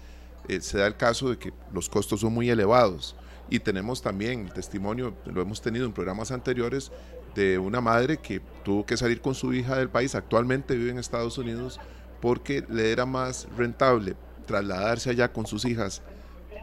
eh, 0.47 0.59
se 0.59 0.77
da 0.77 0.87
el 0.87 0.95
caso 0.95 1.29
de 1.29 1.37
que 1.37 1.53
los 1.73 1.89
costos 1.89 2.21
son 2.21 2.33
muy 2.33 2.49
elevados 2.49 3.15
y 3.49 3.59
tenemos 3.59 4.01
también 4.01 4.45
el 4.45 4.53
testimonio, 4.53 5.13
lo 5.25 5.41
hemos 5.41 5.61
tenido 5.61 5.85
en 5.85 5.93
programas 5.93 6.31
anteriores, 6.31 6.91
de 7.35 7.59
una 7.59 7.81
madre 7.81 8.17
que 8.17 8.41
tuvo 8.63 8.85
que 8.85 8.97
salir 8.97 9.21
con 9.21 9.35
su 9.35 9.53
hija 9.53 9.77
del 9.77 9.89
país, 9.89 10.15
actualmente 10.15 10.75
vive 10.75 10.89
en 10.89 10.97
Estados 10.97 11.37
Unidos, 11.37 11.79
porque 12.19 12.63
le 12.67 12.91
era 12.91 13.05
más 13.05 13.47
rentable 13.55 14.15
trasladarse 14.47 15.11
allá 15.11 15.31
con 15.31 15.45
sus 15.45 15.63
hijas 15.63 16.01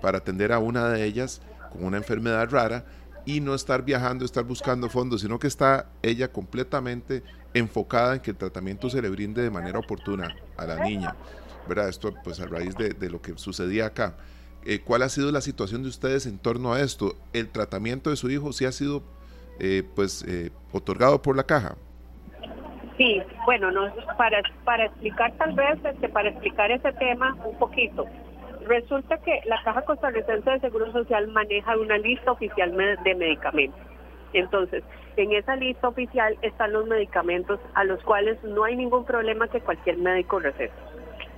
para 0.03 0.19
atender 0.19 0.53
a 0.53 0.59
una 0.59 0.89
de 0.89 1.05
ellas 1.05 1.41
con 1.75 1.85
una 1.85 1.97
enfermedad 1.99 2.49
rara 2.51 2.85
y 3.27 3.41
no 3.41 3.55
estar 3.55 3.85
viajando, 3.85 4.25
estar 4.25 4.45
buscando 4.45 4.89
fondos, 4.89 5.23
sino 5.23 5.39
que 5.39 5.47
está 5.47 5.87
ella 6.03 6.31
completamente 6.31 7.23
enfocada 7.53 8.15
en 8.15 8.21
que 8.21 8.31
el 8.31 8.37
tratamiento 8.37 8.91
se 8.91 9.01
le 9.01 9.09
brinde 9.09 9.43
de 9.43 9.51
manera 9.51 9.79
oportuna 9.79 10.35
a 10.57 10.67
la 10.67 10.85
niña. 10.85 11.15
¿Verdad? 11.69 11.89
Esto 11.89 12.15
pues 12.23 12.41
a 12.41 12.47
raíz 12.47 12.75
de, 12.77 13.11
lo 13.11 13.23
que 13.23 13.37
sucedía 13.37 13.87
acá. 13.87 14.17
Eh, 14.67 14.81
¿Cuál 14.85 15.03
ha 15.03 15.09
sido 15.09 15.33
la 15.33 15.41
situación 15.41 15.83
de 15.83 15.89
ustedes 15.89 16.27
en 16.27 16.39
torno 16.39 16.73
a 16.73 16.81
esto? 16.81 17.17
¿El 17.33 17.49
tratamiento 17.49 18.11
de 18.11 18.17
su 18.17 18.31
hijo 18.31 18.53
sí 18.53 18.67
ha 18.67 18.73
sido 18.73 19.03
eh, 19.59 19.83
pues 19.95 20.25
eh, 20.29 20.51
otorgado 20.73 21.23
por 21.23 21.37
la 21.37 21.45
caja? 21.45 21.77
Sí, 22.97 23.21
bueno, 23.45 23.71
no, 23.73 23.93
para, 24.17 24.41
para 24.65 24.85
explicar 24.87 25.33
tal 25.37 25.53
vez, 25.55 25.79
este, 25.85 26.09
para 26.09 26.29
explicar 26.29 26.71
ese 26.71 26.93
tema 26.93 27.37
un 27.45 27.59
poquito, 27.59 28.07
resulta 28.65 29.19
que 29.19 29.41
la 29.47 29.63
Caja 29.63 29.83
Costarricense 29.83 30.51
de 30.51 30.61
Seguro 30.61 30.91
Social 30.93 31.29
maneja 31.29 31.77
una 31.77 31.99
lista 31.99 32.33
oficial 32.33 32.77
de 33.05 33.15
medicamentos. 33.15 33.81
Entonces, 34.33 34.83
en 35.17 35.33
esa 35.33 35.55
lista 35.57 35.89
oficial 35.89 36.37
están 36.43 36.73
los 36.73 36.87
medicamentos 36.87 37.61
a 37.75 37.85
los 37.85 38.03
cuales 38.03 38.43
no 38.43 38.65
hay 38.65 38.77
ningún 38.77 39.05
problema 39.05 39.49
que 39.49 39.61
cualquier 39.61 39.99
médico 39.99 40.41
receta. 40.41 40.75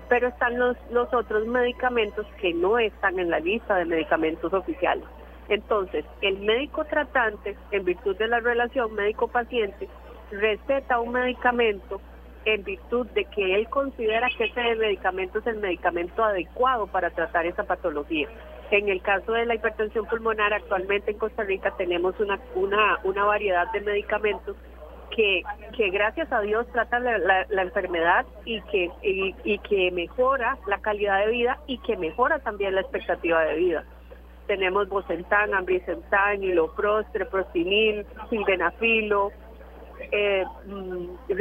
Pero 0.08 0.28
están 0.28 0.58
los, 0.58 0.76
los 0.90 1.12
otros 1.12 1.46
medicamentos 1.46 2.26
que 2.40 2.54
no 2.54 2.78
están 2.78 3.18
en 3.18 3.30
la 3.30 3.40
lista 3.40 3.76
de 3.76 3.84
medicamentos 3.84 4.52
oficiales. 4.52 5.04
Entonces, 5.48 6.04
el 6.22 6.38
médico 6.38 6.84
tratante, 6.84 7.56
en 7.70 7.84
virtud 7.84 8.16
de 8.16 8.28
la 8.28 8.40
relación 8.40 8.94
médico-paciente, 8.94 9.88
receta 10.30 10.98
un 10.98 11.12
medicamento 11.12 12.00
en 12.46 12.64
virtud 12.64 13.06
de 13.08 13.24
que 13.26 13.54
él 13.56 13.68
considera 13.68 14.28
que 14.38 14.44
ese 14.44 14.76
medicamento 14.76 15.40
es 15.40 15.46
el 15.46 15.56
medicamento 15.56 16.24
adecuado 16.24 16.86
para 16.86 17.10
tratar 17.10 17.44
esa 17.44 17.64
patología. 17.64 18.28
En 18.70 18.88
el 18.88 19.02
caso 19.02 19.32
de 19.32 19.46
la 19.46 19.54
hipertensión 19.54 20.06
pulmonar, 20.06 20.52
actualmente 20.54 21.10
en 21.10 21.18
Costa 21.18 21.42
Rica 21.42 21.72
tenemos 21.76 22.18
una, 22.18 22.40
una, 22.54 22.98
una 23.04 23.24
variedad 23.24 23.70
de 23.72 23.80
medicamentos 23.80 24.56
que, 25.14 25.42
que 25.76 25.90
gracias 25.90 26.32
a 26.32 26.40
Dios 26.40 26.66
tratan 26.72 27.04
la, 27.04 27.46
la, 27.48 27.62
enfermedad 27.62 28.26
y 28.44 28.60
que, 28.62 28.90
y 29.02 29.58
que 29.58 29.90
mejora 29.92 30.58
la 30.66 30.78
calidad 30.78 31.24
de 31.24 31.32
vida 31.32 31.58
y 31.66 31.78
que 31.78 31.96
mejora 31.96 32.40
también 32.40 32.74
la 32.74 32.80
expectativa 32.80 33.44
de 33.44 33.54
vida 33.54 33.84
tenemos 34.46 34.88
Bocentán, 34.88 35.54
Ambricentán, 35.54 36.42
Iloprost, 36.42 37.10
Treprostinil, 37.12 38.06
Sildenafilo, 38.30 39.32
eh, 40.12 40.44
mm, 40.66 41.34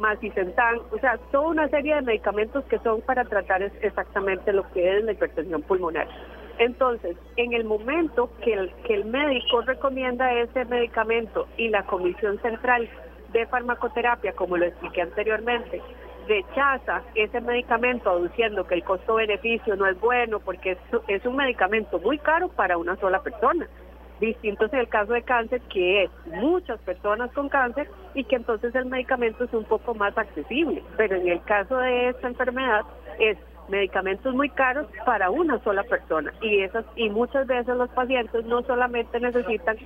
Macicentán, 0.00 0.78
o 0.90 0.98
sea, 0.98 1.18
toda 1.30 1.48
una 1.48 1.68
serie 1.68 1.94
de 1.94 2.02
medicamentos 2.02 2.64
que 2.64 2.78
son 2.80 3.00
para 3.02 3.24
tratar 3.24 3.62
exactamente 3.62 4.52
lo 4.52 4.68
que 4.72 4.98
es 4.98 5.04
la 5.04 5.12
hipertensión 5.12 5.62
pulmonar. 5.62 6.08
Entonces, 6.58 7.16
en 7.36 7.52
el 7.52 7.64
momento 7.64 8.30
que 8.42 8.52
el, 8.52 8.72
que 8.84 8.94
el 8.94 9.06
médico 9.06 9.62
recomienda 9.62 10.32
ese 10.34 10.64
medicamento 10.66 11.46
y 11.56 11.68
la 11.68 11.84
Comisión 11.84 12.38
Central 12.42 12.88
de 13.32 13.46
Farmacoterapia, 13.46 14.32
como 14.32 14.56
lo 14.56 14.66
expliqué 14.66 15.02
anteriormente, 15.02 15.80
rechaza 16.28 17.02
ese 17.14 17.40
medicamento 17.40 18.10
aduciendo 18.10 18.66
que 18.66 18.74
el 18.74 18.84
costo-beneficio 18.84 19.74
no 19.76 19.86
es 19.86 19.98
bueno 20.00 20.38
porque 20.40 20.76
es, 21.08 21.26
un 21.26 21.36
medicamento 21.36 21.98
muy 21.98 22.18
caro 22.18 22.48
para 22.48 22.78
una 22.78 22.96
sola 22.96 23.20
persona. 23.22 23.66
Distinto 24.20 24.66
es 24.66 24.72
el 24.74 24.88
caso 24.88 25.14
de 25.14 25.22
cáncer, 25.22 25.62
que 25.62 26.04
es 26.04 26.10
muchas 26.26 26.78
personas 26.80 27.32
con 27.32 27.48
cáncer 27.48 27.88
y 28.14 28.24
que 28.24 28.36
entonces 28.36 28.74
el 28.74 28.84
medicamento 28.84 29.44
es 29.44 29.52
un 29.54 29.64
poco 29.64 29.94
más 29.94 30.16
accesible. 30.18 30.82
Pero 30.98 31.16
en 31.16 31.28
el 31.28 31.42
caso 31.44 31.78
de 31.78 32.10
esta 32.10 32.28
enfermedad 32.28 32.82
es 33.18 33.38
medicamentos 33.70 34.34
muy 34.34 34.50
caros 34.50 34.86
para 35.06 35.30
una 35.30 35.62
sola 35.62 35.82
persona. 35.84 36.32
Y 36.42 36.60
esas 36.60 36.84
y 36.96 37.08
muchas 37.08 37.46
veces 37.46 37.76
los 37.76 37.88
pacientes 37.90 38.44
no 38.44 38.62
solamente 38.62 39.20
necesitan 39.20 39.76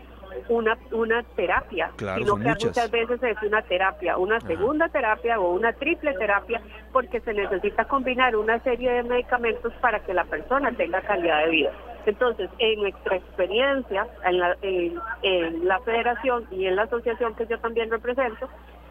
una 0.49 0.77
una 0.91 1.23
terapia 1.37 1.93
sino 1.97 2.37
que 2.37 2.49
muchas. 2.49 2.91
veces 2.91 3.23
es 3.23 3.37
una 3.43 3.63
terapia 3.63 4.17
una 4.17 4.41
segunda 4.41 4.89
terapia 4.89 5.39
o 5.39 5.55
una 5.55 5.73
triple 5.75 6.13
terapia 6.15 6.61
porque 6.93 7.21
se 7.21 7.33
necesita 7.33 7.85
combinar 7.85 8.35
una 8.35 8.59
serie 8.61 8.91
de 8.93 9.03
medicamentos 9.05 9.73
para 9.75 10.01
que 10.01 10.13
la 10.13 10.25
persona 10.25 10.73
tenga 10.73 11.01
calidad 11.03 11.45
de 11.45 11.51
vida. 11.51 11.73
Entonces 12.07 12.51
en 12.59 12.81
nuestra 12.81 13.17
experiencia 13.17 14.07
en 14.25 14.39
la, 14.39 14.57
en 14.63 15.69
la 15.69 15.81
federación 15.81 16.47
y 16.51 16.67
en 16.67 16.77
la 16.77 16.83
asociación 16.83 17.35
que 17.35 17.47
yo 17.47 17.59
también 17.61 17.91
represento 17.91 18.49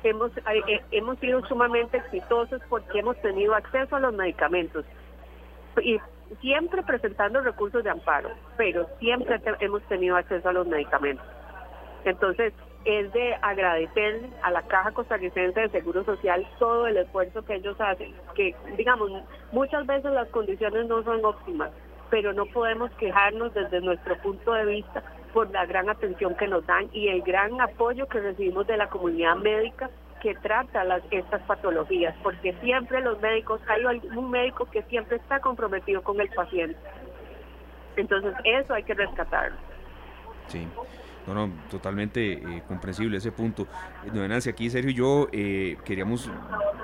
hemos, 0.09 0.31
eh, 0.37 0.81
hemos 0.91 1.19
sido 1.19 1.45
sumamente 1.47 1.97
exitosos 1.97 2.61
porque 2.69 2.99
hemos 2.99 3.19
tenido 3.21 3.55
acceso 3.55 3.95
a 3.95 3.99
los 3.99 4.13
medicamentos 4.13 4.85
y 5.81 5.99
siempre 6.41 6.83
presentando 6.83 7.41
recursos 7.41 7.83
de 7.83 7.89
amparo, 7.89 8.29
pero 8.57 8.87
siempre 8.99 9.39
hemos 9.59 9.81
tenido 9.83 10.15
acceso 10.15 10.49
a 10.49 10.53
los 10.53 10.67
medicamentos. 10.67 11.25
Entonces, 12.05 12.53
es 12.85 13.11
de 13.13 13.35
agradecerle 13.41 14.29
a 14.41 14.51
la 14.51 14.61
Caja 14.63 14.91
Costarricense 14.91 15.59
de 15.59 15.69
Seguro 15.69 16.03
Social 16.03 16.45
todo 16.59 16.87
el 16.87 16.97
esfuerzo 16.97 17.45
que 17.45 17.55
ellos 17.55 17.79
hacen, 17.79 18.13
que 18.35 18.55
digamos, 18.77 19.09
muchas 19.51 19.85
veces 19.85 20.11
las 20.11 20.27
condiciones 20.29 20.87
no 20.87 21.01
son 21.03 21.23
óptimas, 21.23 21.71
pero 22.09 22.33
no 22.33 22.45
podemos 22.45 22.91
quejarnos 22.91 23.53
desde 23.53 23.81
nuestro 23.81 24.17
punto 24.17 24.53
de 24.53 24.65
vista 24.65 25.03
por 25.33 25.49
la 25.51 25.65
gran 25.65 25.89
atención 25.89 26.35
que 26.35 26.47
nos 26.47 26.65
dan 26.65 26.87
y 26.93 27.07
el 27.07 27.21
gran 27.23 27.59
apoyo 27.59 28.07
que 28.07 28.19
recibimos 28.19 28.67
de 28.67 28.77
la 28.77 28.89
comunidad 28.89 29.35
médica 29.35 29.89
que 30.21 30.35
trata 30.35 30.85
las, 30.85 31.03
estas 31.11 31.41
patologías, 31.41 32.15
porque 32.23 32.53
siempre 32.61 33.01
los 33.01 33.19
médicos, 33.19 33.59
hay 33.67 33.83
un 34.15 34.31
médico 34.31 34.65
que 34.71 34.81
siempre 34.83 35.17
está 35.17 35.41
comprometido 35.41 36.01
con 36.01 36.21
el 36.21 36.29
paciente. 36.29 36.77
Entonces 37.97 38.33
eso 38.45 38.73
hay 38.73 38.83
que 38.83 38.93
rescatarlo. 38.93 39.57
Sí. 40.47 40.65
No, 41.27 41.33
no, 41.33 41.53
totalmente 41.69 42.33
eh, 42.33 42.63
comprensible 42.67 43.17
ese 43.17 43.31
punto. 43.31 43.67
No, 44.13 44.27
Nancy, 44.27 44.49
aquí 44.49 44.69
Sergio 44.69 44.91
y 44.91 44.93
yo 44.93 45.27
eh, 45.31 45.77
queríamos 45.85 46.29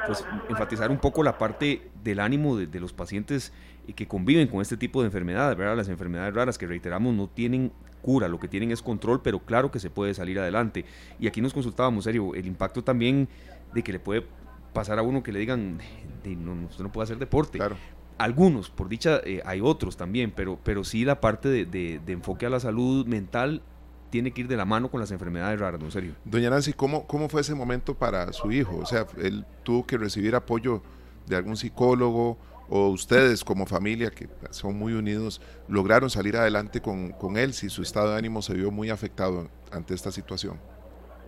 pues, 0.05 0.25
enfatizar 0.49 0.89
un 0.91 0.97
poco 0.97 1.23
la 1.23 1.37
parte 1.37 1.89
del 2.03 2.19
ánimo 2.19 2.55
de, 2.57 2.79
los 2.79 2.93
pacientes 2.93 3.53
eh, 3.89 3.93
que 3.93 4.07
conviven 4.07 4.47
con 4.47 4.61
este 4.61 4.77
tipo 4.77 5.01
de 5.01 5.07
enfermedades, 5.07 5.57
¿verdad? 5.57 5.75
Las 5.75 5.89
enfermedades 5.89 6.33
raras 6.33 6.57
que 6.57 6.67
reiteramos 6.67 7.13
no 7.13 7.27
tienen 7.27 7.71
cura, 8.01 8.27
lo 8.27 8.39
que 8.39 8.47
tienen 8.47 8.71
es 8.71 8.81
control, 8.81 9.21
pero 9.21 9.39
claro 9.39 9.71
que 9.71 9.79
se 9.79 9.89
puede 9.89 10.13
salir 10.13 10.39
adelante. 10.39 10.85
Y 11.19 11.27
aquí 11.27 11.41
nos 11.41 11.53
consultábamos, 11.53 12.05
serio, 12.05 12.33
el 12.35 12.45
impacto 12.45 12.83
también 12.83 13.27
de 13.73 13.83
que 13.83 13.91
le 13.91 13.99
puede 13.99 14.25
pasar 14.73 14.99
a 14.99 15.01
uno 15.01 15.23
que 15.23 15.31
le 15.31 15.39
digan, 15.39 15.79
no, 16.23 16.53
usted 16.69 16.83
no 16.83 16.91
puede 16.91 17.03
hacer 17.03 17.17
deporte. 17.17 17.57
Claro. 17.57 17.75
Algunos, 18.17 18.69
por 18.69 18.89
dicha, 18.89 19.21
hay 19.45 19.61
otros 19.61 19.95
también, 19.95 20.31
pero, 20.35 20.59
pero 20.63 20.83
sí 20.83 21.05
la 21.05 21.21
parte 21.21 21.47
de, 21.47 21.65
de 21.65 22.11
enfoque 22.11 22.45
a 22.45 22.49
la 22.49 22.59
salud 22.59 23.05
mental 23.05 23.61
tiene 24.09 24.31
que 24.31 24.41
ir 24.41 24.47
de 24.47 24.57
la 24.57 24.65
mano 24.65 24.89
con 24.89 24.99
las 24.99 25.11
enfermedades 25.11 25.59
raras, 25.59 25.79
¿no? 25.79 25.89
Serio. 25.91 26.15
Doña 26.25 26.49
Nancy, 26.49 26.73
¿cómo, 26.73 27.05
¿cómo 27.05 27.29
fue 27.29 27.41
ese 27.41 27.55
momento 27.55 27.95
para 27.95 28.33
su 28.33 28.51
hijo? 28.51 28.77
O 28.77 28.85
sea, 28.85 29.05
él 29.17 29.45
tuvo 29.63 29.85
que 29.85 29.97
recibir 29.97 30.35
apoyo 30.35 30.81
de 31.27 31.35
algún 31.35 31.57
psicólogo 31.57 32.37
o 32.69 32.89
ustedes 32.89 33.43
como 33.43 33.65
familia, 33.65 34.11
que 34.11 34.27
son 34.51 34.77
muy 34.77 34.93
unidos, 34.93 35.41
lograron 35.67 36.09
salir 36.09 36.37
adelante 36.37 36.81
con, 36.81 37.11
con 37.11 37.37
él 37.37 37.53
si 37.53 37.69
su 37.69 37.81
estado 37.81 38.11
de 38.11 38.17
ánimo 38.17 38.41
se 38.41 38.53
vio 38.53 38.71
muy 38.71 38.89
afectado 38.89 39.47
ante 39.71 39.93
esta 39.93 40.11
situación. 40.11 40.59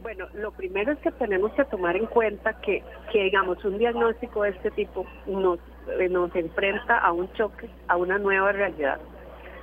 Bueno, 0.02 0.28
lo 0.34 0.52
primero 0.52 0.92
es 0.92 1.00
que 1.00 1.12
tenemos 1.12 1.52
que 1.54 1.64
tomar 1.66 1.96
en 1.96 2.08
cuenta 2.08 2.60
que, 2.62 2.84
que 3.12 3.24
digamos, 3.24 3.64
un 3.64 3.78
diagnóstico 3.78 4.44
de 4.44 4.50
este 4.50 4.72
tipo 4.72 5.06
nos, 5.28 5.60
eh, 6.00 6.10
nos 6.10 6.36
enfrenta 6.36 6.98
a 6.98 7.12
un 7.12 7.32
choque, 7.34 7.70
a 7.88 7.98
una 7.98 8.18
nueva 8.18 8.52
realidad, 8.52 9.00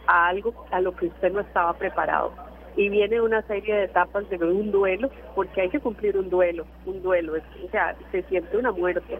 a 0.06 0.28
algo 0.28 0.66
a 0.70 0.80
lo 0.80 0.94
que 0.94 1.06
usted 1.06 1.32
no 1.32 1.40
estaba 1.40 1.74
preparado 1.74 2.47
y 2.76 2.88
viene 2.88 3.20
una 3.20 3.42
serie 3.42 3.74
de 3.74 3.84
etapas 3.84 4.28
de 4.30 4.36
un 4.36 4.70
duelo, 4.70 5.10
porque 5.34 5.62
hay 5.62 5.68
que 5.68 5.80
cumplir 5.80 6.16
un 6.16 6.30
duelo, 6.30 6.66
un 6.86 7.02
duelo, 7.02 7.34
o 7.34 7.70
sea, 7.70 7.96
se 8.12 8.22
siente 8.24 8.56
una 8.56 8.72
muerte. 8.72 9.18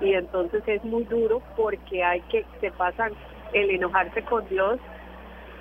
Y 0.00 0.14
entonces 0.14 0.62
es 0.66 0.84
muy 0.84 1.04
duro 1.04 1.42
porque 1.56 2.02
hay 2.04 2.20
que, 2.22 2.44
se 2.60 2.70
pasan 2.72 3.12
el 3.52 3.70
enojarse 3.70 4.22
con 4.22 4.48
Dios, 4.48 4.78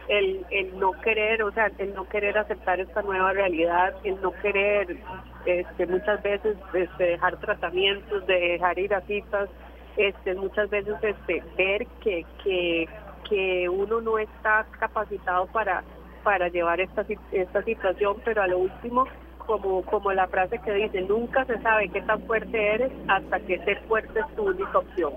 el, 0.07 0.45
el 0.49 0.77
no 0.79 0.91
querer, 1.01 1.43
o 1.43 1.51
sea, 1.51 1.71
el 1.77 1.93
no 1.93 2.07
querer 2.09 2.37
aceptar 2.37 2.79
esta 2.79 3.01
nueva 3.03 3.31
realidad, 3.31 3.93
el 4.03 4.19
no 4.21 4.31
querer 4.41 4.97
este, 5.45 5.85
muchas 5.85 6.21
veces 6.21 6.57
este, 6.73 7.03
dejar 7.03 7.37
tratamientos, 7.39 8.25
de 8.27 8.39
dejar 8.39 8.79
ir 8.79 8.93
a 8.93 9.01
citas, 9.01 9.49
este, 9.97 10.33
muchas 10.35 10.69
veces 10.69 10.95
este, 11.01 11.43
ver 11.57 11.85
que, 12.01 12.25
que, 12.43 12.87
que 13.29 13.69
uno 13.69 14.01
no 14.01 14.17
está 14.17 14.65
capacitado 14.79 15.45
para 15.47 15.83
para 16.23 16.49
llevar 16.49 16.79
esta, 16.79 17.05
esta 17.31 17.63
situación, 17.63 18.17
pero 18.23 18.41
a 18.41 18.47
lo 18.47 18.59
último, 18.59 19.05
como, 19.45 19.83
como 19.83 20.11
la 20.11 20.27
frase 20.27 20.59
que 20.59 20.73
dice, 20.73 21.01
nunca 21.01 21.45
se 21.45 21.59
sabe 21.61 21.89
qué 21.89 22.01
tan 22.01 22.21
fuerte 22.23 22.73
eres 22.75 22.91
hasta 23.07 23.39
que 23.39 23.57
ser 23.59 23.79
fuerte 23.87 24.19
es 24.19 24.35
tu 24.35 24.43
única 24.43 24.77
opción. 24.77 25.13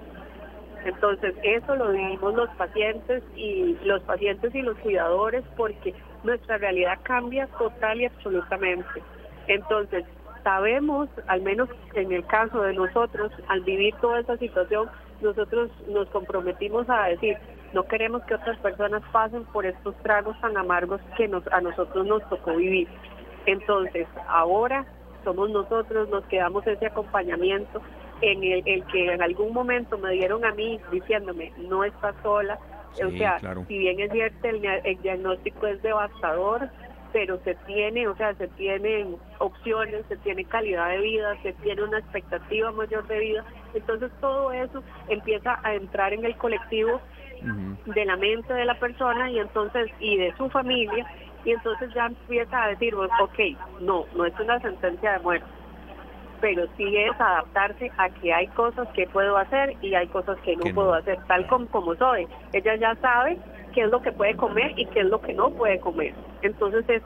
Entonces, 0.85 1.35
eso 1.43 1.77
lo 1.77 1.93
vivimos 1.93 2.35
los 2.35 2.49
pacientes 2.57 3.23
y 3.37 3.77
los 3.85 4.03
pacientes 4.03 4.55
y 4.55 4.63
los 4.63 4.77
cuidadores 4.79 5.45
porque 5.57 5.95
nuestra 6.25 6.59
realidad 6.59 6.99
cambia 7.03 7.47
total 7.59 8.01
y 8.01 8.07
absolutamente. 8.07 9.03
Entonces, 9.47 10.05
sabemos, 10.43 11.09
al 11.29 11.43
menos 11.43 11.69
en 11.95 12.13
el 12.13 12.27
caso 12.27 12.63
de 12.63 12.75
nosotros, 12.75 13.31
al 13.49 13.61
vivir 13.61 13.95
toda 14.01 14.21
esa 14.21 14.37
situación, 14.39 14.89
nosotros 15.21 15.71
nos 15.89 16.09
comprometimos 16.09 16.89
a 16.91 17.05
decir, 17.09 17.37
no 17.73 17.85
queremos 17.85 18.23
que 18.25 18.35
otras 18.35 18.59
personas 18.59 19.03
pasen 19.13 19.45
por 19.47 19.67
estos 19.67 19.95
tragos 20.03 20.39
tan 20.41 20.57
amargos 20.57 21.01
que 21.17 21.29
nos, 21.29 21.47
a 21.53 21.61
nosotros 21.61 22.07
nos 22.07 22.27
tocó 22.29 22.57
vivir. 22.57 22.89
Entonces, 23.47 24.07
ahora 24.29 24.87
somos 25.25 25.51
nosotros 25.51 26.09
los 26.11 26.25
que 26.27 26.39
damos 26.39 26.67
ese 26.67 26.87
acompañamiento 26.87 27.81
en 28.21 28.43
el, 28.43 28.63
el 28.67 28.85
que 28.87 29.13
en 29.13 29.23
algún 29.23 29.53
momento 29.53 29.99
me 29.99 30.13
dieron 30.13 30.45
a 30.45 30.53
mí 30.53 30.81
diciéndome, 30.91 31.53
no 31.59 31.85
estás 31.85 32.15
sola. 32.23 32.59
o 33.05 33.11
sea, 33.11 33.39
si 33.67 33.79
bien 33.79 34.01
es 34.01 34.13
cierto, 34.13 34.49
el, 34.49 34.65
el 34.65 35.03
diagnóstico 35.03 35.67
es 35.67 35.83
devastador, 35.83 36.69
pero 37.13 37.39
se 37.45 37.55
tiene, 37.67 38.09
o 38.09 38.17
sea, 38.17 38.35
se 38.35 38.49
tienen 38.49 39.17
opciones, 39.39 40.05
se 40.09 40.17
tiene 40.19 40.45
calidad 40.45 40.89
de 40.89 40.99
vida, 40.99 41.37
se 41.43 41.53
tiene 41.55 41.83
una 41.83 41.99
expectativa 41.99 42.71
mayor 42.73 43.07
de 43.07 43.19
vida. 43.19 43.45
Entonces 43.75 44.11
todo 44.21 44.53
eso 44.53 44.83
empieza 45.09 45.61
a 45.63 45.75
entrar 45.75 46.13
en 46.13 46.25
el 46.25 46.37
colectivo 46.37 47.01
de 47.87 48.05
la 48.05 48.17
mente 48.17 48.53
de 48.53 48.65
la 48.65 48.79
persona 48.79 49.31
y 49.31 49.39
entonces 49.39 49.91
y 50.01 50.17
de 50.17 50.35
su 50.37 50.49
familia 50.51 51.07
y 51.45 51.53
entonces 51.53 51.93
ya 51.95 52.07
empieza 52.07 52.63
a 52.63 52.69
decir, 52.69 52.95
ok, 52.95 53.39
no, 53.81 54.05
no 54.15 54.25
es 54.27 54.39
una 54.39 54.61
sentencia 54.61 55.13
de 55.13 55.19
muerte, 55.21 55.47
pero 56.41 56.67
sí 56.77 56.97
es 56.97 57.21
adaptarse 57.21 57.91
a 57.99 58.09
que 58.11 58.33
hay 58.33 58.47
cosas 58.49 58.89
que 58.95 59.07
puedo 59.07 59.37
hacer 59.37 59.77
y 59.81 59.95
hay 59.95 60.07
cosas 60.09 60.39
que 60.41 60.57
no, 60.57 60.73
puedo 60.75 60.95
hacer, 60.95 61.19
tal 61.27 61.47
como, 61.47 61.67
como 61.67 61.95
soy. 61.97 62.27
Ella 62.53 62.77
ya 62.77 62.95
sabe 62.97 63.39
qué 63.73 63.83
es 63.83 63.91
lo 63.91 64.03
que 64.03 64.13
puede 64.13 64.37
comer 64.37 64.73
y 64.77 64.87
qué 64.87 65.01
es 65.01 65.07
lo 65.07 65.21
que 65.21 65.33
no 65.33 65.51
puede 65.51 65.81
comer. 65.81 66.15
Entonces 66.43 66.85
es, 66.89 67.03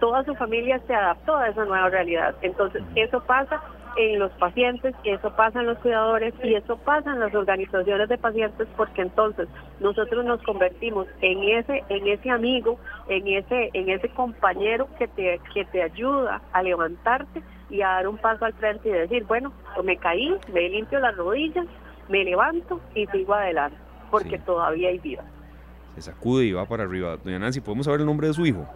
toda 0.00 0.24
su 0.24 0.34
familia 0.34 0.80
se 0.86 0.94
adaptó 0.94 1.36
a 1.36 1.48
esa 1.48 1.64
nueva 1.64 1.90
realidad. 1.90 2.34
Entonces 2.42 2.82
eso 2.94 3.20
pasa 3.24 3.60
en 3.96 4.18
los 4.18 4.30
pacientes, 4.32 4.94
eso 5.04 5.30
pasa 5.34 5.60
en 5.60 5.66
los 5.66 5.78
cuidadores 5.78 6.34
y 6.42 6.54
eso 6.54 6.76
pasa 6.76 7.12
en 7.12 7.20
las 7.20 7.34
organizaciones 7.34 8.08
de 8.08 8.18
pacientes 8.18 8.68
porque 8.76 9.02
entonces 9.02 9.48
nosotros 9.80 10.24
nos 10.24 10.42
convertimos 10.42 11.06
en 11.20 11.42
ese 11.42 11.84
en 11.88 12.06
ese 12.06 12.30
amigo, 12.30 12.78
en 13.08 13.26
ese 13.26 13.70
en 13.72 13.88
ese 13.88 14.08
compañero 14.10 14.88
que 14.98 15.08
te 15.08 15.40
que 15.54 15.64
te 15.64 15.82
ayuda 15.82 16.42
a 16.52 16.62
levantarte 16.62 17.42
y 17.70 17.82
a 17.82 17.88
dar 17.88 18.08
un 18.08 18.18
paso 18.18 18.44
al 18.44 18.52
frente 18.54 18.88
y 18.88 18.92
decir, 18.92 19.24
bueno, 19.24 19.52
me 19.82 19.96
caí, 19.96 20.36
me 20.52 20.68
limpio 20.68 21.00
las 21.00 21.16
rodillas, 21.16 21.66
me 22.08 22.24
levanto 22.24 22.80
y 22.94 23.06
sigo 23.06 23.34
adelante, 23.34 23.76
porque 24.10 24.38
todavía 24.38 24.90
hay 24.90 24.98
vida. 24.98 25.24
Se 25.96 26.02
sacude 26.02 26.44
y 26.44 26.52
va 26.52 26.66
para 26.66 26.84
arriba. 26.84 27.16
Doña 27.16 27.38
Nancy, 27.38 27.60
¿podemos 27.60 27.86
saber 27.86 28.00
el 28.00 28.06
nombre 28.06 28.28
de 28.28 28.34
su 28.34 28.44
hijo? 28.44 28.66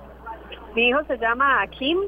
Mi 0.75 0.89
hijo 0.89 1.05
se 1.05 1.19
llama 1.19 1.63
Akim. 1.63 1.99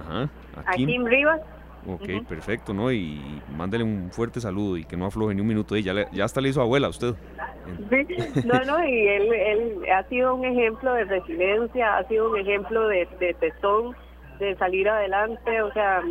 Ajá, 0.00 0.28
Akim 0.66 1.04
Rivas. 1.04 1.40
Ok, 1.86 2.26
perfecto, 2.26 2.72
¿no? 2.72 2.90
Y 2.90 3.20
mándele 3.56 3.84
un 3.84 4.10
fuerte 4.10 4.40
saludo 4.40 4.76
y 4.76 4.84
que 4.84 4.96
no 4.96 5.06
afloje 5.06 5.34
ni 5.34 5.42
un 5.42 5.46
minuto. 5.46 5.76
Ya, 5.76 6.10
ya 6.10 6.24
hasta 6.24 6.40
le 6.40 6.48
hizo 6.48 6.62
abuela 6.62 6.86
a 6.86 6.90
usted. 6.90 7.14
Sí, 7.90 8.06
no, 8.44 8.60
no, 8.64 8.86
y 8.86 9.08
él, 9.08 9.32
él 9.32 9.78
ha 9.92 10.02
sido 10.04 10.34
un 10.34 10.44
ejemplo 10.44 10.94
de 10.94 11.04
resiliencia, 11.04 11.98
ha 11.98 12.08
sido 12.08 12.30
un 12.30 12.38
ejemplo 12.38 12.88
de, 12.88 13.06
de 13.20 13.34
tesón, 13.34 13.94
de 14.38 14.56
salir 14.56 14.88
adelante. 14.88 15.62
O 15.62 15.72
sea, 15.72 16.02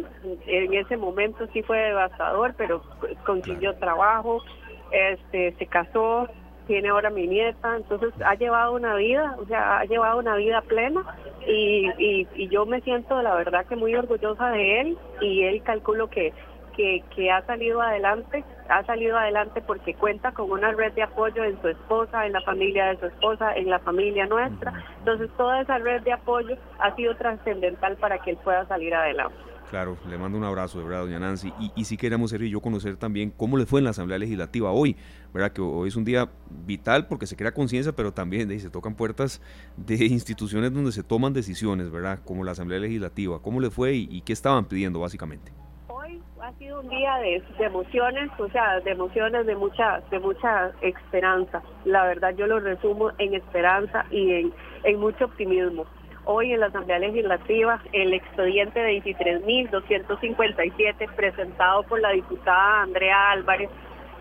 en 0.46 0.74
ese 0.74 0.98
momento 0.98 1.48
sí 1.54 1.64
fue 1.64 1.78
devastador, 1.80 2.54
pero 2.58 2.84
consiguió 3.26 3.76
trabajo, 3.76 4.44
este, 4.92 5.56
se 5.58 5.66
casó, 5.66 6.28
tiene 6.68 6.90
ahora 6.90 7.10
mi 7.10 7.28
nieta, 7.28 7.76
entonces 7.76 8.14
ha 8.26 8.36
llevado 8.36 8.74
una 8.74 8.96
vida, 8.96 9.36
o 9.40 9.46
sea, 9.46 9.80
ha 9.80 9.86
llevado 9.86 10.20
una 10.20 10.36
vida 10.36 10.62
plena 10.62 11.04
y, 11.48 11.92
y, 11.98 12.48
yo 12.48 12.66
me 12.66 12.82
siento 12.82 13.22
la 13.22 13.36
verdad 13.36 13.66
que 13.66 13.76
muy 13.76 13.96
orgullosa 13.96 14.50
de 14.52 14.82
él 14.82 14.98
y 15.22 15.44
él 15.44 15.62
calculo 15.64 16.10
que, 16.10 16.34
que, 16.76 17.04
que 17.16 17.32
ha 17.32 17.46
salido 17.46 17.82
adelante, 17.82 18.44
ha 18.70 18.84
salido 18.86 19.18
adelante 19.18 19.62
porque 19.62 19.94
cuenta 19.94 20.32
con 20.32 20.52
una 20.52 20.72
red 20.72 20.94
de 20.94 21.04
apoyo 21.04 21.44
en 21.44 21.60
su 21.62 21.68
esposa, 21.68 22.26
en 22.26 22.34
la 22.34 22.42
familia 22.42 22.88
de 22.88 22.98
su 22.98 23.06
esposa, 23.08 23.54
en 23.56 23.70
la 23.70 23.80
familia 23.80 24.26
nuestra, 24.26 24.74
entonces 25.00 25.30
toda 25.38 25.62
esa 25.62 25.78
red 25.80 26.02
de 26.04 26.14
apoyo 26.14 26.56
ha 26.80 26.96
sido 26.96 27.16
trascendental 27.16 27.98
para 27.98 28.20
que 28.20 28.32
él 28.32 28.38
pueda 28.44 28.66
salir 28.68 28.94
adelante. 28.94 29.53
Claro, 29.74 29.98
le 30.08 30.20
mando 30.20 30.38
un 30.38 30.44
abrazo, 30.44 30.78
de 30.78 30.86
verdad, 30.86 31.02
doña 31.02 31.18
Nancy. 31.18 31.52
Y, 31.60 31.72
y 31.76 31.86
sí 31.86 31.98
queremos 31.98 32.30
ser 32.30 32.44
y 32.44 32.50
yo 32.52 32.62
conocer 32.62 32.96
también 32.96 33.32
cómo 33.32 33.58
le 33.58 33.66
fue 33.66 33.80
en 33.80 33.86
la 33.86 33.90
Asamblea 33.90 34.20
Legislativa 34.20 34.70
hoy, 34.70 34.96
¿verdad? 35.34 35.52
Que 35.52 35.62
hoy 35.64 35.88
es 35.88 35.96
un 35.96 36.06
día 36.06 36.30
vital 36.48 37.08
porque 37.08 37.26
se 37.26 37.36
crea 37.36 37.56
conciencia, 37.56 37.92
pero 37.92 38.14
también 38.14 38.60
se 38.60 38.70
tocan 38.70 38.94
puertas 38.94 39.42
de 39.76 39.96
instituciones 40.06 40.72
donde 40.72 40.92
se 40.92 41.02
toman 41.02 41.34
decisiones, 41.34 41.90
¿verdad? 41.90 42.20
Como 42.24 42.44
la 42.44 42.52
Asamblea 42.52 42.78
Legislativa. 42.78 43.42
¿Cómo 43.42 43.60
le 43.60 43.72
fue 43.72 43.96
y, 43.96 44.22
qué 44.22 44.34
estaban 44.34 44.66
pidiendo, 44.66 45.00
básicamente? 45.00 45.52
Hoy 45.88 46.22
ha 46.40 46.54
sido 46.60 46.80
un 46.80 46.90
día 46.90 47.16
de, 47.16 47.44
emociones, 47.66 48.30
o 48.38 48.48
sea, 48.50 48.80
de 48.80 48.92
emociones, 48.92 49.48
de 49.48 49.56
mucha, 49.56 50.02
de 50.12 50.20
mucha 50.20 50.72
esperanza. 50.84 51.64
La 51.86 52.04
verdad, 52.06 52.36
yo 52.38 52.46
lo 52.46 52.60
resumo 52.60 53.10
en 53.18 53.34
esperanza 53.34 54.06
y 54.12 54.34
en, 54.34 54.54
en 54.84 55.00
mucho 55.00 55.26
optimismo 55.26 55.88
hoy 56.26 56.54
en 56.54 56.60
la 56.60 56.68
Asamblea 56.68 57.00
Legislativa 57.00 57.82
el 57.92 58.14
expediente 58.14 58.80
de 58.80 59.02
23.257 59.04 61.10
presentado 61.16 61.82
por 61.84 62.00
la 62.00 62.12
diputada 62.12 62.84
Andrea 62.84 63.32
Álvarez 63.32 63.70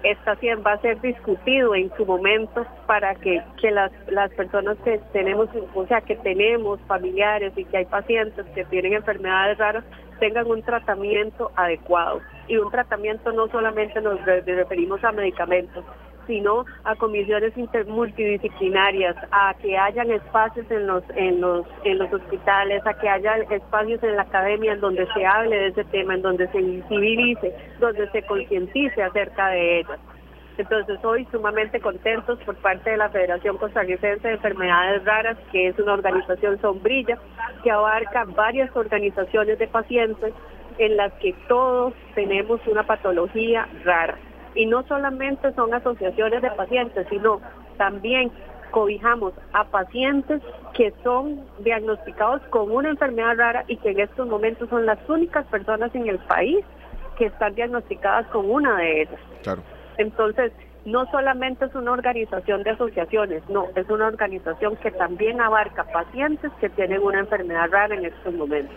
está, 0.03 0.37
va 0.67 0.73
a 0.73 0.81
ser 0.81 1.01
discutido 1.01 1.75
en 1.75 1.91
su 1.97 2.05
momento 2.05 2.67
para 2.87 3.15
que, 3.15 3.43
que 3.61 3.71
las, 3.71 3.93
las 4.09 4.31
personas 4.33 4.77
que 4.85 5.01
tenemos, 5.13 5.49
o 5.75 5.87
sea, 5.87 6.01
que 6.01 6.17
tenemos 6.17 6.81
familiares 6.87 7.53
y 7.57 7.65
que 7.65 7.79
hay 7.79 7.85
pacientes 7.85 8.45
que 8.55 8.65
tienen 8.65 8.95
enfermedades 8.95 9.59
raras 9.59 9.85
tengan 10.19 10.47
un 10.47 10.63
tratamiento 10.63 11.51
adecuado. 11.57 12.21
Y 12.49 12.57
un 12.57 12.71
tratamiento 12.71 13.33
no 13.33 13.49
solamente 13.49 14.01
nos 14.01 14.25
referimos 14.25 15.03
a 15.05 15.13
medicamentos, 15.13 15.85
sino 16.27 16.65
a 16.85 16.95
comisiones 16.97 17.53
multidisciplinarias, 17.87 19.17
a 19.31 19.55
que 19.61 19.77
hayan 19.77 20.11
espacios 20.11 20.71
en 20.71 20.87
los, 20.87 21.03
en 21.17 21.41
los, 21.41 21.67
en 21.85 21.99
los 21.99 22.13
hospitales, 22.13 22.87
a 22.87 22.95
que 22.95 23.09
haya 23.09 23.37
espacios 23.37 24.03
en 24.03 24.17
la 24.17 24.23
academia 24.23 24.73
en 24.73 24.81
donde 24.81 25.07
se 25.15 25.27
hable 25.27 25.57
de 25.57 25.67
ese 25.69 25.85
tema, 25.85 26.15
en 26.15 26.23
donde 26.23 26.49
se 26.49 26.59
visibilice, 26.59 27.55
donde 27.81 28.09
se 28.11 28.23
concientice 28.23 29.03
acerca 29.03 29.49
de 29.49 29.81
ello. 29.81 29.95
Entonces, 30.59 31.03
hoy 31.03 31.27
sumamente 31.33 31.81
contentos 31.81 32.39
por 32.41 32.55
parte 32.57 32.91
de 32.91 32.99
la 32.99 33.09
Federación 33.09 33.57
Costarricense 33.57 34.29
de 34.29 34.35
Enfermedades 34.35 35.05
Raras, 35.05 35.39
que 35.51 35.69
es 35.69 35.79
una 35.79 35.95
organización 35.95 36.61
sombrilla 36.61 37.19
que 37.63 37.71
abarca 37.71 38.25
varias 38.25 38.75
organizaciones 38.77 39.59
de 39.59 39.67
pacientes 39.67 40.35
en 40.79 40.97
las 40.97 41.13
que 41.15 41.35
todos 41.49 41.95
tenemos 42.15 42.61
una 42.67 42.83
patología 42.83 43.67
rara. 43.85 44.19
Y 44.55 44.67
no 44.67 44.83
solamente 44.87 45.53
son 45.55 45.73
asociaciones 45.73 46.43
de 46.43 46.51
pacientes, 46.51 47.07
sino 47.09 47.41
también 47.79 48.31
cobijamos 48.71 49.35
a 49.53 49.65
pacientes 49.65 50.43
que 50.75 50.93
son 51.03 51.41
diagnosticados 51.61 52.43
con 52.51 52.71
una 52.71 52.91
enfermedad 52.91 53.37
rara 53.37 53.65
y 53.69 53.77
que 53.77 53.91
en 53.91 54.01
estos 54.01 54.27
momentos 54.27 54.69
son 54.69 54.87
las 54.87 54.99
únicas 55.09 55.47
personas 55.47 55.95
en 55.95 56.09
el 56.09 56.19
país 56.21 56.65
que 57.19 57.27
están 57.27 57.55
diagnosticadas 57.55 58.27
con 58.29 58.51
una 58.51 58.77
de 58.79 59.03
ellas. 59.03 59.21
Claro. 59.43 59.63
Entonces, 59.99 60.53
no 60.85 61.07
solamente 61.11 61.67
es 61.67 61.75
una 61.75 61.93
organización 61.93 62.63
de 62.65 62.71
asociaciones, 62.71 63.43
no, 63.49 63.69
es 63.77 63.89
una 63.89 64.09
organización 64.09 64.77
que 64.77 64.91
también 64.91 65.41
abarca 65.41 65.85
pacientes 65.85 66.51
que 66.61 66.69
tienen 66.71 67.03
una 67.03 67.21
enfermedad 67.21 67.71
rara 67.71 67.95
en 67.95 68.07
estos 68.07 68.35
momentos. 68.35 68.75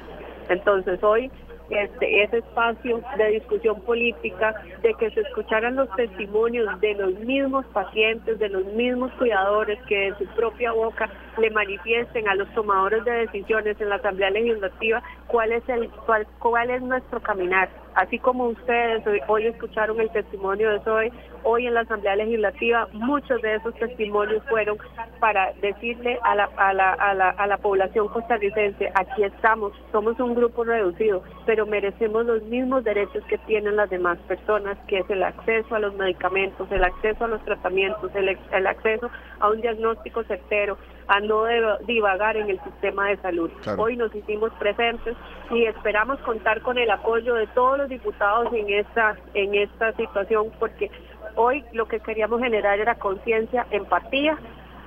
Entonces, 0.50 1.04
hoy 1.04 1.32
este, 1.70 2.24
ese 2.24 2.38
espacio 2.40 3.02
de 3.18 3.28
discusión 3.32 3.82
política, 3.82 4.56
de 4.82 4.94
que 4.96 5.10
se 5.12 5.22
escucharan 5.22 5.76
los 5.76 5.90
testimonios 5.96 6.80
de 6.82 6.94
los 6.96 7.14
mismos 7.20 7.66
pacientes, 7.68 8.40
de 8.40 8.50
los 8.50 8.66
mismos 8.66 9.12
cuidadores 9.14 9.80
que 9.88 10.12
de 10.12 10.18
su 10.18 10.26
propia 10.36 10.72
boca 10.72 11.10
le 11.38 11.50
manifiesten 11.52 12.28
a 12.28 12.36
los 12.36 12.48
tomadores 12.54 13.04
de 13.06 13.12
decisiones 13.12 13.80
en 13.80 13.90
la 13.90 13.96
Asamblea 13.96 14.30
Legislativa 14.30 15.02
cuál 15.28 15.52
es 15.52 15.68
el 15.70 15.90
cuál, 16.06 16.28
cuál 16.40 16.70
es 16.70 16.82
nuestro 16.82 17.20
caminar. 17.22 17.85
Así 17.96 18.20
como 18.20 18.48
ustedes 18.48 19.04
hoy, 19.28 19.48
escucharon 19.48 20.02
el 20.02 20.10
testimonio 20.10 20.70
de 20.70 20.80
Zoe, 20.82 21.12
hoy 21.44 21.66
en 21.66 21.76
la 21.76 21.82
Asamblea 21.82 22.18
Legislativa 22.18 22.90
muchos 22.92 23.42
de 23.42 23.56
esos 23.56 23.74
testimonios 23.76 24.44
fueron 24.50 24.78
para 25.20 25.54
decirle 25.62 26.20
a 26.24 26.36
la, 26.36 27.58
población 27.62 28.10
costarricense, 28.10 28.92
aquí 28.96 29.24
estamos, 29.24 29.72
somos 29.94 30.20
un 30.20 30.36
grupo 30.36 30.66
reducido, 30.66 31.24
pero 31.46 31.66
merecemos 31.66 32.26
los 32.26 32.44
mismos 32.44 32.84
derechos 32.84 33.24
que 33.26 33.38
tienen 33.40 33.78
las 33.78 33.90
demás 33.90 34.18
personas, 34.28 34.78
que 34.88 35.00
es 35.00 35.10
el 35.10 35.24
acceso 35.24 35.74
a 35.74 35.80
los 35.80 35.96
medicamentos, 35.96 36.70
el 36.72 36.84
acceso 36.84 37.26
a 37.26 37.30
los 37.30 37.44
tratamientos, 37.46 38.14
el, 38.14 38.38
el 38.52 38.68
acceso 38.68 39.10
a 39.40 39.50
un 39.50 39.62
diagnóstico 39.62 40.24
certero, 40.24 40.78
a 41.08 41.20
no 41.20 41.46
divagar 41.86 42.38
en 42.38 42.50
el 42.50 42.60
sistema 42.64 43.10
de 43.10 43.18
salud. 43.18 43.52
Hoy 43.78 43.96
nos 43.96 44.14
hicimos 44.14 44.52
presentes 44.54 45.16
y 45.52 45.66
esperamos 45.66 46.20
contar 46.20 46.62
con 46.62 46.78
el 46.78 46.90
apoyo 46.90 47.36
de 47.36 47.48
todos 47.48 47.78
los 47.78 47.90
diputados 47.90 48.52
en 48.54 48.70
esta, 48.70 49.16
en 49.34 49.56
esta 49.56 49.94
situación 49.94 50.52
porque 50.60 50.90
hoy 51.36 51.64
lo 51.74 51.88
que 51.88 52.00
queríamos 52.00 52.42
generar 52.42 52.80
era 52.80 52.96
conciencia, 52.96 53.68
empatía 53.72 54.38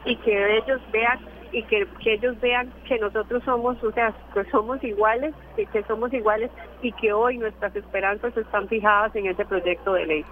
y 0.04 0.16
que 0.16 0.58
ellos 0.58 0.80
vean 0.92 1.18
y 1.50 1.62
que, 1.64 1.86
ellos 2.04 2.38
vean 2.40 2.70
que 2.86 2.98
nosotros 2.98 3.42
somos, 3.44 3.82
o 3.82 3.90
sea, 3.92 4.12
que 4.34 4.44
somos 4.50 4.82
iguales, 4.84 5.34
que, 5.56 5.64
que 5.66 5.82
somos 5.84 6.12
iguales 6.12 6.50
y 6.82 6.92
que 6.92 7.12
hoy 7.12 7.38
nuestras 7.38 7.74
esperanzas 7.74 8.36
están 8.36 8.68
fijadas 8.68 9.14
en 9.16 9.26
ese 9.26 9.44
proyecto 9.46 9.94
de 9.94 10.06
ley. 10.06 10.24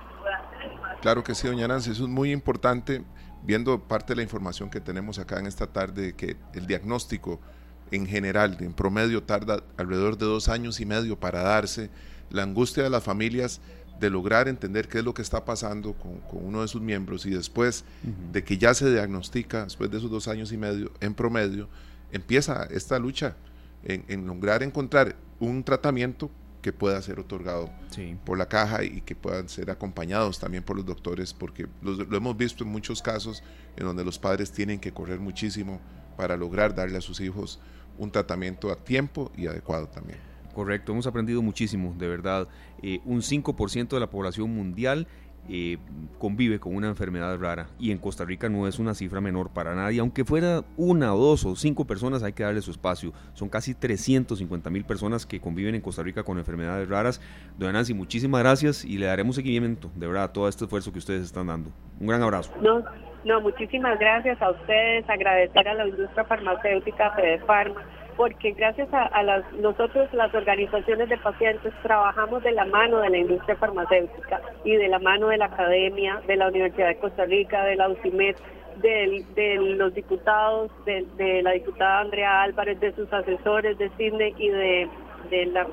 Claro 1.01 1.23
que 1.23 1.35
sí, 1.35 1.49
doña 1.49 1.69
Nancy, 1.69 1.93
eso 1.93 2.05
es 2.05 2.11
muy 2.11 2.33
importante 2.33 3.03
viendo 3.47 3.81
parte 3.81 4.13
de 4.13 4.17
la 4.17 4.23
información 4.23 4.69
que 4.69 4.81
tenemos 4.81 5.19
acá 5.19 5.39
en 5.39 5.47
esta 5.47 5.69
tarde, 5.69 6.15
que 6.15 6.37
el 6.53 6.67
diagnóstico 6.67 7.41
en 7.93 8.07
general, 8.07 8.57
en 8.61 8.73
promedio, 8.73 9.23
tarda 9.23 9.63
alrededor 9.77 10.19
de 10.19 10.27
dos 10.27 10.49
años 10.49 10.81
y 10.81 10.87
medio 10.87 11.19
para 11.19 11.43
darse, 11.43 11.89
la 12.31 12.43
angustia 12.43 12.83
de 12.83 12.91
las 12.91 13.05
familias 13.05 13.61
de 14.01 14.11
lograr 14.11 14.49
entender 14.49 14.89
qué 14.89 14.99
es 14.99 15.05
lo 15.05 15.15
que 15.15 15.23
está 15.23 15.45
pasando 15.45 15.95
con, 15.95 16.21
uno 16.33 16.63
de 16.63 16.69
sus 16.69 16.83
miembros 16.83 17.25
y 17.25 17.31
después 17.31 17.85
de 18.33 18.45
que 18.45 18.59
ya 18.59 18.75
se 18.75 18.91
diagnostica, 18.91 19.65
después 19.65 19.91
de 19.91 19.99
esos 19.99 20.11
dos 20.11 20.29
años 20.29 20.53
y 20.53 20.57
medio, 20.57 20.93
en 21.01 21.15
promedio, 21.15 21.69
empieza 22.13 22.65
esta 22.65 22.99
lucha 22.99 23.37
en, 23.85 24.05
en 24.09 24.27
lograr 24.27 24.63
encontrar 24.63 25.17
un 25.39 25.63
tratamiento 25.63 26.31
que 26.63 26.73
pueda 26.73 27.01
ser 27.03 27.21
otorgado 27.21 27.71
por 28.25 28.39
la 28.39 28.49
caja 28.49 28.83
y 28.85 29.01
que 29.03 29.15
puedan 29.15 29.49
ser 29.49 29.71
acompañados 29.71 30.39
también 30.39 30.63
por 30.63 30.77
los 30.77 30.85
doctores, 30.85 31.33
porque 31.33 31.67
lo 31.83 32.17
hemos 32.17 32.37
visto 32.37 32.65
en 32.65 32.71
muchos 32.71 33.03
casos 33.03 33.43
en 33.77 33.85
donde 33.87 34.05
los 34.05 34.19
padres 34.19 34.51
tienen 34.53 34.81
que 34.81 34.93
correr 34.93 35.21
muchísimo 35.21 35.81
para 36.17 36.37
lograr 36.37 36.75
darle 36.75 36.99
a 36.99 37.01
sus 37.01 37.21
hijos 37.21 37.61
un 37.99 38.11
tratamiento 38.11 38.71
a 38.71 38.77
tiempo 38.77 39.31
y 39.37 39.47
adecuado 39.47 39.89
también. 39.89 40.19
Correcto, 40.55 40.93
hemos 40.93 41.07
aprendido 41.07 41.43
muchísimo, 41.43 41.95
de 41.99 42.09
verdad. 42.09 42.49
Eh, 42.83 43.01
un 43.05 43.21
5% 43.21 43.89
de 43.89 44.01
la 44.01 44.09
población 44.09 44.55
mundial 44.55 45.07
eh, 45.49 45.79
convive 46.19 46.59
con 46.59 46.75
una 46.75 46.89
enfermedad 46.89 47.39
rara 47.39 47.67
y 47.79 47.91
en 47.91 47.99
Costa 47.99 48.25
Rica 48.25 48.49
no 48.49 48.67
es 48.67 48.79
una 48.79 48.95
cifra 48.95 49.21
menor 49.21 49.51
para 49.51 49.75
nadie, 49.75 50.01
aunque 50.01 50.25
fuera 50.25 50.65
una 50.77 51.15
o 51.15 51.19
dos 51.19 51.45
o 51.45 51.57
cinco 51.57 51.87
personas 51.87 52.23
hay 52.23 52.33
que 52.33 52.43
darle 52.43 52.63
su 52.63 52.71
espacio. 52.71 53.13
Son 53.35 53.49
casi 53.49 53.75
350 53.75 54.71
mil 54.71 54.85
personas 54.85 55.27
que 55.27 55.41
conviven 55.41 55.75
en 55.75 55.81
Costa 55.81 56.03
Rica 56.03 56.23
con 56.23 56.39
enfermedades 56.39 56.89
raras. 56.89 57.21
Doña 57.59 57.73
Nancy, 57.73 57.95
muchísimas 57.95 58.43
gracias 58.43 58.85
y 58.85 58.99
le 58.99 59.07
daremos 59.07 59.37
seguimiento 59.37 59.91
de 59.95 60.07
verdad 60.07 60.25
a 60.25 60.33
todo 60.33 60.49
este 60.49 60.65
esfuerzo 60.65 60.93
que 60.93 60.99
ustedes 60.99 61.23
están 61.23 61.47
dando. 61.47 61.71
Un 62.01 62.07
gran 62.07 62.23
abrazo. 62.23 62.53
No, 62.61 62.83
no, 63.25 63.41
muchísimas 63.41 63.99
gracias 63.99 64.41
a 64.41 64.51
ustedes, 64.51 65.09
agradecer 65.09 65.69
a 65.69 65.75
la 65.75 65.89
industria 65.89 66.25
farmacéutica 66.25 67.11
Fede 67.13 67.39
Pharma 67.47 67.83
porque 68.17 68.53
gracias 68.53 68.89
a, 68.93 69.23
las, 69.23 69.51
nosotros 69.55 70.13
las 70.13 70.35
organizaciones 70.35 71.09
de 71.09 71.19
pacientes 71.19 71.73
trabajamos 71.83 72.43
de 72.43 72.53
la 72.53 72.65
mano 72.65 72.99
de 73.01 73.11
la 73.11 73.19
industria 73.19 73.57
farmacéutica 73.57 74.41
y 74.65 74.77
de 74.77 74.89
la 74.89 74.99
mano 74.99 75.29
de 75.29 75.37
la 75.37 75.47
academia, 75.47 76.21
de 76.27 76.37
la 76.37 76.49
Universidad 76.49 76.89
de 76.89 76.99
Costa 76.99 77.25
Rica, 77.27 77.65
de 77.65 77.77
la 77.77 77.89
UCIMED, 77.89 78.37
de, 78.77 79.57
los 79.77 79.95
diputados, 79.95 80.71
de, 80.85 81.43
la 81.43 81.53
diputada 81.53 82.01
Andrea 82.01 82.43
Álvarez, 82.43 82.79
de 82.81 82.93
sus 82.95 83.13
asesores 83.13 83.79
de 83.79 83.91
Sidney 83.97 84.35
y 84.39 84.49
de, 84.49 84.89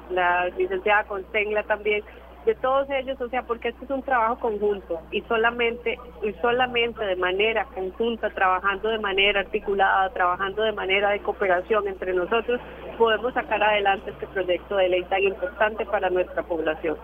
la, 0.09 0.49
licenciada 0.57 1.03
Constengla 1.05 1.63
también, 1.63 2.03
de 2.45 2.55
todos 2.55 2.89
ellos, 2.89 3.19
o 3.21 3.29
sea, 3.29 3.43
porque 3.43 3.69
esto 3.69 3.85
es 3.85 3.91
un 3.91 4.03
trabajo 4.03 4.39
conjunto 4.39 4.99
y 5.11 5.21
solamente 5.21 5.97
y 6.23 6.33
solamente 6.41 7.03
de 7.05 7.15
manera 7.15 7.65
conjunta, 7.65 8.29
trabajando 8.29 8.89
de 8.89 8.99
manera 8.99 9.41
articulada, 9.41 10.09
trabajando 10.09 10.63
de 10.63 10.73
manera 10.73 11.11
de 11.11 11.19
cooperación 11.19 11.87
entre 11.87 12.13
nosotros, 12.13 12.59
podemos 12.97 13.33
sacar 13.33 13.63
adelante 13.63 14.11
este 14.11 14.27
proyecto 14.27 14.75
de 14.75 14.89
ley 14.89 15.03
tan 15.03 15.23
importante 15.23 15.85
para 15.85 16.09
nuestra 16.09 16.43
población. 16.43 16.97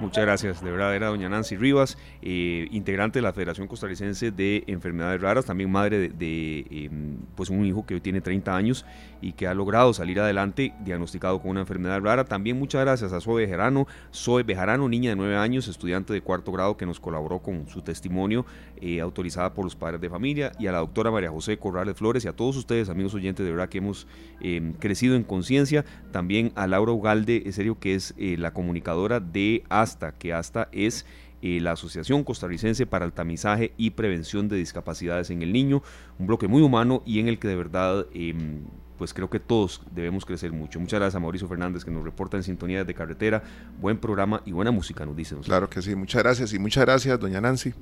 Muchas 0.00 0.24
gracias, 0.24 0.62
de 0.62 0.72
verdad 0.72 0.94
era 0.96 1.06
doña 1.06 1.28
Nancy 1.28 1.56
Rivas, 1.56 1.96
eh, 2.20 2.66
integrante 2.72 3.20
de 3.20 3.22
la 3.22 3.32
Federación 3.32 3.68
Costarricense 3.68 4.32
de 4.32 4.64
Enfermedades 4.66 5.20
Raras, 5.20 5.44
también 5.44 5.70
madre 5.70 6.08
de, 6.08 6.66
em, 6.68 7.18
pues 7.36 7.48
un 7.48 7.64
hijo 7.64 7.86
que 7.86 7.94
hoy 7.94 8.00
tiene 8.00 8.20
30 8.20 8.56
años 8.56 8.84
y 9.20 9.32
que 9.32 9.46
ha 9.46 9.54
logrado 9.54 9.94
salir 9.94 10.18
adelante 10.18 10.74
diagnosticado 10.84 11.40
con 11.40 11.52
una 11.52 11.60
enfermedad 11.60 12.00
rara. 12.02 12.24
También 12.24 12.58
muchas 12.58 12.82
gracias 12.82 13.12
a 13.12 13.20
Zoe 13.20 13.46
Bejarano, 13.46 13.86
Zoe 14.12 14.42
Bejarano, 14.42 14.88
niña 14.88 15.10
de 15.10 15.16
9 15.16 15.36
años, 15.36 15.68
estudiante 15.68 16.12
de 16.12 16.20
cuarto 16.20 16.50
grado 16.50 16.76
que 16.76 16.86
nos 16.86 16.98
colaboró 16.98 17.38
con 17.38 17.68
su 17.68 17.80
testimonio 17.80 18.44
eh, 18.80 19.00
autorizada 19.00 19.54
por 19.54 19.64
los 19.64 19.76
padres 19.76 20.00
de 20.00 20.10
familia 20.10 20.52
y 20.58 20.66
a 20.66 20.72
la 20.72 20.78
doctora 20.78 21.10
María 21.10 21.30
José 21.30 21.56
Corrales 21.56 21.96
Flores 21.96 22.24
y 22.24 22.28
a 22.28 22.32
todos 22.32 22.56
ustedes, 22.56 22.88
amigos 22.88 23.14
oyentes, 23.14 23.46
de 23.46 23.52
verdad 23.52 23.68
que 23.68 23.78
hemos 23.78 24.06
em, 24.40 24.72
crecido 24.74 25.14
en 25.14 25.22
conciencia. 25.22 25.84
También 26.10 26.52
a 26.56 26.66
Laura 26.66 26.92
Ugalde, 26.92 27.44
en 27.46 27.52
serio 27.52 27.78
que 27.78 27.94
es 27.94 28.12
eh, 28.18 28.36
la 28.36 28.52
comunicadora 28.52 29.20
de 29.20 29.62
hasta 29.84 30.12
que 30.12 30.32
hasta 30.32 30.68
es 30.72 31.06
eh, 31.42 31.60
la 31.60 31.72
Asociación 31.72 32.24
Costarricense 32.24 32.86
para 32.86 33.04
el 33.04 33.12
Tamizaje 33.12 33.72
y 33.76 33.90
Prevención 33.90 34.48
de 34.48 34.56
Discapacidades 34.56 35.30
en 35.30 35.42
el 35.42 35.52
Niño, 35.52 35.82
un 36.18 36.26
bloque 36.26 36.48
muy 36.48 36.62
humano 36.62 37.02
y 37.04 37.20
en 37.20 37.28
el 37.28 37.38
que 37.38 37.48
de 37.48 37.56
verdad 37.56 38.06
em, 38.14 38.64
pues 38.96 39.12
creo 39.12 39.28
que 39.28 39.40
todos 39.40 39.82
debemos 39.92 40.24
crecer 40.24 40.52
mucho. 40.52 40.80
Muchas 40.80 41.00
gracias 41.00 41.16
a 41.16 41.20
Mauricio 41.20 41.46
Fernández 41.46 41.84
que 41.84 41.90
nos 41.90 42.02
reporta 42.02 42.38
en 42.38 42.42
sintonía 42.42 42.82
de 42.84 42.94
carretera, 42.94 43.42
buen 43.78 43.98
programa 43.98 44.40
y 44.46 44.52
buena 44.52 44.70
música, 44.70 45.04
nos 45.04 45.16
dicen. 45.16 45.42
Claro 45.42 45.68
que 45.68 45.82
sí, 45.82 45.94
muchas 45.94 46.22
gracias 46.22 46.54
y 46.54 46.58
muchas 46.58 46.84
gracias, 46.84 47.20
doña 47.20 47.40
Nancy. 47.40 47.74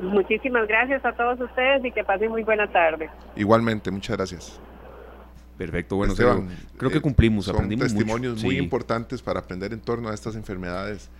Muchísimas 0.00 0.66
gracias 0.66 1.04
a 1.04 1.12
todos 1.12 1.40
ustedes 1.40 1.84
y 1.84 1.92
que 1.92 2.04
pasen 2.04 2.30
muy 2.30 2.42
buena 2.42 2.70
tarde. 2.72 3.10
Igualmente, 3.36 3.90
muchas 3.90 4.16
gracias. 4.16 4.60
Perfecto, 5.58 5.96
bueno, 5.96 6.14
creo 6.14 6.90
que 6.90 6.98
eh, 6.98 7.02
cumplimos, 7.02 7.46
son 7.46 7.56
aprendimos 7.56 7.88
testimonios 7.88 8.42
muy 8.44 8.56
importantes 8.56 9.20
para 9.20 9.40
aprender 9.40 9.72
en 9.72 9.80
torno 9.80 10.08
a 10.08 10.14
estas 10.14 10.36
enfermedades 10.36 11.10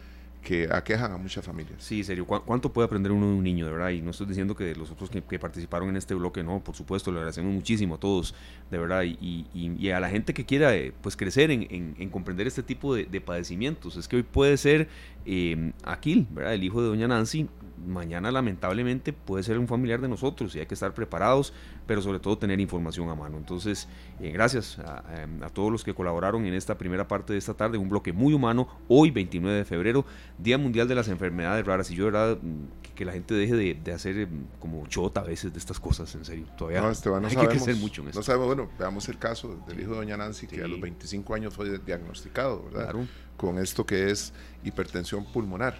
que 0.42 0.68
aquejan 0.70 1.12
a 1.12 1.16
muchas 1.16 1.44
familias. 1.44 1.74
Sí, 1.78 2.04
serio, 2.04 2.24
¿cuánto 2.24 2.72
puede 2.72 2.86
aprender 2.86 3.12
uno 3.12 3.26
de 3.26 3.32
un 3.32 3.42
niño, 3.42 3.66
de 3.66 3.72
verdad? 3.72 3.90
Y 3.90 4.00
no 4.00 4.12
estoy 4.12 4.26
diciendo 4.26 4.54
que 4.54 4.74
los 4.74 4.90
otros 4.90 5.10
que, 5.10 5.38
participaron 5.38 5.88
en 5.88 5.96
este 5.96 6.14
bloque, 6.14 6.42
no, 6.42 6.60
por 6.60 6.74
supuesto, 6.74 7.10
le 7.10 7.18
agradecemos 7.18 7.52
muchísimo 7.52 7.96
a 7.96 7.98
todos, 7.98 8.34
de 8.70 8.78
verdad, 8.78 9.02
y, 9.04 9.90
a 9.90 10.00
la 10.00 10.08
gente 10.08 10.34
que 10.34 10.44
quiera 10.44 10.74
eh, 10.76 10.92
pues 11.00 11.16
crecer 11.16 11.50
en, 11.50 12.10
comprender 12.10 12.46
este 12.46 12.62
tipo 12.62 12.94
de, 12.94 13.20
padecimientos. 13.20 13.96
Es 13.96 14.08
que 14.08 14.16
hoy 14.16 14.22
puede 14.22 14.56
ser 14.56 14.88
eh, 15.26 15.72
Aquil, 15.84 16.26
¿verdad? 16.30 16.54
El 16.54 16.64
hijo 16.64 16.82
de 16.82 16.88
doña 16.88 17.08
Nancy, 17.08 17.48
mañana 17.86 18.30
lamentablemente 18.30 19.12
puede 19.12 19.42
ser 19.42 19.58
un 19.58 19.68
familiar 19.68 20.00
de 20.00 20.08
nosotros 20.08 20.54
y 20.54 20.60
hay 20.60 20.66
que 20.66 20.74
estar 20.74 20.92
preparados, 20.94 21.52
pero 21.86 22.02
sobre 22.02 22.18
todo 22.18 22.36
tener 22.38 22.60
información 22.60 23.08
a 23.08 23.14
mano. 23.14 23.38
Entonces, 23.38 23.88
eh, 24.20 24.30
gracias 24.30 24.78
a, 24.78 25.02
a, 25.42 25.48
todos 25.50 25.72
los 25.72 25.84
que 25.84 25.94
colaboraron 25.94 26.44
en 26.44 26.54
esta 26.54 26.76
primera 26.76 27.08
parte 27.08 27.32
de 27.32 27.38
esta 27.38 27.54
tarde, 27.54 27.78
un 27.78 27.88
bloque 27.88 28.12
muy 28.12 28.34
humano, 28.34 28.68
hoy 28.88 29.10
29 29.10 29.58
de 29.58 29.64
febrero, 29.64 30.04
Día 30.38 30.58
Mundial 30.58 30.88
de 30.88 30.94
las 30.94 31.08
Enfermedades 31.08 31.64
Raras, 31.64 31.90
y 31.90 31.94
yo 31.94 32.04
de 32.06 32.10
verdad 32.10 32.38
mm, 32.40 32.94
que, 32.94 33.04
la 33.04 33.12
gente 33.12 33.34
deje 33.34 33.54
de, 33.54 33.92
hacer 33.92 34.26
mm, 34.26 34.46
como 34.58 34.86
chota 34.86 35.20
a 35.20 35.24
veces 35.24 35.52
de 35.52 35.58
estas 35.58 35.80
cosas, 35.80 36.14
en 36.14 36.24
serio, 36.24 36.46
todavía 36.56 36.80
no, 36.80 36.90
Esteban, 36.90 37.22
no 37.22 37.28
hay 37.28 37.34
sabemos, 37.34 37.54
que 37.54 37.64
crecer 37.64 37.80
mucho 37.80 38.02
en 38.02 38.08
eso. 38.08 38.18
No 38.18 38.22
sabemos, 38.22 38.46
bueno, 38.48 38.68
veamos 38.78 39.08
el 39.08 39.18
caso 39.18 39.58
del 39.66 39.80
hijo 39.80 39.92
de 39.92 39.96
doña 39.98 40.16
Nancy, 40.16 40.46
que 40.46 40.62
a 40.62 40.68
los 40.68 40.80
25 40.80 41.34
años 41.34 41.54
fue 41.54 41.78
diagnosticado, 41.78 42.64
¿verdad? 42.64 42.94
Con 43.38 43.58
esto 43.58 43.86
que 43.86 44.10
es 44.10 44.34
hipertensión 44.64 45.24
pulmonar. 45.24 45.78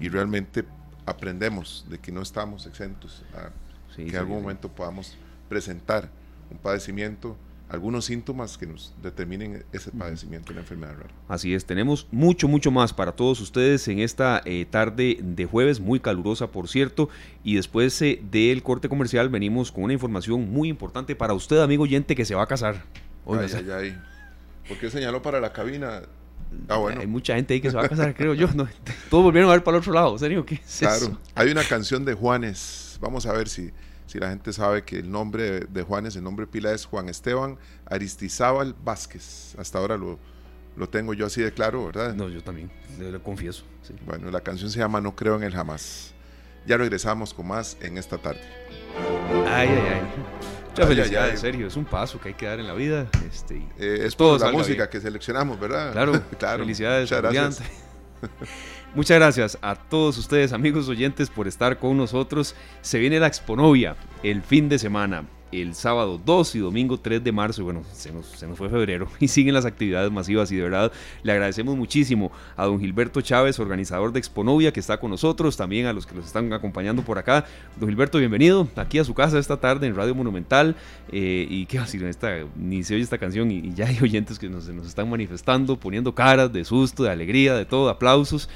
Y 0.00 0.08
realmente 0.08 0.64
aprendemos 1.04 1.84
de 1.90 1.98
que 1.98 2.10
no 2.10 2.22
estamos 2.22 2.64
exentos 2.64 3.22
a 3.34 3.50
que 3.94 4.08
en 4.08 4.16
algún 4.16 4.40
momento 4.42 4.68
podamos 4.68 5.14
presentar 5.48 6.08
un 6.50 6.58
padecimiento, 6.58 7.36
algunos 7.68 8.06
síntomas 8.06 8.58
que 8.58 8.66
nos 8.66 8.94
determinen 9.02 9.64
ese 9.72 9.90
padecimiento 9.90 10.48
de 10.48 10.54
la 10.54 10.60
enfermedad 10.60 10.94
rara. 10.94 11.10
Así 11.28 11.54
es, 11.54 11.64
tenemos 11.64 12.06
mucho, 12.10 12.48
mucho 12.48 12.70
más 12.70 12.92
para 12.92 13.12
todos 13.12 13.40
ustedes 13.40 13.86
en 13.88 13.98
esta 13.98 14.42
eh, 14.44 14.66
tarde 14.68 15.18
de 15.22 15.46
jueves, 15.46 15.80
muy 15.80 16.00
calurosa 16.00 16.50
por 16.50 16.68
cierto, 16.68 17.08
y 17.42 17.56
después 17.56 18.00
eh, 18.02 18.20
del 18.30 18.62
corte 18.62 18.88
comercial 18.88 19.28
venimos 19.28 19.70
con 19.70 19.84
una 19.84 19.92
información 19.92 20.50
muy 20.50 20.68
importante 20.68 21.14
para 21.14 21.34
usted, 21.34 21.60
amigo 21.60 21.84
oyente, 21.84 22.14
que 22.14 22.24
se 22.24 22.34
va 22.34 22.42
a 22.42 22.46
casar. 22.46 22.84
Ay, 23.26 23.48
ay, 23.54 23.70
ay. 23.70 23.98
¿Por 24.68 24.78
qué 24.78 24.90
señaló 24.90 25.22
para 25.22 25.40
la 25.40 25.52
cabina? 25.52 26.02
Ah, 26.68 26.76
bueno. 26.76 27.00
Hay 27.00 27.06
mucha 27.06 27.34
gente 27.34 27.54
ahí 27.54 27.60
que 27.60 27.70
se 27.70 27.76
va 27.76 27.84
a 27.84 27.88
casar, 27.88 28.14
creo 28.14 28.34
yo. 28.34 28.48
No, 28.54 28.68
todos 29.10 29.24
volvieron 29.24 29.50
a 29.50 29.54
ver 29.54 29.64
para 29.64 29.76
el 29.76 29.80
otro 29.80 29.92
lado. 29.92 30.18
¿Serio? 30.18 30.44
¿Qué 30.46 30.60
claro. 30.78 31.18
Hay 31.34 31.50
una 31.50 31.64
canción 31.64 32.04
de 32.04 32.14
Juanes. 32.14 32.98
Vamos 33.00 33.26
a 33.26 33.32
ver 33.32 33.48
si, 33.48 33.70
si 34.06 34.18
la 34.18 34.30
gente 34.30 34.52
sabe 34.52 34.84
que 34.84 34.98
el 34.98 35.10
nombre 35.10 35.60
de 35.60 35.82
Juanes, 35.82 36.16
el 36.16 36.24
nombre 36.24 36.46
pila 36.46 36.72
es 36.72 36.84
Juan 36.86 37.08
Esteban 37.08 37.58
Aristizábal 37.86 38.74
Vázquez. 38.84 39.54
Hasta 39.58 39.78
ahora 39.78 39.96
lo, 39.96 40.18
lo 40.76 40.88
tengo 40.88 41.14
yo 41.14 41.26
así 41.26 41.42
de 41.42 41.52
claro, 41.52 41.86
¿verdad? 41.86 42.14
No, 42.14 42.28
yo 42.28 42.42
también, 42.42 42.70
lo 42.98 43.22
confieso. 43.22 43.64
Bueno, 44.06 44.30
la 44.30 44.40
canción 44.40 44.70
se 44.70 44.78
llama 44.78 45.00
No 45.00 45.14
creo 45.14 45.36
en 45.36 45.42
el 45.42 45.52
jamás. 45.52 46.14
Ya 46.66 46.76
regresamos 46.78 47.34
con 47.34 47.48
más 47.48 47.76
en 47.82 47.98
esta 47.98 48.16
tarde. 48.18 48.40
Ay, 49.46 49.68
ay, 49.68 49.82
ay. 49.94 50.63
Muchas 50.74 50.88
felicidades, 50.88 51.34
en 51.34 51.38
serio, 51.38 51.66
es 51.68 51.76
un 51.76 51.84
paso 51.84 52.20
que 52.20 52.30
hay 52.30 52.34
que 52.34 52.46
dar 52.46 52.58
en 52.58 52.66
la 52.66 52.74
vida. 52.74 53.06
Este, 53.30 53.64
eh, 53.78 54.00
es 54.02 54.16
por 54.16 54.40
la 54.40 54.50
música 54.50 54.90
que 54.90 55.00
seleccionamos, 55.00 55.60
¿verdad? 55.60 55.92
Claro, 55.92 56.20
claro. 56.38 56.64
Felicidades, 56.64 57.08
muchas 57.08 57.22
gracias. 57.22 57.62
Muchas 58.94 59.18
gracias 59.18 59.58
a 59.60 59.74
todos 59.74 60.16
ustedes, 60.18 60.52
amigos 60.52 60.88
oyentes, 60.88 61.28
por 61.28 61.48
estar 61.48 61.78
con 61.78 61.96
nosotros. 61.96 62.54
Se 62.80 62.98
viene 62.98 63.18
la 63.18 63.26
Exponovia 63.26 63.96
el 64.22 64.40
fin 64.42 64.68
de 64.68 64.78
semana 64.78 65.24
el 65.62 65.74
sábado 65.74 66.20
2 66.24 66.54
y 66.56 66.58
domingo 66.58 66.98
3 66.98 67.22
de 67.22 67.32
marzo. 67.32 67.62
Y 67.62 67.64
bueno, 67.64 67.82
se 67.92 68.12
nos, 68.12 68.26
se 68.26 68.46
nos 68.46 68.58
fue 68.58 68.68
febrero 68.68 69.08
y 69.20 69.28
siguen 69.28 69.54
las 69.54 69.64
actividades 69.64 70.10
masivas 70.10 70.50
y 70.52 70.56
de 70.56 70.62
verdad 70.62 70.92
le 71.22 71.32
agradecemos 71.32 71.76
muchísimo 71.76 72.32
a 72.56 72.64
don 72.64 72.80
Gilberto 72.80 73.20
Chávez, 73.20 73.58
organizador 73.58 74.12
de 74.12 74.18
Exponovia, 74.18 74.72
que 74.72 74.80
está 74.80 74.98
con 74.98 75.10
nosotros, 75.10 75.56
también 75.56 75.86
a 75.86 75.92
los 75.92 76.06
que 76.06 76.14
nos 76.14 76.26
están 76.26 76.52
acompañando 76.52 77.02
por 77.02 77.18
acá. 77.18 77.44
Don 77.78 77.88
Gilberto, 77.88 78.18
bienvenido 78.18 78.68
aquí 78.76 78.98
a 78.98 79.04
su 79.04 79.14
casa 79.14 79.38
esta 79.38 79.58
tarde 79.58 79.86
en 79.86 79.94
Radio 79.94 80.14
Monumental. 80.14 80.76
Eh, 81.12 81.46
y 81.48 81.66
qué 81.66 81.78
decir, 81.80 82.04
ni 82.56 82.82
se 82.84 82.94
oye 82.94 83.02
esta 83.02 83.18
canción 83.18 83.50
y, 83.50 83.74
ya 83.74 83.86
hay 83.86 83.98
oyentes 84.00 84.38
que 84.38 84.48
nos, 84.48 84.68
nos 84.68 84.86
están 84.86 85.10
manifestando, 85.10 85.78
poniendo 85.78 86.14
caras 86.14 86.52
de 86.52 86.64
susto, 86.64 87.02
de 87.02 87.10
alegría, 87.10 87.54
de 87.54 87.64
todo, 87.64 87.88
aplausos. 87.88 88.48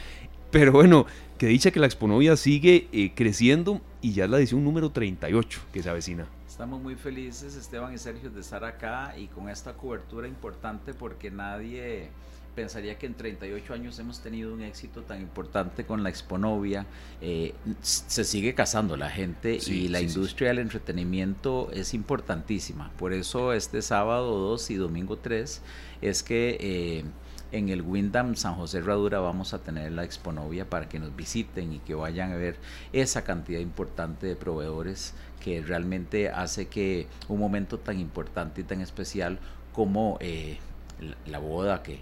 Pero 0.51 0.73
bueno, 0.73 1.07
que 1.37 1.47
dicha 1.47 1.71
que 1.71 1.81
la 1.81 1.87
Exponovia 1.87 2.37
sigue 2.37 2.89
eh, 2.93 3.13
creciendo 3.15 3.81
y 4.01 4.13
ya 4.13 4.25
es 4.25 4.31
la 4.31 4.39
edición 4.39 4.65
número 4.65 4.91
38 4.91 5.61
que 5.73 5.83
se 5.83 5.91
avecina. 5.91 6.27
Estamos 6.59 6.83
muy 6.83 6.97
felices, 6.97 7.55
Esteban 7.55 7.95
y 7.95 7.99
Sergio, 7.99 8.31
de 8.31 8.41
estar 8.41 8.65
acá 8.65 9.15
y 9.17 9.29
con 9.29 9.49
esta 9.49 9.75
cobertura 9.75 10.27
importante 10.27 10.93
porque 10.93 11.31
nadie 11.31 12.11
pensaría 12.57 12.99
que 12.99 13.07
en 13.07 13.15
38 13.15 13.75
años 13.75 13.97
hemos 14.01 14.19
tenido 14.19 14.53
un 14.53 14.63
éxito 14.63 15.03
tan 15.03 15.21
importante 15.21 15.87
con 15.87 16.03
la 16.03 16.09
Exponovia. 16.09 16.85
Eh, 17.21 17.55
se 17.81 18.25
sigue 18.25 18.57
casando 18.57 18.97
la 18.97 19.09
gente 19.09 19.61
y 19.69 19.87
la 19.87 20.01
industria 20.01 20.49
del 20.49 20.59
entretenimiento 20.59 21.71
es 21.73 21.95
importantísima. 21.95 22.91
Por 22.99 23.13
eso 23.13 23.53
este 23.53 23.81
sábado 23.81 24.37
2 24.39 24.71
y 24.73 24.75
domingo 24.75 25.17
3 25.17 25.63
es 26.03 26.25
que... 26.25 26.57
Eh, 26.59 27.05
en 27.51 27.71
el 27.71 27.81
Windham 27.81 28.37
San 28.37 28.57
José 28.57 28.83
Radura 28.83 29.21
vamos 29.21 29.55
a 29.55 29.59
tener 29.61 29.93
la 29.93 30.05
Exponovia 30.05 30.69
para 30.69 30.89
que 30.89 30.99
nos 30.99 31.17
visiten 31.17 31.73
y 31.73 31.79
que 31.79 31.95
vayan 31.95 32.33
a 32.33 32.37
ver 32.37 32.57
esa 32.93 33.25
cantidad 33.25 33.61
importante 33.61 34.27
de 34.27 34.37
proveedores 34.37 35.15
que 35.49 35.63
realmente 35.63 36.29
hace 36.29 36.67
que 36.69 37.07
un 37.29 37.41
momento 37.41 37.79
tan 37.79 37.99
importante 37.99 38.61
y 38.61 38.65
tan 38.65 38.83
especial 38.83 39.39
como 39.73 40.19
eh, 40.21 40.59
la 41.27 41.39
boda 41.39 41.83
que 41.83 42.01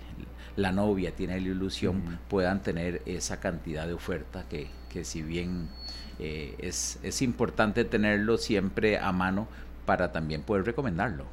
la 0.57 0.73
novia 0.73 1.15
tiene 1.15 1.41
la 1.41 1.47
ilusión 1.47 2.19
puedan 2.29 2.61
tener 2.65 3.03
esa 3.07 3.39
cantidad 3.39 3.87
de 3.87 3.93
oferta 3.93 4.47
que, 4.49 4.67
que 4.89 5.05
si 5.05 5.23
bien 5.23 5.69
eh, 6.19 6.57
es, 6.59 6.99
es 7.05 7.23
importante 7.23 7.85
tenerlo 7.85 8.37
siempre 8.37 8.99
a 8.99 9.13
mano 9.13 9.47
para 9.85 10.11
también 10.11 10.43
poder 10.43 10.65
recomendarlo. 10.65 11.25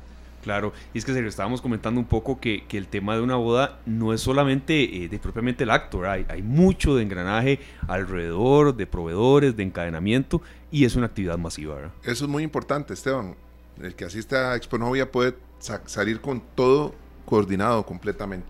Claro, 0.43 0.73
y 0.93 0.97
es 0.97 1.05
que 1.05 1.13
se 1.13 1.21
lo 1.21 1.29
estábamos 1.29 1.61
comentando 1.61 2.01
un 2.01 2.05
poco 2.05 2.39
que, 2.41 2.65
el 2.69 2.87
tema 2.87 3.15
de 3.15 3.21
una 3.21 3.37
boda 3.37 3.79
no 3.85 4.13
es 4.13 4.19
solamente 4.19 5.03
eh, 5.03 5.07
de 5.07 5.17
propiamente 5.17 5.63
el 5.63 5.69
acto, 5.69 6.03
hay, 6.09 6.25
hay, 6.27 6.41
mucho 6.41 6.97
de 6.97 7.03
engranaje 7.03 7.59
alrededor, 7.87 8.75
de 8.75 8.85
proveedores, 8.85 9.55
de 9.55 9.63
encadenamiento, 9.63 10.41
y 10.69 10.83
es 10.83 10.97
una 10.97 11.05
actividad 11.05 11.37
masiva. 11.37 11.75
¿verdad? 11.75 11.91
Eso 12.03 12.25
es 12.25 12.29
muy 12.29 12.43
importante, 12.43 12.93
Esteban. 12.93 13.35
El 13.81 13.95
que 13.95 14.03
asiste 14.03 14.35
a 14.35 14.55
Exponovia 14.55 15.09
puede 15.09 15.35
salir 15.85 16.19
con 16.19 16.43
todo 16.55 16.93
coordinado 17.25 17.85
completamente, 17.85 18.47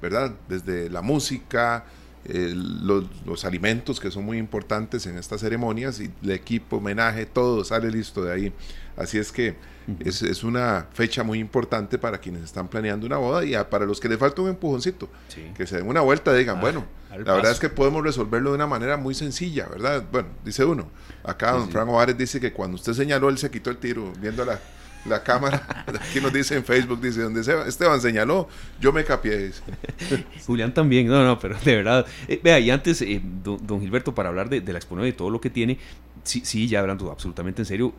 ¿verdad? 0.00 0.32
Desde 0.48 0.88
la 0.90 1.02
música, 1.02 1.86
los, 2.24 3.04
los, 3.26 3.44
alimentos 3.44 3.98
que 3.98 4.12
son 4.12 4.24
muy 4.24 4.38
importantes 4.38 5.06
en 5.06 5.18
estas 5.18 5.40
ceremonias 5.40 5.98
y 5.98 6.08
el 6.22 6.30
equipo, 6.30 6.76
homenaje, 6.76 7.26
todo 7.26 7.64
sale 7.64 7.90
listo 7.90 8.22
de 8.22 8.32
ahí. 8.32 8.52
Así 8.96 9.18
es 9.18 9.32
que 9.32 9.56
es, 10.00 10.22
es, 10.22 10.44
una 10.44 10.86
fecha 10.92 11.22
muy 11.22 11.38
importante 11.38 11.98
para 11.98 12.18
quienes 12.18 12.42
están 12.42 12.68
planeando 12.68 13.06
una 13.06 13.16
boda 13.16 13.44
y 13.44 13.54
para 13.70 13.84
los 13.84 14.00
que 14.00 14.08
les 14.08 14.18
falta 14.18 14.42
un 14.42 14.48
empujoncito, 14.48 15.08
que 15.56 15.66
se 15.66 15.76
den 15.76 15.88
una 15.88 16.00
vuelta 16.00 16.34
y 16.34 16.38
digan, 16.38 16.58
ah, 16.58 16.60
bueno, 16.60 16.84
la 17.10 17.34
verdad 17.34 17.52
es 17.52 17.60
que 17.60 17.68
podemos 17.68 18.02
resolverlo 18.02 18.50
de 18.50 18.56
una 18.56 18.66
manera 18.66 18.96
muy 18.96 19.14
sencilla, 19.14 19.66
¿verdad? 19.68 20.04
Bueno, 20.10 20.28
dice 20.44 20.64
uno. 20.64 20.88
Acá 21.24 21.52
don 21.52 21.70
Frank 21.70 21.88
Ovares 21.88 22.16
dice 22.16 22.40
que 22.40 22.52
cuando 22.52 22.76
usted 22.76 22.94
señaló, 22.94 23.28
él 23.28 23.38
se 23.38 23.50
quitó 23.50 23.70
el 23.70 23.76
tiro 23.76 24.12
viendo 24.20 24.44
la, 24.44 24.58
la 25.04 25.22
cámara. 25.22 25.84
Aquí 25.86 26.20
nos 26.20 26.32
dice 26.32 26.56
en 26.56 26.64
Facebook, 26.64 27.00
dice, 27.00 27.22
donde 27.22 27.40
Esteban 27.40 28.00
señaló, 28.00 28.48
yo 28.80 28.92
me 28.92 29.04
capié. 29.04 29.50
Julián 30.46 30.72
también, 30.72 31.06
no, 31.06 31.24
no, 31.24 31.38
pero 31.38 31.56
de 31.64 31.76
verdad. 31.76 32.06
Eh, 32.28 32.40
vea, 32.42 32.58
y 32.60 32.70
antes, 32.70 33.02
eh, 33.02 33.20
don, 33.22 33.80
Gilberto, 33.80 34.14
para 34.14 34.28
hablar 34.28 34.48
de, 34.48 34.60
de 34.60 34.72
la 34.72 34.78
exposición 34.78 35.08
y 35.08 35.12
todo 35.12 35.30
lo 35.30 35.40
que 35.40 35.50
tiene, 35.50 35.78
sí, 36.24 36.42
sí, 36.44 36.68
ya 36.68 36.80
hablando 36.80 37.10
absolutamente 37.10 37.62
en 37.62 37.66
serio, 37.66 37.92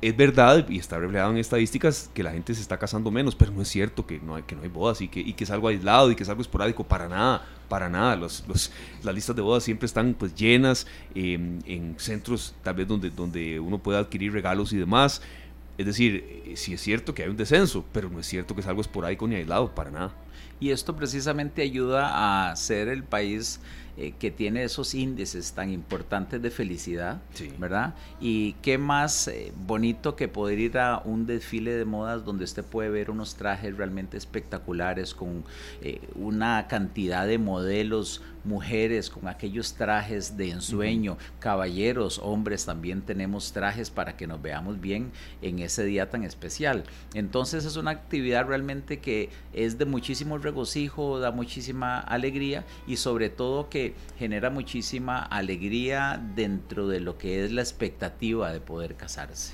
es 0.00 0.16
verdad 0.16 0.68
y 0.68 0.78
está 0.78 0.98
reflejado 0.98 1.30
en 1.30 1.38
estadísticas 1.38 2.10
que 2.12 2.22
la 2.22 2.32
gente 2.32 2.54
se 2.54 2.60
está 2.60 2.78
casando 2.78 3.10
menos, 3.10 3.34
pero 3.34 3.52
no 3.52 3.62
es 3.62 3.68
cierto 3.68 4.06
que 4.06 4.20
no 4.20 4.34
hay, 4.34 4.42
que 4.42 4.54
no 4.54 4.62
hay 4.62 4.68
bodas 4.68 5.00
y 5.00 5.08
que, 5.08 5.20
y 5.20 5.32
que 5.32 5.44
es 5.44 5.50
algo 5.50 5.68
aislado 5.68 6.10
y 6.10 6.16
que 6.16 6.22
es 6.22 6.28
algo 6.28 6.42
esporádico, 6.42 6.84
para 6.84 7.08
nada, 7.08 7.46
para 7.68 7.88
nada. 7.88 8.16
Los, 8.16 8.44
los, 8.46 8.70
las 9.02 9.14
listas 9.14 9.34
de 9.34 9.42
bodas 9.42 9.64
siempre 9.64 9.86
están 9.86 10.14
pues 10.14 10.34
llenas 10.34 10.86
em, 11.14 11.60
en 11.66 11.94
centros 11.98 12.54
tal 12.62 12.74
vez 12.74 12.86
donde, 12.86 13.10
donde 13.10 13.58
uno 13.58 13.78
pueda 13.78 13.98
adquirir 13.98 14.32
regalos 14.32 14.72
y 14.72 14.76
demás. 14.76 15.22
Es 15.76 15.86
decir, 15.86 16.42
eh, 16.46 16.52
sí 16.56 16.74
es 16.74 16.80
cierto 16.80 17.14
que 17.14 17.22
hay 17.22 17.28
un 17.28 17.36
descenso, 17.36 17.84
pero 17.92 18.08
no 18.08 18.20
es 18.20 18.26
cierto 18.26 18.54
que 18.54 18.60
es 18.60 18.66
algo 18.66 18.80
esporádico 18.80 19.26
ni 19.26 19.36
aislado, 19.36 19.74
para 19.74 19.90
nada. 19.90 20.14
Y 20.60 20.70
esto 20.70 20.96
precisamente 20.96 21.62
ayuda 21.62 22.50
a 22.50 22.56
ser 22.56 22.88
el 22.88 23.04
país 23.04 23.60
eh, 23.96 24.12
que 24.18 24.32
tiene 24.32 24.64
esos 24.64 24.92
índices 24.92 25.52
tan 25.52 25.70
importantes 25.70 26.42
de 26.42 26.50
felicidad, 26.50 27.22
¿verdad? 27.58 27.94
Y 28.20 28.54
qué 28.54 28.76
más 28.76 29.28
eh, 29.28 29.52
bonito 29.56 30.16
que 30.16 30.26
poder 30.26 30.58
ir 30.58 30.78
a 30.78 31.00
un 31.04 31.26
desfile 31.26 31.76
de 31.76 31.84
modas 31.84 32.24
donde 32.24 32.42
usted 32.42 32.64
puede 32.64 32.88
ver 32.90 33.08
unos 33.08 33.36
trajes 33.36 33.76
realmente 33.76 34.16
espectaculares 34.16 35.14
con 35.14 35.44
eh, 35.80 36.00
una 36.16 36.66
cantidad 36.66 37.24
de 37.24 37.38
modelos 37.38 38.20
mujeres 38.44 39.10
con 39.10 39.26
aquellos 39.26 39.74
trajes 39.74 40.36
de 40.36 40.50
ensueño, 40.50 41.16
caballeros, 41.38 42.20
hombres 42.22 42.66
también 42.66 43.02
tenemos 43.02 43.52
trajes 43.52 43.90
para 43.90 44.16
que 44.16 44.26
nos 44.26 44.40
veamos 44.40 44.80
bien 44.80 45.12
en 45.42 45.58
ese 45.58 45.84
día 45.84 46.10
tan 46.10 46.24
especial. 46.24 46.84
Entonces 47.14 47.64
es 47.64 47.76
una 47.76 47.92
actividad 47.92 48.46
realmente 48.46 48.98
que 48.98 49.30
es 49.52 49.78
de 49.78 49.84
muchísimo 49.86 50.23
regocijo, 50.42 51.18
da 51.20 51.30
muchísima 51.30 52.00
alegría 52.00 52.64
y 52.86 52.96
sobre 52.96 53.28
todo 53.30 53.68
que 53.68 53.74
que 53.74 53.92
genera 54.20 54.50
muchísima 54.50 55.18
alegría 55.18 56.22
dentro 56.36 56.86
de 56.86 57.00
lo 57.00 57.18
que 57.18 57.44
es 57.44 57.50
la 57.50 57.60
expectativa 57.60 58.52
de 58.52 58.60
poder 58.60 58.94
casarse. 58.94 59.52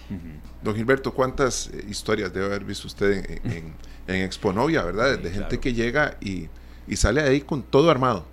Don 0.62 0.74
Gilberto, 0.76 1.14
¿cuántas 1.14 1.68
eh, 1.68 1.86
historias 1.88 2.30
debe 2.30 2.44
haber 2.44 2.64
visto 2.64 2.86
usted 2.86 3.24
en, 3.42 3.50
en, 3.50 3.74
en 4.06 4.22
Exponovia, 4.22 4.82
verdad? 4.82 5.18
de 5.18 5.30
gente 5.30 5.58
que 5.58 5.72
llega 5.72 6.18
y, 6.20 6.48
y 6.86 6.96
sale 6.96 7.22
ahí 7.22 7.40
con 7.40 7.62
todo 7.62 7.90
armado. 7.90 8.26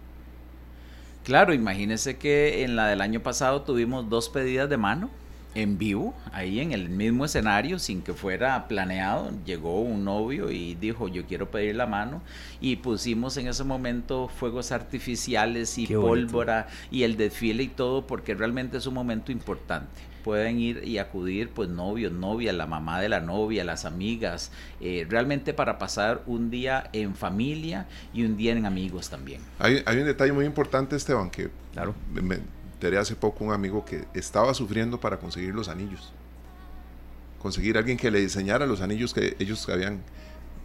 Claro, 1.24 1.54
imagínese 1.54 2.18
que 2.18 2.66
en 2.66 2.76
la 2.76 2.88
del 2.88 3.00
año 3.00 3.22
pasado 3.22 3.62
tuvimos 3.62 4.10
dos 4.10 4.28
pedidas 4.28 4.70
de 4.70 4.76
mano 4.76 5.10
en 5.56 5.78
vivo, 5.78 6.14
ahí 6.32 6.60
en 6.60 6.72
el 6.72 6.90
mismo 6.90 7.26
escenario, 7.26 7.80
sin 7.80 8.02
que 8.02 8.14
fuera 8.14 8.68
planeado. 8.68 9.32
Llegó 9.46 9.82
un 9.82 10.04
novio 10.04 10.52
y 10.52 10.76
dijo, 10.76 11.08
yo 11.08 11.26
quiero 11.26 11.50
pedir 11.50 11.76
la 11.76 11.88
mano. 11.88 12.22
Y 12.62 12.78
pusimos 12.78 13.38
en 13.38 13.48
ese 13.48 13.64
momento 13.64 14.28
fuegos 14.28 14.72
artificiales 14.72 15.78
y 15.78 15.88
pólvora 15.88 16.68
y 16.92 17.04
el 17.04 17.18
desfile 17.18 17.64
y 17.64 17.68
todo, 17.70 18.06
porque 18.06 18.36
realmente 18.36 18.78
es 18.78 18.86
un 18.86 18.94
momento 18.94 19.32
importante 19.32 19.88
pueden 20.28 20.60
ir 20.60 20.84
y 20.84 20.98
acudir 20.98 21.52
pues 21.52 21.70
novios, 21.70 22.12
novia, 22.12 22.52
la 22.52 22.68
mamá 22.68 23.00
de 23.00 23.08
la 23.08 23.22
novia, 23.22 23.64
las 23.64 23.86
amigas, 23.86 24.52
eh, 24.82 25.08
realmente 25.10 25.54
para 25.54 25.78
pasar 25.78 26.22
un 26.26 26.50
día 26.50 26.90
en 26.92 27.16
familia 27.16 27.86
y 28.14 28.24
un 28.26 28.36
día 28.36 28.52
en 28.52 28.66
amigos 28.66 29.10
también. 29.10 29.40
Hay, 29.58 29.82
hay 29.86 30.00
un 30.00 30.06
detalle 30.06 30.34
muy 30.34 30.44
importante, 30.44 30.98
Esteban, 30.98 31.30
que 31.30 31.50
claro. 31.72 31.96
me, 32.12 32.40
enteré 32.78 33.00
hace 33.00 33.16
poco 33.16 33.44
un 33.44 33.52
amigo 33.52 33.84
que 33.84 34.06
estaba 34.14 34.54
sufriendo 34.54 35.00
para 35.00 35.18
conseguir 35.18 35.54
los 35.56 35.68
anillos. 35.68 36.14
Conseguir 37.40 37.76
alguien 37.76 37.98
que 37.98 38.12
le 38.12 38.20
diseñara 38.20 38.68
los 38.68 38.82
anillos 38.82 39.16
que 39.16 39.36
ellos 39.40 39.68
habían, 39.68 40.04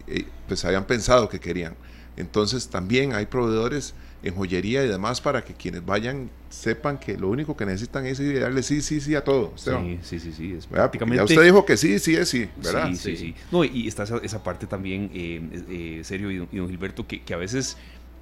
eh, 0.05 0.27
pues 0.47 0.63
habían 0.63 0.85
pensado 0.85 1.27
que 1.27 1.39
querían. 1.39 1.73
Entonces 2.15 2.67
también 2.67 3.13
hay 3.13 3.25
proveedores 3.25 3.95
en 4.21 4.35
joyería 4.35 4.83
y 4.85 4.87
demás 4.87 5.21
para 5.21 5.43
que 5.43 5.55
quienes 5.55 5.83
vayan 5.83 6.29
sepan 6.49 6.99
que 6.99 7.17
lo 7.17 7.29
único 7.29 7.57
que 7.57 7.65
necesitan 7.65 8.05
es 8.05 8.19
darle 8.39 8.61
sí, 8.61 8.83
sí, 8.83 9.01
sí 9.01 9.15
a 9.15 9.23
todo. 9.23 9.53
Sí, 9.55 9.71
sí, 10.03 10.19
sí, 10.19 10.31
sí. 10.31 10.53
Es 10.53 10.67
prácticamente... 10.67 11.17
Ya 11.17 11.23
usted 11.23 11.43
dijo 11.43 11.65
que 11.65 11.77
sí, 11.77 11.97
sí 11.97 12.15
es 12.15 12.29
sí, 12.29 12.47
¿verdad? 12.63 12.89
Sí, 12.89 12.95
sí, 12.95 13.17
sí. 13.17 13.35
No, 13.51 13.63
y 13.65 13.87
está 13.87 14.03
esa, 14.03 14.43
parte 14.43 14.67
también, 14.67 15.09
eh, 15.15 15.41
eh, 15.67 16.01
serio, 16.03 16.29
y 16.29 16.37
don, 16.37 16.69
Gilberto, 16.69 17.07
que, 17.07 17.23
que 17.23 17.33
a 17.33 17.37
veces 17.37 17.75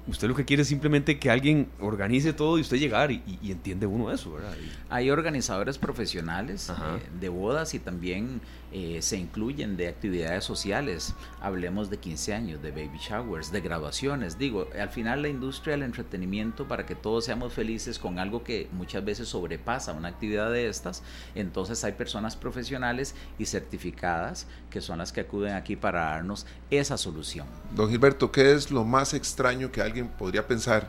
Usted 0.06 0.28
lo 0.28 0.34
que 0.34 0.44
quiere 0.44 0.62
es 0.62 0.68
simplemente 0.68 1.18
que 1.18 1.30
alguien 1.30 1.68
organice 1.80 2.32
todo 2.32 2.58
y 2.58 2.62
usted 2.62 2.76
llegar 2.78 3.12
y, 3.12 3.22
entiende 3.44 3.86
uno 3.86 4.10
eso, 4.10 4.32
¿verdad? 4.32 4.52
Hay 4.90 5.10
organizadores 5.10 5.78
profesionales 5.78 6.70
eh, 6.70 6.72
de 7.20 7.28
bodas 7.28 7.74
y 7.74 7.78
también 7.78 8.40
eh, 8.72 9.02
se 9.02 9.18
incluyen 9.18 9.76
de 9.76 9.88
actividades 9.88 10.44
sociales. 10.44 11.14
Hablemos 11.40 11.90
de 11.90 11.98
15 11.98 12.32
años, 12.32 12.62
de 12.62 12.70
baby 12.70 12.98
showers, 12.98 13.52
de 13.52 13.60
graduaciones. 13.60 14.38
Digo, 14.38 14.68
al 14.78 14.88
final 14.88 15.22
la 15.22 15.28
industria 15.28 15.72
del 15.72 15.82
entretenimiento, 15.82 16.66
para 16.66 16.86
que 16.86 16.94
todos 16.94 17.26
seamos 17.26 17.52
felices 17.52 17.98
con 17.98 18.18
algo 18.18 18.42
que 18.42 18.68
muchas 18.72 19.04
veces 19.04 19.28
sobrepasa 19.28 19.92
una 19.92 20.08
actividad 20.08 20.50
de 20.50 20.68
estas, 20.68 21.02
entonces 21.34 21.84
hay 21.84 21.92
personas 21.92 22.34
profesionales 22.34 23.14
y 23.38 23.44
certificadas 23.44 24.46
que 24.70 24.80
son 24.80 24.98
las 24.98 25.12
que 25.12 25.20
acuden 25.20 25.54
aquí 25.54 25.76
para 25.76 26.00
darnos 26.00 26.46
esa 26.70 26.96
solución. 26.96 27.46
Don 27.74 27.90
Gilberto, 27.90 28.32
¿qué 28.32 28.52
es 28.52 28.70
lo 28.70 28.84
más 28.84 29.12
extraño 29.12 29.70
que 29.70 29.82
alguien 29.82 30.08
podría 30.08 30.46
pensar 30.46 30.88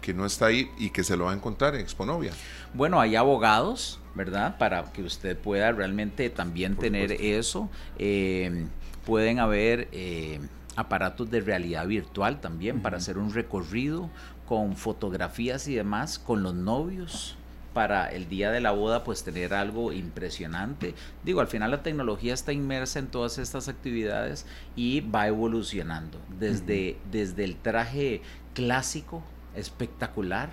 que 0.00 0.14
no 0.14 0.26
está 0.26 0.46
ahí 0.46 0.70
y 0.78 0.90
que 0.90 1.04
se 1.04 1.16
lo 1.16 1.26
va 1.26 1.32
a 1.32 1.34
encontrar 1.34 1.74
en 1.74 1.80
Exponovia? 1.80 2.32
Bueno, 2.74 3.00
hay 3.00 3.16
abogados, 3.16 4.00
¿verdad? 4.18 4.58
Para 4.58 4.82
que 4.92 5.02
usted 5.04 5.38
pueda 5.38 5.70
realmente 5.70 6.28
también 6.28 6.74
tener 6.76 7.12
eso. 7.12 7.70
Eh, 7.98 8.66
pueden 9.06 9.38
haber 9.38 9.86
eh, 9.92 10.40
aparatos 10.74 11.30
de 11.30 11.40
realidad 11.40 11.86
virtual 11.86 12.40
también 12.40 12.82
para 12.82 12.96
hacer 12.96 13.16
un 13.16 13.32
recorrido 13.32 14.10
con 14.46 14.74
fotografías 14.76 15.68
y 15.68 15.76
demás 15.76 16.18
con 16.18 16.42
los 16.42 16.54
novios 16.54 17.36
para 17.72 18.08
el 18.08 18.28
día 18.28 18.50
de 18.50 18.60
la 18.60 18.72
boda 18.72 19.04
pues 19.04 19.22
tener 19.22 19.54
algo 19.54 19.92
impresionante. 19.92 20.94
Digo, 21.24 21.40
al 21.40 21.46
final 21.46 21.70
la 21.70 21.84
tecnología 21.84 22.34
está 22.34 22.52
inmersa 22.52 22.98
en 22.98 23.06
todas 23.06 23.38
estas 23.38 23.68
actividades 23.68 24.46
y 24.74 25.00
va 25.00 25.28
evolucionando 25.28 26.18
desde, 26.40 26.98
desde 27.12 27.44
el 27.44 27.54
traje 27.54 28.22
clásico, 28.52 29.22
espectacular, 29.54 30.50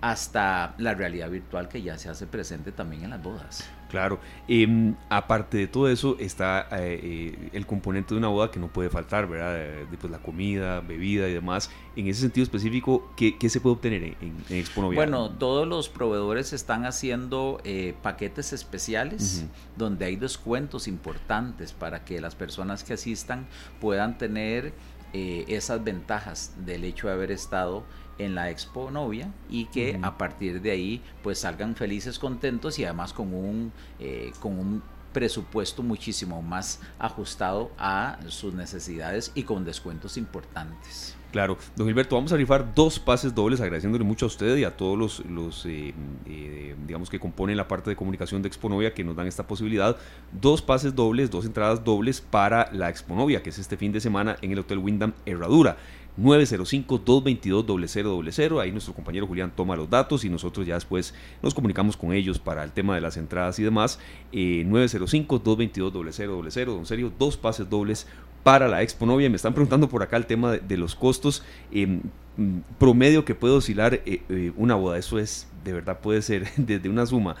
hasta 0.00 0.74
la 0.78 0.94
realidad 0.94 1.30
virtual 1.30 1.68
que 1.68 1.82
ya 1.82 1.98
se 1.98 2.08
hace 2.08 2.26
presente 2.26 2.72
también 2.72 3.04
en 3.04 3.10
las 3.10 3.22
bodas. 3.22 3.68
Claro, 3.88 4.20
em, 4.46 4.94
aparte 5.08 5.56
de 5.56 5.66
todo 5.66 5.88
eso 5.88 6.16
está 6.20 6.68
eh, 6.72 7.00
eh, 7.02 7.50
el 7.54 7.66
componente 7.66 8.14
de 8.14 8.18
una 8.18 8.28
boda 8.28 8.50
que 8.50 8.60
no 8.60 8.68
puede 8.68 8.90
faltar, 8.90 9.26
¿verdad? 9.26 9.54
De, 9.54 10.08
la 10.08 10.18
comida, 10.18 10.80
bebida 10.80 11.28
y 11.28 11.32
demás. 11.32 11.70
En 11.96 12.06
ese 12.06 12.20
sentido 12.20 12.44
específico, 12.44 13.10
¿qué, 13.16 13.36
se 13.48 13.60
puede 13.60 13.74
obtener 13.74 14.04
en, 14.04 14.36
en 14.48 14.94
Bueno, 14.94 15.30
todos 15.30 15.66
los 15.66 15.88
proveedores 15.88 16.52
están 16.52 16.84
haciendo 16.86 17.60
eh, 17.64 17.94
paquetes 18.02 18.52
especiales 18.52 19.46
donde 19.76 20.04
hay 20.04 20.16
descuentos 20.16 20.86
importantes 20.86 21.72
para 21.72 22.04
que 22.04 22.20
las 22.20 22.34
personas 22.34 22.84
que 22.84 22.94
asistan 22.94 23.46
puedan 23.80 24.18
tener 24.18 24.72
esas 25.12 25.82
ventajas 25.82 26.54
del 26.66 26.84
hecho 26.84 27.08
de 27.08 27.14
haber 27.14 27.32
estado 27.32 27.84
en 28.18 28.34
la 28.34 28.50
Expo 28.50 28.90
Novia 28.90 29.32
y 29.48 29.66
que 29.66 29.98
a 30.02 30.18
partir 30.18 30.60
de 30.60 30.70
ahí 30.70 31.02
pues 31.22 31.40
salgan 31.40 31.74
felices, 31.74 32.18
contentos 32.18 32.78
y 32.78 32.84
además 32.84 33.12
con 33.12 33.32
un, 33.34 33.72
eh, 33.98 34.32
con 34.40 34.58
un 34.58 34.82
presupuesto 35.12 35.82
muchísimo 35.82 36.42
más 36.42 36.80
ajustado 36.98 37.70
a 37.78 38.18
sus 38.28 38.54
necesidades 38.54 39.32
y 39.34 39.42
con 39.44 39.64
descuentos 39.64 40.16
importantes. 40.16 41.16
Claro, 41.32 41.58
don 41.76 41.86
Gilberto, 41.86 42.14
vamos 42.16 42.32
a 42.32 42.36
rifar 42.36 42.74
dos 42.74 42.98
pases 42.98 43.34
dobles, 43.34 43.60
agradeciéndole 43.60 44.02
mucho 44.02 44.24
a 44.24 44.28
usted 44.28 44.56
y 44.56 44.64
a 44.64 44.74
todos 44.74 44.96
los, 44.96 45.26
los 45.26 45.66
eh, 45.66 45.92
eh, 46.26 46.74
digamos 46.86 47.10
que 47.10 47.20
componen 47.20 47.54
la 47.58 47.68
parte 47.68 47.90
de 47.90 47.96
comunicación 47.96 48.40
de 48.40 48.48
Exponovia 48.48 48.94
que 48.94 49.04
nos 49.04 49.14
dan 49.14 49.26
esta 49.26 49.46
posibilidad. 49.46 49.98
Dos 50.32 50.62
pases 50.62 50.94
dobles, 50.94 51.30
dos 51.30 51.44
entradas 51.44 51.84
dobles 51.84 52.22
para 52.22 52.70
la 52.72 52.88
Exponovia, 52.88 53.42
que 53.42 53.50
es 53.50 53.58
este 53.58 53.76
fin 53.76 53.92
de 53.92 54.00
semana 54.00 54.38
en 54.40 54.52
el 54.52 54.60
Hotel 54.60 54.78
Wyndham 54.78 55.12
Herradura. 55.26 55.76
905-222-0000. 56.18 58.60
Ahí 58.60 58.72
nuestro 58.72 58.94
compañero 58.94 59.26
Julián 59.26 59.52
toma 59.54 59.76
los 59.76 59.88
datos 59.88 60.24
y 60.24 60.28
nosotros 60.28 60.66
ya 60.66 60.74
después 60.74 61.14
nos 61.42 61.54
comunicamos 61.54 61.96
con 61.96 62.12
ellos 62.12 62.38
para 62.38 62.64
el 62.64 62.72
tema 62.72 62.94
de 62.94 63.00
las 63.00 63.16
entradas 63.16 63.58
y 63.58 63.62
demás. 63.62 63.98
Eh, 64.32 64.64
905-222-0000. 64.66 66.66
Don 66.66 66.86
Serio, 66.86 67.12
dos 67.18 67.36
pases 67.36 67.70
dobles 67.70 68.06
para 68.42 68.68
la 68.68 68.82
Expo 68.82 69.06
Novia. 69.06 69.28
Me 69.28 69.36
están 69.36 69.52
preguntando 69.52 69.88
por 69.88 70.02
acá 70.02 70.16
el 70.16 70.26
tema 70.26 70.52
de, 70.52 70.76
los 70.76 70.94
costos. 70.94 71.42
Eh, 71.70 71.86
mm, 71.86 72.60
promedio 72.78 73.24
que 73.24 73.34
puede 73.34 73.54
oscilar 73.54 73.94
eh, 73.94 74.22
eh, 74.28 74.52
una 74.56 74.74
boda. 74.74 74.98
Eso 74.98 75.18
es, 75.18 75.48
de 75.64 75.72
verdad, 75.72 76.00
puede 76.00 76.22
ser 76.22 76.48
desde 76.56 76.88
una 76.88 77.06
suma 77.06 77.36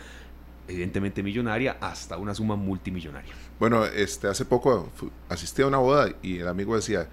evidentemente 0.68 1.22
millonaria 1.22 1.78
hasta 1.80 2.18
una 2.18 2.34
suma 2.34 2.54
multimillonaria. 2.54 3.32
Bueno, 3.58 3.86
este, 3.86 4.26
hace 4.26 4.44
poco 4.44 4.90
asistí 5.30 5.62
a 5.62 5.66
una 5.66 5.78
boda 5.78 6.10
y 6.22 6.40
el 6.40 6.48
amigo 6.48 6.76
decía, 6.76 7.08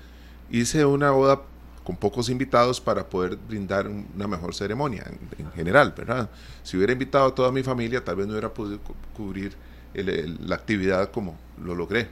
hice 0.52 0.84
una 0.84 1.12
boda 1.12 1.44
con 1.86 1.96
pocos 1.96 2.30
invitados 2.30 2.82
para 2.82 3.08
poder 3.08 3.38
brindar 3.38 3.88
una 3.88 4.28
mejor 4.28 4.56
ceremonia 4.56 5.06
en, 5.38 5.52
general, 5.52 5.94
¿verdad? 5.96 6.30
Si 6.64 6.76
hubiera 6.76 6.92
invitado 6.92 7.28
a 7.28 7.36
toda 7.36 7.52
mi 7.52 7.62
familia, 7.62 8.04
tal 8.04 8.16
vez 8.18 8.26
no 8.26 8.34
hubiera 8.34 8.54
podido 8.54 8.80
cubrir 9.16 9.56
la 9.94 10.56
actividad 10.56 11.12
como 11.12 11.38
lo 11.64 11.76
logré. 11.76 12.08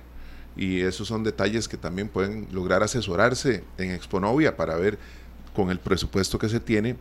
Y 0.55 0.81
esos 0.81 1.07
son 1.07 1.23
detalles 1.23 1.67
que 1.67 1.75
también 1.75 2.07
pueden 2.07 2.47
lograr 2.51 2.83
asesorarse 2.83 3.63
en 3.79 3.89
Exponovia 3.89 4.55
para 4.55 4.75
ver 4.75 4.99
con 5.55 5.71
el 5.71 5.79
presupuesto 5.79 6.37
que 6.37 6.49
se 6.49 6.59
tiene 6.59 6.95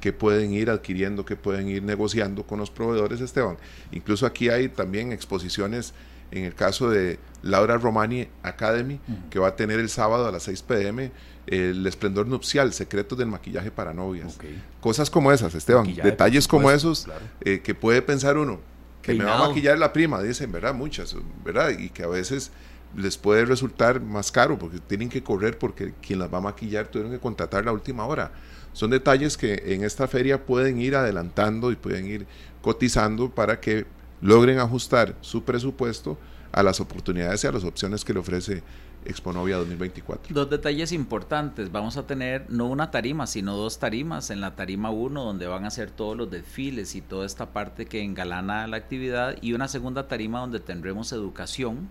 qué 0.00 0.12
pueden 0.12 0.52
ir 0.52 0.68
adquiriendo, 0.68 1.24
qué 1.24 1.36
pueden 1.36 1.68
ir 1.68 1.84
negociando 1.84 2.44
con 2.44 2.58
los 2.58 2.70
proveedores, 2.70 3.20
Esteban. 3.20 3.56
Incluso 3.92 4.26
aquí 4.26 4.48
hay 4.48 4.68
también 4.68 5.12
exposiciones 5.12 5.94
en 6.32 6.44
el 6.44 6.54
caso 6.54 6.90
de 6.90 7.20
Laura 7.42 7.78
Romani 7.78 8.26
Academy, 8.42 9.00
que 9.30 9.38
va 9.38 9.48
a 9.48 9.56
tener 9.56 9.78
el 9.78 9.88
sábado 9.88 10.26
a 10.26 10.32
las 10.32 10.42
6 10.42 10.62
pm 10.62 11.12
el 11.46 11.86
esplendor 11.86 12.26
nupcial, 12.26 12.72
secretos 12.72 13.18
del 13.18 13.28
maquillaje 13.28 13.70
para 13.70 13.92
novias. 13.92 14.38
Cosas 14.80 15.10
como 15.10 15.32
esas, 15.32 15.54
Esteban, 15.54 15.94
detalles 15.94 16.48
como 16.48 16.70
esos 16.70 17.06
eh, 17.40 17.60
que 17.60 17.74
puede 17.74 18.02
pensar 18.02 18.36
uno, 18.36 18.60
que 19.02 19.14
me 19.14 19.24
va 19.24 19.36
a 19.36 19.48
maquillar 19.48 19.78
la 19.78 19.92
prima, 19.92 20.22
dicen, 20.22 20.50
¿verdad? 20.50 20.74
Muchas, 20.74 21.14
¿verdad? 21.44 21.70
Y 21.78 21.90
que 21.90 22.02
a 22.02 22.08
veces 22.08 22.50
les 22.96 23.16
puede 23.16 23.44
resultar 23.44 24.00
más 24.00 24.32
caro 24.32 24.58
porque 24.58 24.78
tienen 24.80 25.08
que 25.08 25.22
correr 25.22 25.58
porque 25.58 25.92
quien 26.00 26.18
las 26.18 26.32
va 26.32 26.38
a 26.38 26.42
maquillar 26.42 26.88
tuvieron 26.88 27.12
que 27.12 27.18
contratar 27.18 27.64
la 27.64 27.72
última 27.72 28.06
hora. 28.06 28.32
Son 28.72 28.90
detalles 28.90 29.36
que 29.36 29.62
en 29.66 29.84
esta 29.84 30.06
feria 30.08 30.44
pueden 30.44 30.80
ir 30.80 30.96
adelantando 30.96 31.70
y 31.72 31.76
pueden 31.76 32.06
ir 32.06 32.26
cotizando 32.60 33.30
para 33.30 33.60
que 33.60 33.86
logren 34.20 34.58
ajustar 34.58 35.14
su 35.20 35.44
presupuesto 35.44 36.18
a 36.52 36.62
las 36.62 36.80
oportunidades 36.80 37.44
y 37.44 37.46
a 37.46 37.52
las 37.52 37.64
opciones 37.64 38.04
que 38.04 38.14
le 38.14 38.20
ofrece 38.20 38.62
Exponovia 39.08 39.56
2024. 39.56 40.34
Dos 40.34 40.50
detalles 40.50 40.92
importantes. 40.92 41.70
Vamos 41.72 41.96
a 41.96 42.06
tener 42.06 42.46
no 42.48 42.66
una 42.66 42.90
tarima, 42.90 43.26
sino 43.26 43.56
dos 43.56 43.78
tarimas. 43.78 44.30
En 44.30 44.40
la 44.40 44.56
tarima 44.56 44.90
1, 44.90 45.24
donde 45.24 45.46
van 45.46 45.64
a 45.64 45.70
ser 45.70 45.90
todos 45.90 46.16
los 46.16 46.30
desfiles 46.30 46.94
y 46.94 47.00
toda 47.00 47.26
esta 47.26 47.46
parte 47.52 47.86
que 47.86 48.02
engalana 48.02 48.66
la 48.66 48.76
actividad, 48.76 49.36
y 49.40 49.52
una 49.52 49.68
segunda 49.68 50.08
tarima 50.08 50.40
donde 50.40 50.60
tendremos 50.60 51.12
educación 51.12 51.88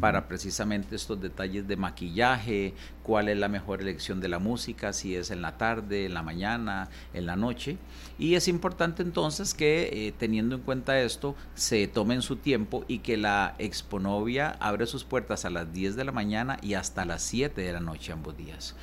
para 0.00 0.28
precisamente 0.28 0.96
estos 0.96 1.20
detalles 1.20 1.66
de 1.66 1.76
maquillaje, 1.76 2.74
cuál 3.02 3.28
es 3.28 3.38
la 3.38 3.48
mejor 3.48 3.80
elección 3.80 4.20
de 4.20 4.28
la 4.28 4.38
música, 4.38 4.92
si 4.92 5.16
es 5.16 5.30
en 5.30 5.40
la 5.40 5.56
tarde, 5.56 6.04
en 6.04 6.14
la 6.14 6.22
mañana, 6.22 6.88
en 7.14 7.24
la 7.26 7.36
noche. 7.36 7.78
Y 8.18 8.34
es 8.34 8.48
importante 8.48 9.02
entonces 9.02 9.54
que 9.54 9.88
eh, 9.92 10.12
teniendo 10.16 10.56
en 10.56 10.62
cuenta 10.62 11.00
esto, 11.00 11.34
se 11.54 11.86
tomen 11.88 12.20
su 12.20 12.36
tiempo 12.36 12.84
y 12.86 12.98
que 12.98 13.16
la 13.16 13.54
Exponovia 13.58 14.56
abre 14.60 14.86
sus 14.86 15.04
puertas 15.04 15.44
a 15.44 15.50
las 15.50 15.72
10 15.72 15.96
de 15.96 16.04
la 16.04 16.12
mañana 16.12 16.58
y 16.62 16.74
hasta 16.74 17.04
las 17.04 17.22
7 17.22 17.60
de 17.60 17.72
la 17.72 17.80
noche 17.80 18.12
ambos 18.12 18.36
días. 18.36 18.76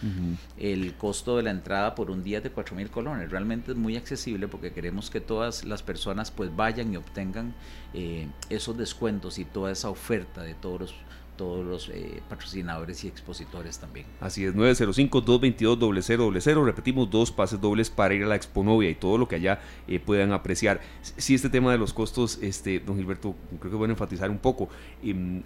El 0.58 0.96
costo 0.96 1.38
de 1.38 1.44
la 1.44 1.52
entrada 1.52 1.96
por 1.96 2.10
un 2.10 2.24
día 2.24 2.40
es 2.40 2.44
de 2.44 2.52
4 2.52 2.76
mil 2.76 2.90
colones. 2.90 3.30
Realmente 3.30 3.72
es 3.72 3.78
muy 3.78 3.96
accesible 3.96 4.48
porque 4.48 4.72
queremos 4.72 5.10
que 5.10 5.22
todas 5.22 5.66
las 5.66 5.84
personas 5.84 6.32
pues 6.32 6.56
vayan 6.56 6.94
y 6.94 6.98
obtengan 6.98 7.54
eh, 7.96 8.28
esos 8.50 8.78
descuentos 8.78 9.40
y 9.40 9.46
toda 9.46 9.72
esa 9.72 9.90
oferta 9.90 10.44
de 10.44 10.54
todos 10.54 10.82
los 10.82 10.96
todos 11.36 11.66
los 11.66 11.90
eh, 11.90 12.22
patrocinadores 12.30 13.04
y 13.04 13.08
expositores 13.08 13.80
también. 13.80 14.06
Así 14.20 14.46
es, 14.46 14.56
905-222-0000, 14.56 16.66
repetimos, 16.66 17.10
dos 17.10 17.32
pases 17.32 17.60
dobles 17.60 17.90
para 17.90 18.14
ir 18.14 18.24
a 18.24 18.28
la 18.28 18.36
Exponovia 18.36 18.90
y 18.90 18.96
todo 18.96 19.18
lo 19.18 19.28
que 19.28 19.36
allá 19.36 19.60
eh, 19.88 20.00
puedan 20.00 20.32
apreciar. 20.32 20.82
Sí, 21.02 21.36
este 21.36 21.50
tema 21.50 21.72
de 21.72 21.78
los 21.78 21.94
costos, 21.94 22.40
este, 22.42 22.80
don 22.80 22.98
Gilberto, 22.98 23.36
creo 23.60 23.72
que 23.72 23.78
bueno 23.78 23.94
enfatizar 23.94 24.30
un 24.30 24.40
poco. 24.40 24.70
Em, 25.04 25.40
mm, 25.40 25.44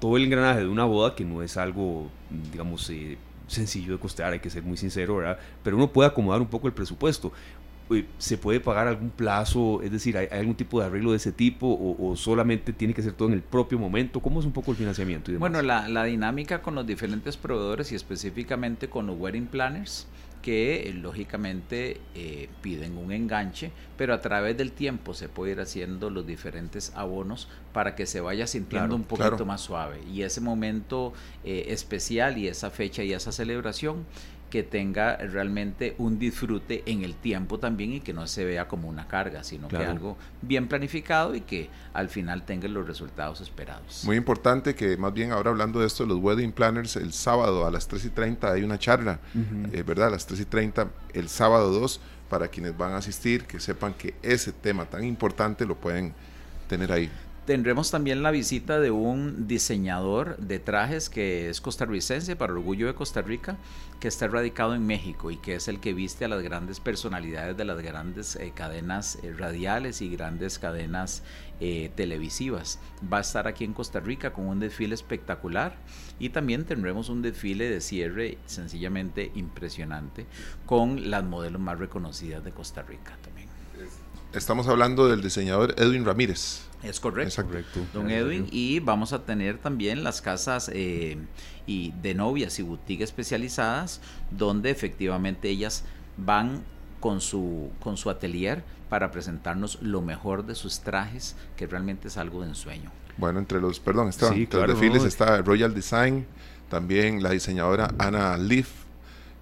todo 0.00 0.16
el 0.16 0.24
engranaje 0.24 0.60
de 0.60 0.68
una 0.68 0.84
boda, 0.84 1.14
que 1.14 1.24
no 1.24 1.42
es 1.42 1.56
algo, 1.56 2.08
digamos, 2.52 2.88
eh, 2.90 3.18
sencillo 3.46 3.92
de 3.92 3.98
costear, 3.98 4.32
hay 4.32 4.40
que 4.40 4.50
ser 4.50 4.62
muy 4.62 4.76
sincero, 4.76 5.16
¿verdad? 5.16 5.38
Pero 5.62 5.76
uno 5.76 5.92
puede 5.92 6.08
acomodar 6.08 6.40
un 6.40 6.48
poco 6.48 6.66
el 6.66 6.72
presupuesto. 6.72 7.32
Eh, 7.94 8.06
¿Se 8.18 8.38
puede 8.38 8.60
pagar 8.60 8.88
algún 8.88 9.10
plazo? 9.10 9.82
Es 9.82 9.90
decir, 9.90 10.16
¿hay, 10.16 10.28
algún 10.30 10.54
tipo 10.54 10.80
de 10.80 10.86
arreglo 10.86 11.10
de 11.10 11.16
ese 11.16 11.32
tipo 11.32 11.66
o, 11.98 12.16
solamente 12.16 12.72
tiene 12.72 12.94
que 12.94 13.02
ser 13.02 13.12
todo 13.12 13.28
en 13.28 13.34
el 13.34 13.42
propio 13.42 13.78
momento? 13.78 14.20
¿Cómo 14.20 14.40
es 14.40 14.46
un 14.46 14.52
poco 14.52 14.70
el 14.70 14.76
financiamiento? 14.76 15.32
Bueno, 15.38 15.62
la, 15.62 16.04
dinámica 16.04 16.62
con 16.62 16.74
los 16.74 16.86
diferentes 16.86 17.36
proveedores 17.36 17.92
y 17.92 17.94
específicamente 17.94 18.88
con 18.88 19.06
los 19.06 19.18
wedding 19.18 19.46
planners 19.46 20.06
que 20.42 20.88
eh, 20.88 20.92
lógicamente 20.92 22.00
eh, 22.16 22.48
piden 22.62 22.98
un 22.98 23.12
enganche, 23.12 23.70
pero 23.96 24.12
a 24.12 24.20
través 24.20 24.56
del 24.56 24.72
tiempo 24.72 25.14
se 25.14 25.28
puede 25.28 25.52
ir 25.52 25.60
haciendo 25.60 26.10
los 26.10 26.26
diferentes 26.26 26.92
abonos 26.96 27.48
para 27.72 27.94
que 27.94 28.06
se 28.06 28.20
vaya 28.20 28.48
sintiendo 28.48 28.96
un 28.96 29.04
poquito 29.04 29.46
más 29.46 29.60
suave. 29.60 30.00
Y 30.12 30.22
ese 30.22 30.40
momento 30.40 31.12
especial 31.44 32.38
y 32.38 32.48
esa 32.48 32.70
fecha 32.70 33.04
y 33.04 33.12
esa 33.12 33.30
celebración 33.30 34.04
que 34.52 34.62
tenga 34.62 35.16
realmente 35.16 35.94
un 35.96 36.18
disfrute 36.18 36.82
en 36.84 37.04
el 37.04 37.14
tiempo 37.14 37.58
también 37.58 37.94
y 37.94 38.00
que 38.00 38.12
no 38.12 38.26
se 38.26 38.44
vea 38.44 38.68
como 38.68 38.86
una 38.86 39.08
carga, 39.08 39.44
sino 39.44 39.66
que 39.66 39.78
algo 39.78 40.18
bien 40.42 40.68
planificado 40.68 41.34
y 41.34 41.40
que 41.40 41.70
al 41.94 42.10
final 42.10 42.42
tenga 42.44 42.68
los 42.68 42.86
resultados 42.86 43.40
esperados. 43.40 44.02
Muy 44.04 44.18
importante 44.18 44.74
que 44.74 44.98
más 44.98 45.14
bien 45.14 45.32
ahora 45.32 45.52
hablando 45.52 45.80
de 45.80 45.86
esto, 45.86 46.04
los 46.04 46.18
wedding 46.18 46.52
planners, 46.52 46.96
el 46.96 47.14
sábado 47.14 47.66
a 47.66 47.70
las 47.70 47.88
3 47.88 48.04
y 48.04 48.10
30 48.10 48.52
hay 48.52 48.62
una 48.62 48.78
charla, 48.78 49.20
eh, 49.72 49.82
¿verdad? 49.84 50.08
A 50.08 50.10
las 50.10 50.26
3 50.26 50.40
y 50.40 50.44
30, 50.44 50.86
el 51.14 51.30
sábado 51.30 51.72
2, 51.72 51.98
para 52.28 52.48
quienes 52.48 52.76
van 52.76 52.92
a 52.92 52.98
asistir, 52.98 53.44
que 53.44 53.58
sepan 53.58 53.94
que 53.94 54.12
ese 54.20 54.52
tema 54.52 54.84
tan 54.84 55.02
importante 55.02 55.64
lo 55.64 55.76
pueden 55.76 56.12
tener 56.68 56.92
ahí. 56.92 57.10
Tendremos 57.46 57.90
también 57.90 58.22
la 58.22 58.30
visita 58.30 58.78
de 58.78 58.92
un 58.92 59.48
diseñador 59.48 60.36
de 60.36 60.60
trajes 60.60 61.10
que 61.10 61.50
es 61.50 61.60
costarricense 61.60 62.36
para 62.36 62.52
orgullo 62.52 62.86
de 62.86 62.94
Costa 62.94 63.20
Rica, 63.20 63.56
que 63.98 64.06
está 64.06 64.28
radicado 64.28 64.76
en 64.76 64.86
México 64.86 65.28
y 65.32 65.38
que 65.38 65.56
es 65.56 65.66
el 65.66 65.80
que 65.80 65.92
viste 65.92 66.24
a 66.24 66.28
las 66.28 66.40
grandes 66.40 66.78
personalidades 66.78 67.56
de 67.56 67.64
las 67.64 67.82
grandes 67.82 68.36
eh, 68.36 68.52
cadenas 68.54 69.18
eh, 69.24 69.34
radiales 69.36 70.02
y 70.02 70.08
grandes 70.08 70.60
cadenas 70.60 71.24
eh, 71.58 71.90
televisivas. 71.96 72.78
Va 73.12 73.18
a 73.18 73.22
estar 73.22 73.48
aquí 73.48 73.64
en 73.64 73.72
Costa 73.72 73.98
Rica 73.98 74.32
con 74.32 74.46
un 74.46 74.60
desfile 74.60 74.94
espectacular 74.94 75.74
y 76.20 76.28
también 76.28 76.64
tendremos 76.64 77.08
un 77.08 77.22
desfile 77.22 77.68
de 77.68 77.80
cierre 77.80 78.38
sencillamente 78.46 79.32
impresionante 79.34 80.26
con 80.64 81.10
las 81.10 81.24
modelos 81.24 81.60
más 81.60 81.76
reconocidas 81.76 82.44
de 82.44 82.52
Costa 82.52 82.82
Rica 82.82 83.18
también. 83.20 83.48
Estamos 84.32 84.68
hablando 84.68 85.08
del 85.08 85.22
diseñador 85.22 85.74
Edwin 85.76 86.04
Ramírez. 86.04 86.71
Es 86.82 87.00
correcto. 87.00 87.44
Don 87.92 88.10
Edwin. 88.10 88.48
Y 88.50 88.80
vamos 88.80 89.12
a 89.12 89.24
tener 89.24 89.58
también 89.58 90.04
las 90.04 90.20
casas 90.20 90.70
eh, 90.72 91.16
y 91.66 91.92
de 92.02 92.14
novias 92.14 92.58
y 92.58 92.62
boutique 92.62 93.02
especializadas, 93.02 94.00
donde 94.30 94.70
efectivamente 94.70 95.48
ellas 95.48 95.84
van 96.16 96.62
con 97.00 97.20
su, 97.20 97.70
con 97.80 97.96
su 97.96 98.10
atelier 98.10 98.62
para 98.88 99.10
presentarnos 99.10 99.80
lo 99.80 100.02
mejor 100.02 100.44
de 100.44 100.54
sus 100.54 100.80
trajes, 100.80 101.36
que 101.56 101.66
realmente 101.66 102.08
es 102.08 102.16
algo 102.16 102.42
de 102.42 102.48
ensueño. 102.48 102.90
Bueno, 103.16 103.38
entre 103.38 103.60
los, 103.60 103.80
perdón, 103.80 104.08
Esteban, 104.08 104.34
entre 104.34 104.60
los 104.60 104.68
desfiles 104.68 105.04
está 105.04 105.40
Royal 105.42 105.74
Design, 105.74 106.26
también 106.68 107.22
la 107.22 107.30
diseñadora 107.30 107.94
Ana 107.98 108.36
Leaf, 108.36 108.68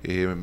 eh, 0.02 0.34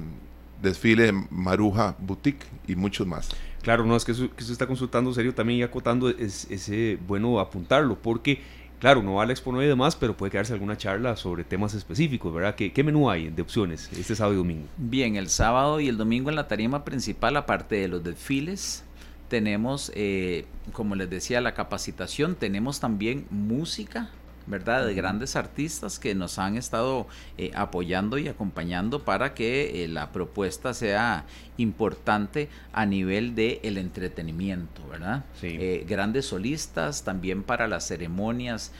desfile 0.62 1.12
Maruja 1.30 1.96
Boutique 2.00 2.46
y 2.68 2.76
muchos 2.76 3.06
más. 3.06 3.30
Claro, 3.68 3.86
no, 3.86 3.98
es 3.98 4.06
que 4.06 4.14
eso, 4.14 4.30
está 4.38 4.66
consultando 4.66 5.14
serio 5.14 5.34
también 5.34 5.60
y 5.60 5.64
acotando, 5.64 6.08
es, 6.08 6.50
es 6.50 6.72
bueno 7.06 7.38
apuntarlo, 7.38 7.98
porque, 8.02 8.40
claro, 8.80 9.04
no 9.04 9.16
va 9.16 9.24
a 9.24 9.26
la 9.26 9.34
exponer 9.34 9.64
y 9.64 9.68
demás, 9.68 9.94
pero 9.94 10.16
puede 10.16 10.32
quedarse 10.32 10.54
alguna 10.54 10.78
charla 10.78 11.18
sobre 11.18 11.44
temas 11.44 11.74
específicos, 11.74 12.34
¿verdad? 12.34 12.56
¿Qué, 12.56 12.72
¿Qué, 12.72 12.82
menú 12.86 13.10
hay 13.10 13.28
de 13.28 13.42
opciones 13.42 13.90
este 13.92 14.16
sábado 14.16 14.36
y 14.36 14.38
domingo? 14.38 14.68
Bien, 14.78 15.18
el 15.18 15.28
sábado 15.28 15.82
y 15.82 15.90
el 15.90 15.98
domingo 15.98 16.30
en 16.30 16.38
la 16.38 16.48
tarima 16.48 16.86
principal, 16.86 17.36
aparte 17.36 17.76
de 17.76 17.90
los 17.90 18.02
desfiles, 18.06 18.86
tenemos, 19.28 19.92
eh, 19.96 20.46
como 20.72 20.96
les 20.96 21.10
decía, 21.10 21.42
la 21.42 21.54
capacitación, 21.54 22.36
tenemos 22.36 22.80
también 22.80 23.26
música, 23.32 24.12
¿verdad? 24.48 24.86
De 24.86 24.94
grandes 24.94 25.36
artistas 25.36 26.00
que 26.00 26.16
nos 26.16 26.40
han 26.40 26.58
estado 26.58 27.08
eh, 27.38 27.52
apoyando 27.54 28.18
y 28.18 28.28
acompañando 28.28 29.04
para 29.04 29.34
que 29.34 29.84
eh, 29.84 29.88
la 29.88 30.12
propuesta 30.12 30.74
sea 30.74 31.26
importante 31.58 32.50
a 32.72 32.86
nivel 32.86 33.36
de 33.36 33.60
el 33.64 33.78
entretenimiento, 33.78 34.88
¿verdad? 34.88 35.26
Eh, 35.42 35.86
grandes 35.88 36.28
solistas, 36.28 37.04
también 37.04 37.44
para 37.44 37.68
las 37.68 37.88
ceremonias 37.88 38.72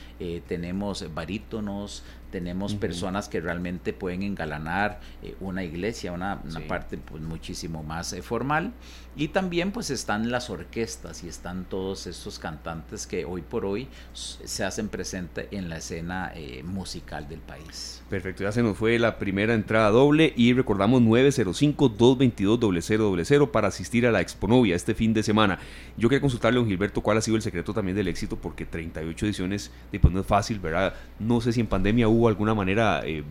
tenemos 0.48 1.14
barítonos, 1.14 2.04
tenemos 2.32 2.76
personas 2.76 3.30
que 3.30 3.40
realmente 3.40 3.94
pueden 3.94 4.24
engalanar 4.24 5.00
una 5.40 5.64
iglesia, 5.64 6.12
una, 6.12 6.42
parte 6.68 6.98
pues 6.98 7.22
muchísimo 7.22 7.84
más 7.84 8.16
formal 8.22 8.74
y 9.18 9.28
también 9.30 9.72
pues 9.72 9.90
están 9.90 10.30
las 10.30 10.52
orquestas 10.52 11.24
y 11.24 11.28
están 11.28 11.66
todos 11.66 12.06
estos 12.06 12.38
cantantes 12.38 13.08
que 13.08 13.26
hoy 13.26 13.42
por 13.42 13.66
hoy 13.66 13.88
se 14.14 14.64
hacen 14.64 14.90
presente 14.90 15.48
en 15.52 15.70
la 15.70 15.78
escena 15.78 16.32
eh, 16.36 16.62
musical 16.64 17.28
del 17.28 17.40
país. 17.40 18.04
Perfecto, 18.10 18.44
ya 18.44 18.52
se 18.52 18.62
nos 18.62 18.78
fue 18.78 19.00
la 19.00 19.18
primera 19.18 19.56
entrada 19.56 19.90
doble 19.90 20.34
y 20.38 20.54
recordamos 20.54 21.02
905-222-0000 21.02 23.50
para 23.50 23.70
asistir 23.70 24.06
a 24.06 24.12
la 24.12 24.22
Exponovia 24.22 24.76
este 24.76 24.94
fin 24.94 25.16
de 25.16 25.24
semana. 25.24 25.58
Yo 25.98 26.10
quería 26.10 26.22
consultarle 26.22 26.60
a 26.60 26.62
don 26.62 26.70
Gilberto 26.70 27.02
cuál 27.02 27.18
ha 27.18 27.22
sido 27.22 27.38
el 27.38 27.42
secreto 27.42 27.74
también 27.74 27.98
del 27.98 28.08
éxito 28.08 28.38
porque 28.38 28.66
38 28.66 29.26
ediciones 29.26 29.72
pues 30.00 30.14
no 30.14 30.22
es 30.22 30.28
fácil, 30.28 30.60
¿verdad? 30.60 30.94
No 31.18 31.42
sé 31.42 31.54
si 31.54 31.62
en 31.62 31.68
pandemia 31.68 32.08
hubo 32.08 32.28
alguna 32.28 32.54
manera... 32.54 33.02
Eh, 33.04 33.24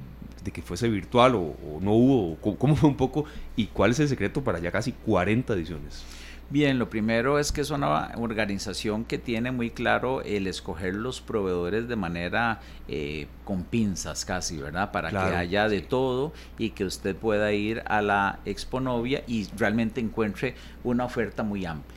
de 0.47 0.53
que 0.53 0.63
fuese 0.63 0.89
virtual 0.89 1.35
o, 1.35 1.55
no 1.83 1.93
hubo, 1.93 2.57
cómo, 2.57 2.77
fue 2.77 2.89
un 2.89 2.97
poco 2.97 3.25
y 3.57 3.67
cuál 3.67 3.91
es 3.91 4.01
el 4.01 4.09
secreto 4.09 4.43
para 4.43 4.59
ya 4.59 4.73
casi 4.73 4.93
40 4.93 5.53
ediciones. 5.53 6.05
Bien, 6.49 6.79
lo 6.79 6.89
primero 6.89 7.41
es 7.41 7.51
que 7.51 7.61
es 7.61 7.71
una 7.71 8.13
organización 8.17 9.05
que 9.05 9.19
tiene 9.19 9.51
muy 9.51 9.71
claro 9.71 10.23
el 10.23 10.47
escoger 10.47 10.95
los 10.95 11.21
proveedores 11.21 11.89
de 11.89 11.97
manera 11.97 12.61
eh, 12.87 13.27
con 13.45 13.65
pinzas 13.65 14.25
casi, 14.25 14.57
¿verdad? 14.57 14.93
Para 14.93 15.11
que 15.11 15.17
haya 15.17 15.69
de 15.69 15.83
todo 15.83 16.33
y 16.57 16.71
que 16.71 16.85
usted 16.85 17.17
pueda 17.17 17.53
ir 17.53 17.83
a 17.87 18.01
la 18.01 18.39
Exponovia 18.45 19.25
y 19.27 19.49
realmente 19.57 20.01
encuentre 20.01 20.55
una 20.85 21.05
oferta 21.05 21.43
muy 21.43 21.67
amplia. 21.67 21.96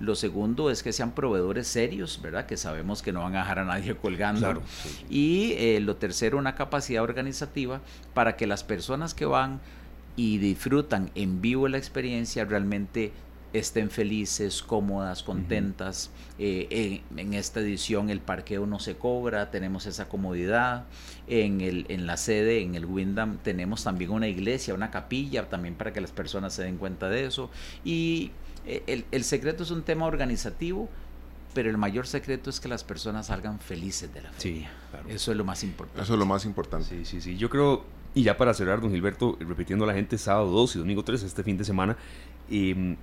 Lo 0.00 0.14
segundo 0.14 0.70
es 0.70 0.82
que 0.82 0.92
sean 0.92 1.12
proveedores 1.12 1.66
serios, 1.66 2.20
¿verdad? 2.22 2.46
Que 2.46 2.56
sabemos 2.56 3.02
que 3.02 3.12
no 3.12 3.22
van 3.22 3.36
a 3.36 3.40
dejar 3.40 3.60
a 3.60 3.64
nadie 3.64 3.96
colgando. 3.96 4.62
Y 5.08 5.52
eh, 5.52 5.80
lo 5.80 5.96
tercero, 5.96 6.38
una 6.38 6.54
capacidad 6.54 7.02
organizativa 7.02 7.80
para 8.12 8.36
que 8.36 8.46
las 8.46 8.64
personas 8.64 9.14
que 9.14 9.24
van 9.24 9.60
y 10.16 10.38
disfrutan 10.38 11.10
en 11.14 11.40
vivo 11.40 11.68
la 11.68 11.78
experiencia 11.78 12.44
realmente 12.44 13.12
estén 13.54 13.88
felices, 13.88 14.62
cómodas, 14.62 15.22
contentas. 15.22 16.10
Eh, 16.38 17.02
en, 17.16 17.34
esta 17.34 17.60
edición 17.60 18.10
el 18.10 18.20
parqueo 18.20 18.66
no 18.66 18.80
se 18.80 18.96
cobra, 18.96 19.50
tenemos 19.50 19.86
esa 19.86 20.08
comodidad. 20.08 20.84
En, 21.28 21.60
el, 21.60 21.86
en 21.88 22.06
la 22.06 22.16
sede, 22.16 22.62
en 22.62 22.74
el 22.74 22.84
Windham, 22.84 23.38
tenemos 23.38 23.84
también 23.84 24.10
una 24.10 24.26
iglesia, 24.26 24.74
una 24.74 24.90
capilla, 24.90 25.48
también 25.48 25.76
para 25.76 25.92
que 25.92 26.00
las 26.00 26.10
personas 26.10 26.52
se 26.52 26.64
den 26.64 26.76
cuenta 26.78 27.08
de 27.08 27.26
eso. 27.26 27.48
Y 27.84 28.32
eh, 28.66 29.04
el, 29.10 29.24
secreto 29.24 29.62
es 29.62 29.70
un 29.70 29.82
tema 29.82 30.06
organizativo 30.06 30.88
pero 31.54 31.70
el 31.70 31.78
mayor 31.78 32.06
secreto 32.06 32.50
es 32.50 32.58
que 32.58 32.68
las 32.68 32.82
personas 32.82 33.28
salgan 33.28 33.60
felices 33.60 34.12
de 34.12 34.22
la 34.22 34.32
feria. 34.32 34.72
Eso 35.08 35.30
es 35.30 35.36
lo 35.36 35.44
más 35.44 35.62
importante. 35.62 36.02
Eso 36.02 36.14
es 36.14 36.18
lo 36.18 36.26
más 36.26 36.44
importante. 36.44 36.88
Sí, 36.88 37.04
sí, 37.04 37.20
sí. 37.20 37.36
Yo 37.36 37.48
creo, 37.48 37.84
y 38.12 38.24
ya 38.24 38.36
para 38.36 38.52
cerrar, 38.54 38.80
don 38.80 38.90
Gilberto, 38.90 39.38
repitiendo 39.38 39.84
a 39.84 39.86
la 39.86 39.94
gente, 39.94 40.18
sábado 40.18 40.48
2 40.50 40.74
y 40.74 40.78
domingo 40.80 41.04
3, 41.04 41.22
este 41.22 41.44
fin 41.44 41.56
de 41.56 41.64
semana, 41.64 41.96
em, 42.50 42.96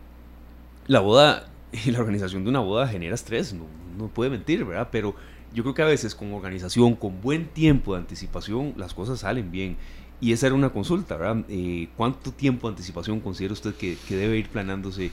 la 0.88 0.99
boda 0.99 1.49
y 1.86 1.91
la 1.91 1.99
organización 1.99 2.43
de 2.43 2.49
una 2.49 2.59
boda 2.59 2.89
genera 2.89 3.16
estrés, 3.16 3.53
no, 3.53 3.68
no 3.97 4.09
puede 4.09 4.30
mentir, 4.30 4.66
¿verdad? 4.66 4.89
Pero 4.91 5.16
yo 5.53 5.64
creo 5.64 5.74
que 5.74 5.82
a 5.82 5.86
veces 5.86 6.16
con 6.16 6.34
organización, 6.34 6.95
con 6.95 7.22
buen 7.22 7.47
tiempo 7.47 7.93
de 7.93 8.01
anticipación, 8.01 8.74
las 8.78 8.93
cosas 8.93 9.22
salen 9.22 9.51
bien. 9.51 9.78
Y 10.20 10.34
esa 10.34 10.47
era 10.47 10.55
una 10.55 10.70
consulta, 10.70 11.18
¿verdad? 11.18 11.45
Eh, 11.49 11.89
¿Cuánto 11.97 12.32
tiempo 12.32 12.68
de 12.68 12.74
anticipación 12.74 13.20
considera 13.20 13.53
usted 13.53 13.74
que, 13.74 13.97
que, 14.07 14.16
debe 14.16 14.38
ir 14.38 14.49
planeándose 14.49 15.12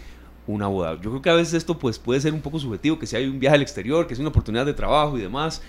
una 0.49 0.67
boda? 0.67 0.95
Yo 1.01 1.11
creo 1.11 1.23
que 1.23 1.31
a 1.31 1.35
veces 1.35 1.55
esto 1.55 1.79
pues, 1.79 1.99
puede 1.99 2.21
ser 2.21 2.35
un 2.35 2.41
poco 2.41 2.59
subjetivo, 2.59 2.99
que 2.99 3.07
si 3.07 3.17
hay 3.17 3.27
un 3.27 3.39
viaje 3.39 3.57
al 3.57 3.63
exterior, 3.63 4.07
que 4.07 4.15
es 4.15 4.21
una 4.21 4.31
oportunidad 4.31 4.67
de 4.67 4.75
trabajo 4.75 5.17
y 5.19 5.21
demás, 5.21 5.63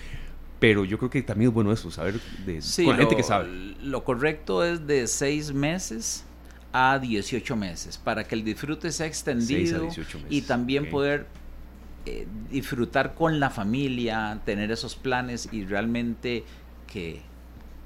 pero 0.58 0.84
yo 0.84 0.98
creo 0.98 1.10
que 1.10 1.22
también 1.22 1.48
es 1.50 1.54
bueno 1.54 1.72
eso, 1.72 1.90
saber 1.90 2.20
de 2.44 2.60
sí, 2.60 2.84
con 2.84 2.94
la 2.94 3.00
gente 3.00 3.16
que 3.16 3.22
sabe. 3.22 3.48
Lo 3.82 4.04
correcto 4.04 4.64
es 4.64 4.86
de 4.86 5.06
seis 5.06 5.52
meses 5.52 6.24
a 6.72 6.98
18 6.98 7.56
meses 7.56 7.98
para 7.98 8.24
que 8.24 8.34
el 8.34 8.44
disfrute 8.44 8.92
sea 8.92 9.06
extendido 9.06 9.88
y 10.28 10.42
también 10.42 10.88
poder 10.88 11.26
eh, 12.06 12.26
disfrutar 12.50 13.14
con 13.14 13.40
la 13.40 13.50
familia, 13.50 14.40
tener 14.44 14.70
esos 14.70 14.96
planes 14.96 15.48
y 15.52 15.64
realmente 15.64 16.44
que, 16.86 17.22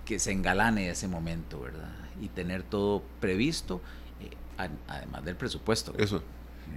que 0.05 0.19
se 0.19 0.33
engalane 0.33 0.91
ese 0.91 1.09
momento, 1.09 1.61
¿verdad? 1.61 1.91
Y 2.21 2.29
tener 2.29 2.63
todo 2.63 3.03
previsto, 3.21 3.81
eh, 4.21 4.69
además 4.87 5.25
del 5.25 5.37
presupuesto. 5.37 5.95
Eso, 5.99 6.23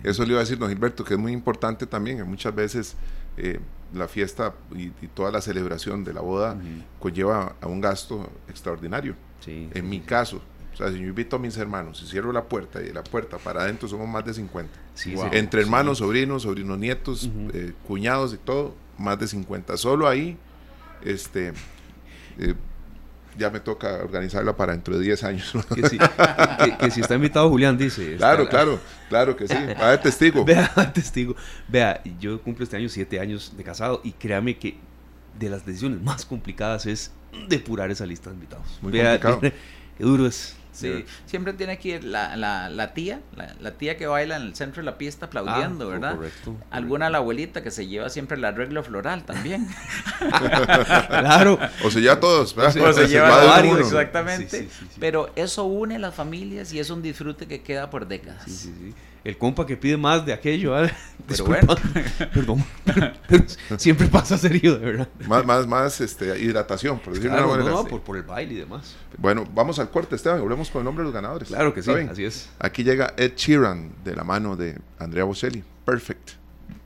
eso 0.04 0.24
le 0.24 0.32
iba 0.32 0.40
a 0.40 0.44
decir, 0.44 0.58
don 0.58 0.70
Gilberto, 0.70 1.04
que 1.04 1.14
es 1.14 1.20
muy 1.20 1.32
importante 1.32 1.86
también, 1.86 2.18
que 2.18 2.24
muchas 2.24 2.54
veces 2.54 2.96
eh, 3.38 3.60
la 3.94 4.08
fiesta 4.08 4.54
y, 4.76 4.90
toda 5.14 5.32
la 5.32 5.42
celebración 5.42 6.04
de 6.04 6.14
la 6.14 6.22
boda 6.22 6.58
conlleva 7.00 7.56
a 7.62 7.68
un 7.68 7.82
gasto 7.82 8.30
extraordinario. 8.50 9.16
en 9.46 9.90
mi 9.90 10.02
caso, 10.02 10.42
o 10.74 10.78
sea, 10.78 10.92
si 10.92 11.00
yo 11.00 11.08
invito 11.08 11.38
a 11.38 11.40
mis 11.40 11.58
hermanos 11.58 12.04
y 12.04 12.08
cierro 12.08 12.32
la 12.32 12.44
puerta 12.44 12.80
y 12.80 12.86
de 12.86 12.94
la 12.94 13.04
puerta 13.04 13.40
para 13.40 13.62
adentro 13.62 13.88
somos 13.88 14.08
más 14.08 14.24
de 14.24 14.36
50. 14.36 14.72
Entre 15.32 15.62
hermanos, 15.62 15.98
sobrinos, 15.98 16.44
sobrinos 16.44 16.78
nietos, 16.78 17.32
eh, 17.52 17.74
cuñados 17.88 18.36
y 18.36 18.38
todo, 18.38 18.76
más 18.96 19.18
de 19.18 19.28
50. 19.28 19.76
Solo 19.76 20.08
ahí, 20.08 20.38
este, 21.02 21.54
eh, 22.38 22.54
ya 23.38 23.50
me 23.50 23.60
toca 23.60 24.04
organizarla 24.04 24.56
para 24.56 24.74
dentro 24.74 24.98
de 24.98 25.04
10 25.04 25.24
años. 25.24 25.54
Que, 26.80 26.92
si 26.92 27.02
está 27.02 27.16
invitado 27.16 27.50
Julián, 27.50 27.78
dice. 27.78 28.16
Claro, 28.18 28.48
claro, 28.50 28.80
claro 29.10 29.36
que 29.36 29.48
sí. 29.48 29.56
Va 29.80 29.92
de 29.92 29.98
testigo. 30.00 30.44
Vea, 30.46 30.72
testigo. 30.94 31.36
Vea, 31.68 32.02
yo 32.20 32.42
cumplo 32.42 32.64
este 32.64 32.78
año 32.78 32.90
7 32.90 33.20
años 33.20 33.54
de 33.56 33.64
casado 33.64 34.02
y 34.04 34.12
créame 34.12 34.58
que 34.58 34.78
de 35.38 35.50
las 35.50 35.66
decisiones 35.66 36.02
más 36.02 36.26
complicadas 36.26 36.86
es 36.86 37.12
depurar 37.48 37.92
esa 37.92 38.06
lista 38.06 38.30
de 38.30 38.36
invitados. 38.36 38.80
Muy 38.82 38.92
Vea, 38.92 39.20
complicado. 39.20 39.62
Qué 39.98 40.04
duro 40.04 40.26
es 40.28 40.56
Sí, 40.78 41.06
siempre 41.26 41.54
tiene 41.54 41.80
que 41.80 41.90
ir 41.90 42.04
la, 42.04 42.36
la, 42.36 42.70
la 42.70 42.94
tía, 42.94 43.22
la, 43.60 43.72
tía 43.72 43.98
que 43.98 44.06
baila 44.06 44.36
en 44.36 44.44
el 44.44 44.56
centro 44.56 44.82
de 44.82 44.86
la 44.86 44.98
pista 44.98 45.26
aplaudiendo, 45.26 45.86
ah, 45.86 45.92
¿verdad? 45.92 46.16
Correcto, 46.16 46.56
Alguna 46.70 47.10
la 47.10 47.18
abuelita 47.18 47.64
que 47.64 47.72
se 47.72 47.88
lleva 47.88 48.10
siempre 48.10 48.38
el 48.38 48.46
arreglo 48.46 48.84
floral 48.84 49.24
también. 49.24 49.68
claro. 50.20 51.58
O 51.84 51.90
se 51.90 52.02
lleva 52.02 52.20
todos, 52.20 52.56
¿verdad? 52.56 52.78
O 52.78 52.94
se, 52.94 53.08
lleva 53.08 53.44
varios, 53.46 53.80
exactamente. 53.80 54.70
Pero 55.00 55.32
eso 55.36 55.64
une 55.64 55.98
las 55.98 56.14
familias 56.14 56.72
y 56.74 56.80
es 56.80 56.92
un 56.92 57.02
disfrute 57.02 57.48
que 57.48 57.64
queda 57.64 57.90
por 57.90 58.08
décadas. 58.08 58.44
Sí, 58.46 58.52
sí, 58.52 58.74
sí 58.78 58.96
el 59.28 59.38
compa 59.38 59.66
que 59.66 59.76
pide 59.76 59.98
más 59.98 60.26
de 60.26 60.32
aquello. 60.32 60.82
¿eh? 60.82 60.90
Pero 61.28 61.46
bueno. 61.46 61.76
Perdón. 62.34 62.64
siempre 63.78 64.08
pasa 64.08 64.38
serio, 64.38 64.80
de 64.80 64.86
verdad. 64.86 65.10
Más, 65.28 65.46
más, 65.46 65.68
más 65.68 66.00
este, 66.00 66.40
hidratación, 66.40 67.00
por 67.00 67.14
decirlo 67.14 67.36
claro, 67.36 67.58
No, 67.58 67.86
por, 67.86 68.02
por, 68.02 68.16
el 68.16 68.24
baile 68.24 68.54
y 68.54 68.58
demás. 68.58 68.96
Bueno, 69.18 69.46
vamos 69.54 69.80
al 69.80 69.90
corte, 69.90 70.16
Esteban. 70.16 70.40
Volvemos 70.40 70.72
con 70.72 70.80
el 70.80 70.86
nombre 70.86 71.02
de 71.02 71.08
los 71.08 71.14
ganadores. 71.14 71.50
Claro 71.50 71.74
que 71.74 71.84
sí, 71.84 71.92
así 71.92 72.24
es. 72.24 72.50
Aquí 72.58 72.86
llega 72.86 73.14
Ed 73.18 73.34
Sheeran 73.36 73.92
de 74.06 74.16
la 74.16 74.24
mano 74.24 74.56
de 74.56 74.80
Andrea 74.98 75.26
Bocelli. 75.26 75.62
Perfect. 75.84 76.32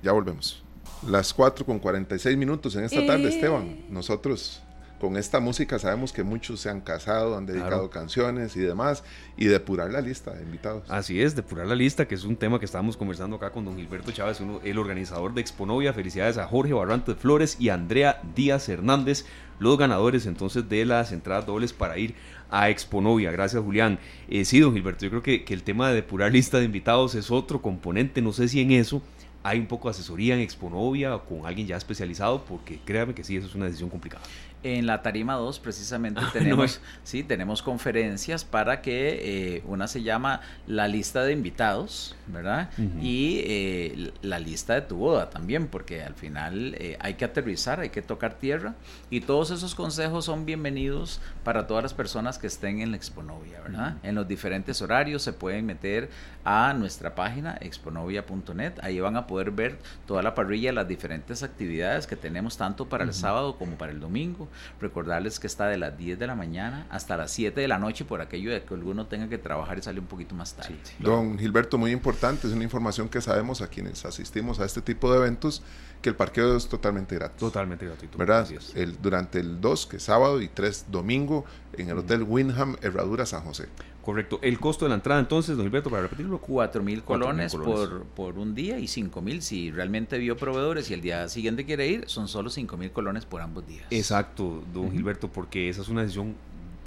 Ya 0.02 0.12
volvemos. 0.12 0.64
Las 1.08 1.36
4 1.36 1.64
con 1.64 1.78
46 1.78 2.36
minutos 2.38 2.76
en 2.76 2.86
esta 2.86 3.06
tarde, 3.06 3.30
Esteban. 3.30 3.86
Nosotros 3.90 4.64
con 5.02 5.18
esta 5.18 5.40
música 5.40 5.80
sabemos 5.80 6.14
que 6.14 6.24
muchos 6.24 6.60
se 6.60 6.70
han 6.70 6.80
casado, 6.80 7.36
han 7.36 7.48
dedicado 7.48 7.90
canciones 7.90 8.56
y 8.56 8.60
demás, 8.60 9.04
y 9.36 9.48
depurar 9.48 9.90
la 9.90 10.00
lista 10.00 10.32
de 10.32 10.44
invitados. 10.44 10.84
Así 10.90 11.20
es, 11.20 11.36
depurar 11.36 11.66
la 11.66 11.74
lista, 11.74 12.08
que 12.08 12.14
es 12.14 12.24
un 12.24 12.36
tema 12.36 12.60
que 12.60 12.66
estábamos 12.66 12.98
conversando 12.98 13.36
acá 13.36 13.50
con 13.50 13.66
don 13.66 13.76
Gilberto 13.76 14.12
Chávez, 14.12 14.40
uno, 14.42 14.62
el 14.64 14.78
organizador 14.78 15.34
de 15.34 15.42
Exponovia. 15.42 15.92
Felicidades 15.92 16.38
a 16.38 16.46
Jorge 16.46 16.74
Barrantes 16.74 17.16
Flores 17.18 17.58
y 17.60 17.70
Andrea 17.70 18.22
Díaz 18.36 18.70
Hernández, 18.70 19.26
los 19.58 19.76
ganadores 19.76 20.28
entonces 20.28 20.70
de 20.70 20.86
las 20.86 21.12
entradas 21.12 21.48
dobles 21.48 21.74
para 21.74 21.98
ir 21.98 22.14
a 22.52 22.70
Exponovia. 22.70 23.32
Gracias, 23.32 23.64
Julián. 23.64 23.98
Eh, 24.30 24.46
sí, 24.46 24.60
don 24.60 24.76
Gilberto, 24.76 25.04
yo 25.04 25.10
creo 25.10 25.24
que, 25.24 25.44
que 25.44 25.56
el 25.56 25.64
tema 25.64 25.90
de 25.90 25.96
depurar 25.96 26.32
lista 26.32 26.60
de 26.60 26.66
invitados 26.66 27.16
es 27.16 27.32
otro 27.32 27.60
componente, 27.60 28.22
no 28.22 28.34
sé 28.34 28.48
si 28.48 28.62
en 28.62 28.72
eso 28.72 29.02
hay 29.44 29.60
un 29.60 29.66
poco 29.66 29.88
de 29.88 29.92
asesoría 29.92 30.36
en 30.36 30.42
Exponovia 30.42 31.16
o 31.16 31.26
con 31.26 31.46
alguien 31.46 31.68
ya 31.68 31.76
especializado, 31.76 32.46
porque 32.46 32.80
créame 32.86 33.16
que 33.16 33.24
sí, 33.24 33.36
eso 33.36 33.48
es 33.48 33.56
una 33.56 33.66
decisión 33.66 33.90
complicada. 33.90 34.24
En 34.64 34.86
la 34.86 35.02
tarima 35.02 35.36
2 35.36 35.60
precisamente 35.60 36.22
ah, 36.24 36.30
tenemos, 36.32 36.82
sí, 37.04 37.24
tenemos 37.24 37.64
conferencias 37.64 38.46
para 38.46 38.82
que 38.82 39.56
eh, 39.58 39.64
una 39.66 39.88
se 39.88 40.04
llama 40.04 40.42
la 40.68 40.88
lista 40.88 41.24
de 41.24 41.34
invitados, 41.34 42.16
¿verdad? 42.28 42.70
Y 43.02 43.42
eh, 43.46 44.14
la 44.22 44.38
lista 44.38 44.76
de 44.76 44.82
tu 44.82 44.98
boda 44.98 45.32
también, 45.32 45.68
porque 45.68 46.04
al 46.04 46.14
final 46.14 46.76
eh, 46.78 46.96
hay 47.00 47.16
que 47.16 47.26
aterrizar, 47.26 47.80
hay 47.80 47.90
que 47.90 48.04
tocar 48.04 48.36
tierra 48.36 48.76
y 49.10 49.22
todos 49.22 49.50
esos 49.50 49.74
consejos 49.74 50.26
son 50.26 50.46
bienvenidos 50.46 51.22
para 51.44 51.66
todas 51.66 51.82
las 51.82 51.96
personas 51.96 52.38
que 52.38 52.46
estén 52.46 52.82
en 52.82 52.92
la 52.92 52.98
Exponovia, 52.98 53.62
¿verdad? 53.62 53.98
En 54.04 54.14
los 54.14 54.28
diferentes 54.28 54.82
horarios 54.84 55.24
se 55.24 55.34
pueden 55.34 55.66
meter 55.66 56.10
a 56.46 56.74
nuestra 56.74 57.16
página 57.16 57.58
exponovia.net, 57.62 58.74
ahí 58.82 59.00
van 59.00 59.18
a 59.18 59.26
poder 59.26 59.50
ver 59.50 59.80
toda 60.06 60.22
la 60.22 60.36
parrilla, 60.36 60.72
las 60.72 60.88
diferentes 60.88 61.42
actividades 61.42 62.06
que 62.06 62.16
tenemos 62.16 62.58
tanto 62.58 62.88
para 62.88 63.04
el 63.04 63.14
sábado 63.14 63.58
como 63.58 63.76
para 63.76 63.92
el 63.92 64.00
domingo 64.00 64.51
Recordarles 64.80 65.40
que 65.40 65.48
está 65.48 65.68
de 65.68 65.78
las 65.78 65.98
10 65.98 66.20
de 66.20 66.28
la 66.28 66.36
mañana 66.36 66.88
hasta 66.90 67.18
las 67.18 67.32
7 67.32 67.60
de 67.60 67.68
la 67.68 67.78
noche 67.78 68.06
por 68.06 68.22
aquello 68.22 68.52
de 68.52 68.64
que 68.64 68.74
alguno 68.74 69.08
tenga 69.08 69.28
que 69.28 69.38
trabajar 69.38 69.78
y 69.78 69.82
sale 69.82 70.00
un 70.00 70.08
poquito 70.08 70.36
más 70.36 70.54
tarde. 70.54 70.76
Don 71.00 71.38
Gilberto, 71.38 71.78
muy 71.78 71.92
importante, 71.92 72.48
es 72.48 72.54
una 72.54 72.64
información 72.64 73.10
que 73.10 73.22
sabemos 73.22 73.62
a 73.62 73.68
quienes 73.68 74.06
asistimos 74.06 74.60
a 74.60 74.66
este 74.66 74.82
tipo 74.82 75.12
de 75.12 75.18
eventos, 75.18 75.64
que 76.02 76.10
el 76.10 76.16
parqueo 76.16 76.58
es 76.58 76.68
totalmente 76.68 77.16
gratis. 77.16 77.38
Totalmente 77.38 77.86
gratuito. 77.86 78.18
¿Verdad? 78.18 78.48
El, 78.76 79.02
durante 79.02 79.40
el 79.40 79.62
2, 79.62 79.86
que 79.88 79.98
es 79.98 80.04
sábado, 80.04 80.42
y 80.42 80.48
3, 80.48 80.88
domingo, 80.90 81.46
en 81.78 81.90
el 81.90 81.98
Hotel 81.98 82.24
Windham 82.24 82.78
Herradura 82.82 83.26
San 83.26 83.44
José. 83.44 83.68
Correcto. 84.02 84.40
El 84.42 84.60
costo 84.60 84.86
de 84.86 84.90
la 84.90 84.96
entrada 84.96 85.20
entonces, 85.20 85.56
don 85.56 85.66
Gilberto, 85.66 85.90
para 85.90 86.04
repetirlo. 86.04 86.40
4 86.40 86.84
mil 86.84 87.04
colones, 87.04 87.56
por, 87.56 88.04
por 88.04 88.38
un 88.38 88.56
día 88.56 88.80
y 88.80 88.88
5 88.88 89.22
mil 89.22 89.42
si 89.42 89.72
realmente 89.72 90.18
vio 90.18 90.38
proveedores 90.38 90.90
y 90.90 90.94
el 90.94 91.02
día 91.02 91.30
siguiente 91.30 91.66
quiere 91.66 91.88
ir, 91.88 92.04
son 92.08 92.28
solo 92.28 92.50
5 92.50 92.78
mil 92.78 92.92
colones 92.92 93.26
por 93.26 93.42
ambos 93.42 93.68
días. 93.68 93.86
Exacto, 93.92 94.64
don 94.74 94.92
Gilberto, 94.92 95.28
porque 95.28 95.70
esa 95.70 95.82
es 95.82 95.90
una 95.90 96.02
decisión, 96.02 96.36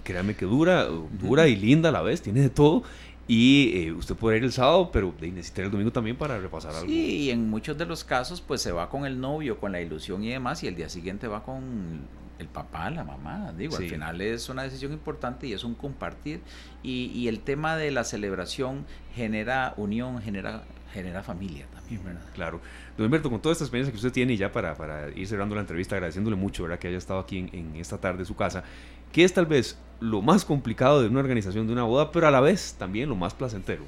créame 0.02 0.34
que 0.34 0.44
dura, 0.44 0.88
dura 1.20 1.46
y 1.46 1.56
linda 1.56 1.90
a 1.90 1.92
la 1.92 2.02
vez, 2.02 2.20
tiene 2.20 2.40
de 2.40 2.50
todo. 2.50 2.82
Y 3.26 3.72
eh, 3.74 3.92
usted 3.92 4.14
puede 4.16 4.36
ir 4.36 4.44
el 4.44 4.52
sábado, 4.52 4.90
pero 4.92 5.14
necesitar 5.18 5.64
el 5.64 5.70
domingo 5.70 5.90
también 5.90 6.16
para 6.16 6.38
repasar 6.38 6.74
algo. 6.74 6.86
Sí, 6.86 7.22
y 7.22 7.30
en 7.30 7.48
muchos 7.48 7.78
de 7.78 7.86
los 7.86 8.04
casos, 8.04 8.42
pues 8.42 8.60
se 8.60 8.70
va 8.70 8.90
con 8.90 9.06
el 9.06 9.18
novio, 9.18 9.58
con 9.58 9.72
la 9.72 9.80
ilusión 9.80 10.22
y 10.24 10.30
demás, 10.30 10.62
y 10.62 10.66
el 10.66 10.76
día 10.76 10.90
siguiente 10.90 11.26
va 11.26 11.42
con 11.42 12.02
el 12.38 12.48
papá, 12.48 12.90
la 12.90 13.04
mamá, 13.04 13.52
digo, 13.56 13.76
al 13.76 13.88
final 13.88 14.20
es 14.20 14.48
una 14.48 14.62
decisión 14.62 14.92
importante 14.92 15.46
y 15.46 15.52
es 15.52 15.64
un 15.64 15.74
compartir 15.74 16.40
y, 16.82 17.28
el 17.28 17.40
tema 17.40 17.76
de 17.76 17.90
la 17.90 18.04
celebración 18.04 18.86
genera 19.14 19.74
unión, 19.76 20.20
genera 20.20 20.64
genera 20.92 21.24
familia 21.24 21.66
también, 21.74 22.04
¿verdad? 22.04 22.22
Claro. 22.34 22.60
Don 22.96 23.06
Humberto, 23.06 23.28
con 23.28 23.42
toda 23.42 23.52
esta 23.52 23.64
experiencia 23.64 23.90
que 23.90 23.96
usted 23.96 24.12
tiene 24.12 24.34
y 24.34 24.36
ya 24.36 24.52
para, 24.52 24.76
para 24.76 25.08
ir 25.10 25.26
cerrando 25.26 25.56
la 25.56 25.62
entrevista, 25.62 25.96
agradeciéndole 25.96 26.36
mucho, 26.36 26.62
¿verdad? 26.62 26.78
Que 26.78 26.86
haya 26.86 26.98
estado 26.98 27.18
aquí 27.18 27.38
en, 27.38 27.50
en 27.52 27.76
esta 27.76 27.98
tarde 27.98 28.20
en 28.20 28.26
su 28.26 28.36
casa, 28.36 28.62
¿qué 29.10 29.24
es 29.24 29.32
tal 29.32 29.46
vez 29.46 29.76
lo 29.98 30.22
más 30.22 30.44
complicado 30.44 31.02
de 31.02 31.08
una 31.08 31.18
organización 31.18 31.66
de 31.66 31.72
una 31.72 31.82
boda, 31.82 32.12
pero 32.12 32.28
a 32.28 32.30
la 32.30 32.40
vez 32.40 32.76
también 32.78 33.08
lo 33.08 33.16
más 33.16 33.34
placentero? 33.34 33.82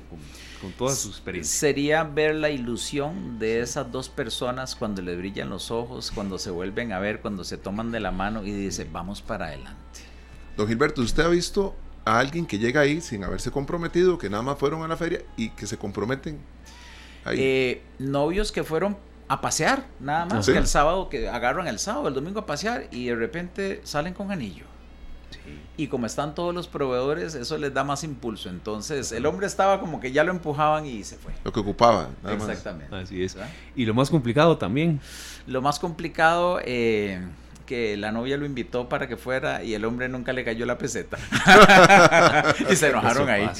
Con 0.60 0.72
todas 0.72 0.98
sus 0.98 1.12
experiencias. 1.12 1.58
Sería 1.58 2.04
ver 2.04 2.34
la 2.34 2.50
ilusión 2.50 3.38
de 3.38 3.60
esas 3.60 3.90
dos 3.90 4.08
personas 4.08 4.74
cuando 4.74 5.02
le 5.02 5.16
brillan 5.16 5.50
los 5.50 5.70
ojos, 5.70 6.10
cuando 6.10 6.38
se 6.38 6.50
vuelven 6.50 6.92
a 6.92 6.98
ver, 6.98 7.20
cuando 7.20 7.44
se 7.44 7.56
toman 7.56 7.92
de 7.92 8.00
la 8.00 8.10
mano 8.10 8.44
y 8.44 8.52
dice, 8.52 8.86
vamos 8.90 9.22
para 9.22 9.46
adelante. 9.46 10.00
Don 10.56 10.66
Gilberto, 10.66 11.02
¿usted 11.02 11.24
ha 11.24 11.28
visto 11.28 11.74
a 12.04 12.18
alguien 12.18 12.46
que 12.46 12.58
llega 12.58 12.80
ahí 12.80 13.00
sin 13.00 13.24
haberse 13.24 13.50
comprometido, 13.50 14.18
que 14.18 14.30
nada 14.30 14.42
más 14.42 14.58
fueron 14.58 14.82
a 14.82 14.88
la 14.88 14.96
feria 14.96 15.22
y 15.36 15.50
que 15.50 15.66
se 15.66 15.76
comprometen 15.76 16.38
ahí? 17.24 17.38
Eh, 17.40 17.82
novios 17.98 18.52
que 18.52 18.64
fueron 18.64 18.96
a 19.28 19.40
pasear, 19.40 19.86
nada 19.98 20.26
más, 20.26 20.46
que 20.46 20.56
el 20.56 20.66
sábado, 20.66 21.08
que 21.08 21.28
agarran 21.28 21.66
el 21.66 21.78
sábado, 21.78 22.08
el 22.08 22.14
domingo 22.14 22.40
a 22.40 22.46
pasear 22.46 22.88
y 22.90 23.06
de 23.06 23.16
repente 23.16 23.80
salen 23.84 24.14
con 24.14 24.30
anillo. 24.30 24.64
Y 25.76 25.88
como 25.88 26.06
están 26.06 26.34
todos 26.34 26.54
los 26.54 26.68
proveedores, 26.68 27.34
eso 27.34 27.58
les 27.58 27.72
da 27.74 27.84
más 27.84 28.04
impulso. 28.04 28.48
Entonces, 28.48 29.12
el 29.12 29.26
hombre 29.26 29.46
estaba 29.46 29.80
como 29.80 30.00
que 30.00 30.12
ya 30.12 30.24
lo 30.24 30.32
empujaban 30.32 30.86
y 30.86 31.04
se 31.04 31.16
fue. 31.16 31.32
Lo 31.44 31.52
que 31.52 31.60
ocupaba. 31.60 32.08
Exactamente. 32.28 32.94
Así 32.94 33.22
es. 33.22 33.36
Y 33.74 33.84
lo 33.84 33.94
más 33.94 34.10
complicado 34.10 34.56
también. 34.56 35.00
Lo 35.46 35.62
más 35.62 35.78
complicado, 35.78 36.60
eh, 36.64 37.20
que 37.66 37.96
la 37.96 38.12
novia 38.12 38.38
lo 38.38 38.46
invitó 38.46 38.88
para 38.88 39.06
que 39.08 39.16
fuera 39.16 39.62
y 39.62 39.74
el 39.74 39.84
hombre 39.84 40.08
nunca 40.08 40.32
le 40.32 40.44
cayó 40.44 40.64
la 40.64 40.78
peseta. 40.78 41.18
y 42.70 42.76
se 42.76 42.88
enojaron 42.88 43.28
ahí. 43.28 43.50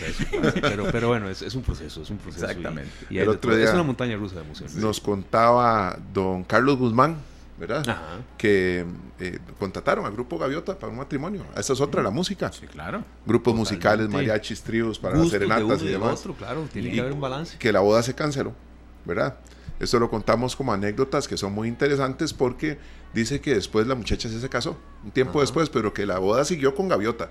Pero, 0.63 0.87
pero 0.91 1.09
bueno, 1.09 1.29
es, 1.29 1.55
un 1.55 1.63
proceso, 1.63 2.03
es 2.03 2.11
un 2.11 2.17
proceso. 2.17 2.47
Exactamente. 2.47 2.91
Y, 3.11 3.19
el 3.19 3.29
otro 3.29 3.55
día 3.55 3.67
es 3.67 3.75
una 3.75 3.83
montaña 3.83 4.17
rusa 4.17 4.37
de 4.37 4.43
emociones. 4.43 4.77
Nos 4.77 5.01
contaba 5.01 5.99
don 6.15 6.45
Carlos 6.45 6.79
Guzmán, 6.79 7.17
¿verdad? 7.59 7.85
Que 8.37 8.85
eh, 9.19 9.39
contrataron 9.59 10.05
al 10.05 10.13
grupo 10.13 10.39
Gaviota 10.39 10.79
para 10.79 10.91
un 10.93 10.99
matrimonio. 10.99 11.45
Esa 11.57 11.73
es 11.73 11.81
otra, 11.81 12.03
la 12.03 12.11
música. 12.11 12.53
Sí, 12.53 12.67
claro. 12.67 13.03
Grupos 13.25 13.55
musicales, 13.55 14.09
mariachis, 14.09 14.63
tríos 14.63 14.99
para 14.99 15.25
serenatas 15.25 15.83
y 15.83 15.89
demás. 15.89 16.21
Otro, 16.21 16.35
claro, 16.35 16.67
tiene 16.73 16.93
que 16.93 17.01
haber 17.01 17.13
un 17.13 17.21
balance. 17.21 17.57
Que 17.59 17.73
la 17.73 17.81
boda 17.81 18.03
se 18.03 18.15
canceló, 18.15 18.53
¿verdad? 19.05 19.37
Esto 19.79 19.99
lo 19.99 20.09
contamos 20.09 20.57
como 20.57 20.73
anécdotas 20.73 21.29
que 21.29 21.37
son 21.37 21.53
muy 21.53 21.69
interesantes 21.69 22.33
porque 22.33 22.79
dice 23.13 23.41
que 23.41 23.55
después 23.55 23.87
la 23.87 23.95
muchacha 23.95 24.29
se 24.29 24.49
casó, 24.49 24.79
un 25.05 25.11
tiempo 25.11 25.41
después, 25.41 25.69
pero 25.69 25.93
que 25.93 26.07
la 26.07 26.19
boda 26.19 26.45
siguió 26.45 26.75
con 26.75 26.89
Gaviota. 26.89 27.31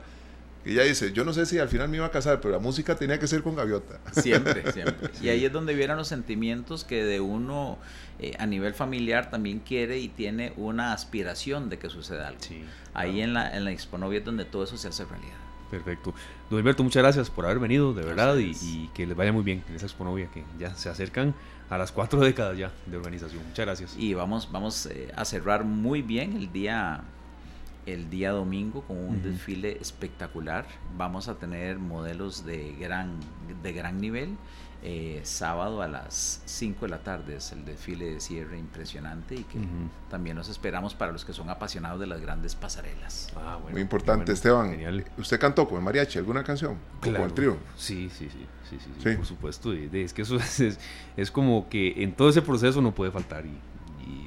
Y 0.66 0.72
ella 0.72 0.84
dice, 0.84 1.14
yo 1.14 1.24
no 1.24 1.32
sé 1.32 1.46
si 1.46 1.60
al 1.60 1.70
final 1.70 1.90
me 1.90 1.98
iba 1.98 2.06
a 2.08 2.12
casar, 2.12 2.42
pero 2.42 2.52
la 2.52 2.60
música 2.60 2.96
tenía 2.96 3.20
que 3.20 3.28
ser 3.28 3.44
con 3.44 3.56
Gaviota. 3.56 4.00
Siempre, 4.12 4.72
siempre. 4.72 5.12
Y 5.22 5.30
ahí 5.30 5.46
es 5.46 5.54
donde 5.54 5.76
vieron 5.76 5.98
los 5.98 6.08
sentimientos 6.08 6.84
que 6.84 7.06
de 7.06 7.20
uno 7.20 7.78
eh, 8.20 8.34
a 8.40 8.46
nivel 8.46 8.74
familiar 8.74 9.30
también 9.30 9.60
quiere 9.60 10.00
y 10.00 10.08
tiene 10.08 10.54
una 10.58 10.94
aspiración 10.94 11.70
de 11.70 11.78
que 11.78 11.90
suceda 11.90 12.30
algo. 12.30 12.40
ahí 12.94 13.22
en 13.22 13.34
la, 13.34 13.56
en 13.56 13.64
la 13.64 13.72
Exponovia 13.72 14.20
es 14.20 14.26
donde 14.26 14.46
todo 14.46 14.64
eso 14.64 14.78
se 14.78 14.88
hace 14.88 15.06
realidad. 15.06 15.38
Perfecto. 15.70 16.14
Don 16.50 16.60
Alberto, 16.60 16.84
muchas 16.84 17.04
gracias 17.04 17.30
por 17.30 17.46
haber 17.46 17.60
venido, 17.60 17.94
de 17.94 18.04
verdad, 18.04 18.38
y, 18.38 18.52
y, 18.62 18.90
que 18.94 19.06
les 19.06 19.18
vaya 19.18 19.32
muy 19.32 19.44
bien 19.44 19.64
en 19.68 19.76
esa 19.76 19.86
Exponovia 19.86 20.30
que 20.32 20.44
ya 20.60 20.76
se 20.76 20.90
acercan 20.90 21.36
a 21.70 21.78
las 21.78 21.92
cuatro 21.92 22.20
décadas 22.20 22.58
ya 22.58 22.72
de 22.86 22.98
organización. 22.98 23.42
Muchas 23.48 23.66
gracias. 23.66 23.96
Y 23.98 24.14
vamos, 24.14 24.52
vamos 24.52 24.86
eh, 24.86 25.12
a 25.16 25.26
cerrar 25.26 25.64
muy 25.64 26.02
bien 26.02 26.38
el 26.38 26.52
día, 26.52 27.04
el 27.86 28.10
día 28.10 28.32
domingo 28.32 28.82
con 28.82 28.98
un 28.98 29.22
desfile 29.22 29.78
espectacular. 29.80 30.66
Vamos 30.98 31.28
a 31.28 31.36
tener 31.36 31.78
modelos 31.78 32.46
de 32.46 32.76
gran, 32.80 33.20
de 33.62 33.74
gran 33.74 34.00
nivel. 34.00 34.38
Eh, 34.88 35.22
sábado 35.24 35.82
a 35.82 35.88
las 35.88 36.44
5 36.46 36.86
de 36.86 36.90
la 36.92 37.00
tarde 37.00 37.38
es 37.38 37.52
el 37.52 37.66
desfile 37.66 38.06
de 38.06 38.20
cierre 38.20 38.60
impresionante 38.60 39.34
y 39.34 39.44
que 39.44 39.58
también 40.12 40.36
nos 40.36 40.48
esperamos 40.48 40.94
para 40.94 41.12
los 41.12 41.26
que 41.26 41.34
son 41.34 41.50
apasionados 41.50 42.00
de 42.00 42.06
las 42.06 42.22
grandes 42.22 42.54
pasarelas. 42.54 43.34
Ah, 43.36 43.58
Muy 43.72 43.82
importante, 43.82 44.32
Esteban. 44.32 44.78
¿Usted 45.18 45.40
cantó 45.40 45.68
con 45.68 45.80
el 45.80 45.84
mariachi 45.84 46.20
alguna 46.20 46.44
canción? 46.44 46.78
Claro. 47.00 47.18
¿Con 47.18 47.26
el 47.30 47.34
trío? 47.34 47.58
Sí, 47.76 48.12
sí, 48.16 48.30
sí, 48.30 48.46
sí, 48.70 48.78
sí, 49.02 49.16
por 49.16 49.26
supuesto. 49.26 49.74
es 49.74 50.14
que 50.14 50.22
eso 50.22 50.36
es, 50.60 50.78
es, 51.18 51.32
como 51.32 51.68
que 51.68 52.04
en 52.04 52.12
todo 52.12 52.30
ese 52.30 52.44
proceso 52.44 52.80
no 52.80 52.94
puede 52.94 53.10
faltar. 53.10 53.44
Y, 53.48 53.58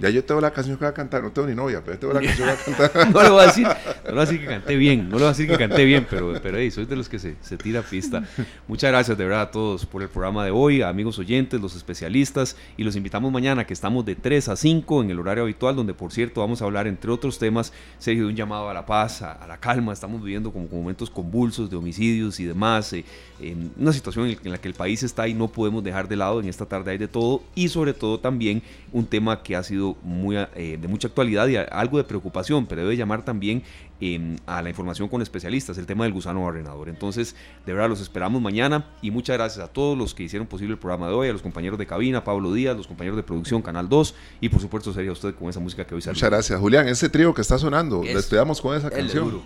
ya 0.00 0.10
yo 0.10 0.24
tengo 0.24 0.40
la 0.40 0.52
canción 0.52 0.76
que 0.76 0.84
voy 0.84 0.90
a 0.90 0.94
cantar, 0.94 1.22
no 1.22 1.32
tengo 1.32 1.48
ni 1.48 1.54
novia, 1.54 1.82
pero 1.84 1.98
tengo 1.98 2.12
la 2.14 2.20
canción 2.20 2.48
que 2.48 2.72
voy 2.72 2.84
a 2.84 2.88
cantar. 2.88 3.10
no 3.12 3.22
le 3.22 3.30
voy 3.30 3.42
a 3.42 3.46
decir, 3.46 3.66
no 3.66 3.72
le 4.06 4.12
voy 4.12 4.18
a 4.18 4.26
decir 4.26 4.40
que 4.40 4.46
canté 4.46 4.76
bien, 4.76 5.08
no 5.08 5.16
le 5.16 5.16
voy 5.16 5.24
a 5.24 5.28
decir 5.28 5.48
que 5.48 5.56
canté 5.56 5.84
bien, 5.84 6.06
pero, 6.08 6.34
pero 6.40 6.58
hey, 6.58 6.70
soy 6.70 6.84
de 6.86 6.96
los 6.96 7.08
que 7.08 7.18
se, 7.18 7.36
se 7.40 7.56
tira 7.56 7.82
pista. 7.82 8.24
Muchas 8.68 8.90
gracias 8.90 9.18
de 9.18 9.24
verdad 9.24 9.42
a 9.42 9.50
todos 9.50 9.86
por 9.86 10.02
el 10.02 10.08
programa 10.08 10.44
de 10.44 10.50
hoy, 10.50 10.82
amigos 10.82 11.18
oyentes, 11.18 11.60
los 11.60 11.74
especialistas, 11.74 12.56
y 12.76 12.84
los 12.84 12.96
invitamos 12.96 13.32
mañana 13.32 13.66
que 13.66 13.72
estamos 13.72 14.04
de 14.04 14.14
3 14.14 14.48
a 14.48 14.56
5 14.56 15.02
en 15.02 15.10
el 15.10 15.18
horario 15.18 15.42
habitual, 15.44 15.74
donde 15.74 15.94
por 15.94 16.12
cierto 16.12 16.40
vamos 16.40 16.62
a 16.62 16.64
hablar 16.64 16.86
entre 16.86 17.10
otros 17.10 17.38
temas, 17.38 17.72
Sergio, 17.98 18.24
de 18.24 18.30
un 18.30 18.36
llamado 18.36 18.68
a 18.68 18.74
la 18.74 18.86
paz, 18.86 19.22
a, 19.22 19.46
la 19.46 19.58
calma, 19.58 19.92
estamos 19.92 20.22
viviendo 20.22 20.52
como 20.52 20.68
momentos 20.68 21.10
convulsos 21.10 21.70
de 21.70 21.76
homicidios 21.76 22.38
y 22.40 22.44
demás, 22.44 22.92
eh, 22.92 23.04
en 23.40 23.72
una 23.76 23.92
situación 23.92 24.28
en 24.28 24.52
la 24.52 24.58
que 24.58 24.68
el 24.68 24.74
país 24.74 25.02
está 25.02 25.28
y 25.28 25.34
no 25.34 25.48
podemos 25.48 25.82
dejar 25.82 26.08
de 26.08 26.16
lado, 26.16 26.40
en 26.40 26.48
esta 26.48 26.66
tarde 26.66 26.92
hay 26.92 26.98
de 26.98 27.08
todo, 27.08 27.42
y 27.54 27.68
sobre 27.68 27.94
todo 27.94 28.18
también 28.18 28.62
un 28.92 29.06
tema 29.06 29.42
que 29.42 29.56
ha 29.56 29.62
sido 29.68 29.96
muy 30.02 30.36
eh, 30.36 30.78
de 30.80 30.88
mucha 30.88 31.08
actualidad 31.08 31.46
y 31.48 31.56
algo 31.56 31.98
de 31.98 32.04
preocupación, 32.04 32.66
pero 32.66 32.82
debe 32.82 32.96
llamar 32.96 33.24
también 33.24 33.62
em, 34.00 34.36
a 34.46 34.62
la 34.62 34.70
información 34.70 35.08
con 35.08 35.22
especialistas, 35.22 35.78
el 35.78 35.86
tema 35.86 36.04
del 36.04 36.12
gusano 36.12 36.44
barrenador. 36.44 36.88
Entonces, 36.88 37.36
de 37.64 37.72
verdad, 37.72 37.88
los 37.88 38.00
esperamos 38.00 38.42
mañana 38.42 38.86
y 39.02 39.10
muchas 39.10 39.36
gracias 39.36 39.64
a 39.64 39.68
todos 39.68 39.96
los 39.96 40.14
que 40.14 40.24
hicieron 40.24 40.48
posible 40.48 40.72
el 40.72 40.78
programa 40.78 41.08
de 41.08 41.14
hoy, 41.14 41.28
a 41.28 41.32
los 41.32 41.42
compañeros 41.42 41.78
de 41.78 41.86
cabina, 41.86 42.24
Pablo 42.24 42.52
Díaz, 42.52 42.76
los 42.76 42.86
compañeros 42.86 43.16
de 43.16 43.22
producción, 43.22 43.62
Canal 43.62 43.88
2 43.88 44.14
y 44.40 44.48
por 44.48 44.60
supuesto 44.60 44.92
sería 44.92 45.12
usted 45.12 45.34
con 45.34 45.48
esa 45.48 45.60
música 45.60 45.86
que 45.86 45.94
hoy 45.94 46.02
sale. 46.02 46.14
Muchas 46.14 46.30
gracias, 46.30 46.60
Julián. 46.60 46.88
Ese 46.88 47.08
trío 47.08 47.32
que 47.32 47.42
está 47.42 47.58
sonando, 47.58 48.02
le 48.02 48.14
despedamos 48.14 48.60
con 48.60 48.76
esa 48.76 48.90
canción. 48.90 49.42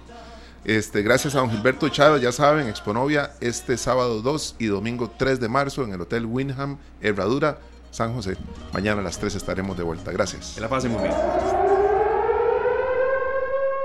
Este, 0.65 1.03
gracias 1.03 1.35
a 1.35 1.41
don 1.41 1.51
Gilberto 1.51 1.89
Chávez, 1.89 2.23
ya 2.23 2.31
saben, 2.31 2.69
Exponovia 2.69 3.33
este 3.41 3.77
sábado 3.77 4.23
2 4.23 4.57
y 4.61 4.67
domingo 4.67 5.11
3 5.19 5.41
de 5.41 5.49
marzo 5.49 5.83
en 5.83 5.93
el 5.93 6.01
Hotel 6.01 6.25
Windham, 6.25 6.79
Herradura. 7.01 7.59
San 7.93 8.15
José. 8.15 8.37
Mañana 8.73 9.01
a 9.01 9.05
las 9.05 9.19
3 9.19 9.37
estaremos 9.37 9.77
de 9.77 9.85
vuelta. 9.85 10.11
Gracias. 10.11 10.55
Que 10.57 10.61
la 10.61 10.69
pasen 10.69 10.91
muy 10.91 11.03
bien. 11.03 11.15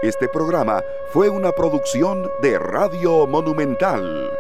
Este 0.02 0.28
programa 0.30 0.82
fue 1.12 1.30
una 1.30 1.52
producción 1.52 2.30
de 2.42 2.58
Radio 2.58 3.28
Monumental. 3.28 4.32